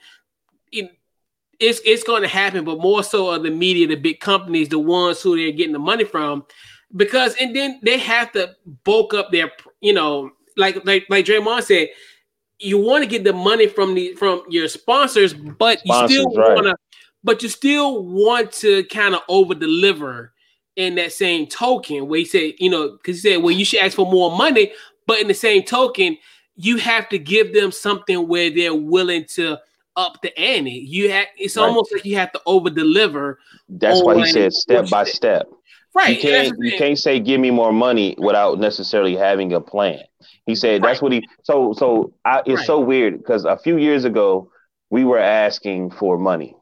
it, 0.71 0.91
it's 1.59 1.79
it's 1.85 2.03
going 2.03 2.23
to 2.23 2.27
happen, 2.27 2.65
but 2.65 2.79
more 2.79 3.03
so 3.03 3.31
of 3.31 3.43
the 3.43 3.51
media, 3.51 3.87
the 3.87 3.95
big 3.95 4.19
companies, 4.19 4.69
the 4.69 4.79
ones 4.79 5.21
who 5.21 5.37
they're 5.37 5.51
getting 5.51 5.73
the 5.73 5.79
money 5.79 6.03
from, 6.03 6.45
because 6.95 7.35
and 7.39 7.55
then 7.55 7.79
they 7.83 7.97
have 7.99 8.31
to 8.33 8.53
bulk 8.83 9.13
up 9.13 9.31
their, 9.31 9.51
you 9.81 9.93
know, 9.93 10.31
like 10.57 10.83
like 10.85 11.05
like 11.09 11.25
Draymond 11.25 11.63
said, 11.63 11.89
you 12.59 12.77
want 12.77 13.03
to 13.03 13.09
get 13.09 13.23
the 13.23 13.33
money 13.33 13.67
from 13.67 13.93
the 13.93 14.13
from 14.15 14.43
your 14.49 14.67
sponsors, 14.67 15.33
but 15.33 15.79
sponsors, 15.79 16.15
you 16.15 16.21
still 16.21 16.41
right. 16.41 16.55
want 16.55 16.67
to, 16.67 16.75
but 17.23 17.43
you 17.43 17.49
still 17.49 18.03
want 18.03 18.51
to 18.53 18.83
kind 18.85 19.15
of 19.15 19.21
over 19.27 19.55
deliver 19.55 20.33
in 20.75 20.95
that 20.95 21.11
same 21.11 21.47
token. 21.47 22.07
Where 22.07 22.19
he 22.19 22.25
said, 22.25 22.53
you 22.59 22.69
know, 22.69 22.91
because 22.91 23.21
he 23.21 23.31
said, 23.31 23.43
well, 23.43 23.51
you 23.51 23.65
should 23.65 23.81
ask 23.81 23.95
for 23.95 24.09
more 24.09 24.35
money, 24.35 24.71
but 25.07 25.19
in 25.19 25.27
the 25.27 25.33
same 25.33 25.63
token, 25.63 26.17
you 26.55 26.77
have 26.77 27.09
to 27.09 27.19
give 27.19 27.53
them 27.53 27.71
something 27.71 28.27
where 28.27 28.49
they're 28.49 28.75
willing 28.75 29.25
to 29.35 29.57
up 29.95 30.21
the 30.21 30.37
ante. 30.39 30.71
You 30.71 31.11
had 31.11 31.27
it's 31.37 31.57
right. 31.57 31.63
almost 31.63 31.91
like 31.91 32.05
you 32.05 32.15
have 32.17 32.31
to 32.31 32.41
over 32.45 32.69
deliver. 32.69 33.39
That's 33.69 34.01
why 34.01 34.17
he 34.17 34.31
said 34.31 34.53
step 34.53 34.89
by 34.89 35.03
step. 35.05 35.47
Right. 35.95 36.15
You 36.15 36.21
can't 36.21 36.57
you 36.59 36.77
can't 36.77 36.97
say 36.97 37.19
give 37.19 37.39
me 37.39 37.51
more 37.51 37.71
money 37.71 38.15
without 38.17 38.59
necessarily 38.59 39.15
having 39.15 39.53
a 39.53 39.61
plan. 39.61 40.01
He 40.45 40.55
said 40.55 40.83
right. 40.83 40.89
that's 40.89 41.01
what 41.01 41.11
he 41.11 41.27
so 41.43 41.73
so 41.73 42.13
I, 42.25 42.39
it's 42.45 42.59
right. 42.59 42.67
so 42.67 42.79
weird 42.79 43.17
because 43.17 43.45
a 43.45 43.57
few 43.57 43.77
years 43.77 44.05
ago 44.05 44.51
we 44.89 45.03
were 45.03 45.19
asking 45.19 45.91
for 45.91 46.17
money. 46.17 46.55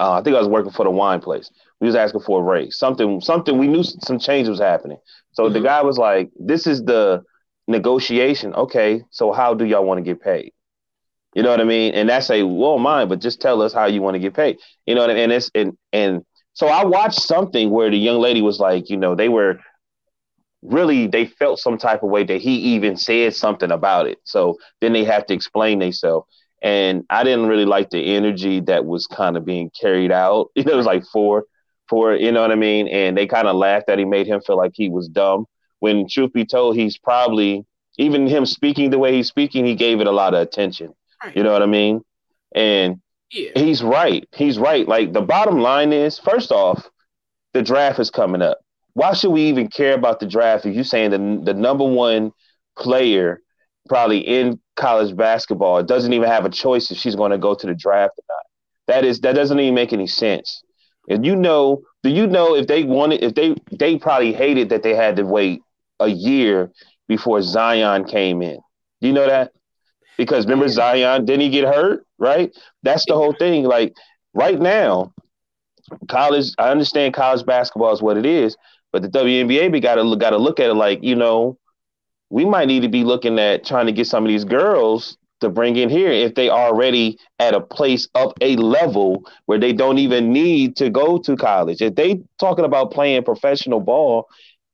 Uh, 0.00 0.12
I 0.14 0.22
think 0.22 0.36
I 0.36 0.40
was 0.40 0.48
working 0.48 0.72
for 0.72 0.84
the 0.84 0.90
wine 0.90 1.20
place. 1.20 1.50
We 1.80 1.86
was 1.86 1.94
asking 1.94 2.20
for 2.22 2.40
a 2.40 2.42
raise. 2.42 2.76
Something 2.76 3.20
something 3.20 3.58
we 3.58 3.68
knew 3.68 3.82
some 3.82 4.18
change 4.18 4.48
was 4.48 4.60
happening. 4.60 4.98
So 5.32 5.44
mm-hmm. 5.44 5.54
the 5.54 5.60
guy 5.60 5.82
was 5.82 5.98
like, 5.98 6.30
"This 6.38 6.66
is 6.66 6.84
the 6.84 7.22
negotiation. 7.66 8.54
Okay, 8.54 9.02
so 9.10 9.32
how 9.32 9.54
do 9.54 9.64
y'all 9.64 9.84
want 9.84 9.98
to 9.98 10.02
get 10.02 10.20
paid?" 10.20 10.52
You 11.34 11.42
know 11.42 11.50
what 11.50 11.60
I 11.60 11.64
mean? 11.64 11.94
And 11.94 12.08
that's 12.08 12.30
a 12.30 12.44
well, 12.44 12.78
mine, 12.78 13.08
but 13.08 13.20
just 13.20 13.40
tell 13.40 13.60
us 13.62 13.72
how 13.72 13.86
you 13.86 14.02
want 14.02 14.14
to 14.14 14.20
get 14.20 14.34
paid. 14.34 14.58
You 14.86 14.94
know 14.94 15.00
what 15.00 15.10
I 15.10 15.14
mean? 15.14 15.24
And 15.24 15.32
it's 15.32 15.50
and 15.54 15.76
and 15.92 16.24
so 16.52 16.68
I 16.68 16.84
watched 16.84 17.20
something 17.20 17.70
where 17.70 17.90
the 17.90 17.98
young 17.98 18.20
lady 18.20 18.40
was 18.40 18.60
like, 18.60 18.88
you 18.88 18.96
know, 18.96 19.14
they 19.16 19.28
were 19.28 19.58
really 20.64 21.06
they 21.06 21.26
felt 21.26 21.60
some 21.60 21.78
type 21.78 22.02
of 22.02 22.10
way 22.10 22.24
that 22.24 22.40
he 22.40 22.54
even 22.74 22.96
said 22.96 23.34
something 23.34 23.70
about 23.70 24.06
it. 24.06 24.18
So 24.24 24.58
then 24.80 24.92
they 24.92 25.04
have 25.04 25.26
to 25.26 25.34
explain 25.34 25.78
themselves. 25.78 26.26
And 26.62 27.04
I 27.10 27.24
didn't 27.24 27.46
really 27.46 27.66
like 27.66 27.90
the 27.90 28.16
energy 28.16 28.60
that 28.60 28.86
was 28.86 29.06
kind 29.06 29.36
of 29.36 29.44
being 29.44 29.70
carried 29.78 30.10
out. 30.10 30.48
You 30.54 30.64
know, 30.64 30.72
it 30.72 30.76
was 30.76 30.86
like 30.86 31.04
four, 31.04 31.44
four, 31.88 32.14
you 32.14 32.32
know 32.32 32.40
what 32.40 32.50
I 32.50 32.56
mean? 32.56 32.88
And 32.88 33.16
they 33.16 33.26
kind 33.26 33.46
of 33.46 33.56
laughed 33.56 33.86
that 33.88 33.98
he 33.98 34.06
made 34.06 34.26
him 34.26 34.40
feel 34.40 34.56
like 34.56 34.72
he 34.74 34.88
was 34.88 35.08
dumb. 35.08 35.44
When 35.80 36.08
truth 36.08 36.32
be 36.32 36.46
told, 36.46 36.76
he's 36.76 36.96
probably 36.96 37.66
even 37.98 38.26
him 38.26 38.46
speaking 38.46 38.90
the 38.90 38.98
way 38.98 39.14
he's 39.14 39.28
speaking, 39.28 39.64
he 39.64 39.74
gave 39.74 40.00
it 40.00 40.06
a 40.06 40.12
lot 40.12 40.34
of 40.34 40.40
attention. 40.40 40.94
You 41.34 41.42
know 41.42 41.52
what 41.52 41.62
I 41.62 41.66
mean? 41.66 42.02
And 42.54 43.00
yeah. 43.30 43.50
he's 43.54 43.82
right. 43.82 44.28
He's 44.32 44.58
right. 44.58 44.86
Like 44.86 45.12
the 45.12 45.22
bottom 45.22 45.58
line 45.58 45.92
is, 45.92 46.18
first 46.18 46.50
off, 46.50 46.88
the 47.52 47.62
draft 47.62 47.98
is 47.98 48.10
coming 48.10 48.42
up. 48.42 48.58
Why 48.94 49.12
should 49.12 49.30
we 49.30 49.42
even 49.42 49.68
care 49.68 49.94
about 49.94 50.20
the 50.20 50.26
draft 50.26 50.66
if 50.66 50.74
you're 50.74 50.84
saying 50.84 51.10
the 51.10 51.52
the 51.52 51.54
number 51.54 51.84
one 51.84 52.32
player 52.78 53.40
probably 53.88 54.18
in 54.18 54.60
college 54.76 55.16
basketball 55.16 55.82
doesn't 55.82 56.12
even 56.12 56.28
have 56.28 56.44
a 56.44 56.50
choice 56.50 56.90
if 56.90 56.98
she's 56.98 57.14
going 57.14 57.30
to 57.30 57.38
go 57.38 57.54
to 57.54 57.66
the 57.66 57.74
draft 57.74 58.14
or 58.18 58.24
not? 58.28 58.44
That 58.86 59.04
is 59.04 59.20
that 59.20 59.34
doesn't 59.34 59.58
even 59.58 59.74
make 59.74 59.92
any 59.92 60.06
sense. 60.06 60.62
And 61.08 61.24
you 61.26 61.36
know, 61.36 61.82
do 62.02 62.10
you 62.10 62.26
know 62.26 62.54
if 62.54 62.66
they 62.66 62.84
wanted 62.84 63.22
if 63.22 63.34
they 63.34 63.56
they 63.72 63.98
probably 63.98 64.32
hated 64.32 64.70
that 64.70 64.82
they 64.82 64.94
had 64.94 65.16
to 65.16 65.24
wait 65.24 65.60
a 66.00 66.08
year 66.08 66.70
before 67.08 67.42
Zion 67.42 68.04
came 68.04 68.42
in. 68.42 68.58
Do 69.00 69.08
you 69.08 69.12
know 69.12 69.26
that? 69.26 69.52
Because 70.16 70.44
remember 70.46 70.68
Zion, 70.68 71.24
didn't 71.24 71.42
he 71.42 71.50
get 71.50 71.64
hurt? 71.64 72.06
Right? 72.18 72.50
That's 72.82 73.04
the 73.06 73.14
whole 73.14 73.34
thing. 73.34 73.64
Like 73.64 73.92
right 74.32 74.58
now, 74.60 75.12
college, 76.08 76.52
I 76.58 76.70
understand 76.70 77.14
college 77.14 77.44
basketball 77.44 77.92
is 77.92 78.02
what 78.02 78.16
it 78.16 78.26
is, 78.26 78.56
but 78.94 79.02
the 79.02 79.08
WNBA 79.08 79.72
we 79.72 79.80
gotta 79.80 80.16
gotta 80.16 80.38
look 80.38 80.60
at 80.60 80.70
it 80.70 80.74
like, 80.74 81.02
you 81.02 81.16
know, 81.16 81.58
we 82.30 82.44
might 82.44 82.68
need 82.68 82.82
to 82.82 82.88
be 82.88 83.02
looking 83.02 83.40
at 83.40 83.66
trying 83.66 83.86
to 83.86 83.92
get 83.92 84.06
some 84.06 84.22
of 84.22 84.28
these 84.28 84.44
girls 84.44 85.18
to 85.40 85.48
bring 85.48 85.74
in 85.74 85.88
here 85.88 86.12
if 86.12 86.36
they 86.36 86.48
already 86.48 87.18
at 87.40 87.54
a 87.54 87.60
place 87.60 88.06
of 88.14 88.32
a 88.40 88.54
level 88.54 89.24
where 89.46 89.58
they 89.58 89.72
don't 89.72 89.98
even 89.98 90.32
need 90.32 90.76
to 90.76 90.90
go 90.90 91.18
to 91.18 91.34
college. 91.34 91.82
If 91.82 91.96
they 91.96 92.22
talking 92.38 92.64
about 92.64 92.92
playing 92.92 93.24
professional 93.24 93.80
ball 93.80 94.28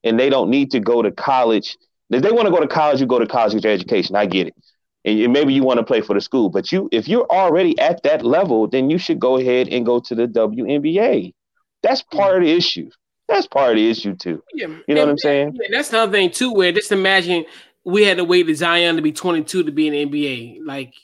and 0.04 0.20
they 0.20 0.28
don't 0.28 0.50
need 0.50 0.70
to 0.72 0.80
go 0.80 1.00
to 1.00 1.10
college, 1.10 1.78
if 2.10 2.20
they 2.20 2.30
want 2.30 2.44
to 2.44 2.52
go 2.52 2.60
to 2.60 2.68
college, 2.68 3.00
you 3.00 3.06
go 3.06 3.20
to 3.20 3.26
college 3.26 3.54
with 3.54 3.64
your 3.64 3.72
education. 3.72 4.16
I 4.16 4.26
get 4.26 4.48
it 4.48 4.54
and 5.06 5.32
maybe 5.32 5.54
you 5.54 5.62
want 5.62 5.78
to 5.78 5.82
play 5.84 6.02
for 6.02 6.12
the 6.12 6.20
school, 6.20 6.50
but 6.50 6.70
you 6.70 6.90
if 6.92 7.08
you're 7.08 7.26
already 7.30 7.78
at 7.78 8.02
that 8.02 8.22
level, 8.22 8.68
then 8.68 8.90
you 8.90 8.98
should 8.98 9.18
go 9.18 9.38
ahead 9.38 9.68
and 9.68 9.86
go 9.86 9.98
to 9.98 10.14
the 10.14 10.26
WNBA. 10.26 11.32
That's 11.82 12.02
part 12.02 12.36
of 12.36 12.42
the 12.42 12.52
issue. 12.52 12.90
That's 13.30 13.46
part 13.46 13.70
of 13.70 13.76
the 13.76 13.88
issue 13.88 14.14
too. 14.14 14.42
Yeah, 14.52 14.66
you 14.66 14.94
know 14.94 15.02
and, 15.02 15.08
what 15.08 15.08
I'm 15.10 15.18
saying? 15.18 15.58
Yeah, 15.60 15.68
that's 15.70 15.90
another 15.90 16.12
thing 16.12 16.30
too. 16.30 16.52
Where 16.52 16.72
just 16.72 16.92
imagine 16.92 17.44
we 17.84 18.04
had 18.04 18.18
to 18.18 18.24
wait 18.24 18.46
for 18.46 18.54
Zion 18.54 18.96
to 18.96 19.02
be 19.02 19.12
22 19.12 19.62
to 19.62 19.72
be 19.72 19.86
in 19.86 19.92
the 19.92 20.06
NBA. 20.06 20.58
Like 20.64 20.94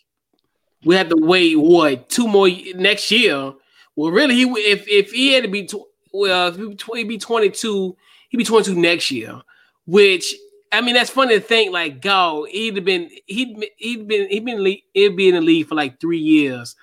we 0.84 0.94
had 0.94 1.08
to 1.10 1.16
wait 1.16 1.56
what 1.56 2.08
two 2.08 2.28
more 2.28 2.48
next 2.74 3.10
year. 3.10 3.52
Well, 3.94 4.10
really, 4.10 4.34
he 4.34 4.42
if 4.42 4.86
if 4.88 5.12
he 5.12 5.32
had 5.32 5.44
to 5.44 5.50
be 5.50 5.66
tw- 5.66 5.88
well, 6.12 6.48
if 6.48 6.56
he'd 6.56 7.08
be 7.08 7.18
22, 7.18 7.96
he'd 8.30 8.36
be 8.36 8.44
22 8.44 8.74
next 8.74 9.10
year, 9.10 9.40
which 9.86 10.34
I 10.72 10.80
mean, 10.80 10.94
that's 10.94 11.10
funny 11.10 11.34
to 11.34 11.40
think. 11.40 11.72
Like, 11.72 12.00
go, 12.00 12.46
he'd 12.50 12.76
have 12.76 12.84
been, 12.84 13.10
he'd 13.26 13.56
he'd 13.76 14.08
been, 14.08 14.28
he'd 14.28 14.44
been, 14.44 14.78
he'd 14.92 15.16
be 15.16 15.28
in 15.28 15.34
the 15.34 15.40
league 15.40 15.68
for 15.68 15.74
like 15.74 16.00
three 16.00 16.18
years 16.18 16.74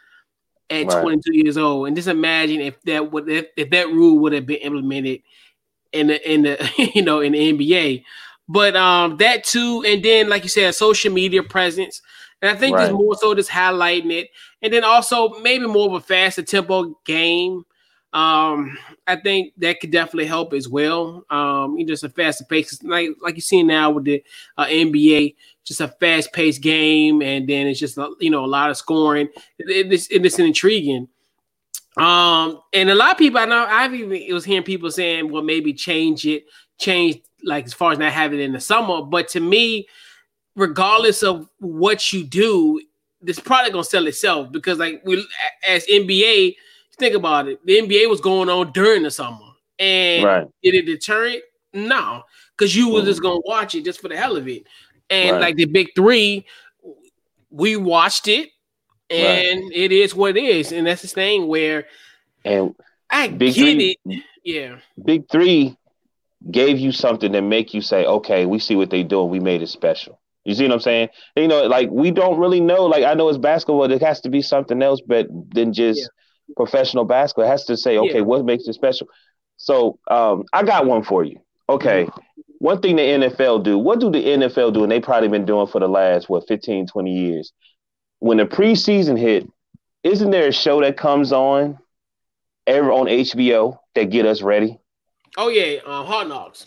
at 0.69 0.87
right. 0.87 1.01
22 1.01 1.35
years 1.35 1.57
old, 1.57 1.87
and 1.87 1.95
just 1.95 2.07
imagine 2.07 2.61
if 2.61 2.81
that 2.83 3.11
would, 3.11 3.29
if, 3.29 3.47
if 3.57 3.69
that 3.71 3.87
rule 3.89 4.19
would 4.19 4.33
have 4.33 4.45
been 4.45 4.57
implemented 4.57 5.21
in 5.93 6.07
the 6.07 6.31
in 6.31 6.43
the 6.43 6.91
you 6.95 7.01
know 7.01 7.19
in 7.19 7.33
the 7.33 7.53
NBA. 7.53 8.03
But 8.49 8.75
um, 8.75 9.17
that 9.17 9.43
too, 9.43 9.83
and 9.85 10.03
then 10.03 10.29
like 10.29 10.43
you 10.43 10.49
said, 10.49 10.75
social 10.75 11.13
media 11.13 11.43
presence, 11.43 12.01
and 12.41 12.51
I 12.51 12.59
think 12.59 12.75
right. 12.75 12.85
there's 12.85 12.93
more 12.93 13.15
so 13.15 13.33
just 13.33 13.49
highlighting 13.49 14.11
it, 14.11 14.29
and 14.61 14.73
then 14.73 14.83
also 14.83 15.29
maybe 15.39 15.65
more 15.65 15.87
of 15.87 15.93
a 15.93 16.01
faster 16.01 16.43
tempo 16.43 16.99
game. 17.05 17.63
Um, 18.11 18.77
I 19.07 19.15
think 19.15 19.53
that 19.57 19.79
could 19.79 19.89
definitely 19.89 20.27
help 20.27 20.53
as 20.53 20.69
well. 20.69 21.25
Um, 21.31 21.77
you 21.77 21.85
know, 21.85 21.93
just 21.93 22.03
a 22.03 22.09
faster 22.09 22.43
pace, 22.43 22.83
like 22.83 23.09
like 23.21 23.35
you 23.35 23.41
see 23.41 23.63
now 23.63 23.91
with 23.91 24.03
the 24.03 24.23
uh, 24.57 24.65
NBA, 24.65 25.35
just 25.63 25.81
a 25.81 25.87
fast 25.87 26.33
paced 26.33 26.61
game, 26.61 27.21
and 27.21 27.47
then 27.47 27.67
it's 27.67 27.79
just 27.79 27.97
you 28.19 28.29
know 28.29 28.43
a 28.43 28.47
lot 28.47 28.69
of 28.69 28.77
scoring. 28.77 29.29
It, 29.57 29.91
it's 29.91 30.07
it's 30.11 30.37
intriguing. 30.37 31.07
Um, 31.97 32.59
and 32.73 32.89
a 32.89 32.95
lot 32.95 33.11
of 33.11 33.17
people 33.17 33.39
I 33.39 33.45
know 33.45 33.65
I've 33.69 33.93
even 33.93 34.13
it 34.13 34.33
was 34.33 34.45
hearing 34.45 34.63
people 34.63 34.89
saying, 34.89 35.31
well, 35.31 35.43
maybe 35.43 35.73
change 35.73 36.25
it, 36.25 36.45
change 36.79 37.21
like 37.43 37.65
as 37.65 37.73
far 37.73 37.91
as 37.91 37.99
not 37.99 38.11
having 38.11 38.39
it 38.39 38.43
in 38.43 38.53
the 38.53 38.59
summer. 38.59 39.01
But 39.03 39.27
to 39.29 39.39
me, 39.39 39.87
regardless 40.55 41.23
of 41.23 41.49
what 41.59 42.11
you 42.11 42.23
do, 42.23 42.81
this 43.21 43.39
product 43.39 43.73
gonna 43.73 43.83
sell 43.83 44.07
itself 44.07 44.51
because 44.51 44.79
like 44.79 45.01
we 45.05 45.25
as 45.67 45.85
NBA 45.87 46.55
think 46.97 47.15
about 47.15 47.47
it. 47.47 47.65
The 47.65 47.79
NBA 47.79 48.09
was 48.09 48.21
going 48.21 48.49
on 48.49 48.71
during 48.71 49.03
the 49.03 49.11
summer, 49.11 49.45
and 49.79 50.23
right. 50.23 50.47
did 50.63 50.75
it 50.75 50.85
deter 50.85 51.25
it? 51.25 51.43
No, 51.73 52.23
because 52.57 52.75
you 52.75 52.89
were 52.89 53.01
just 53.01 53.19
mm. 53.19 53.23
gonna 53.23 53.41
watch 53.45 53.75
it 53.75 53.85
just 53.85 54.01
for 54.01 54.09
the 54.09 54.17
hell 54.17 54.35
of 54.35 54.47
it. 54.47 54.65
And 55.09 55.33
right. 55.33 55.41
like 55.41 55.55
the 55.55 55.65
big 55.65 55.89
three, 55.95 56.45
we 57.49 57.75
watched 57.75 58.27
it, 58.27 58.49
and 59.13 59.61
right. 59.61 59.71
it 59.73 59.91
is 59.91 60.15
what 60.15 60.37
it 60.37 60.43
is. 60.43 60.71
And 60.71 60.87
that's 60.87 61.01
the 61.01 61.07
thing 61.07 61.47
where, 61.47 61.85
and 62.43 62.75
I 63.09 63.27
big 63.27 63.53
get 63.53 63.61
three, 63.61 63.97
it. 64.05 64.23
Yeah, 64.43 64.77
big 65.03 65.29
three 65.29 65.77
gave 66.49 66.79
you 66.79 66.91
something 66.91 67.31
that 67.31 67.41
make 67.41 67.73
you 67.73 67.81
say, 67.81 68.05
okay, 68.05 68.45
we 68.45 68.59
see 68.59 68.75
what 68.75 68.89
they 68.89 69.03
doing. 69.03 69.29
We 69.29 69.39
made 69.39 69.61
it 69.61 69.67
special. 69.67 70.19
You 70.43 70.55
see 70.55 70.63
what 70.63 70.73
I'm 70.73 70.79
saying? 70.81 71.09
You 71.37 71.47
know, 71.47 71.67
like 71.67 71.89
we 71.89 72.11
don't 72.11 72.39
really 72.39 72.59
know. 72.59 72.85
Like 72.85 73.05
I 73.05 73.13
know 73.13 73.29
it's 73.29 73.37
basketball. 73.37 73.87
There 73.87 73.99
has 73.99 74.21
to 74.21 74.29
be 74.29 74.41
something 74.41 74.81
else, 74.81 75.01
but 75.05 75.27
than 75.53 75.71
just 75.71 76.01
yeah 76.01 76.07
professional 76.55 77.05
basketball. 77.05 77.45
It 77.45 77.49
has 77.49 77.65
to 77.65 77.77
say, 77.77 77.97
okay, 77.97 78.15
yeah. 78.15 78.21
what 78.21 78.45
makes 78.45 78.67
it 78.67 78.73
special? 78.73 79.07
So 79.57 79.99
um, 80.09 80.43
I 80.53 80.63
got 80.63 80.85
one 80.85 81.03
for 81.03 81.23
you. 81.23 81.39
Okay. 81.69 82.07
One 82.59 82.81
thing 82.81 82.95
the 82.95 83.01
NFL 83.01 83.63
do, 83.63 83.77
what 83.77 83.99
do 83.99 84.09
the 84.09 84.23
NFL 84.23 84.73
do? 84.73 84.83
And 84.83 84.91
they 84.91 84.99
probably 84.99 85.27
been 85.27 85.45
doing 85.45 85.67
for 85.67 85.79
the 85.79 85.87
last, 85.87 86.29
what, 86.29 86.47
15, 86.47 86.87
20 86.87 87.11
years. 87.11 87.51
When 88.23 88.37
the 88.37 88.45
preseason 88.45 89.19
hit, 89.19 89.49
isn't 90.01 90.31
there 90.31 90.47
a 90.47 90.53
show 90.53 90.79
that 90.79 90.95
comes 90.95 91.33
on 91.33 91.77
ever 92.65 92.89
on 92.89 93.07
HBO 93.07 93.79
that 93.95 94.11
get 94.11 94.25
us 94.25 94.41
ready? 94.41 94.79
Oh 95.35 95.49
yeah, 95.49 95.81
uh, 95.85 96.05
Hard 96.05 96.29
Knocks. 96.29 96.63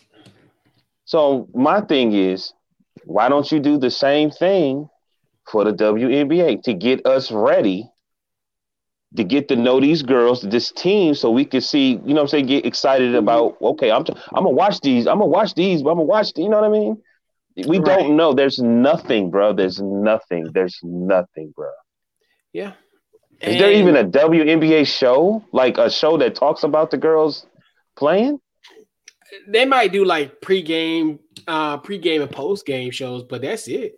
So 1.07 1.49
my 1.55 1.81
thing 1.81 2.13
is, 2.13 2.53
why 3.07 3.31
don't 3.31 3.51
you 3.51 3.59
do 3.59 3.79
the 3.79 3.91
same 3.91 4.31
thing 4.31 4.91
for 5.51 5.65
the 5.65 5.73
WNBA 5.73 6.63
to 6.65 6.75
get 6.75 7.07
us 7.07 7.33
ready 7.33 7.91
to 9.17 9.25
get 9.25 9.49
to 9.49 9.57
know 9.57 9.81
these 9.81 10.03
girls, 10.03 10.43
this 10.43 10.71
team, 10.73 11.15
so 11.15 11.31
we 11.31 11.47
can 11.47 11.63
see, 11.63 11.93
you 12.05 12.13
know 12.13 12.21
I'm 12.21 12.29
saying, 12.29 12.49
get 12.49 12.67
excited 12.67 13.15
about, 13.15 13.57
okay, 13.63 13.91
I'm, 13.91 14.05
t- 14.05 14.13
I'm 14.35 14.45
gonna 14.45 14.51
watch 14.51 14.83
these, 14.83 15.07
I'm 15.07 15.21
gonna 15.21 15.31
watch 15.31 15.55
these, 15.55 15.83
but 15.83 15.93
I'm 15.93 15.97
gonna 15.97 16.05
watch, 16.07 16.35
the, 16.35 16.43
you 16.43 16.51
know 16.51 16.61
what 16.61 16.67
I 16.67 16.71
mean? 16.71 17.03
We 17.57 17.79
right. 17.79 17.85
don't 17.85 18.17
know. 18.17 18.35
There's 18.35 18.59
nothing, 18.59 19.31
bro. 19.31 19.53
There's 19.53 19.81
nothing. 19.81 20.51
There's 20.53 20.79
nothing, 20.83 21.53
bro. 21.57 21.71
Yeah. 22.53 22.73
Is 23.41 23.53
and 23.53 23.61
there 23.61 23.73
even 23.73 23.97
a 23.97 24.05
WNBA 24.05 24.87
show, 24.87 25.45
like 25.53 25.79
a 25.79 25.91
show 25.91 26.17
that 26.19 26.35
talks 26.35 26.63
about 26.63 26.91
the 26.91 26.97
girls 26.97 27.47
playing? 27.97 28.41
They 29.49 29.65
might 29.65 29.93
do 29.93 30.05
like 30.05 30.41
pregame, 30.41 31.19
uh, 31.47 31.79
pregame 31.79 32.23
and 32.23 32.31
postgame 32.31 32.93
shows, 32.93 33.25
but 33.25 33.43
that's 33.43 33.69
it. 33.69 33.95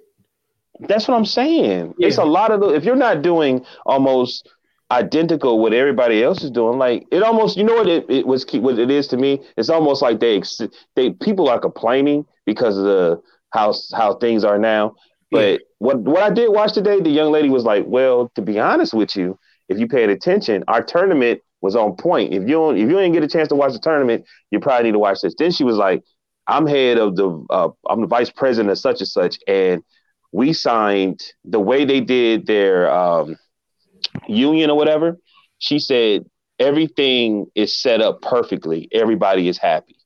That's 0.80 1.08
what 1.08 1.16
I'm 1.16 1.26
saying. 1.26 1.94
Yeah. 1.98 2.08
It's 2.08 2.18
a 2.18 2.24
lot 2.24 2.52
of 2.52 2.60
the. 2.60 2.68
If 2.68 2.84
you're 2.84 2.96
not 2.96 3.22
doing 3.22 3.64
almost 3.84 4.48
identical 4.90 5.58
what 5.60 5.72
everybody 5.72 6.22
else 6.22 6.42
is 6.42 6.50
doing. 6.50 6.78
Like 6.78 7.06
it 7.10 7.22
almost, 7.22 7.56
you 7.56 7.64
know 7.64 7.74
what 7.74 7.88
it, 7.88 8.06
it 8.08 8.26
was 8.26 8.46
what 8.52 8.78
it 8.78 8.90
is 8.90 9.06
to 9.08 9.16
me. 9.16 9.42
It's 9.56 9.68
almost 9.68 10.02
like 10.02 10.20
they 10.20 10.42
they 10.96 11.10
people 11.10 11.48
are 11.48 11.60
complaining 11.60 12.24
because 12.46 12.78
of 12.78 12.84
the 12.84 13.22
how 13.50 13.74
how 13.94 14.14
things 14.14 14.44
are 14.44 14.58
now. 14.58 14.94
But 15.30 15.52
yeah. 15.52 15.58
what 15.78 15.98
what 16.00 16.22
I 16.22 16.30
did 16.30 16.48
watch 16.48 16.72
today, 16.72 17.00
the 17.00 17.10
young 17.10 17.32
lady 17.32 17.50
was 17.50 17.64
like, 17.64 17.84
"Well, 17.86 18.30
to 18.34 18.42
be 18.42 18.58
honest 18.58 18.94
with 18.94 19.16
you, 19.16 19.38
if 19.68 19.78
you 19.78 19.86
paid 19.86 20.10
attention, 20.10 20.64
our 20.68 20.82
tournament 20.82 21.40
was 21.60 21.76
on 21.76 21.96
point. 21.96 22.32
If 22.32 22.42
you 22.42 22.48
don't, 22.48 22.76
if 22.76 22.82
you 22.82 22.96
didn't 22.96 23.12
get 23.12 23.24
a 23.24 23.28
chance 23.28 23.48
to 23.48 23.54
watch 23.54 23.72
the 23.72 23.78
tournament, 23.78 24.24
you 24.50 24.60
probably 24.60 24.84
need 24.84 24.92
to 24.92 24.98
watch 24.98 25.20
this." 25.22 25.34
Then 25.38 25.50
she 25.50 25.64
was 25.64 25.76
like, 25.76 26.02
"I'm 26.46 26.66
head 26.66 26.98
of 26.98 27.16
the, 27.16 27.44
uh, 27.50 27.68
I'm 27.88 28.00
the 28.00 28.06
vice 28.06 28.30
president 28.30 28.70
of 28.70 28.78
such 28.78 29.00
and 29.00 29.08
such, 29.08 29.38
and 29.46 29.82
we 30.32 30.52
signed 30.52 31.20
the 31.44 31.60
way 31.60 31.84
they 31.84 32.00
did 32.00 32.46
their 32.46 32.90
um, 32.90 33.36
union 34.26 34.70
or 34.70 34.76
whatever." 34.76 35.18
She 35.58 35.78
said 35.78 36.24
everything 36.58 37.46
is 37.54 37.80
set 37.80 38.00
up 38.00 38.22
perfectly. 38.22 38.88
Everybody 38.92 39.48
is 39.48 39.58
happy. 39.58 39.97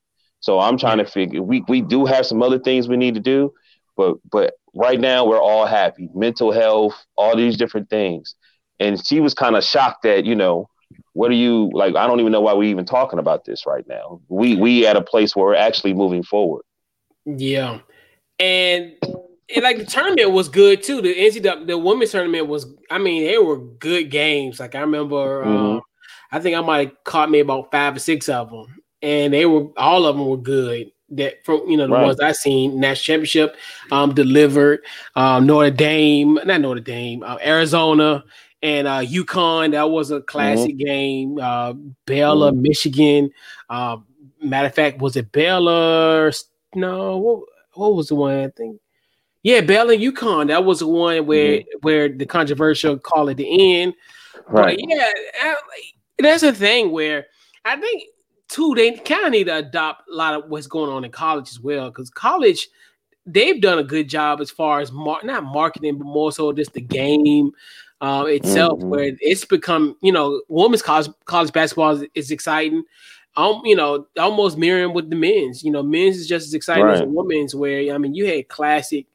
So 0.43 0.59
I'm 0.59 0.77
trying 0.77 0.97
to 0.97 1.05
figure. 1.05 1.41
We 1.41 1.63
we 1.69 1.79
do 1.79 2.05
have 2.05 2.25
some 2.25 2.43
other 2.43 2.59
things 2.59 2.89
we 2.89 2.97
need 2.97 3.13
to 3.13 3.21
do, 3.21 3.53
but 3.95 4.17
but 4.29 4.55
right 4.75 4.99
now 4.99 5.25
we're 5.25 5.41
all 5.41 5.65
happy. 5.65 6.09
Mental 6.13 6.51
health, 6.51 6.93
all 7.15 7.37
these 7.37 7.55
different 7.55 7.89
things. 7.89 8.35
And 8.77 9.01
she 9.05 9.21
was 9.21 9.33
kind 9.33 9.55
of 9.55 9.63
shocked 9.63 10.03
that 10.03 10.25
you 10.25 10.35
know 10.35 10.67
what 11.13 11.31
are 11.31 11.35
you 11.35 11.71
like? 11.73 11.95
I 11.95 12.05
don't 12.07 12.19
even 12.19 12.33
know 12.33 12.41
why 12.41 12.51
we're 12.51 12.63
even 12.63 12.83
talking 12.83 13.19
about 13.19 13.45
this 13.45 13.65
right 13.65 13.87
now. 13.87 14.19
We 14.27 14.57
we 14.57 14.85
at 14.85 14.97
a 14.97 15.01
place 15.01 15.33
where 15.33 15.45
we're 15.45 15.55
actually 15.55 15.93
moving 15.93 16.23
forward. 16.23 16.63
Yeah, 17.25 17.79
and 18.37 18.91
and 19.01 19.63
like 19.63 19.77
the 19.77 19.85
tournament 19.85 20.31
was 20.31 20.49
good 20.49 20.83
too. 20.83 21.01
The 21.01 21.15
NCAA 21.15 21.67
the 21.67 21.77
women's 21.77 22.11
tournament 22.11 22.47
was. 22.47 22.65
I 22.91 22.97
mean, 22.97 23.23
they 23.23 23.37
were 23.37 23.59
good 23.59 24.11
games. 24.11 24.59
Like 24.59 24.75
I 24.75 24.81
remember, 24.81 25.45
mm-hmm. 25.45 25.77
uh, 25.77 25.81
I 26.33 26.41
think 26.41 26.57
I 26.57 26.61
might 26.61 26.89
have 26.89 27.03
caught 27.05 27.31
me 27.31 27.39
about 27.39 27.71
five 27.71 27.95
or 27.95 27.99
six 27.99 28.27
of 28.27 28.49
them, 28.49 28.82
and 29.03 29.33
they 29.33 29.45
were 29.45 29.67
all 29.77 30.05
of 30.05 30.17
them 30.17 30.27
were 30.27 30.37
good. 30.37 30.91
That 31.09 31.45
from 31.45 31.69
you 31.69 31.77
know 31.77 31.85
the 31.85 31.93
right. 31.93 32.05
ones 32.05 32.19
I 32.19 32.31
seen 32.31 32.79
national 32.79 33.03
championship 33.03 33.55
um, 33.91 34.15
delivered 34.15 34.79
um, 35.15 35.45
Notre 35.45 35.69
Dame, 35.69 36.39
not 36.45 36.61
Notre 36.61 36.79
Dame, 36.79 37.21
uh, 37.21 37.37
Arizona 37.43 38.23
and 38.63 38.87
uh, 38.87 39.01
UConn. 39.01 39.71
That 39.71 39.91
was 39.91 40.09
a 40.09 40.21
classic 40.21 40.71
mm-hmm. 40.71 40.85
game. 40.85 41.39
Uh, 41.39 41.73
Baylor, 42.07 42.51
mm-hmm. 42.51 42.61
Michigan. 42.63 43.29
Uh, 43.69 43.97
matter 44.41 44.67
of 44.67 44.73
fact, 44.73 44.99
was 44.99 45.15
it 45.15 45.31
Baylor? 45.31 46.31
No, 46.73 47.17
what, 47.17 47.43
what 47.73 47.95
was 47.95 48.07
the 48.07 48.15
one? 48.15 48.39
I 48.39 48.49
think. 48.49 48.79
Yeah, 49.43 49.61
Baylor, 49.61 49.93
UConn. 49.93 50.47
That 50.47 50.63
was 50.63 50.79
the 50.79 50.87
one 50.87 51.27
where 51.27 51.59
mm-hmm. 51.59 51.79
where 51.81 52.09
the 52.09 52.25
controversial 52.25 52.97
call 52.97 53.29
at 53.29 53.37
the 53.37 53.81
end. 53.81 53.93
Right. 54.47 54.79
But 54.79 54.97
yeah, 54.97 55.55
that's 56.17 56.41
the 56.41 56.53
thing 56.53 56.91
where 56.91 57.27
I 57.65 57.75
think 57.79 58.03
too 58.53 58.73
they 58.75 58.91
kind 58.91 59.25
of 59.25 59.31
need 59.31 59.45
to 59.45 59.57
adopt 59.57 60.07
a 60.07 60.15
lot 60.15 60.35
of 60.35 60.47
what's 60.47 60.67
going 60.67 60.91
on 60.91 61.03
in 61.03 61.11
college 61.11 61.49
as 61.49 61.59
well 61.59 61.89
because 61.89 62.09
college 62.11 62.69
they've 63.25 63.61
done 63.61 63.79
a 63.79 63.83
good 63.83 64.07
job 64.07 64.39
as 64.39 64.51
far 64.51 64.79
as 64.79 64.91
mar- 64.91 65.21
not 65.23 65.43
marketing 65.43 65.97
but 65.97 66.05
more 66.05 66.31
so 66.31 66.53
just 66.53 66.73
the 66.73 66.81
game 66.81 67.51
uh, 68.01 68.25
itself 68.27 68.79
mm-hmm. 68.79 68.89
where 68.89 69.11
it's 69.21 69.43
become 69.43 69.97
you 70.01 70.11
know 70.11 70.41
women's 70.49 70.83
college 70.83 71.09
college 71.25 71.51
basketball 71.51 71.91
is, 71.91 72.05
is 72.13 72.31
exciting 72.31 72.83
um, 73.35 73.63
you 73.65 73.75
know, 73.75 74.05
almost 74.19 74.59
mirroring 74.59 74.93
with 74.93 75.09
the 75.09 75.15
men's. 75.15 75.63
You 75.63 75.71
know, 75.71 75.81
men's 75.81 76.17
is 76.17 76.27
just 76.27 76.45
as 76.45 76.53
exciting 76.53 76.85
right. 76.85 77.01
as 77.01 77.03
women's. 77.03 77.55
Where 77.55 77.91
I 77.91 77.97
mean, 77.97 78.13
you 78.13 78.27
had 78.27 78.47
classic 78.47 79.07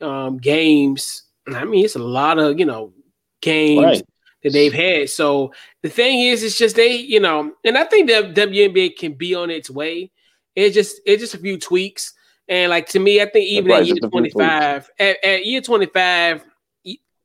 um, 0.00 0.38
games. 0.38 1.24
I 1.46 1.66
mean, 1.66 1.84
it's 1.84 1.94
a 1.94 1.98
lot 1.98 2.38
of 2.38 2.58
you 2.58 2.64
know 2.64 2.94
games 3.42 3.84
right 3.84 4.02
that 4.46 4.52
they've 4.52 4.72
had. 4.72 5.10
So 5.10 5.52
the 5.82 5.88
thing 5.88 6.20
is, 6.20 6.44
it's 6.44 6.56
just 6.56 6.76
they, 6.76 6.96
you 6.96 7.18
know, 7.18 7.52
and 7.64 7.76
I 7.76 7.84
think 7.84 8.08
that 8.08 8.34
WNBA 8.34 8.96
can 8.96 9.14
be 9.14 9.34
on 9.34 9.50
its 9.50 9.68
way. 9.68 10.12
It's 10.54 10.74
just 10.74 11.00
it's 11.04 11.20
just 11.20 11.34
a 11.34 11.38
few 11.38 11.58
tweaks. 11.58 12.14
And 12.48 12.70
like 12.70 12.86
to 12.90 13.00
me, 13.00 13.20
I 13.20 13.28
think 13.28 13.46
even 13.46 13.72
at 13.72 13.86
year 13.86 13.96
25, 13.96 14.90
at, 15.00 15.24
at 15.24 15.44
year 15.44 15.60
25, 15.60 16.44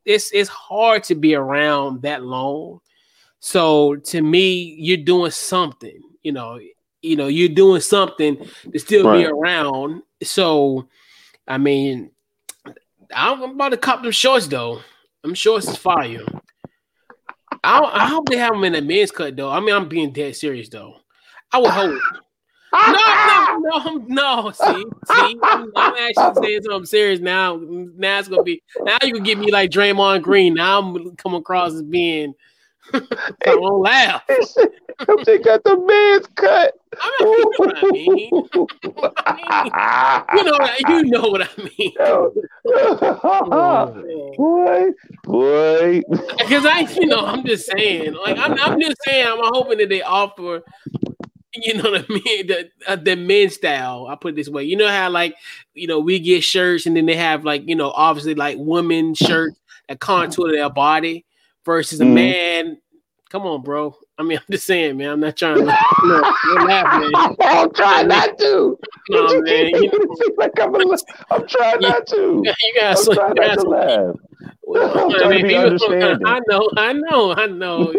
it's 0.04 0.32
it's 0.32 0.48
hard 0.48 1.04
to 1.04 1.14
be 1.14 1.36
around 1.36 2.02
that 2.02 2.24
long. 2.24 2.80
So 3.38 3.96
to 3.96 4.20
me, 4.20 4.74
you're 4.78 4.96
doing 4.96 5.30
something, 5.30 6.00
you 6.22 6.32
know, 6.32 6.58
you 7.02 7.14
know, 7.14 7.28
you're 7.28 7.48
doing 7.48 7.80
something 7.80 8.44
to 8.72 8.78
still 8.80 9.06
right. 9.06 9.18
be 9.18 9.26
around. 9.26 10.02
So 10.24 10.88
I 11.46 11.58
mean, 11.58 12.10
I'm 13.14 13.42
about 13.42 13.68
to 13.68 13.76
cop 13.76 14.02
them 14.02 14.10
shorts 14.10 14.48
though. 14.48 14.80
I'm 15.22 15.34
sure 15.34 15.58
it's 15.58 15.76
fire. 15.76 16.26
I, 17.64 17.80
I 17.80 18.06
hope 18.06 18.28
they 18.28 18.36
have 18.36 18.54
him 18.54 18.64
in 18.64 18.74
a 18.74 18.80
men's 18.80 19.10
cut 19.10 19.36
though. 19.36 19.50
I 19.50 19.60
mean, 19.60 19.74
I'm 19.74 19.88
being 19.88 20.12
dead 20.12 20.36
serious 20.36 20.68
though. 20.68 20.96
I 21.52 21.58
would 21.58 21.70
hope. 21.70 22.00
no, 22.72 23.58
no, 23.58 24.04
no, 24.08 24.42
no. 24.42 24.50
See, 24.50 24.84
see, 25.06 25.38
I'm, 25.42 25.70
I'm 25.76 25.94
actually 25.94 26.42
saying 26.46 26.62
something 26.62 26.86
serious 26.86 27.20
now. 27.20 27.60
Now 27.62 28.18
it's 28.18 28.28
gonna 28.28 28.42
be. 28.42 28.62
Now 28.80 28.96
you 29.02 29.12
can 29.12 29.22
get 29.22 29.38
me 29.38 29.52
like 29.52 29.70
Draymond 29.70 30.22
Green. 30.22 30.54
Now 30.54 30.80
I'm 30.80 31.16
come 31.16 31.34
across 31.34 31.72
as 31.74 31.82
being. 31.82 32.34
I 32.94 33.54
won't 33.54 33.82
laugh. 33.82 34.24
they 35.24 35.38
got 35.38 35.62
the 35.64 35.76
man's 35.76 36.26
cut. 36.34 36.74
I 37.00 37.90
mean, 37.90 38.18
you 38.18 38.30
know 38.44 38.66
what 39.06 39.26
I 39.26 39.40
mean. 39.62 39.66
you 40.36 40.44
know, 40.44 40.58
what, 40.58 40.80
you 40.80 41.04
know 41.04 41.28
what 41.28 41.42
I 41.42 41.48
mean. 41.78 41.92
boy, 44.36 44.90
boy. 45.24 46.02
Because 46.38 46.66
I, 46.66 46.80
you 47.00 47.06
know, 47.06 47.24
I'm 47.24 47.44
just 47.44 47.66
saying. 47.66 48.14
Like, 48.14 48.38
I'm, 48.38 48.58
I'm 48.58 48.80
just 48.80 48.96
saying. 49.06 49.26
I'm 49.26 49.38
hoping 49.40 49.78
that 49.78 49.88
they 49.88 50.02
offer. 50.02 50.62
You 51.54 51.74
know 51.74 51.90
what 51.90 52.06
I 52.08 52.12
mean? 52.12 52.46
The 52.46 52.70
uh, 52.86 52.96
the 52.96 53.16
men's 53.16 53.54
style. 53.54 54.06
I 54.08 54.16
put 54.16 54.32
it 54.32 54.36
this 54.36 54.48
way. 54.48 54.64
You 54.64 54.76
know 54.76 54.88
how 54.88 55.10
like 55.10 55.34
you 55.74 55.86
know 55.86 56.00
we 56.00 56.18
get 56.18 56.44
shirts 56.44 56.86
and 56.86 56.96
then 56.96 57.06
they 57.06 57.16
have 57.16 57.44
like 57.44 57.62
you 57.66 57.74
know 57.74 57.90
obviously 57.90 58.34
like 58.34 58.56
women 58.58 59.14
shirts 59.14 59.58
that 59.88 60.00
contour 60.00 60.50
their 60.50 60.70
body 60.70 61.26
versus 61.64 62.00
a 62.00 62.04
mm. 62.04 62.14
man. 62.14 62.78
Come 63.32 63.46
on, 63.46 63.62
bro. 63.62 63.96
I 64.18 64.24
mean, 64.24 64.36
I'm 64.42 64.44
just 64.50 64.66
saying, 64.66 64.98
man. 64.98 65.08
I'm 65.08 65.20
not 65.20 65.36
trying 65.38 65.56
to. 65.56 65.62
You 66.02 66.08
know, 66.08 66.64
laugh, 66.66 67.00
man. 67.00 67.36
I'm 67.40 67.72
trying 67.72 68.08
not 68.08 68.38
to. 68.38 68.78
No, 69.08 69.40
man. 69.40 69.68
You 69.68 69.90
know, 69.90 70.34
like 70.36 70.52
I'm, 70.60 70.74
a, 70.74 70.98
I'm 71.30 71.48
trying 71.48 71.80
not 71.80 72.06
to. 72.08 72.42
You 72.44 72.74
got 72.78 72.98
I'm 72.98 73.14
trying 73.14 73.34
not 73.36 73.54
to 73.58 73.68
laugh. 73.68 74.16
Well, 74.64 75.24
I, 75.24 75.28
mean, 75.28 75.46
people, 75.46 75.78
I 76.26 76.40
know, 76.48 76.70
I 76.76 76.92
know, 76.92 77.34
I 77.34 77.46
know. 77.46 77.92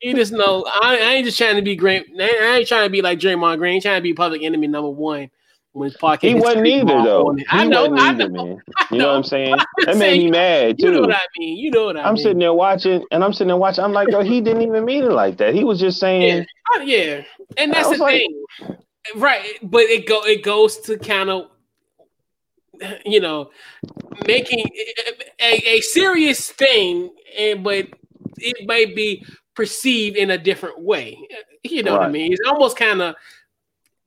you 0.00 0.14
just 0.14 0.32
know. 0.32 0.64
I, 0.68 0.98
I, 1.00 1.12
ain't 1.14 1.24
just 1.24 1.38
trying 1.38 1.56
to 1.56 1.62
be 1.62 1.74
great. 1.74 2.06
I 2.18 2.58
ain't 2.58 2.68
trying 2.68 2.84
to 2.84 2.90
be 2.90 3.02
like 3.02 3.18
Draymond 3.18 3.58
Green. 3.58 3.72
I 3.72 3.74
ain't 3.74 3.82
trying 3.82 3.98
to 3.98 4.02
be 4.02 4.14
public 4.14 4.42
enemy 4.42 4.68
number 4.68 4.90
one 4.90 5.30
when 5.72 5.88
his 5.88 5.96
pocket. 5.96 6.28
He 6.28 6.34
wasn't 6.34 6.66
either 6.66 7.02
though. 7.02 7.36
I 7.48 7.64
know, 7.64 7.94
I 7.96 8.12
know, 8.12 8.28
man. 8.28 8.62
You 8.90 8.98
know 8.98 9.08
what 9.08 9.16
I'm 9.16 9.24
saying? 9.24 9.56
That 9.86 9.96
made 9.96 10.18
me 10.18 10.30
mad 10.30 10.78
too. 10.78 10.86
You 10.86 10.92
know 10.92 11.00
what 11.02 11.14
I 11.14 11.20
mean? 11.38 11.56
You 11.56 11.70
know 11.70 11.86
what 11.86 11.96
I 11.96 12.00
mean? 12.00 12.08
I'm 12.08 12.16
sitting 12.16 12.38
there 12.38 12.52
watching, 12.52 13.04
and 13.10 13.24
I'm 13.24 13.32
sitting 13.32 13.48
there 13.48 13.56
watching. 13.56 13.82
I'm 13.82 13.92
like, 13.92 14.08
yo, 14.10 14.22
he 14.22 14.40
didn't 14.40 14.62
even 14.62 14.84
mean 14.84 15.04
it 15.04 15.12
like 15.12 15.38
that. 15.38 15.54
He 15.54 15.64
was 15.64 15.80
just 15.80 15.98
saying, 15.98 16.46
yeah, 16.76 16.82
yeah. 16.82 17.22
and 17.56 17.72
that's 17.72 17.88
the 17.88 17.96
like, 17.96 18.20
thing, 18.20 18.44
right? 19.16 19.58
But 19.62 19.82
it 19.82 20.06
go 20.06 20.22
it 20.24 20.42
goes 20.42 20.78
to 20.80 20.98
kind 20.98 21.30
of. 21.30 21.48
You 23.06 23.20
know, 23.20 23.50
making 24.26 24.64
a, 25.40 25.76
a 25.76 25.80
serious 25.82 26.50
thing, 26.50 27.10
and 27.38 27.62
but 27.62 27.86
it 28.38 28.66
may 28.66 28.86
be 28.86 29.24
perceived 29.54 30.16
in 30.16 30.30
a 30.30 30.38
different 30.38 30.80
way. 30.80 31.16
You 31.62 31.84
know 31.84 31.92
right. 31.92 32.00
what 32.00 32.08
I 32.08 32.12
mean? 32.12 32.32
It's 32.32 32.40
almost 32.44 32.76
kind 32.76 33.00
of 33.02 33.14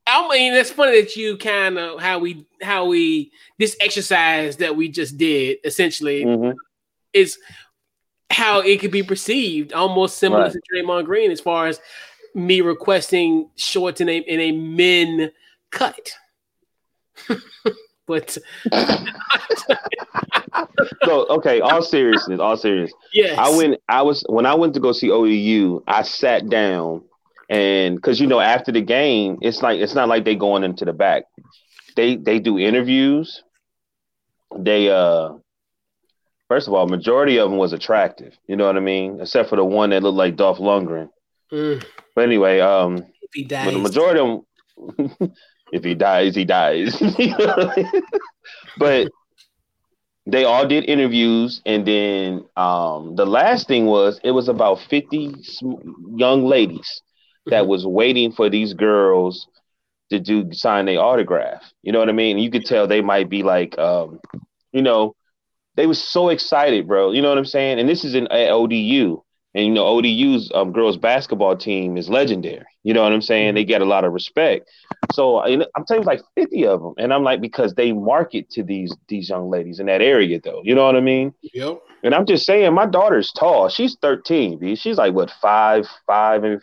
I 0.08 0.28
mean, 0.30 0.54
it's 0.54 0.70
funny 0.70 1.02
that 1.02 1.16
you 1.16 1.38
kind 1.38 1.78
of 1.78 2.00
how 2.00 2.20
we 2.20 2.46
how 2.62 2.86
we 2.86 3.32
this 3.58 3.76
exercise 3.82 4.58
that 4.58 4.76
we 4.76 4.88
just 4.90 5.18
did 5.18 5.58
essentially 5.64 6.24
mm-hmm. 6.24 6.58
is 7.14 7.40
how 8.30 8.60
it 8.60 8.80
could 8.80 8.92
be 8.92 9.04
perceived, 9.04 9.74
almost 9.74 10.18
similar 10.18 10.44
right. 10.44 10.52
to 10.52 10.62
Draymond 10.74 11.06
Green 11.06 11.32
as 11.32 11.42
far 11.42 11.68
as 11.68 11.80
me 12.36 12.62
requesting 12.62 13.50
shorts 13.56 14.02
in 14.02 14.10
a 14.10 14.18
in 14.18 14.40
a 14.40 14.52
men 14.52 15.32
cut. 15.72 16.12
but 18.06 18.38
so 21.04 21.26
okay, 21.30 21.62
all 21.62 21.82
seriousness, 21.82 22.40
all 22.40 22.58
serious. 22.58 22.92
Yes. 23.14 23.40
I 23.40 23.50
went 23.56 23.80
I 23.90 24.04
was 24.04 24.24
when 24.30 24.46
I 24.46 24.54
went 24.54 24.76
to 24.76 24.80
go 24.80 24.92
see 24.92 25.10
ODU, 25.10 25.84
I 25.88 26.04
sat 26.04 26.48
down 26.50 27.04
and 27.50 27.96
because 27.96 28.20
you 28.20 28.28
know 28.28 28.40
after 28.40 28.72
the 28.72 28.82
game 28.82 29.38
it's 29.42 29.62
like 29.62 29.80
it's 29.80 29.94
not 29.96 30.08
like 30.08 30.26
they 30.26 30.36
going 30.36 30.64
into 30.64 30.86
the 30.86 30.94
back. 30.94 31.26
They 31.96 32.16
they 32.16 32.40
do 32.40 32.58
interviews. 32.58 33.44
They 34.58 34.90
uh 34.90 35.34
first 36.48 36.68
of 36.68 36.74
all 36.74 36.88
majority 36.88 37.38
of 37.38 37.50
them 37.50 37.60
was 37.60 37.74
attractive. 37.74 38.34
You 38.48 38.56
know 38.56 38.66
what 38.66 38.78
i 38.78 38.82
mean? 38.82 39.20
Except 39.22 39.50
for 39.50 39.56
the 39.56 39.66
one 39.66 39.92
that 39.92 40.04
looked 40.04 40.18
like 40.18 40.36
dolph 40.36 40.58
lundgren. 40.58 41.10
Mm. 41.52 41.86
but 42.16 42.24
anyway 42.24 42.60
um 42.60 43.06
if 43.22 43.30
he 43.34 43.44
dies. 43.44 43.72
the 43.72 43.78
majority 43.80 44.20
of 44.20 44.98
them 44.98 45.32
if 45.72 45.84
he 45.84 45.94
dies 45.94 46.36
he 46.36 46.46
dies. 46.46 47.02
But 48.78 49.10
they 50.26 50.44
all 50.44 50.68
did 50.68 50.86
interviews. 50.86 51.62
And 51.66 51.86
then 51.86 52.46
um 52.58 53.16
the 53.16 53.26
last 53.26 53.68
thing 53.68 53.86
was 53.86 54.20
it 54.24 54.32
was 54.32 54.50
about 54.50 54.80
50 54.90 55.36
young 56.16 56.46
ladies 56.46 57.02
that 57.48 57.68
was 57.68 57.86
waiting 57.86 58.32
for 58.32 58.50
these 58.50 58.74
girls 58.74 59.48
to 60.10 60.20
do 60.20 60.52
sign 60.54 60.86
their 60.86 61.00
autograph. 61.00 61.64
You 61.82 61.92
know 61.92 62.00
what 62.00 62.10
I 62.10 62.14
mean? 62.14 62.38
You 62.38 62.52
could 62.52 62.66
tell 62.66 62.88
they 62.88 63.02
might 63.02 63.30
be 63.30 63.44
like, 63.44 63.78
um, 63.78 64.20
you 64.72 64.82
know, 64.82 65.16
they 65.76 65.88
was 65.88 66.02
so 66.02 66.30
excited, 66.30 66.88
bro. 66.88 67.12
You 67.12 67.22
know 67.22 67.30
what 67.30 67.38
I'm 67.38 67.46
saying? 67.46 67.80
And 67.80 67.90
this 67.90 68.06
is 68.06 68.16
an 68.16 68.28
ODU. 68.32 69.22
And 69.54 69.66
you 69.66 69.72
know, 69.72 69.86
ODU's 69.88 70.52
um, 70.54 70.74
girls 70.74 70.98
basketball 70.98 71.56
team 71.56 71.96
is 71.96 72.10
legendary. 72.10 72.66
You 72.84 72.94
know 72.94 73.04
what 73.04 73.14
I'm 73.14 73.22
saying? 73.22 73.56
They 73.56 73.64
get 73.64 73.82
a 73.82 73.86
lot 73.86 74.04
of 74.04 74.12
respect. 74.12 74.70
So 75.14 75.40
I'm 75.40 75.86
telling 75.88 76.04
you, 76.04 76.08
like 76.08 76.22
50 76.36 76.66
of 76.66 76.82
them, 76.82 76.94
and 76.98 77.14
I'm 77.14 77.24
like 77.24 77.40
because 77.40 77.74
they 77.74 77.94
market 77.94 78.50
to 78.52 78.64
these 78.64 78.94
these 79.08 79.30
young 79.30 79.50
ladies 79.50 79.80
in 79.80 79.86
that 79.86 80.02
area, 80.02 80.42
though. 80.44 80.62
You 80.66 80.76
know 80.76 80.86
what 80.86 80.98
I 80.98 81.02
mean? 81.02 81.34
Yep. 81.54 81.80
And 82.04 82.14
I'm 82.14 82.26
just 82.26 82.46
saying, 82.46 82.74
my 82.74 82.86
daughter's 82.86 83.32
tall. 83.32 83.70
She's 83.70 83.96
13. 84.02 84.60
B. 84.60 84.76
She's 84.76 84.98
like 84.98 85.14
what 85.14 85.32
five, 85.42 85.88
five, 86.06 86.44
and 86.44 86.62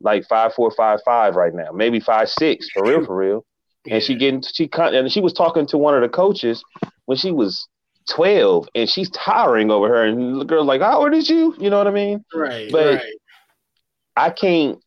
like 0.00 0.26
five, 0.28 0.52
four, 0.54 0.70
five, 0.70 1.00
five 1.04 1.36
right 1.36 1.54
now, 1.54 1.70
maybe 1.72 2.00
five, 2.00 2.28
six 2.28 2.68
for 2.70 2.84
real, 2.84 3.04
for 3.04 3.16
real. 3.16 3.44
And 3.88 4.02
she 4.02 4.16
getting 4.16 4.42
she 4.42 4.68
and 4.72 5.10
she 5.10 5.20
was 5.20 5.32
talking 5.32 5.66
to 5.68 5.78
one 5.78 5.94
of 5.94 6.02
the 6.02 6.08
coaches 6.08 6.62
when 7.04 7.16
she 7.16 7.30
was 7.30 7.68
12 8.10 8.68
and 8.74 8.88
she's 8.88 9.10
towering 9.10 9.70
over 9.70 9.88
her 9.88 10.04
and 10.04 10.40
the 10.40 10.44
girl's 10.44 10.66
like 10.66 10.80
how 10.80 11.00
old 11.00 11.14
is 11.14 11.28
you? 11.28 11.54
You 11.58 11.70
know 11.70 11.78
what 11.78 11.86
i 11.86 11.90
mean? 11.90 12.24
Right 12.34 12.70
but 12.70 12.96
right. 12.96 13.14
i 14.16 14.30
can't 14.30 14.78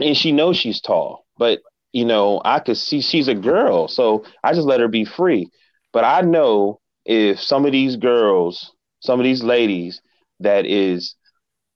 and 0.00 0.16
she 0.16 0.32
knows 0.32 0.56
she's 0.56 0.80
tall 0.80 1.24
but 1.36 1.60
you 1.92 2.04
know 2.04 2.40
i 2.44 2.58
could 2.58 2.76
see 2.76 3.00
she's 3.00 3.28
a 3.28 3.34
girl 3.34 3.88
so 3.88 4.24
i 4.42 4.52
just 4.52 4.66
let 4.66 4.80
her 4.80 4.88
be 4.88 5.04
free. 5.04 5.48
But 5.92 6.04
i 6.04 6.20
know 6.20 6.80
if 7.04 7.40
some 7.40 7.66
of 7.66 7.72
these 7.72 7.96
girls 7.96 8.72
some 9.00 9.20
of 9.20 9.24
these 9.24 9.42
ladies 9.42 10.00
that 10.40 10.66
is 10.66 11.14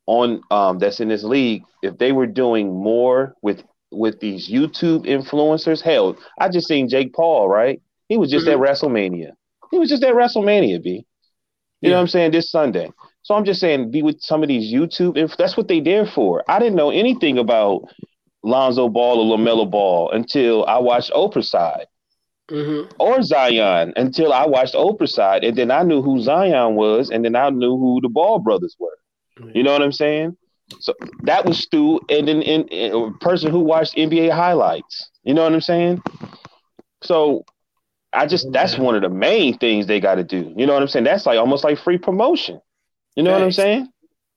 on 0.07 0.41
um 0.51 0.78
that's 0.78 1.01
in 1.01 1.09
this 1.09 1.24
league 1.24 1.62
if 1.83 1.99
they 1.99 2.12
were 2.12 2.27
doing 2.27 2.73
more 2.73 3.35
with 3.43 3.62
with 3.91 4.20
these 4.20 4.49
youtube 4.49 5.05
influencers 5.07 5.81
hell 5.81 6.16
i 6.39 6.49
just 6.49 6.69
seen 6.69 6.89
jake 6.89 7.12
paul 7.12 7.49
right 7.49 7.81
he 8.09 8.16
was 8.16 8.31
just 8.31 8.47
mm-hmm. 8.47 8.62
at 8.62 8.69
wrestlemania 8.69 9.33
he 9.70 9.78
was 9.78 9.89
just 9.89 10.03
at 10.03 10.15
WrestleMania, 10.15 10.83
B. 10.83 10.91
You 10.91 11.05
yeah. 11.81 11.91
know 11.91 11.97
what 11.97 12.01
I'm 12.03 12.09
saying? 12.09 12.33
This 12.33 12.51
Sunday. 12.51 12.91
So 13.23 13.35
I'm 13.35 13.45
just 13.45 13.61
saying, 13.61 13.91
be 13.91 14.03
with 14.03 14.20
some 14.20 14.43
of 14.43 14.49
these 14.49 14.73
YouTube. 14.73 15.16
If 15.16 15.37
that's 15.37 15.57
what 15.57 15.69
they 15.69 15.81
there 15.81 16.07
for. 16.07 16.45
I 16.49 16.59
didn't 16.59 16.77
know 16.77 16.91
anything 16.91 17.39
about 17.39 17.83
Lonzo 18.43 18.89
Ball 18.89 19.20
or 19.20 19.37
LaMelo 19.37 19.70
Ball 19.70 20.11
until 20.12 20.65
I 20.66 20.78
watched 20.78 21.12
Oprah 21.12 21.45
side. 21.45 21.87
Mm-hmm. 22.51 22.95
Or 23.01 23.20
Zion 23.23 23.93
until 23.97 24.33
I 24.33 24.47
watched 24.47 24.74
Oprah 24.74 25.09
side, 25.09 25.43
and 25.43 25.59
then 25.59 25.73
I 25.73 25.83
knew 25.83 26.01
who 26.01 26.20
Zion 26.20 26.77
was, 26.77 27.11
and 27.11 27.24
then 27.24 27.35
I 27.35 27.51
knew 27.51 27.77
who 27.77 28.01
the 28.01 28.09
Ball 28.09 28.39
brothers 28.39 28.77
were. 28.78 28.97
You 29.55 29.63
know 29.63 29.73
what 29.73 29.83
I'm 29.83 29.93
saying? 29.93 30.37
So 30.81 30.95
that 31.23 31.45
was 31.45 31.59
Stu, 31.59 32.01
and 32.09 32.27
then 32.27 32.43
in, 32.43 32.93
a 32.93 33.13
person 33.19 33.51
who 33.51 33.61
watched 33.61 33.97
NBA 33.97 34.33
highlights. 34.33 35.11
You 35.23 35.35
know 35.35 35.45
what 35.45 35.53
I'm 35.53 35.61
saying? 35.61 36.03
So 37.03 37.45
I 38.13 38.27
just 38.27 38.51
that's 38.53 38.79
one 38.79 38.97
of 38.97 39.03
the 39.03 39.09
main 39.09 39.59
things 39.59 39.87
they 39.87 40.01
got 40.01 40.17
to 40.17 40.25
do. 40.25 40.53
You 40.57 40.67
know 40.67 40.73
what 40.73 40.83
I'm 40.83 40.89
saying? 40.89 41.05
That's 41.05 41.27
like 41.27 41.39
almost 41.39 41.65
like 41.65 41.79
free 41.79 41.99
promotion. 41.99 42.61
You 43.15 43.23
know 43.23 43.33
what 43.33 43.43
I'm 43.43 43.53
saying? 43.53 43.89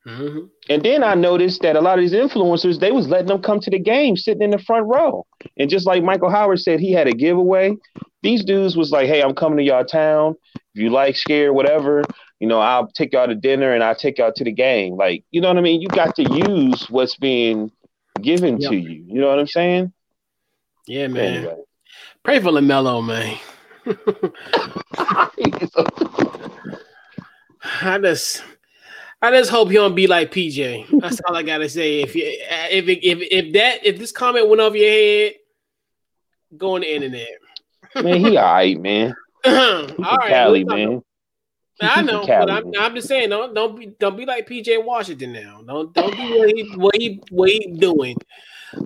Mm-hmm. 0.07 0.45
And 0.69 0.83
then 0.83 1.03
I 1.03 1.13
noticed 1.13 1.61
that 1.61 1.75
a 1.75 1.81
lot 1.81 1.99
of 1.99 2.03
these 2.03 2.13
influencers 2.13 2.79
they 2.79 2.91
was 2.91 3.07
letting 3.07 3.27
them 3.27 3.41
come 3.41 3.59
to 3.59 3.69
the 3.69 3.79
game 3.79 4.15
sitting 4.15 4.41
in 4.41 4.51
the 4.51 4.59
front 4.59 4.87
row. 4.87 5.25
And 5.57 5.69
just 5.69 5.85
like 5.85 6.03
Michael 6.03 6.29
Howard 6.29 6.59
said, 6.59 6.79
he 6.79 6.91
had 6.91 7.07
a 7.07 7.11
giveaway. 7.11 7.75
These 8.21 8.43
dudes 8.43 8.75
was 8.75 8.91
like, 8.91 9.07
"Hey, 9.07 9.21
I'm 9.21 9.35
coming 9.35 9.57
to 9.57 9.63
y'all 9.63 9.85
town. 9.85 10.35
If 10.55 10.81
you 10.81 10.89
like 10.89 11.15
scare, 11.15 11.53
whatever, 11.53 12.03
you 12.39 12.47
know, 12.47 12.59
I'll 12.59 12.87
take 12.87 13.13
y'all 13.13 13.27
to 13.27 13.35
dinner 13.35 13.73
and 13.73 13.83
I'll 13.83 13.95
take 13.95 14.17
y'all 14.17 14.33
to 14.33 14.43
the 14.43 14.51
game. 14.51 14.95
Like, 14.95 15.23
you 15.31 15.41
know 15.41 15.49
what 15.49 15.57
I 15.57 15.61
mean? 15.61 15.81
You 15.81 15.87
got 15.89 16.15
to 16.15 16.23
use 16.23 16.89
what's 16.89 17.15
being 17.15 17.71
given 18.21 18.59
yep. 18.59 18.71
to 18.71 18.77
you. 18.77 19.03
You 19.07 19.21
know 19.21 19.27
what 19.27 19.39
I'm 19.39 19.47
saying? 19.47 19.93
Yeah, 20.87 21.07
man. 21.07 21.37
Anyway. 21.37 21.55
Pray 22.23 22.39
for 22.39 22.51
LaMelo, 22.51 23.05
man. 23.05 23.37
I 27.81 27.99
just, 27.99 28.43
I 29.21 29.31
just 29.31 29.51
hope 29.51 29.69
he 29.69 29.75
don't 29.75 29.95
be 29.95 30.07
like 30.07 30.31
PJ. 30.31 31.01
That's 31.01 31.19
all 31.21 31.35
I 31.35 31.43
gotta 31.43 31.69
say. 31.69 32.01
If 32.01 32.15
you, 32.15 32.23
if 32.25 32.87
if 32.87 33.19
if 33.31 33.53
that 33.53 33.85
if 33.85 33.97
this 33.97 34.11
comment 34.11 34.47
went 34.47 34.61
over 34.61 34.77
your 34.77 34.89
head, 34.89 35.33
go 36.57 36.75
on 36.75 36.81
the 36.81 36.93
internet. 36.93 37.27
man, 37.95 38.19
he 38.19 38.37
all 38.37 38.53
right, 38.53 38.79
man. 38.79 39.15
all 39.45 39.87
right, 39.97 40.29
Cali, 40.29 40.63
man. 40.63 41.01
I 41.81 42.01
know, 42.01 42.25
but 42.25 42.49
I'm, 42.49 42.71
I'm, 42.77 42.95
just 42.95 43.07
saying, 43.07 43.29
don't 43.29 43.53
don't 43.53 43.77
be 43.77 43.87
don't 43.99 44.17
be 44.17 44.25
like 44.25 44.47
PJ 44.47 44.83
Washington 44.83 45.33
now. 45.33 45.61
Don't 45.65 45.93
don't 45.93 46.15
do 46.15 46.37
what 46.37 46.49
he 46.49 46.73
what 46.75 46.95
he 46.95 47.21
what 47.29 47.49
he 47.49 47.73
doing. 47.77 48.17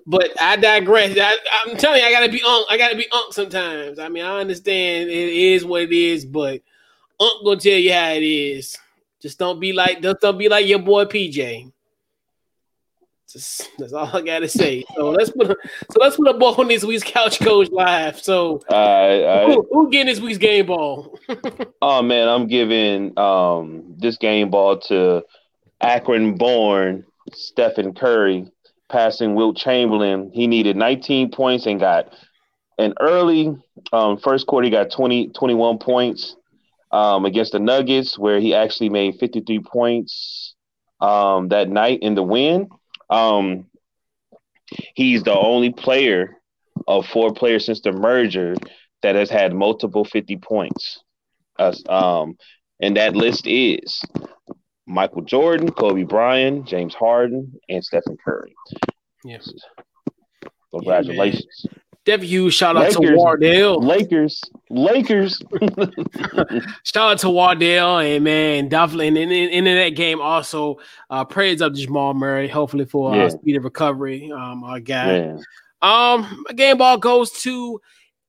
But 0.06 0.30
I 0.40 0.56
digress. 0.56 1.18
I, 1.20 1.38
am 1.70 1.78
telling 1.78 2.02
you, 2.02 2.08
I 2.08 2.12
gotta 2.12 2.32
be 2.32 2.42
unk. 2.46 2.68
I 2.70 2.78
gotta 2.78 2.96
be 2.96 3.08
unk 3.12 3.34
sometimes. 3.34 4.00
I 4.00 4.10
mean, 4.10 4.24
I 4.24 4.40
understand 4.40 5.10
it 5.10 5.30
is 5.30 5.66
what 5.66 5.82
it 5.82 5.92
is, 5.92 6.26
but 6.26 6.62
unk 7.20 7.46
gonna 7.46 7.60
tell 7.60 7.74
you 7.74 7.94
how 7.94 8.12
it 8.12 8.24
is. 8.24 8.78
Just 9.22 9.40
don't 9.40 9.60
be 9.60 9.74
like 9.74 10.02
just 10.02 10.20
don't 10.20 10.38
be 10.38 10.50
like 10.50 10.68
your 10.68 10.80
boy 10.80 11.06
PJ. 11.06 11.72
Just, 13.34 13.72
that's 13.80 13.94
all 13.94 14.16
I 14.16 14.22
gotta 14.22 14.48
say. 14.48 14.84
So 14.96 15.10
let's 15.10 15.32
put 15.32 15.50
a, 15.50 15.56
so 15.92 16.00
let's 16.00 16.16
put 16.16 16.28
a 16.28 16.36
ball 16.36 16.54
on 16.62 16.68
this 16.68 16.84
week's 16.84 17.04
couch 17.04 17.40
coach 17.40 17.70
live. 17.72 18.20
So 18.22 18.60
uh, 18.70 19.48
who, 19.48 19.68
who 19.72 19.90
getting 19.90 20.06
this 20.06 20.20
week's 20.20 20.38
game 20.38 20.68
ball? 20.68 21.18
oh 21.82 22.04
man, 22.04 22.30
I'm 22.30 22.46
giving 22.46 23.18
um 23.18 23.96
this 23.98 24.18
game 24.18 24.52
ball 24.52 24.78
to 24.82 25.24
Akron 25.82 26.36
born 26.36 27.06
Stephen 27.34 27.96
Curry 27.96 28.52
passing 28.90 29.34
Wilt 29.34 29.58
Chamberlain. 29.58 30.30
He 30.32 30.46
needed 30.46 30.78
19 30.78 31.32
points 31.32 31.66
and 31.66 31.80
got 31.80 32.14
an 32.78 32.94
early 33.00 33.58
um, 33.92 34.18
first 34.18 34.46
quarter. 34.46 34.66
He 34.66 34.72
got 34.72 34.92
20, 34.92 35.30
21 35.30 35.80
points 35.80 36.36
um, 36.92 37.26
against 37.26 37.54
the 37.54 37.60
Nuggets, 37.60 38.20
where 38.20 38.40
he 38.40 38.54
actually 38.54 38.90
made 38.90 39.16
53 39.20 39.60
points 39.62 40.54
um, 41.02 41.50
that 41.50 41.70
night 41.70 42.00
in 42.04 42.14
the 42.14 42.22
win. 42.22 42.70
Um, 43.14 43.68
he's 44.96 45.24
the 45.24 45.38
only 45.38 45.72
player 45.72 46.38
of 46.88 47.06
four 47.06 47.34
players 47.34 47.66
since 47.66 47.82
the 47.82 47.92
merger 47.92 48.56
that 49.04 49.16
has 49.16 49.30
had 49.30 49.54
multiple 49.54 50.04
50 50.04 50.38
points. 50.38 51.00
Uh, 51.60 51.74
um, 51.88 52.38
and 52.80 52.98
that 52.98 53.16
list 53.16 53.46
is 53.46 54.02
Michael 54.88 55.22
Jordan, 55.22 55.72
Kobe 55.72 56.04
Bryant, 56.04 56.66
James 56.66 56.96
Harden, 56.96 57.54
and 57.70 57.84
Stephen 57.84 58.18
Curry. 58.24 58.56
Yes. 59.24 59.52
Congratulations. 60.72 61.66
Yeah, 61.66 61.83
Huge 62.06 62.54
shout 62.54 62.76
out 62.76 62.94
Lakers, 62.94 63.10
to 63.10 63.16
Wardell. 63.16 63.82
Lakers. 63.82 64.42
Lakers. 64.70 65.42
shout 66.84 67.12
out 67.12 67.20
to 67.20 67.30
Wardell 67.30 68.00
and 68.00 68.24
man, 68.24 68.68
definitely 68.68 69.08
in, 69.08 69.18
in, 69.18 69.32
in 69.32 69.64
that 69.66 69.96
game 69.96 70.20
also. 70.20 70.80
Uh 71.10 71.24
praise 71.24 71.62
up 71.62 71.74
to 71.74 71.80
Jamal 71.82 72.14
Murray, 72.14 72.48
hopefully 72.48 72.86
for 72.86 73.14
uh, 73.14 73.16
yeah. 73.16 73.24
uh, 73.24 73.30
speed 73.30 73.56
of 73.56 73.64
recovery. 73.64 74.32
Um 74.32 74.64
our 74.64 74.80
guy. 74.80 75.18
Yeah. 75.18 75.38
Um 75.82 76.46
game 76.56 76.78
ball 76.78 76.98
goes 76.98 77.32
to 77.44 77.80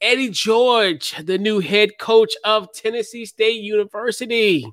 Eddie 0.00 0.30
George, 0.30 1.14
the 1.24 1.38
new 1.38 1.60
head 1.60 1.98
coach 1.98 2.34
of 2.44 2.72
Tennessee 2.72 3.26
State 3.26 3.62
University. 3.62 4.66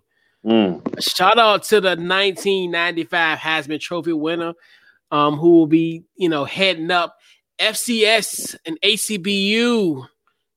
Mm. 0.45 1.01
Shout 1.01 1.39
out 1.39 1.63
to 1.65 1.79
the 1.79 1.89
1995 1.89 3.37
Heisman 3.37 3.79
Trophy 3.79 4.13
winner, 4.13 4.53
um, 5.11 5.37
who 5.37 5.51
will 5.51 5.67
be, 5.67 6.03
you 6.15 6.29
know, 6.29 6.45
heading 6.45 6.91
up 6.91 7.17
FCS 7.61 8.55
and 8.65 8.79
HBCU 8.81 10.07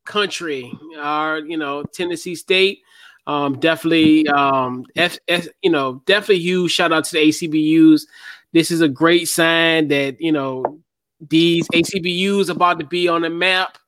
country. 0.04 0.72
Our, 0.98 1.38
you 1.38 1.56
know, 1.56 1.84
Tennessee 1.84 2.34
State. 2.34 2.80
Um, 3.26 3.58
definitely, 3.58 4.28
um, 4.28 4.84
F, 4.96 5.18
F, 5.28 5.46
you 5.62 5.70
know, 5.70 6.02
definitely 6.04 6.40
huge 6.40 6.72
shout 6.72 6.92
out 6.92 7.04
to 7.04 7.12
the 7.12 7.28
HBCUs. 7.28 8.02
This 8.52 8.70
is 8.70 8.82
a 8.82 8.88
great 8.88 9.28
sign 9.28 9.88
that 9.88 10.20
you 10.20 10.30
know 10.30 10.80
these 11.20 11.66
HBCUs 11.68 12.50
about 12.50 12.78
to 12.80 12.86
be 12.86 13.08
on 13.08 13.22
the 13.22 13.30
map. 13.30 13.78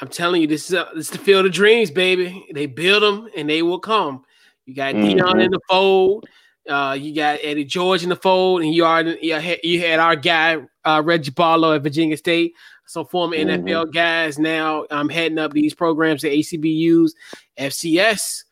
I'm 0.00 0.08
telling 0.08 0.42
you, 0.42 0.46
this 0.46 0.70
is 0.70 0.74
a, 0.74 0.88
this 0.94 1.06
is 1.06 1.10
the 1.10 1.18
field 1.18 1.46
of 1.46 1.52
dreams, 1.52 1.90
baby. 1.90 2.46
They 2.52 2.66
build 2.66 3.02
them 3.02 3.28
and 3.36 3.48
they 3.48 3.62
will 3.62 3.80
come. 3.80 4.24
You 4.66 4.74
got 4.74 4.94
mm-hmm. 4.94 5.18
Deion 5.18 5.42
in 5.44 5.50
the 5.50 5.60
fold. 5.68 6.26
Uh, 6.70 6.92
you 6.92 7.14
got 7.14 7.40
Eddie 7.42 7.64
George 7.64 8.02
in 8.02 8.08
the 8.08 8.16
fold, 8.16 8.62
and 8.62 8.72
you 8.72 8.84
are 8.84 9.02
you 9.02 9.80
had, 9.80 9.98
our 9.98 10.14
guy 10.16 10.58
uh, 10.84 11.02
Reggie 11.04 11.32
Barlow 11.32 11.74
at 11.74 11.82
Virginia 11.82 12.16
State. 12.16 12.54
So 12.86 13.04
former 13.04 13.36
mm-hmm. 13.36 13.66
NFL 13.66 13.92
guys 13.92 14.38
now 14.38 14.84
I'm 14.90 15.00
um, 15.00 15.08
heading 15.08 15.38
up 15.38 15.52
these 15.52 15.74
programs 15.74 16.24
at 16.24 16.32
HBCUs, 16.32 17.12
FCS. 17.58 18.44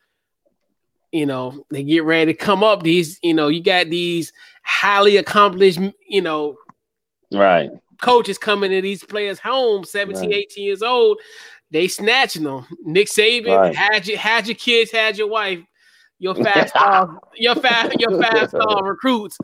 You 1.11 1.25
know 1.25 1.65
they 1.71 1.83
get 1.83 2.03
ready 2.03 2.33
to 2.33 2.37
come 2.37 2.63
up. 2.63 2.83
These 2.83 3.19
you 3.23 3.33
know 3.33 3.47
you 3.47 3.63
got 3.63 3.89
these 3.89 4.33
highly 4.63 5.17
accomplished 5.17 5.79
you 6.07 6.21
know 6.21 6.57
right 7.31 7.69
coaches 8.01 8.37
coming 8.37 8.71
to 8.71 8.81
these 8.81 9.03
players' 9.03 9.39
home, 9.39 9.83
17, 9.83 10.29
right. 10.29 10.39
18 10.51 10.63
years 10.63 10.81
old. 10.81 11.19
They 11.71 11.87
snatching 11.87 12.43
them. 12.43 12.65
Nick 12.83 13.07
Saban 13.07 13.55
right. 13.55 13.75
had 13.75 14.07
your 14.07 14.17
had 14.17 14.47
your 14.47 14.55
kids, 14.55 14.91
had 14.91 15.17
your 15.17 15.27
wife 15.27 15.59
your 16.19 16.35
fast 16.43 16.69
star, 16.69 17.19
your 17.35 17.55
fast, 17.61 17.99
your 17.99 18.21
fast 18.21 18.51
star 18.51 18.83
recruits 18.83 19.37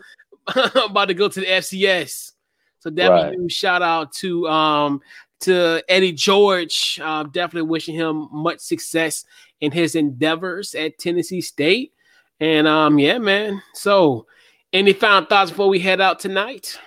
about 0.75 1.05
to 1.05 1.13
go 1.13 1.27
to 1.27 1.39
the 1.39 1.45
FCS. 1.45 2.33
So 2.79 2.91
definitely 2.91 3.37
right. 3.39 3.51
shout 3.51 3.81
out 3.81 4.13
to 4.13 4.47
um 4.47 5.01
to 5.41 5.83
Eddie 5.89 6.11
George. 6.11 6.99
Uh, 7.03 7.23
definitely 7.23 7.69
wishing 7.69 7.95
him 7.95 8.29
much 8.31 8.59
success 8.59 9.25
in 9.61 9.71
his 9.71 9.95
endeavors 9.95 10.75
at 10.75 10.97
Tennessee 10.99 11.41
State. 11.41 11.93
And 12.39 12.67
um, 12.67 12.99
yeah, 12.99 13.17
man. 13.17 13.61
So, 13.73 14.27
any 14.73 14.93
final 14.93 15.25
thoughts 15.25 15.51
before 15.51 15.69
we 15.69 15.79
head 15.79 16.01
out 16.01 16.19
tonight? 16.19 16.77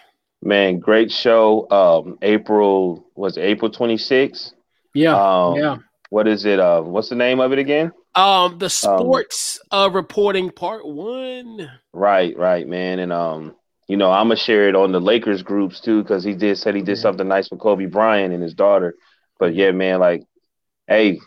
Man, 0.42 0.78
great 0.78 1.10
show. 1.10 1.68
Um, 1.70 2.18
April 2.22 3.06
was 3.14 3.36
it 3.36 3.42
April 3.42 3.70
26th. 3.70 4.52
Yeah. 4.94 5.16
Um, 5.16 5.56
yeah. 5.56 5.76
What 6.10 6.28
is 6.28 6.44
it? 6.44 6.60
Uh, 6.60 6.82
what's 6.82 7.08
the 7.08 7.16
name 7.16 7.40
of 7.40 7.52
it 7.52 7.58
again? 7.58 7.92
Um, 8.14 8.58
the 8.58 8.66
um, 8.66 8.70
sports 8.70 9.60
um, 9.70 9.78
uh, 9.80 9.94
reporting 9.94 10.50
part 10.50 10.86
one. 10.86 11.70
Right, 11.92 12.36
right, 12.36 12.66
man, 12.66 12.98
and 12.98 13.12
um, 13.12 13.54
you 13.86 13.96
know, 13.96 14.10
I'm 14.10 14.26
gonna 14.26 14.36
share 14.36 14.68
it 14.68 14.76
on 14.76 14.92
the 14.92 15.00
Lakers 15.00 15.42
groups 15.42 15.80
too 15.80 16.02
because 16.02 16.24
he 16.24 16.34
did 16.34 16.58
said 16.58 16.74
he 16.74 16.82
did 16.82 16.98
something 16.98 17.26
nice 17.26 17.48
for 17.48 17.56
Kobe 17.56 17.86
Bryant 17.86 18.34
and 18.34 18.42
his 18.42 18.54
daughter. 18.54 18.94
But 19.38 19.54
yeah, 19.54 19.70
man, 19.70 20.00
like, 20.00 20.24
hey, 20.86 21.20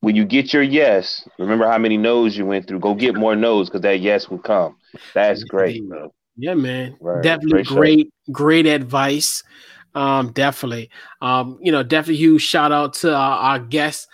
when 0.00 0.14
you 0.14 0.24
get 0.24 0.52
your 0.52 0.62
yes, 0.62 1.26
remember 1.38 1.66
how 1.66 1.78
many 1.78 1.96
no's 1.96 2.36
you 2.36 2.46
went 2.46 2.68
through. 2.68 2.80
Go 2.80 2.94
get 2.94 3.16
more 3.16 3.34
no's 3.34 3.68
because 3.68 3.82
that 3.82 4.00
yes 4.00 4.28
will 4.28 4.38
come. 4.38 4.76
That's 5.14 5.44
great, 5.44 5.86
bro. 5.88 6.12
Yeah, 6.36 6.54
man. 6.54 6.96
Right. 7.00 7.22
Definitely 7.22 7.62
great, 7.62 8.10
great, 8.30 8.64
great, 8.64 8.66
advice. 8.66 9.42
Um, 9.94 10.32
definitely. 10.32 10.90
Um, 11.22 11.58
you 11.60 11.72
know, 11.72 11.82
definitely 11.82 12.16
huge 12.16 12.42
shout 12.42 12.72
out 12.72 12.94
to 12.94 13.14
uh, 13.14 13.18
our 13.18 13.58
guest 13.58 14.08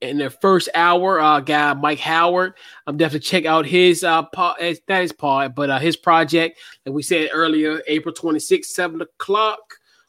in 0.00 0.18
the 0.18 0.30
first 0.30 0.68
hour, 0.74 1.20
uh, 1.20 1.40
guy 1.40 1.74
Mike 1.74 1.98
Howard. 1.98 2.54
I'm 2.86 2.96
definitely 2.96 3.26
check 3.26 3.44
out 3.44 3.66
his 3.66 4.02
uh, 4.02 4.22
part, 4.24 4.56
eh, 4.60 4.74
that 4.86 5.02
is 5.02 5.12
part, 5.12 5.54
but 5.54 5.70
uh, 5.70 5.78
his 5.78 5.96
project, 5.96 6.58
like 6.86 6.94
we 6.94 7.02
said 7.02 7.30
earlier, 7.32 7.82
April 7.86 8.14
26th, 8.14 8.66
seven 8.66 9.00
o'clock 9.00 9.60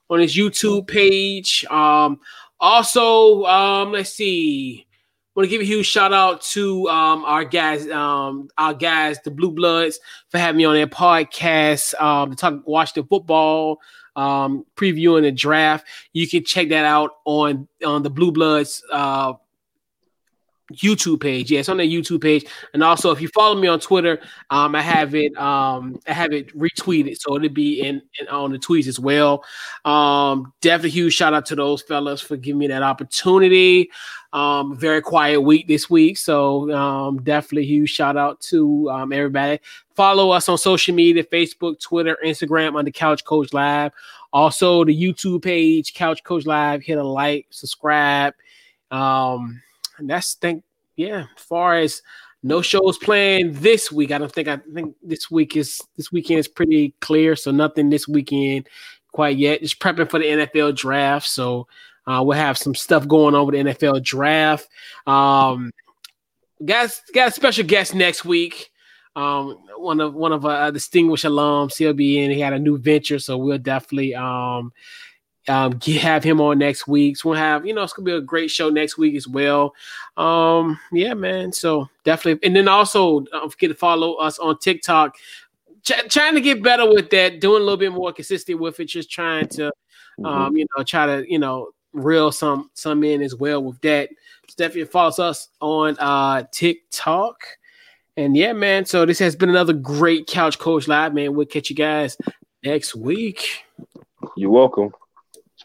on 0.10 0.20
his 0.20 0.36
YouTube 0.36 0.88
page. 0.88 1.66
Um, 1.66 2.20
also, 2.60 3.44
um, 3.46 3.92
let's 3.92 4.14
see. 4.14 4.88
Want 5.34 5.46
to 5.46 5.50
give 5.50 5.62
a 5.62 5.66
huge 5.66 5.86
shout 5.86 6.12
out 6.12 6.42
to 6.42 6.90
um, 6.90 7.24
our 7.24 7.46
guys, 7.46 7.90
um, 7.90 8.50
our 8.58 8.74
guys, 8.74 9.18
the 9.24 9.32
Blue 9.32 9.52
Bloods, 9.52 9.98
for 10.28 10.38
having 10.38 10.58
me 10.58 10.66
on 10.66 10.76
their 10.76 10.88
podcast 10.88 12.00
um, 12.02 12.32
to 12.32 12.36
talk 12.36 12.68
Washington 12.68 13.08
football, 13.08 13.80
um, 14.18 14.66
previewing 14.76 15.22
the 15.22 15.32
draft. 15.32 15.88
You 16.12 16.28
can 16.28 16.44
check 16.44 16.68
that 16.70 16.84
out 16.84 17.12
on 17.24 17.70
on 17.86 18.04
the 18.04 18.10
Blue 18.10 18.34
Bloods 18.34 18.84
uh, 18.92 19.34
YouTube 20.74 21.22
page. 21.22 21.52
Yes, 21.52 21.70
on 21.70 21.78
the 21.78 21.84
YouTube 21.84 22.22
page. 22.22 22.46
And 22.74 22.84
also, 22.84 23.12
if 23.12 23.22
you 23.22 23.28
follow 23.30 23.60
me 23.60 23.68
on 23.68 23.80
Twitter, 23.80 24.20
um, 24.50 24.76
I 24.76 24.82
have 24.82 25.16
it. 25.16 25.36
Um, 25.38 26.00
I 26.08 26.14
have 26.14 26.34
it 26.34 26.56
retweeted, 26.58 27.18
so 27.20 27.36
it'll 27.36 27.50
be 27.50 27.82
in, 27.82 28.02
in 28.20 28.28
on 28.28 28.52
the 28.52 28.60
tweets 28.60 28.88
as 28.88 29.00
well. 29.00 29.44
Um, 29.86 30.54
definitely 30.62 30.92
huge 30.92 31.14
shout 31.14 31.34
out 31.34 31.46
to 31.48 31.56
those 31.56 31.82
fellas 31.82 32.22
for 32.22 32.38
giving 32.38 32.60
me 32.60 32.68
that 32.68 32.84
opportunity. 32.84 33.90
Um, 34.34 34.78
very 34.78 35.02
quiet 35.02 35.42
week 35.42 35.68
this 35.68 35.90
week, 35.90 36.18
so 36.18 36.72
um, 36.74 37.22
definitely 37.22 37.66
huge 37.66 37.90
shout 37.90 38.16
out 38.16 38.40
to 38.42 38.90
um, 38.90 39.12
everybody. 39.12 39.60
Follow 39.96 40.32
us 40.32 40.48
on 40.48 40.58
social 40.58 40.96
media: 40.96 41.24
Facebook, 41.24 41.82
Twitter, 41.82 42.18
Instagram 42.26 42.78
under 42.78 42.92
Couch 42.92 43.26
Coach 43.26 43.52
Live. 43.54 43.92
Also, 44.34 44.86
the 44.86 44.96
YouTube 44.96 45.44
page, 45.44 45.94
Couch 45.94 46.24
Coach 46.24 46.46
Live. 46.46 46.82
Hit 46.82 46.98
a 46.98 47.04
like, 47.04 47.48
subscribe. 47.50 48.34
Um, 48.90 49.62
and 50.02 50.10
that's 50.10 50.34
think 50.36 50.64
yeah. 50.96 51.26
Far 51.38 51.76
as 51.76 52.02
no 52.44 52.62
shows 52.62 52.98
playing 52.98 53.54
this 53.54 53.92
week, 53.92 54.12
I 54.12 54.18
don't 54.18 54.32
think 54.32 54.48
I 54.48 54.58
think 54.74 54.96
this 55.02 55.32
week 55.32 55.56
is 55.56 55.82
this 55.96 56.12
weekend 56.12 56.40
is 56.40 56.48
pretty 56.48 56.94
clear. 57.02 57.36
So 57.36 57.52
nothing 57.52 57.90
this 57.90 58.08
weekend 58.08 58.68
quite 59.12 59.38
yet. 59.38 59.62
Just 59.62 59.80
prepping 59.80 60.10
for 60.10 60.20
the 60.20 60.26
NFL 60.26 60.76
draft. 60.76 61.28
So 61.28 61.68
uh, 62.08 62.22
we'll 62.26 62.38
have 62.38 62.58
some 62.58 62.76
stuff 62.76 63.08
going 63.08 63.36
on 63.36 63.46
with 63.46 63.56
the 63.56 63.72
NFL 63.72 64.04
draft. 64.04 64.68
Um, 65.06 65.72
got 66.64 67.00
got 67.14 67.30
a 67.30 67.32
special 67.32 67.66
guest 67.66 67.96
next 67.96 68.26
week. 68.26 68.72
Um, 69.16 69.58
one 69.78 70.00
of 70.00 70.14
one 70.14 70.32
of 70.32 70.46
our 70.46 70.72
distinguished 70.72 71.26
alums. 71.26 71.78
He'll 71.78 71.94
be 71.94 72.20
in. 72.20 72.32
He 72.32 72.40
had 72.40 72.54
a 72.54 72.60
new 72.60 72.78
venture, 72.78 73.20
so 73.20 73.38
we'll 73.38 73.58
definitely 73.58 74.16
um 74.16 74.72
um, 75.48 75.80
have 75.82 76.24
him 76.24 76.40
on 76.40 76.60
next 76.60 76.88
week. 76.88 77.18
So 77.18 77.30
we'll 77.30 77.38
have, 77.38 77.66
you 77.66 77.74
know, 77.74 77.84
it's 77.84 77.94
gonna 77.94 78.06
be 78.06 78.12
a 78.12 78.22
great 78.22 78.52
show 78.52 78.70
next 78.70 78.98
week 78.98 79.16
as 79.16 79.28
well. 79.28 79.74
Um, 80.18 80.80
yeah, 80.92 81.14
man. 81.14 81.52
So 81.52 81.90
definitely, 82.04 82.46
and 82.48 82.56
then 82.56 82.68
also 82.68 83.22
don't 83.22 83.52
forget 83.52 83.70
to 83.70 83.76
follow 83.76 84.14
us 84.16 84.40
on 84.40 84.58
TikTok. 84.60 85.16
Ch- 85.84 86.08
trying 86.10 86.36
to 86.36 86.42
get 86.42 86.62
better 86.62 86.88
with 86.88 87.10
that, 87.10 87.42
doing 87.42 87.62
a 87.62 87.66
little 87.66 87.78
bit 87.78 87.92
more 87.92 88.14
consistent 88.14 88.60
with 88.60 88.80
it. 88.80 88.86
Just 88.86 89.10
trying 89.10 89.48
to, 89.50 89.72
mm-hmm. 90.20 90.26
um, 90.26 90.56
you 90.56 90.66
know, 90.78 90.84
try 90.84 91.06
to, 91.08 91.30
you 91.30 91.40
know, 91.40 91.70
reel 91.94 92.32
some 92.32 92.70
some 92.74 93.04
in 93.04 93.22
as 93.22 93.36
well 93.36 93.64
with 93.64 93.82
that. 93.82 94.10
So 94.48 94.56
definitely 94.58 94.86
follow 94.86 95.10
us 95.10 95.50
on 95.60 95.98
uh 96.00 96.44
TikTok. 96.52 97.44
And 98.18 98.36
yeah, 98.36 98.54
man. 98.54 98.86
So 98.86 99.06
this 99.06 99.20
has 99.20 99.36
been 99.36 99.50
another 99.50 99.74
great 99.74 100.28
Couch 100.28 100.60
Coach 100.60 100.88
Live, 100.88 101.14
man. 101.14 101.34
We'll 101.34 101.46
catch 101.46 101.70
you 101.70 101.76
guys 101.76 102.18
next 102.64 102.94
week. 102.96 103.64
You're 104.38 104.52
welcome. 104.52 104.92